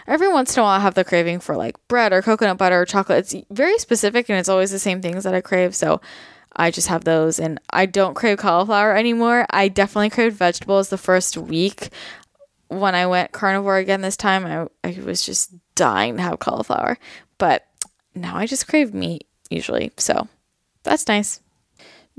every 0.05 0.28
once 0.28 0.55
in 0.55 0.61
a 0.61 0.63
while, 0.63 0.78
I 0.78 0.82
have 0.82 0.95
the 0.95 1.05
craving 1.05 1.39
for 1.39 1.55
like 1.55 1.75
bread 1.88 2.11
or 2.11 2.21
coconut 2.21 2.57
butter 2.57 2.82
or 2.82 2.86
chocolate. 2.86 3.19
It's 3.19 3.45
very 3.49 3.78
specific 3.78 4.30
and 4.30 4.38
it's 4.38 4.49
always 4.49 4.71
the 4.71 4.80
same 4.80 5.01
things 5.01 5.23
that 5.23 5.34
I 5.34 5.41
crave. 5.41 5.75
So 5.75 6.01
I 6.55 6.71
just 6.71 6.88
have 6.88 7.03
those. 7.03 7.39
And 7.39 7.59
I 7.69 7.86
don't 7.86 8.15
crave 8.15 8.39
cauliflower 8.39 8.95
anymore. 8.95 9.45
I 9.51 9.67
definitely 9.67 10.09
craved 10.09 10.36
vegetables 10.36 10.89
the 10.89 10.97
first 10.97 11.38
week. 11.38 11.89
When 12.69 12.95
I 12.95 13.05
went 13.05 13.32
carnivore 13.32 13.78
again 13.78 14.01
this 14.01 14.17
time, 14.17 14.45
I, 14.45 14.67
I 14.88 14.99
was 14.99 15.25
just 15.25 15.53
dying 15.75 16.17
to 16.17 16.23
have 16.23 16.39
cauliflower. 16.39 16.97
But 17.38 17.65
now 18.13 18.36
I 18.36 18.47
just 18.47 18.67
crave 18.67 18.93
meat 18.93 19.26
usually. 19.50 19.91
So 19.98 20.28
that's 20.84 21.08
nice. 21.08 21.41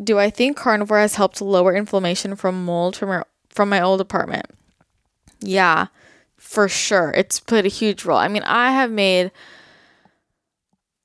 Do 0.02 0.18
I 0.18 0.30
think 0.30 0.56
carnivore 0.56 0.98
has 0.98 1.16
helped 1.16 1.40
lower 1.40 1.74
inflammation 1.74 2.36
from 2.36 2.64
mold 2.64 2.96
from 2.96 3.10
our, 3.10 3.26
from 3.48 3.68
my 3.68 3.80
old 3.80 4.00
apartment? 4.00 4.46
Yeah, 5.40 5.86
for 6.36 6.68
sure. 6.68 7.12
It's 7.16 7.40
played 7.40 7.66
a 7.66 7.68
huge 7.68 8.04
role. 8.04 8.18
I 8.18 8.28
mean, 8.28 8.44
I 8.44 8.72
have 8.72 8.90
made 8.90 9.32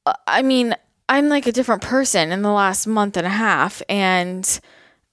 uh, 0.06 0.14
I 0.28 0.42
mean, 0.42 0.76
I'm 1.10 1.30
like 1.30 1.48
a 1.48 1.52
different 1.52 1.82
person 1.82 2.32
in 2.32 2.42
the 2.42 2.52
last 2.52 2.88
month 2.88 3.18
and 3.18 3.28
a 3.28 3.32
half 3.32 3.82
and 3.90 4.60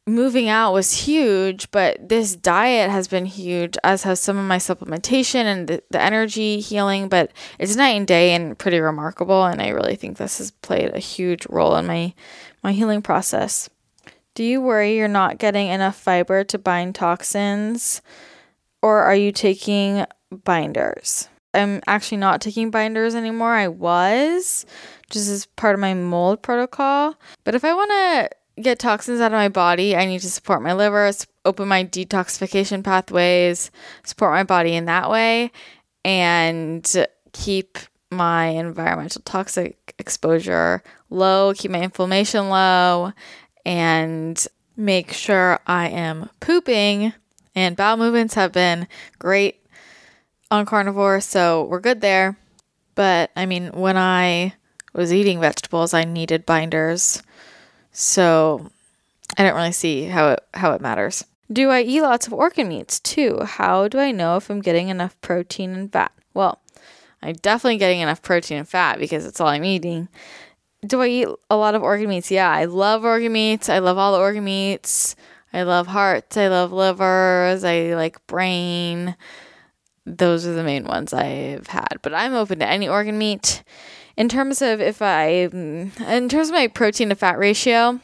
moving 0.06 0.48
out 0.48 0.72
was 0.72 0.92
huge, 0.92 1.70
but 1.70 2.08
this 2.08 2.34
diet 2.34 2.90
has 2.90 3.08
been 3.08 3.26
huge, 3.26 3.76
as 3.84 4.02
has 4.02 4.20
some 4.20 4.38
of 4.38 4.44
my 4.44 4.58
supplementation 4.58 5.44
and 5.44 5.68
the, 5.68 5.82
the 5.90 6.00
energy 6.00 6.60
healing. 6.60 7.08
But 7.08 7.32
it's 7.58 7.76
night 7.76 7.96
and 7.96 8.06
day 8.06 8.34
and 8.34 8.58
pretty 8.58 8.80
remarkable. 8.80 9.44
And 9.44 9.60
I 9.62 9.68
really 9.68 9.96
think 9.96 10.16
this 10.16 10.38
has 10.38 10.50
played 10.50 10.94
a 10.94 10.98
huge 10.98 11.46
role 11.48 11.76
in 11.76 11.86
my, 11.86 12.14
my 12.62 12.72
healing 12.72 13.02
process. 13.02 13.70
Do 14.34 14.44
you 14.44 14.60
worry 14.60 14.96
you're 14.96 15.08
not 15.08 15.38
getting 15.38 15.68
enough 15.68 15.96
fiber 15.96 16.44
to 16.44 16.58
bind 16.58 16.94
toxins, 16.94 18.00
or 18.80 19.02
are 19.02 19.14
you 19.14 19.32
taking 19.32 20.06
binders? 20.30 21.28
I'm 21.52 21.80
actually 21.86 22.18
not 22.18 22.40
taking 22.40 22.70
binders 22.70 23.14
anymore. 23.16 23.54
I 23.54 23.68
was 23.68 24.64
just 25.10 25.28
as 25.28 25.46
part 25.46 25.74
of 25.74 25.80
my 25.80 25.94
mold 25.94 26.42
protocol. 26.42 27.16
But 27.42 27.56
if 27.56 27.64
I 27.64 27.74
want 27.74 27.90
to 27.90 28.30
get 28.60 28.78
toxins 28.78 29.20
out 29.20 29.32
of 29.32 29.36
my 29.36 29.48
body, 29.48 29.96
I 29.96 30.06
need 30.06 30.20
to 30.20 30.30
support 30.30 30.62
my 30.62 30.72
liver, 30.72 31.10
open 31.44 31.68
my 31.68 31.84
detoxification 31.84 32.84
pathways, 32.84 33.70
support 34.04 34.32
my 34.32 34.44
body 34.44 34.74
in 34.74 34.84
that 34.86 35.10
way, 35.10 35.50
and 36.04 37.06
keep 37.32 37.78
my 38.10 38.46
environmental 38.46 39.22
toxic 39.24 39.94
exposure 39.98 40.82
low, 41.10 41.52
keep 41.56 41.70
my 41.70 41.82
inflammation 41.82 42.48
low, 42.48 43.12
and 43.64 44.46
make 44.76 45.12
sure 45.12 45.60
I 45.66 45.88
am 45.88 46.30
pooping. 46.40 47.12
And 47.54 47.76
bowel 47.76 47.96
movements 47.96 48.34
have 48.34 48.52
been 48.52 48.88
great 49.18 49.64
on 50.50 50.66
carnivore, 50.66 51.20
so 51.20 51.64
we're 51.64 51.80
good 51.80 52.00
there. 52.00 52.36
But 52.94 53.30
I 53.36 53.46
mean, 53.46 53.70
when 53.72 53.96
I 53.96 54.54
was 54.92 55.12
eating 55.12 55.40
vegetables, 55.40 55.94
I 55.94 56.04
needed 56.04 56.46
binders 56.46 57.22
so 57.92 58.70
I 59.36 59.42
don't 59.42 59.54
really 59.54 59.72
see 59.72 60.04
how 60.04 60.30
it 60.30 60.44
how 60.54 60.72
it 60.72 60.80
matters. 60.80 61.24
Do 61.52 61.70
I 61.70 61.82
eat 61.82 62.02
lots 62.02 62.26
of 62.26 62.32
organ 62.32 62.68
meats 62.68 63.00
too? 63.00 63.40
How 63.42 63.88
do 63.88 63.98
I 63.98 64.12
know 64.12 64.36
if 64.36 64.50
I'm 64.50 64.60
getting 64.60 64.88
enough 64.88 65.20
protein 65.20 65.70
and 65.70 65.92
fat? 65.92 66.12
Well, 66.32 66.60
I'm 67.22 67.34
definitely 67.34 67.78
getting 67.78 68.00
enough 68.00 68.22
protein 68.22 68.58
and 68.58 68.68
fat 68.68 68.98
because 68.98 69.26
it's 69.26 69.40
all 69.40 69.48
I'm 69.48 69.64
eating. 69.64 70.08
Do 70.86 71.02
I 71.02 71.08
eat 71.08 71.28
a 71.50 71.56
lot 71.56 71.74
of 71.74 71.82
organ 71.82 72.08
meats? 72.08 72.30
Yeah, 72.30 72.50
I 72.50 72.64
love 72.64 73.04
organ 73.04 73.32
meats. 73.32 73.68
I 73.68 73.80
love 73.80 73.98
all 73.98 74.12
the 74.12 74.20
organ 74.20 74.44
meats. 74.44 75.16
I 75.52 75.62
love 75.64 75.88
hearts. 75.88 76.36
I 76.36 76.48
love 76.48 76.72
livers. 76.72 77.64
I 77.64 77.94
like 77.94 78.24
brain. 78.26 79.16
Those 80.06 80.46
are 80.46 80.54
the 80.54 80.62
main 80.62 80.84
ones 80.84 81.12
I've 81.12 81.66
had. 81.66 81.98
But 82.02 82.14
I'm 82.14 82.34
open 82.34 82.60
to 82.60 82.68
any 82.68 82.88
organ 82.88 83.18
meat 83.18 83.62
in 84.16 84.28
terms 84.28 84.62
of 84.62 84.80
if 84.80 85.02
I, 85.02 85.48
mm, 85.52 86.00
in 86.08 86.28
terms 86.28 86.48
of 86.48 86.54
my 86.54 86.66
protein 86.66 87.08
to 87.10 87.14
fat 87.14 87.38
ratio, 87.38 88.00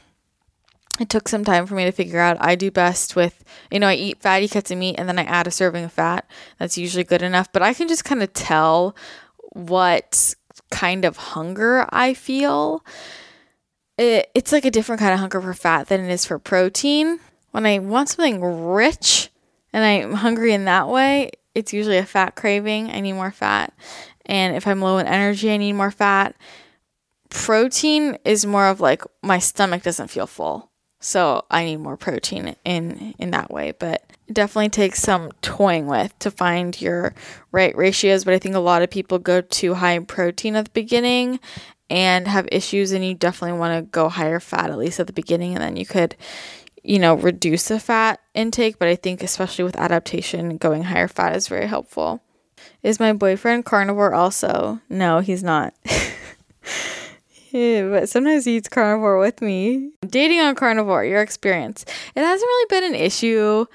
it 0.98 1.08
took 1.08 1.28
some 1.28 1.44
time 1.44 1.66
for 1.66 1.74
me 1.74 1.84
to 1.84 1.92
figure 1.92 2.20
out. 2.20 2.38
I 2.40 2.54
do 2.54 2.70
best 2.70 3.16
with, 3.16 3.44
you 3.70 3.78
know, 3.78 3.88
I 3.88 3.94
eat 3.94 4.22
fatty 4.22 4.48
cuts 4.48 4.70
of 4.70 4.78
meat 4.78 4.96
and 4.98 5.08
then 5.08 5.18
I 5.18 5.24
add 5.24 5.46
a 5.46 5.50
serving 5.50 5.84
of 5.84 5.92
fat. 5.92 6.28
That's 6.58 6.78
usually 6.78 7.04
good 7.04 7.22
enough. 7.22 7.52
But 7.52 7.62
I 7.62 7.74
can 7.74 7.88
just 7.88 8.04
kind 8.04 8.22
of 8.22 8.32
tell 8.32 8.96
what 9.52 10.34
kind 10.70 11.04
of 11.04 11.16
hunger 11.16 11.86
I 11.90 12.14
feel. 12.14 12.84
it, 13.98 14.30
it's 14.34 14.52
like 14.52 14.64
a 14.64 14.70
different 14.70 15.00
kind 15.00 15.12
of 15.12 15.20
hunger 15.20 15.40
for 15.40 15.54
fat 15.54 15.88
than 15.88 16.04
it 16.04 16.10
is 16.10 16.24
for 16.24 16.38
protein. 16.38 17.20
When 17.50 17.66
I 17.66 17.78
want 17.78 18.08
something 18.08 18.42
rich 18.42 19.30
and 19.72 19.84
I'm 19.84 20.12
hungry 20.12 20.52
in 20.52 20.64
that 20.66 20.88
way, 20.88 21.30
it's 21.54 21.72
usually 21.72 21.98
a 21.98 22.04
fat 22.04 22.36
craving. 22.36 22.90
I 22.90 23.00
need 23.00 23.14
more 23.14 23.30
fat. 23.30 23.72
And 24.26 24.56
if 24.56 24.66
I'm 24.66 24.80
low 24.80 24.98
in 24.98 25.06
energy, 25.06 25.50
I 25.50 25.56
need 25.56 25.72
more 25.72 25.90
fat. 25.90 26.36
Protein 27.30 28.18
is 28.24 28.46
more 28.46 28.66
of 28.66 28.80
like 28.80 29.02
my 29.22 29.38
stomach 29.38 29.82
doesn't 29.82 30.08
feel 30.08 30.26
full. 30.26 30.70
So 31.00 31.44
I 31.50 31.64
need 31.64 31.76
more 31.76 31.96
protein 31.96 32.56
in 32.64 33.14
in 33.18 33.30
that 33.30 33.50
way, 33.50 33.72
but 33.78 34.02
it 34.26 34.32
definitely 34.32 34.70
takes 34.70 35.00
some 35.00 35.30
toying 35.42 35.86
with 35.86 36.18
to 36.20 36.30
find 36.30 36.80
your 36.80 37.14
right 37.52 37.76
ratios, 37.76 38.24
but 38.24 38.34
I 38.34 38.38
think 38.38 38.54
a 38.54 38.60
lot 38.60 38.82
of 38.82 38.90
people 38.90 39.18
go 39.18 39.40
too 39.40 39.74
high 39.74 39.92
in 39.92 40.06
protein 40.06 40.56
at 40.56 40.64
the 40.64 40.70
beginning 40.72 41.38
and 41.88 42.26
have 42.26 42.48
issues 42.50 42.92
and 42.92 43.04
you 43.04 43.14
definitely 43.14 43.58
want 43.58 43.76
to 43.78 43.90
go 43.90 44.08
higher 44.08 44.40
fat 44.40 44.70
at 44.70 44.78
least 44.78 44.98
at 44.98 45.06
the 45.06 45.12
beginning 45.12 45.54
and 45.54 45.62
then 45.62 45.76
you 45.76 45.86
could 45.86 46.16
you 46.82 46.98
know 46.98 47.14
reduce 47.14 47.68
the 47.68 47.78
fat 47.78 48.20
intake 48.34 48.78
but 48.78 48.88
i 48.88 48.96
think 48.96 49.22
especially 49.22 49.64
with 49.64 49.76
adaptation 49.76 50.56
going 50.56 50.84
higher 50.84 51.08
fat 51.08 51.36
is 51.36 51.48
very 51.48 51.66
helpful 51.66 52.22
is 52.82 53.00
my 53.00 53.12
boyfriend 53.12 53.64
carnivore 53.64 54.14
also 54.14 54.80
no 54.88 55.20
he's 55.20 55.42
not 55.42 55.74
yeah, 57.50 57.88
but 57.88 58.08
sometimes 58.08 58.44
he 58.44 58.56
eats 58.56 58.68
carnivore 58.68 59.18
with 59.18 59.40
me 59.40 59.90
dating 60.06 60.40
on 60.40 60.54
carnivore 60.54 61.04
your 61.04 61.20
experience 61.20 61.84
it 62.14 62.20
hasn't 62.20 62.48
really 62.48 62.66
been 62.68 62.94
an 62.94 63.00
issue 63.00 63.66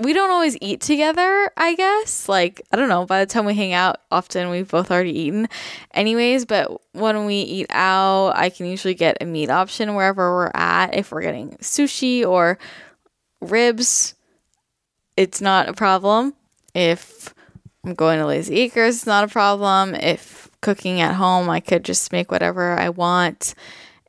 we 0.00 0.12
don't 0.12 0.30
always 0.30 0.56
eat 0.60 0.80
together, 0.80 1.50
I 1.56 1.74
guess. 1.74 2.28
Like, 2.28 2.62
I 2.70 2.76
don't 2.76 2.88
know, 2.88 3.04
by 3.04 3.24
the 3.24 3.30
time 3.30 3.44
we 3.44 3.54
hang 3.54 3.72
out, 3.72 4.00
often 4.12 4.48
we've 4.48 4.68
both 4.70 4.90
already 4.90 5.18
eaten 5.18 5.48
anyways. 5.92 6.44
But 6.44 6.70
when 6.92 7.26
we 7.26 7.34
eat 7.34 7.66
out, 7.70 8.36
I 8.36 8.50
can 8.50 8.66
usually 8.66 8.94
get 8.94 9.18
a 9.20 9.24
meat 9.24 9.50
option 9.50 9.94
wherever 9.94 10.32
we're 10.32 10.52
at. 10.54 10.94
If 10.94 11.10
we're 11.10 11.22
getting 11.22 11.56
sushi 11.56 12.24
or 12.24 12.58
ribs, 13.40 14.14
it's 15.16 15.40
not 15.40 15.68
a 15.68 15.72
problem. 15.72 16.34
If 16.74 17.34
I'm 17.88 17.94
going 17.94 18.18
to 18.18 18.26
Lazy 18.26 18.56
Acres, 18.60 18.96
it's 18.96 19.06
not 19.06 19.24
a 19.24 19.28
problem. 19.28 19.94
If 19.94 20.50
cooking 20.60 21.00
at 21.00 21.14
home, 21.14 21.48
I 21.48 21.60
could 21.60 21.86
just 21.86 22.12
make 22.12 22.30
whatever 22.30 22.78
I 22.78 22.90
want. 22.90 23.54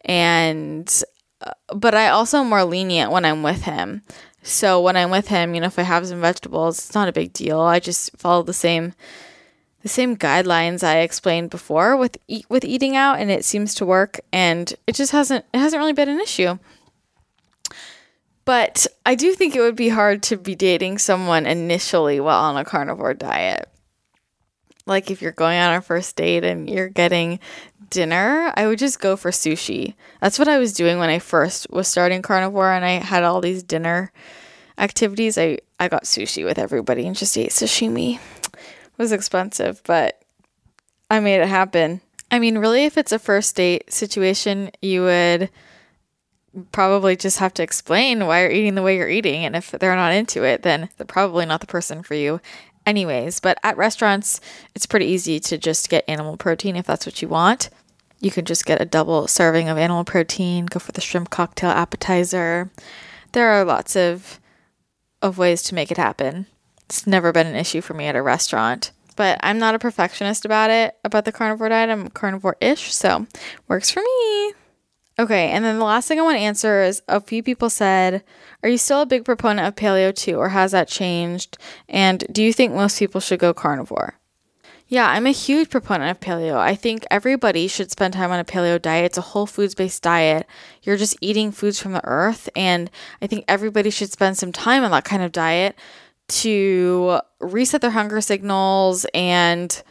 And, 0.04 1.04
uh, 1.40 1.52
but 1.74 1.96
I 1.96 2.10
also 2.10 2.40
am 2.40 2.50
more 2.50 2.66
lenient 2.66 3.12
when 3.12 3.24
I'm 3.24 3.42
with 3.42 3.62
him. 3.62 4.02
So 4.44 4.82
when 4.82 4.98
I'm 4.98 5.12
with 5.12 5.30
him, 5.30 5.56
you 5.56 5.62
know, 5.62 5.68
if 5.68 5.80
I 5.80 5.84
have 5.84 6.06
some 6.06 6.20
vegetables, 6.20 6.78
it's 6.80 6.94
not 6.94 7.08
a 7.08 7.14
big 7.14 7.32
deal. 7.32 7.62
I 7.62 7.80
just 7.80 8.18
follow 8.18 8.44
the 8.44 8.54
same 8.54 8.94
the 9.82 9.88
same 9.88 10.18
guidelines 10.18 10.84
I 10.84 10.98
explained 10.98 11.52
before 11.52 11.96
with 11.96 12.18
eat, 12.28 12.46
with 12.50 12.66
eating 12.66 12.98
out 12.98 13.18
and 13.18 13.32
it 13.32 13.46
seems 13.46 13.74
to 13.76 13.86
work 13.86 14.20
and 14.34 14.74
it 14.88 14.96
just 14.96 15.14
hasn't 15.14 15.46
it 15.54 15.58
hasn't 15.58 15.80
really 15.80 15.94
been 15.94 16.10
an 16.10 16.20
issue. 16.20 16.58
But 18.50 18.88
I 19.06 19.14
do 19.14 19.34
think 19.34 19.56
it 19.56 19.62
would 19.62 19.76
be 19.76 19.90
hard 19.90 20.24
to 20.24 20.36
be 20.36 20.56
dating 20.56 20.98
someone 20.98 21.46
initially 21.46 22.20
while 22.20 22.46
on 22.46 22.58
a 22.58 22.66
carnivore 22.66 23.14
diet. 23.14 23.70
Like 24.88 25.12
if 25.12 25.22
you're 25.22 25.34
going 25.34 25.60
on 25.60 25.76
a 25.76 25.82
first 25.82 26.16
date 26.16 26.44
and 26.44 26.68
you're 26.68 26.90
getting 26.90 27.40
dinner, 27.92 28.52
I 28.56 28.66
would 28.66 28.80
just 28.80 29.00
go 29.00 29.16
for 29.16 29.30
sushi. 29.30 29.94
That's 30.20 30.40
what 30.40 30.48
I 30.48 30.58
was 30.58 30.74
doing 30.74 30.98
when 30.98 31.12
I 31.12 31.20
first 31.20 31.70
was 31.70 31.88
starting 31.88 32.24
carnivore 32.24 32.72
and 32.72 32.84
I 32.84 32.94
had 32.94 33.22
all 33.22 33.40
these 33.40 33.62
dinner 33.62 34.12
activities. 34.80 35.38
I, 35.38 35.60
I 35.80 35.88
got 35.88 36.06
sushi 36.06 36.44
with 36.44 36.58
everybody 36.58 37.06
and 37.06 37.16
just 37.16 37.38
ate 37.38 37.52
sashimi. 37.52 38.16
It 38.16 38.58
was 38.98 39.12
expensive, 39.12 39.84
but 39.84 40.24
I 41.12 41.20
made 41.20 41.40
it 41.40 41.50
happen. 41.50 42.02
I 42.32 42.40
mean, 42.40 42.58
really, 42.58 42.86
if 42.86 42.98
it's 42.98 43.12
a 43.12 43.20
first 43.20 43.56
date 43.56 43.94
situation, 43.94 44.72
you 44.82 45.04
would 45.04 45.52
probably 46.72 47.16
just 47.16 47.40
have 47.40 47.54
to 47.56 47.64
explain 47.64 48.26
why 48.26 48.42
you're 48.42 48.52
eating 48.52 48.76
the 48.76 48.82
way 48.82 48.98
you're 48.98 49.10
eating. 49.10 49.46
And 49.46 49.56
if 49.56 49.72
they're 49.72 49.96
not 49.96 50.14
into 50.14 50.44
it, 50.44 50.64
then 50.64 50.90
they're 50.98 51.06
probably 51.06 51.46
not 51.46 51.62
the 51.62 51.68
person 51.68 52.04
for 52.04 52.16
you 52.16 52.42
anyways. 52.86 53.40
But 53.40 53.58
at 53.64 53.78
restaurants, 53.78 54.42
it's 54.76 54.86
pretty 54.86 55.06
easy 55.06 55.40
to 55.42 55.58
just 55.58 55.90
get 55.90 56.06
animal 56.08 56.38
protein 56.38 56.76
if 56.76 56.86
that's 56.86 57.06
what 57.06 57.22
you 57.22 57.28
want. 57.28 57.70
You 58.20 58.32
can 58.32 58.46
just 58.46 58.66
get 58.66 58.82
a 58.82 58.86
double 58.86 59.28
serving 59.28 59.70
of 59.70 59.78
animal 59.78 60.04
protein, 60.04 60.66
go 60.66 60.80
for 60.80 60.92
the 60.92 61.02
shrimp 61.02 61.30
cocktail 61.30 61.70
appetizer. 61.70 62.70
There 63.32 63.50
are 63.50 63.64
lots 63.64 63.96
of 63.96 64.40
of 65.22 65.38
ways 65.38 65.62
to 65.64 65.76
make 65.76 65.92
it 65.92 65.98
happen. 65.98 66.46
It's 66.86 67.06
never 67.06 67.32
been 67.32 67.48
an 67.48 67.56
issue 67.56 67.82
for 67.82 67.94
me 67.94 68.06
at 68.06 68.16
a 68.16 68.22
restaurant. 68.22 68.92
But 69.16 69.38
I'm 69.44 69.60
not 69.60 69.76
a 69.76 69.80
perfectionist 69.80 70.46
about 70.46 70.70
it, 70.70 70.96
about 71.04 71.26
the 71.26 71.34
carnivore 71.34 71.68
diet. 71.68 71.90
I'm 71.90 72.08
carnivore 72.10 72.56
ish, 72.62 72.94
so 72.94 73.28
works 73.68 73.92
for 73.92 74.02
me. 74.02 74.54
Okay, 75.20 75.50
and 75.50 75.66
then 75.66 75.78
the 75.78 75.84
last 75.84 76.08
thing 76.08 76.18
I 76.18 76.24
want 76.24 76.38
to 76.38 76.42
answer 76.42 76.82
is 76.82 77.02
a 77.10 77.20
few 77.20 77.44
people 77.44 77.70
said, 77.70 78.24
Are 78.64 78.70
you 78.70 78.78
still 78.78 79.02
a 79.02 79.06
big 79.06 79.26
proponent 79.26 79.68
of 79.68 79.76
paleo 79.76 80.16
too, 80.16 80.38
or 80.38 80.48
has 80.48 80.72
that 80.72 80.88
changed? 80.88 81.58
And 81.90 82.24
do 82.32 82.42
you 82.42 82.54
think 82.54 82.74
most 82.74 82.98
people 82.98 83.20
should 83.20 83.40
go 83.40 83.54
carnivore? 83.54 84.14
Yeah, 84.88 85.10
I'm 85.10 85.28
a 85.28 85.32
huge 85.32 85.70
proponent 85.70 86.10
of 86.10 86.22
paleo. 86.22 86.56
I 86.56 86.74
think 86.74 87.06
everybody 87.12 87.68
should 87.68 87.92
spend 87.92 88.14
time 88.14 88.32
on 88.32 88.40
a 88.40 88.46
paleo 88.46 88.82
diet. 88.82 89.08
It's 89.08 89.18
a 89.18 89.22
whole 89.22 89.46
foods 89.46 89.76
based 89.76 90.02
diet. 90.02 90.48
You're 90.84 90.96
just 90.96 91.18
eating 91.20 91.52
foods 91.52 91.82
from 91.82 91.92
the 91.92 92.06
earth. 92.06 92.50
And 92.56 92.90
I 93.22 93.28
think 93.28 93.44
everybody 93.50 93.90
should 93.90 94.12
spend 94.14 94.38
some 94.38 94.54
time 94.54 94.86
on 94.86 94.92
that 94.92 95.04
kind 95.04 95.22
of 95.22 95.34
diet 95.34 95.76
to 96.30 97.20
reset 97.42 97.82
their 97.82 97.92
hunger 97.92 98.22
signals 98.22 99.06
and 99.14 99.84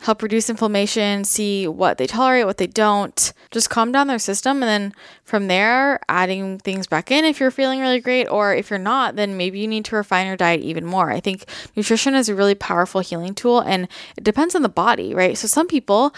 help 0.00 0.22
reduce 0.22 0.50
inflammation, 0.50 1.24
see 1.24 1.68
what 1.68 1.98
they 1.98 2.06
tolerate, 2.06 2.46
what 2.46 2.56
they 2.56 2.66
don't. 2.66 3.32
Just 3.50 3.70
calm 3.70 3.92
down 3.92 4.06
their 4.06 4.18
system. 4.18 4.62
And 4.62 4.68
then 4.68 4.94
from 5.24 5.48
there, 5.48 6.00
adding 6.08 6.58
things 6.58 6.86
back 6.86 7.10
in 7.10 7.24
if 7.24 7.40
you're 7.40 7.50
feeling 7.50 7.80
really 7.80 8.00
great. 8.00 8.26
Or 8.26 8.54
if 8.54 8.70
you're 8.70 8.78
not, 8.78 9.16
then 9.16 9.36
maybe 9.36 9.58
you 9.58 9.68
need 9.68 9.84
to 9.86 9.96
refine 9.96 10.26
your 10.26 10.36
diet 10.36 10.60
even 10.60 10.84
more. 10.84 11.10
I 11.10 11.20
think 11.20 11.44
nutrition 11.76 12.14
is 12.14 12.28
a 12.28 12.34
really 12.34 12.54
powerful 12.54 13.00
healing 13.00 13.34
tool 13.34 13.60
and 13.60 13.88
it 14.16 14.24
depends 14.24 14.54
on 14.54 14.62
the 14.62 14.68
body, 14.68 15.14
right? 15.14 15.36
So 15.36 15.46
some 15.46 15.66
people 15.66 16.14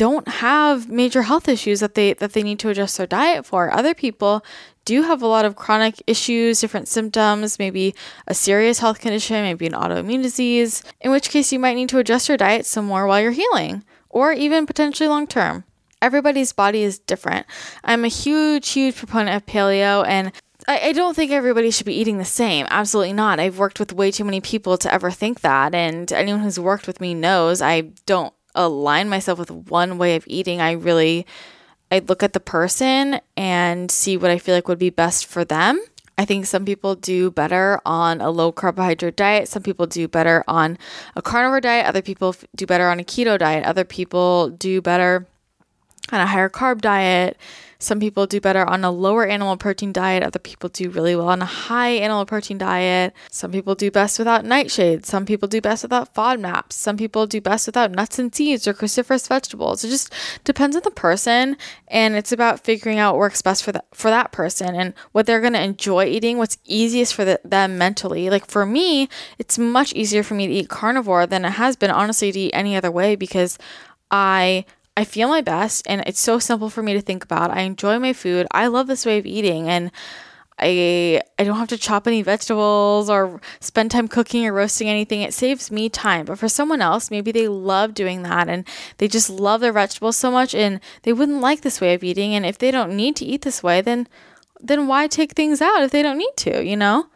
don't 0.00 0.28
have 0.28 0.88
major 0.88 1.20
health 1.20 1.46
issues 1.46 1.80
that 1.80 1.94
they 1.94 2.14
that 2.14 2.32
they 2.32 2.42
need 2.42 2.58
to 2.58 2.70
adjust 2.70 2.96
their 2.96 3.06
diet 3.06 3.44
for. 3.44 3.70
Other 3.70 3.92
people 3.92 4.42
do 4.86 5.02
have 5.02 5.20
a 5.20 5.26
lot 5.26 5.44
of 5.44 5.56
chronic 5.56 6.02
issues, 6.06 6.58
different 6.58 6.88
symptoms, 6.88 7.58
maybe 7.58 7.94
a 8.26 8.32
serious 8.32 8.78
health 8.78 8.98
condition, 8.98 9.42
maybe 9.42 9.66
an 9.66 9.74
autoimmune 9.74 10.22
disease, 10.22 10.82
in 11.02 11.10
which 11.10 11.28
case 11.28 11.52
you 11.52 11.58
might 11.58 11.74
need 11.74 11.90
to 11.90 11.98
adjust 11.98 12.28
your 12.28 12.38
diet 12.38 12.64
some 12.64 12.86
more 12.86 13.06
while 13.06 13.20
you're 13.20 13.30
healing, 13.42 13.84
or 14.08 14.32
even 14.32 14.64
potentially 14.64 15.06
long 15.06 15.26
term. 15.26 15.64
Everybody's 16.00 16.54
body 16.54 16.82
is 16.82 16.98
different. 16.98 17.44
I'm 17.84 18.06
a 18.06 18.08
huge, 18.08 18.70
huge 18.70 18.96
proponent 18.96 19.36
of 19.36 19.44
paleo 19.44 20.02
and 20.06 20.32
I, 20.66 20.78
I 20.88 20.92
don't 20.92 21.14
think 21.14 21.30
everybody 21.30 21.70
should 21.70 21.84
be 21.84 22.00
eating 22.00 22.16
the 22.16 22.24
same. 22.24 22.66
Absolutely 22.70 23.12
not. 23.12 23.38
I've 23.38 23.58
worked 23.58 23.78
with 23.78 23.92
way 23.92 24.10
too 24.10 24.24
many 24.24 24.40
people 24.40 24.78
to 24.78 24.90
ever 24.90 25.10
think 25.10 25.40
that. 25.40 25.74
And 25.74 26.10
anyone 26.10 26.40
who's 26.40 26.58
worked 26.58 26.86
with 26.86 27.02
me 27.02 27.12
knows 27.12 27.60
I 27.60 27.92
don't 28.06 28.32
align 28.66 29.08
myself 29.08 29.38
with 29.38 29.50
one 29.50 29.98
way 29.98 30.16
of 30.16 30.24
eating. 30.26 30.60
I 30.60 30.72
really 30.72 31.26
I 31.90 31.98
look 31.98 32.22
at 32.22 32.32
the 32.32 32.40
person 32.40 33.20
and 33.36 33.90
see 33.90 34.16
what 34.16 34.30
I 34.30 34.38
feel 34.38 34.54
like 34.54 34.68
would 34.68 34.78
be 34.78 34.90
best 34.90 35.26
for 35.26 35.44
them. 35.44 35.80
I 36.16 36.24
think 36.24 36.44
some 36.44 36.66
people 36.66 36.94
do 36.94 37.30
better 37.30 37.80
on 37.86 38.20
a 38.20 38.30
low 38.30 38.52
carbohydrate 38.52 39.16
diet. 39.16 39.48
Some 39.48 39.62
people 39.62 39.86
do 39.86 40.06
better 40.06 40.44
on 40.46 40.76
a 41.16 41.22
carnivore 41.22 41.62
diet. 41.62 41.86
Other 41.86 42.02
people 42.02 42.34
do 42.54 42.66
better 42.66 42.88
on 42.88 43.00
a 43.00 43.04
keto 43.04 43.38
diet. 43.38 43.64
Other 43.64 43.84
people 43.84 44.50
do 44.50 44.82
better 44.82 45.26
on 46.12 46.20
a 46.20 46.26
higher 46.26 46.48
carb 46.48 46.80
diet. 46.80 47.36
Some 47.82 47.98
people 47.98 48.26
do 48.26 48.42
better 48.42 48.62
on 48.68 48.84
a 48.84 48.90
lower 48.90 49.24
animal 49.24 49.56
protein 49.56 49.90
diet. 49.90 50.22
Other 50.22 50.38
people 50.38 50.68
do 50.68 50.90
really 50.90 51.16
well 51.16 51.30
on 51.30 51.40
a 51.40 51.46
high 51.46 51.92
animal 51.92 52.26
protein 52.26 52.58
diet. 52.58 53.14
Some 53.30 53.50
people 53.50 53.74
do 53.74 53.90
best 53.90 54.18
without 54.18 54.44
nightshades. 54.44 55.06
Some 55.06 55.24
people 55.24 55.48
do 55.48 55.62
best 55.62 55.82
without 55.82 56.14
FODMAPs. 56.14 56.74
Some 56.74 56.98
people 56.98 57.26
do 57.26 57.40
best 57.40 57.66
without 57.66 57.90
nuts 57.90 58.18
and 58.18 58.34
seeds 58.34 58.68
or 58.68 58.74
cruciferous 58.74 59.26
vegetables. 59.26 59.82
It 59.82 59.88
just 59.88 60.12
depends 60.44 60.76
on 60.76 60.82
the 60.82 60.90
person, 60.90 61.56
and 61.88 62.16
it's 62.16 62.32
about 62.32 62.60
figuring 62.60 62.98
out 62.98 63.14
what 63.14 63.20
works 63.20 63.40
best 63.40 63.64
for 63.64 63.72
that 63.72 63.86
for 63.94 64.10
that 64.10 64.30
person 64.30 64.74
and 64.74 64.92
what 65.12 65.24
they're 65.24 65.40
going 65.40 65.54
to 65.54 65.62
enjoy 65.62 66.04
eating. 66.04 66.36
What's 66.36 66.58
easiest 66.66 67.14
for 67.14 67.24
the, 67.24 67.40
them 67.44 67.78
mentally. 67.78 68.28
Like 68.28 68.46
for 68.46 68.66
me, 68.66 69.08
it's 69.38 69.58
much 69.58 69.94
easier 69.94 70.22
for 70.22 70.34
me 70.34 70.46
to 70.46 70.52
eat 70.52 70.68
carnivore 70.68 71.26
than 71.26 71.46
it 71.46 71.52
has 71.52 71.76
been 71.76 71.90
honestly 71.90 72.30
to 72.30 72.38
eat 72.38 72.50
any 72.52 72.76
other 72.76 72.90
way 72.90 73.16
because 73.16 73.56
I 74.10 74.66
I 74.96 75.04
feel 75.04 75.28
my 75.28 75.40
best 75.40 75.86
and 75.86 76.02
it's 76.06 76.20
so 76.20 76.38
simple 76.38 76.68
for 76.68 76.82
me 76.82 76.92
to 76.92 77.00
think 77.00 77.24
about. 77.24 77.50
I 77.50 77.62
enjoy 77.62 77.98
my 77.98 78.12
food. 78.12 78.46
I 78.50 78.66
love 78.66 78.86
this 78.86 79.06
way 79.06 79.18
of 79.18 79.26
eating 79.26 79.68
and 79.68 79.90
I 80.58 81.22
I 81.38 81.44
don't 81.44 81.56
have 81.56 81.68
to 81.68 81.78
chop 81.78 82.06
any 82.06 82.22
vegetables 82.22 83.08
or 83.08 83.40
spend 83.60 83.90
time 83.90 84.08
cooking 84.08 84.46
or 84.46 84.52
roasting 84.52 84.88
anything. 84.88 85.22
It 85.22 85.32
saves 85.32 85.70
me 85.70 85.88
time. 85.88 86.26
But 86.26 86.38
for 86.38 86.48
someone 86.48 86.82
else, 86.82 87.10
maybe 87.10 87.32
they 87.32 87.48
love 87.48 87.94
doing 87.94 88.22
that 88.24 88.48
and 88.48 88.66
they 88.98 89.08
just 89.08 89.30
love 89.30 89.60
their 89.60 89.72
vegetables 89.72 90.16
so 90.16 90.30
much 90.30 90.54
and 90.54 90.80
they 91.02 91.12
wouldn't 91.12 91.40
like 91.40 91.62
this 91.62 91.80
way 91.80 91.94
of 91.94 92.04
eating 92.04 92.34
and 92.34 92.44
if 92.44 92.58
they 92.58 92.70
don't 92.70 92.94
need 92.94 93.16
to 93.16 93.24
eat 93.24 93.42
this 93.42 93.62
way, 93.62 93.80
then 93.80 94.06
then 94.60 94.86
why 94.86 95.06
take 95.06 95.32
things 95.32 95.62
out 95.62 95.82
if 95.82 95.90
they 95.90 96.02
don't 96.02 96.18
need 96.18 96.36
to, 96.36 96.62
you 96.62 96.76
know? 96.76 97.06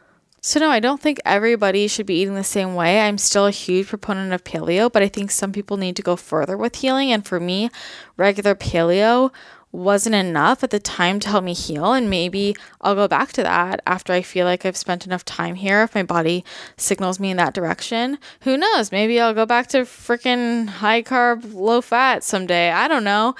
So, 0.46 0.60
no, 0.60 0.68
I 0.68 0.78
don't 0.78 1.00
think 1.00 1.22
everybody 1.24 1.88
should 1.88 2.04
be 2.04 2.20
eating 2.20 2.34
the 2.34 2.44
same 2.44 2.74
way. 2.74 3.00
I'm 3.00 3.16
still 3.16 3.46
a 3.46 3.50
huge 3.50 3.88
proponent 3.88 4.34
of 4.34 4.44
paleo, 4.44 4.92
but 4.92 5.02
I 5.02 5.08
think 5.08 5.30
some 5.30 5.52
people 5.52 5.78
need 5.78 5.96
to 5.96 6.02
go 6.02 6.16
further 6.16 6.54
with 6.54 6.76
healing. 6.76 7.10
And 7.10 7.26
for 7.26 7.40
me, 7.40 7.70
regular 8.18 8.54
paleo 8.54 9.32
wasn't 9.72 10.16
enough 10.16 10.62
at 10.62 10.68
the 10.68 10.78
time 10.78 11.18
to 11.20 11.30
help 11.30 11.44
me 11.44 11.54
heal. 11.54 11.94
And 11.94 12.10
maybe 12.10 12.54
I'll 12.82 12.94
go 12.94 13.08
back 13.08 13.32
to 13.32 13.42
that 13.42 13.80
after 13.86 14.12
I 14.12 14.20
feel 14.20 14.44
like 14.44 14.66
I've 14.66 14.76
spent 14.76 15.06
enough 15.06 15.24
time 15.24 15.54
here. 15.54 15.82
If 15.82 15.94
my 15.94 16.02
body 16.02 16.44
signals 16.76 17.18
me 17.18 17.30
in 17.30 17.38
that 17.38 17.54
direction, 17.54 18.18
who 18.42 18.58
knows? 18.58 18.92
Maybe 18.92 19.18
I'll 19.18 19.32
go 19.32 19.46
back 19.46 19.68
to 19.68 19.78
freaking 19.78 20.68
high 20.68 21.00
carb, 21.00 21.54
low 21.54 21.80
fat 21.80 22.22
someday. 22.22 22.70
I 22.70 22.86
don't 22.86 23.04
know. 23.04 23.34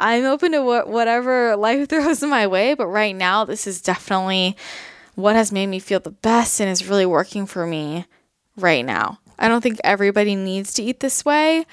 I'm 0.00 0.24
open 0.24 0.52
to 0.52 0.62
wh- 0.62 0.88
whatever 0.88 1.54
life 1.54 1.86
throws 1.90 2.22
in 2.22 2.30
my 2.30 2.46
way. 2.46 2.72
But 2.72 2.86
right 2.86 3.14
now, 3.14 3.44
this 3.44 3.66
is 3.66 3.82
definitely 3.82 4.56
what 5.16 5.34
has 5.34 5.50
made 5.50 5.66
me 5.66 5.80
feel 5.80 5.98
the 5.98 6.10
best 6.10 6.60
and 6.60 6.70
is 6.70 6.88
really 6.88 7.06
working 7.06 7.46
for 7.46 7.66
me 7.66 8.06
right 8.56 8.84
now. 8.84 9.18
I 9.38 9.48
don't 9.48 9.62
think 9.62 9.80
everybody 9.82 10.36
needs 10.36 10.72
to 10.74 10.82
eat 10.82 11.00
this 11.00 11.24
way. 11.24 11.66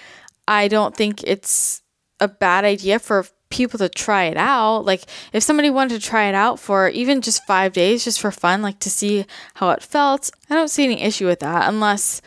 I 0.48 0.68
don't 0.68 0.95
think 0.95 1.24
it's 1.24 1.84
a 2.20 2.28
bad 2.28 2.65
idea 2.65 2.99
for 2.99 3.26
people 3.49 3.78
to 3.78 3.90
try 3.90 4.24
it 4.24 4.38
out. 4.38 4.80
Like 4.80 5.03
if 5.32 5.44
somebody 5.44 5.70
wanted 5.70 6.02
to 6.02 6.07
try 6.07 6.26
it 6.26 6.36
out 6.36 6.60
for 6.60 6.90
even 6.90 7.22
just 7.22 7.45
5 7.45 7.74
days 7.74 8.03
just 8.03 8.20
for 8.20 8.32
fun, 8.32 8.61
like 8.61 8.80
to 8.80 8.90
see 8.90 9.26
how 9.56 9.70
it 9.72 9.84
felt, 9.84 10.32
I 10.49 10.56
don't 10.56 10.70
see 10.70 10.86
any 10.86 11.02
issue 11.02 11.28
with 11.28 11.40
that 11.41 11.70
unless 11.70 12.22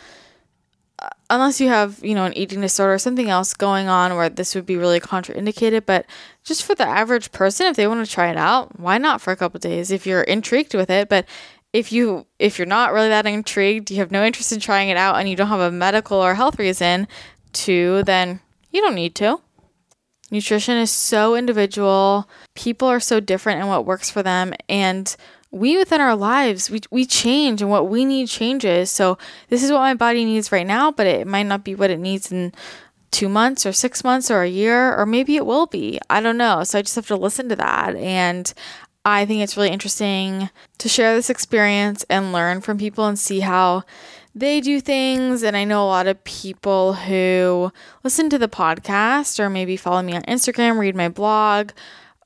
uh, 0.98 1.08
unless 1.28 1.60
you 1.60 1.68
have, 1.68 2.02
you 2.02 2.14
know, 2.14 2.24
an 2.24 2.36
eating 2.36 2.60
disorder 2.60 2.94
or 2.94 2.98
something 2.98 3.28
else 3.28 3.52
going 3.52 3.88
on 3.88 4.16
where 4.16 4.30
this 4.30 4.54
would 4.54 4.64
be 4.64 4.76
really 4.76 5.00
contraindicated, 5.00 5.84
but 5.84 6.06
just 6.46 6.64
for 6.64 6.74
the 6.74 6.86
average 6.86 7.32
person 7.32 7.66
if 7.66 7.76
they 7.76 7.88
want 7.88 8.06
to 8.06 8.10
try 8.10 8.30
it 8.30 8.36
out, 8.36 8.78
why 8.78 8.96
not 8.96 9.20
for 9.20 9.32
a 9.32 9.36
couple 9.36 9.58
days 9.58 9.90
if 9.90 10.06
you're 10.06 10.22
intrigued 10.22 10.74
with 10.74 10.88
it, 10.88 11.08
but 11.08 11.26
if 11.72 11.92
you 11.92 12.24
if 12.38 12.58
you're 12.58 12.66
not 12.66 12.92
really 12.92 13.08
that 13.08 13.26
intrigued, 13.26 13.90
you 13.90 13.98
have 13.98 14.12
no 14.12 14.24
interest 14.24 14.52
in 14.52 14.60
trying 14.60 14.88
it 14.88 14.96
out 14.96 15.16
and 15.16 15.28
you 15.28 15.36
don't 15.36 15.48
have 15.48 15.60
a 15.60 15.70
medical 15.70 16.16
or 16.16 16.34
health 16.34 16.58
reason 16.58 17.08
to, 17.52 18.02
then 18.04 18.40
you 18.70 18.80
don't 18.80 18.94
need 18.94 19.14
to. 19.16 19.40
Nutrition 20.30 20.76
is 20.76 20.90
so 20.90 21.34
individual. 21.34 22.28
People 22.54 22.88
are 22.88 23.00
so 23.00 23.20
different 23.20 23.60
in 23.60 23.66
what 23.66 23.84
works 23.84 24.08
for 24.08 24.22
them. 24.22 24.54
And 24.68 25.14
we 25.50 25.76
within 25.76 26.00
our 26.00 26.16
lives, 26.16 26.70
we, 26.70 26.80
we 26.90 27.06
change 27.06 27.62
and 27.62 27.70
what 27.70 27.88
we 27.88 28.04
need 28.04 28.28
changes. 28.28 28.90
So 28.90 29.18
this 29.48 29.62
is 29.62 29.70
what 29.70 29.78
my 29.78 29.94
body 29.94 30.24
needs 30.24 30.50
right 30.50 30.66
now, 30.66 30.90
but 30.90 31.06
it 31.06 31.26
might 31.26 31.44
not 31.44 31.64
be 31.64 31.74
what 31.74 31.90
it 31.90 31.98
needs 31.98 32.32
in 32.32 32.52
two 33.10 33.28
months 33.28 33.64
or 33.64 33.72
six 33.72 34.04
months 34.04 34.30
or 34.30 34.42
a 34.42 34.48
year, 34.48 34.94
or 34.96 35.06
maybe 35.06 35.36
it 35.36 35.46
will 35.46 35.66
be. 35.66 35.98
I 36.10 36.20
don't 36.20 36.36
know. 36.36 36.64
So 36.64 36.78
I 36.78 36.82
just 36.82 36.96
have 36.96 37.06
to 37.08 37.16
listen 37.16 37.48
to 37.48 37.56
that. 37.56 37.94
And 37.96 38.52
I 39.04 39.24
think 39.24 39.42
it's 39.42 39.56
really 39.56 39.70
interesting 39.70 40.50
to 40.78 40.88
share 40.88 41.14
this 41.14 41.30
experience 41.30 42.04
and 42.10 42.32
learn 42.32 42.60
from 42.60 42.76
people 42.78 43.06
and 43.06 43.18
see 43.18 43.40
how 43.40 43.84
they 44.34 44.60
do 44.60 44.80
things. 44.80 45.42
And 45.42 45.56
I 45.56 45.64
know 45.64 45.84
a 45.84 45.86
lot 45.86 46.06
of 46.06 46.22
people 46.24 46.94
who 46.94 47.72
listen 48.02 48.28
to 48.30 48.38
the 48.38 48.48
podcast 48.48 49.40
or 49.40 49.48
maybe 49.48 49.76
follow 49.76 50.02
me 50.02 50.14
on 50.14 50.22
Instagram, 50.22 50.78
read 50.78 50.96
my 50.96 51.08
blog, 51.08 51.70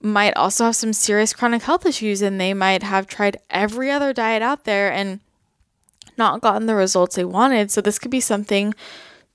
might 0.00 0.36
also 0.36 0.64
have 0.64 0.76
some 0.76 0.92
serious 0.92 1.32
chronic 1.32 1.62
health 1.62 1.84
issues 1.84 2.22
and 2.22 2.40
they 2.40 2.54
might 2.54 2.82
have 2.82 3.06
tried 3.06 3.38
every 3.50 3.90
other 3.90 4.12
diet 4.12 4.42
out 4.42 4.64
there 4.64 4.90
and 4.90 5.20
not 6.16 6.40
gotten 6.40 6.66
the 6.66 6.74
results 6.74 7.16
they 7.16 7.24
wanted. 7.24 7.70
So, 7.70 7.80
this 7.80 7.98
could 7.98 8.10
be 8.10 8.20
something 8.20 8.74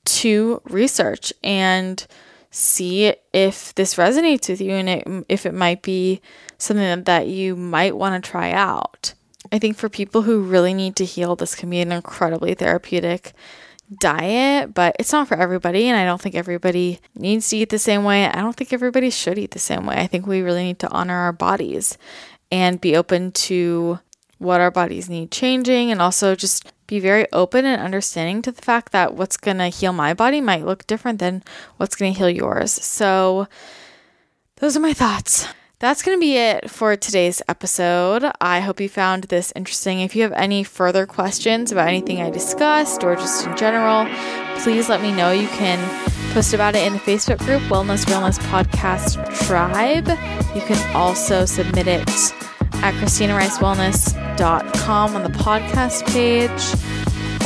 to 0.05 0.61
research 0.65 1.33
and 1.43 2.05
see 2.51 3.13
if 3.33 3.75
this 3.75 3.95
resonates 3.95 4.47
with 4.47 4.61
you 4.61 4.71
and 4.71 4.89
it, 4.89 5.25
if 5.27 5.45
it 5.45 5.53
might 5.53 5.81
be 5.81 6.21
something 6.57 7.03
that 7.03 7.27
you 7.27 7.55
might 7.55 7.97
want 7.97 8.23
to 8.23 8.29
try 8.29 8.51
out. 8.51 9.13
I 9.51 9.59
think 9.59 9.77
for 9.77 9.89
people 9.89 10.23
who 10.23 10.41
really 10.41 10.73
need 10.73 10.95
to 10.97 11.05
heal, 11.05 11.35
this 11.35 11.55
can 11.55 11.69
be 11.69 11.81
an 11.81 11.91
incredibly 11.91 12.53
therapeutic 12.53 13.33
diet, 13.99 14.73
but 14.73 14.95
it's 14.99 15.11
not 15.11 15.27
for 15.27 15.37
everybody. 15.37 15.87
And 15.87 15.97
I 15.97 16.05
don't 16.05 16.21
think 16.21 16.35
everybody 16.35 16.99
needs 17.13 17.49
to 17.49 17.57
eat 17.57 17.69
the 17.69 17.79
same 17.79 18.03
way. 18.03 18.25
I 18.25 18.41
don't 18.41 18.55
think 18.55 18.73
everybody 18.73 19.09
should 19.09 19.37
eat 19.37 19.51
the 19.51 19.59
same 19.59 19.85
way. 19.85 19.97
I 19.97 20.07
think 20.07 20.25
we 20.25 20.41
really 20.41 20.63
need 20.63 20.79
to 20.79 20.89
honor 20.89 21.15
our 21.15 21.33
bodies 21.33 21.97
and 22.51 22.81
be 22.81 22.95
open 22.95 23.31
to 23.31 23.99
what 24.37 24.61
our 24.61 24.71
bodies 24.71 25.09
need 25.09 25.31
changing 25.31 25.91
and 25.91 26.01
also 26.01 26.35
just 26.35 26.71
be 26.87 26.99
very 26.99 27.25
open 27.31 27.65
and 27.65 27.81
understanding 27.81 28.41
to 28.41 28.51
the 28.51 28.61
fact 28.61 28.91
that 28.91 29.15
what's 29.15 29.37
going 29.37 29.57
to 29.57 29.67
heal 29.67 29.93
my 29.93 30.13
body 30.13 30.41
might 30.41 30.65
look 30.65 30.85
different 30.87 31.19
than 31.19 31.43
what's 31.77 31.95
going 31.95 32.13
to 32.13 32.17
heal 32.17 32.29
yours. 32.29 32.71
So, 32.71 33.47
those 34.57 34.77
are 34.77 34.81
my 34.81 34.93
thoughts 34.93 35.47
that's 35.79 36.01
going 36.01 36.17
to 36.17 36.19
be 36.19 36.37
it 36.37 36.69
for 36.69 36.95
today's 36.95 37.41
episode. 37.47 38.31
I 38.39 38.61
hope 38.61 38.79
you 38.79 38.87
found 38.87 39.25
this 39.25 39.51
interesting. 39.55 39.99
If 39.99 40.15
you 40.15 40.23
have 40.23 40.31
any 40.31 40.63
further 40.63 41.05
questions 41.05 41.71
about 41.71 41.89
anything 41.89 42.21
I 42.21 42.29
discussed 42.29 43.03
or 43.03 43.15
just 43.15 43.45
in 43.45 43.57
general, 43.57 44.07
please 44.59 44.87
let 44.87 45.01
me 45.01 45.11
know. 45.11 45.31
You 45.31 45.47
can 45.49 45.77
post 46.33 46.53
about 46.53 46.75
it 46.75 46.87
in 46.87 46.93
the 46.93 46.99
Facebook 46.99 47.39
group, 47.39 47.61
Wellness 47.63 48.05
Wellness 48.05 48.39
Podcast 48.49 49.45
Tribe. 49.45 50.07
You 50.55 50.61
can 50.61 50.95
also 50.95 51.45
submit 51.45 51.87
it 51.87 52.09
at 52.85 52.93
ChristinaRiceWellness.com 52.95 55.15
on 55.15 55.23
the 55.23 55.29
podcast 55.29 56.05
page 56.05 56.51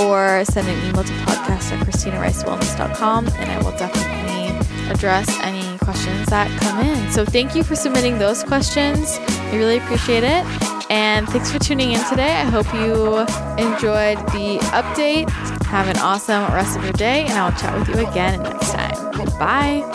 or 0.01 0.43
send 0.43 0.67
an 0.67 0.77
email 0.89 1.05
to 1.05 1.13
podcast 1.23 1.71
at 1.71 1.79
ChristinaRiceWellness.com 1.87 3.27
and 3.27 3.49
I 3.49 3.57
will 3.63 3.71
definitely 3.77 4.49
address 4.91 5.29
any 5.39 5.77
questions 5.77 6.25
that 6.27 6.51
come 6.59 6.85
in. 6.85 7.09
So 7.13 7.23
thank 7.23 7.55
you 7.55 7.63
for 7.63 7.77
submitting 7.77 8.19
those 8.19 8.43
questions. 8.43 9.17
I 9.29 9.55
really 9.55 9.77
appreciate 9.77 10.25
it. 10.25 10.43
And 10.91 11.29
thanks 11.29 11.49
for 11.49 11.59
tuning 11.59 11.93
in 11.93 12.03
today. 12.09 12.35
I 12.35 12.43
hope 12.43 12.65
you 12.73 13.19
enjoyed 13.63 14.17
the 14.33 14.59
update. 14.73 15.29
Have 15.67 15.87
an 15.87 15.97
awesome 15.99 16.51
rest 16.51 16.75
of 16.77 16.83
your 16.83 16.91
day, 16.93 17.21
and 17.21 17.31
I'll 17.33 17.53
chat 17.53 17.73
with 17.79 17.87
you 17.87 18.05
again 18.05 18.43
next 18.43 18.73
time. 18.73 18.97
Bye. 19.37 19.85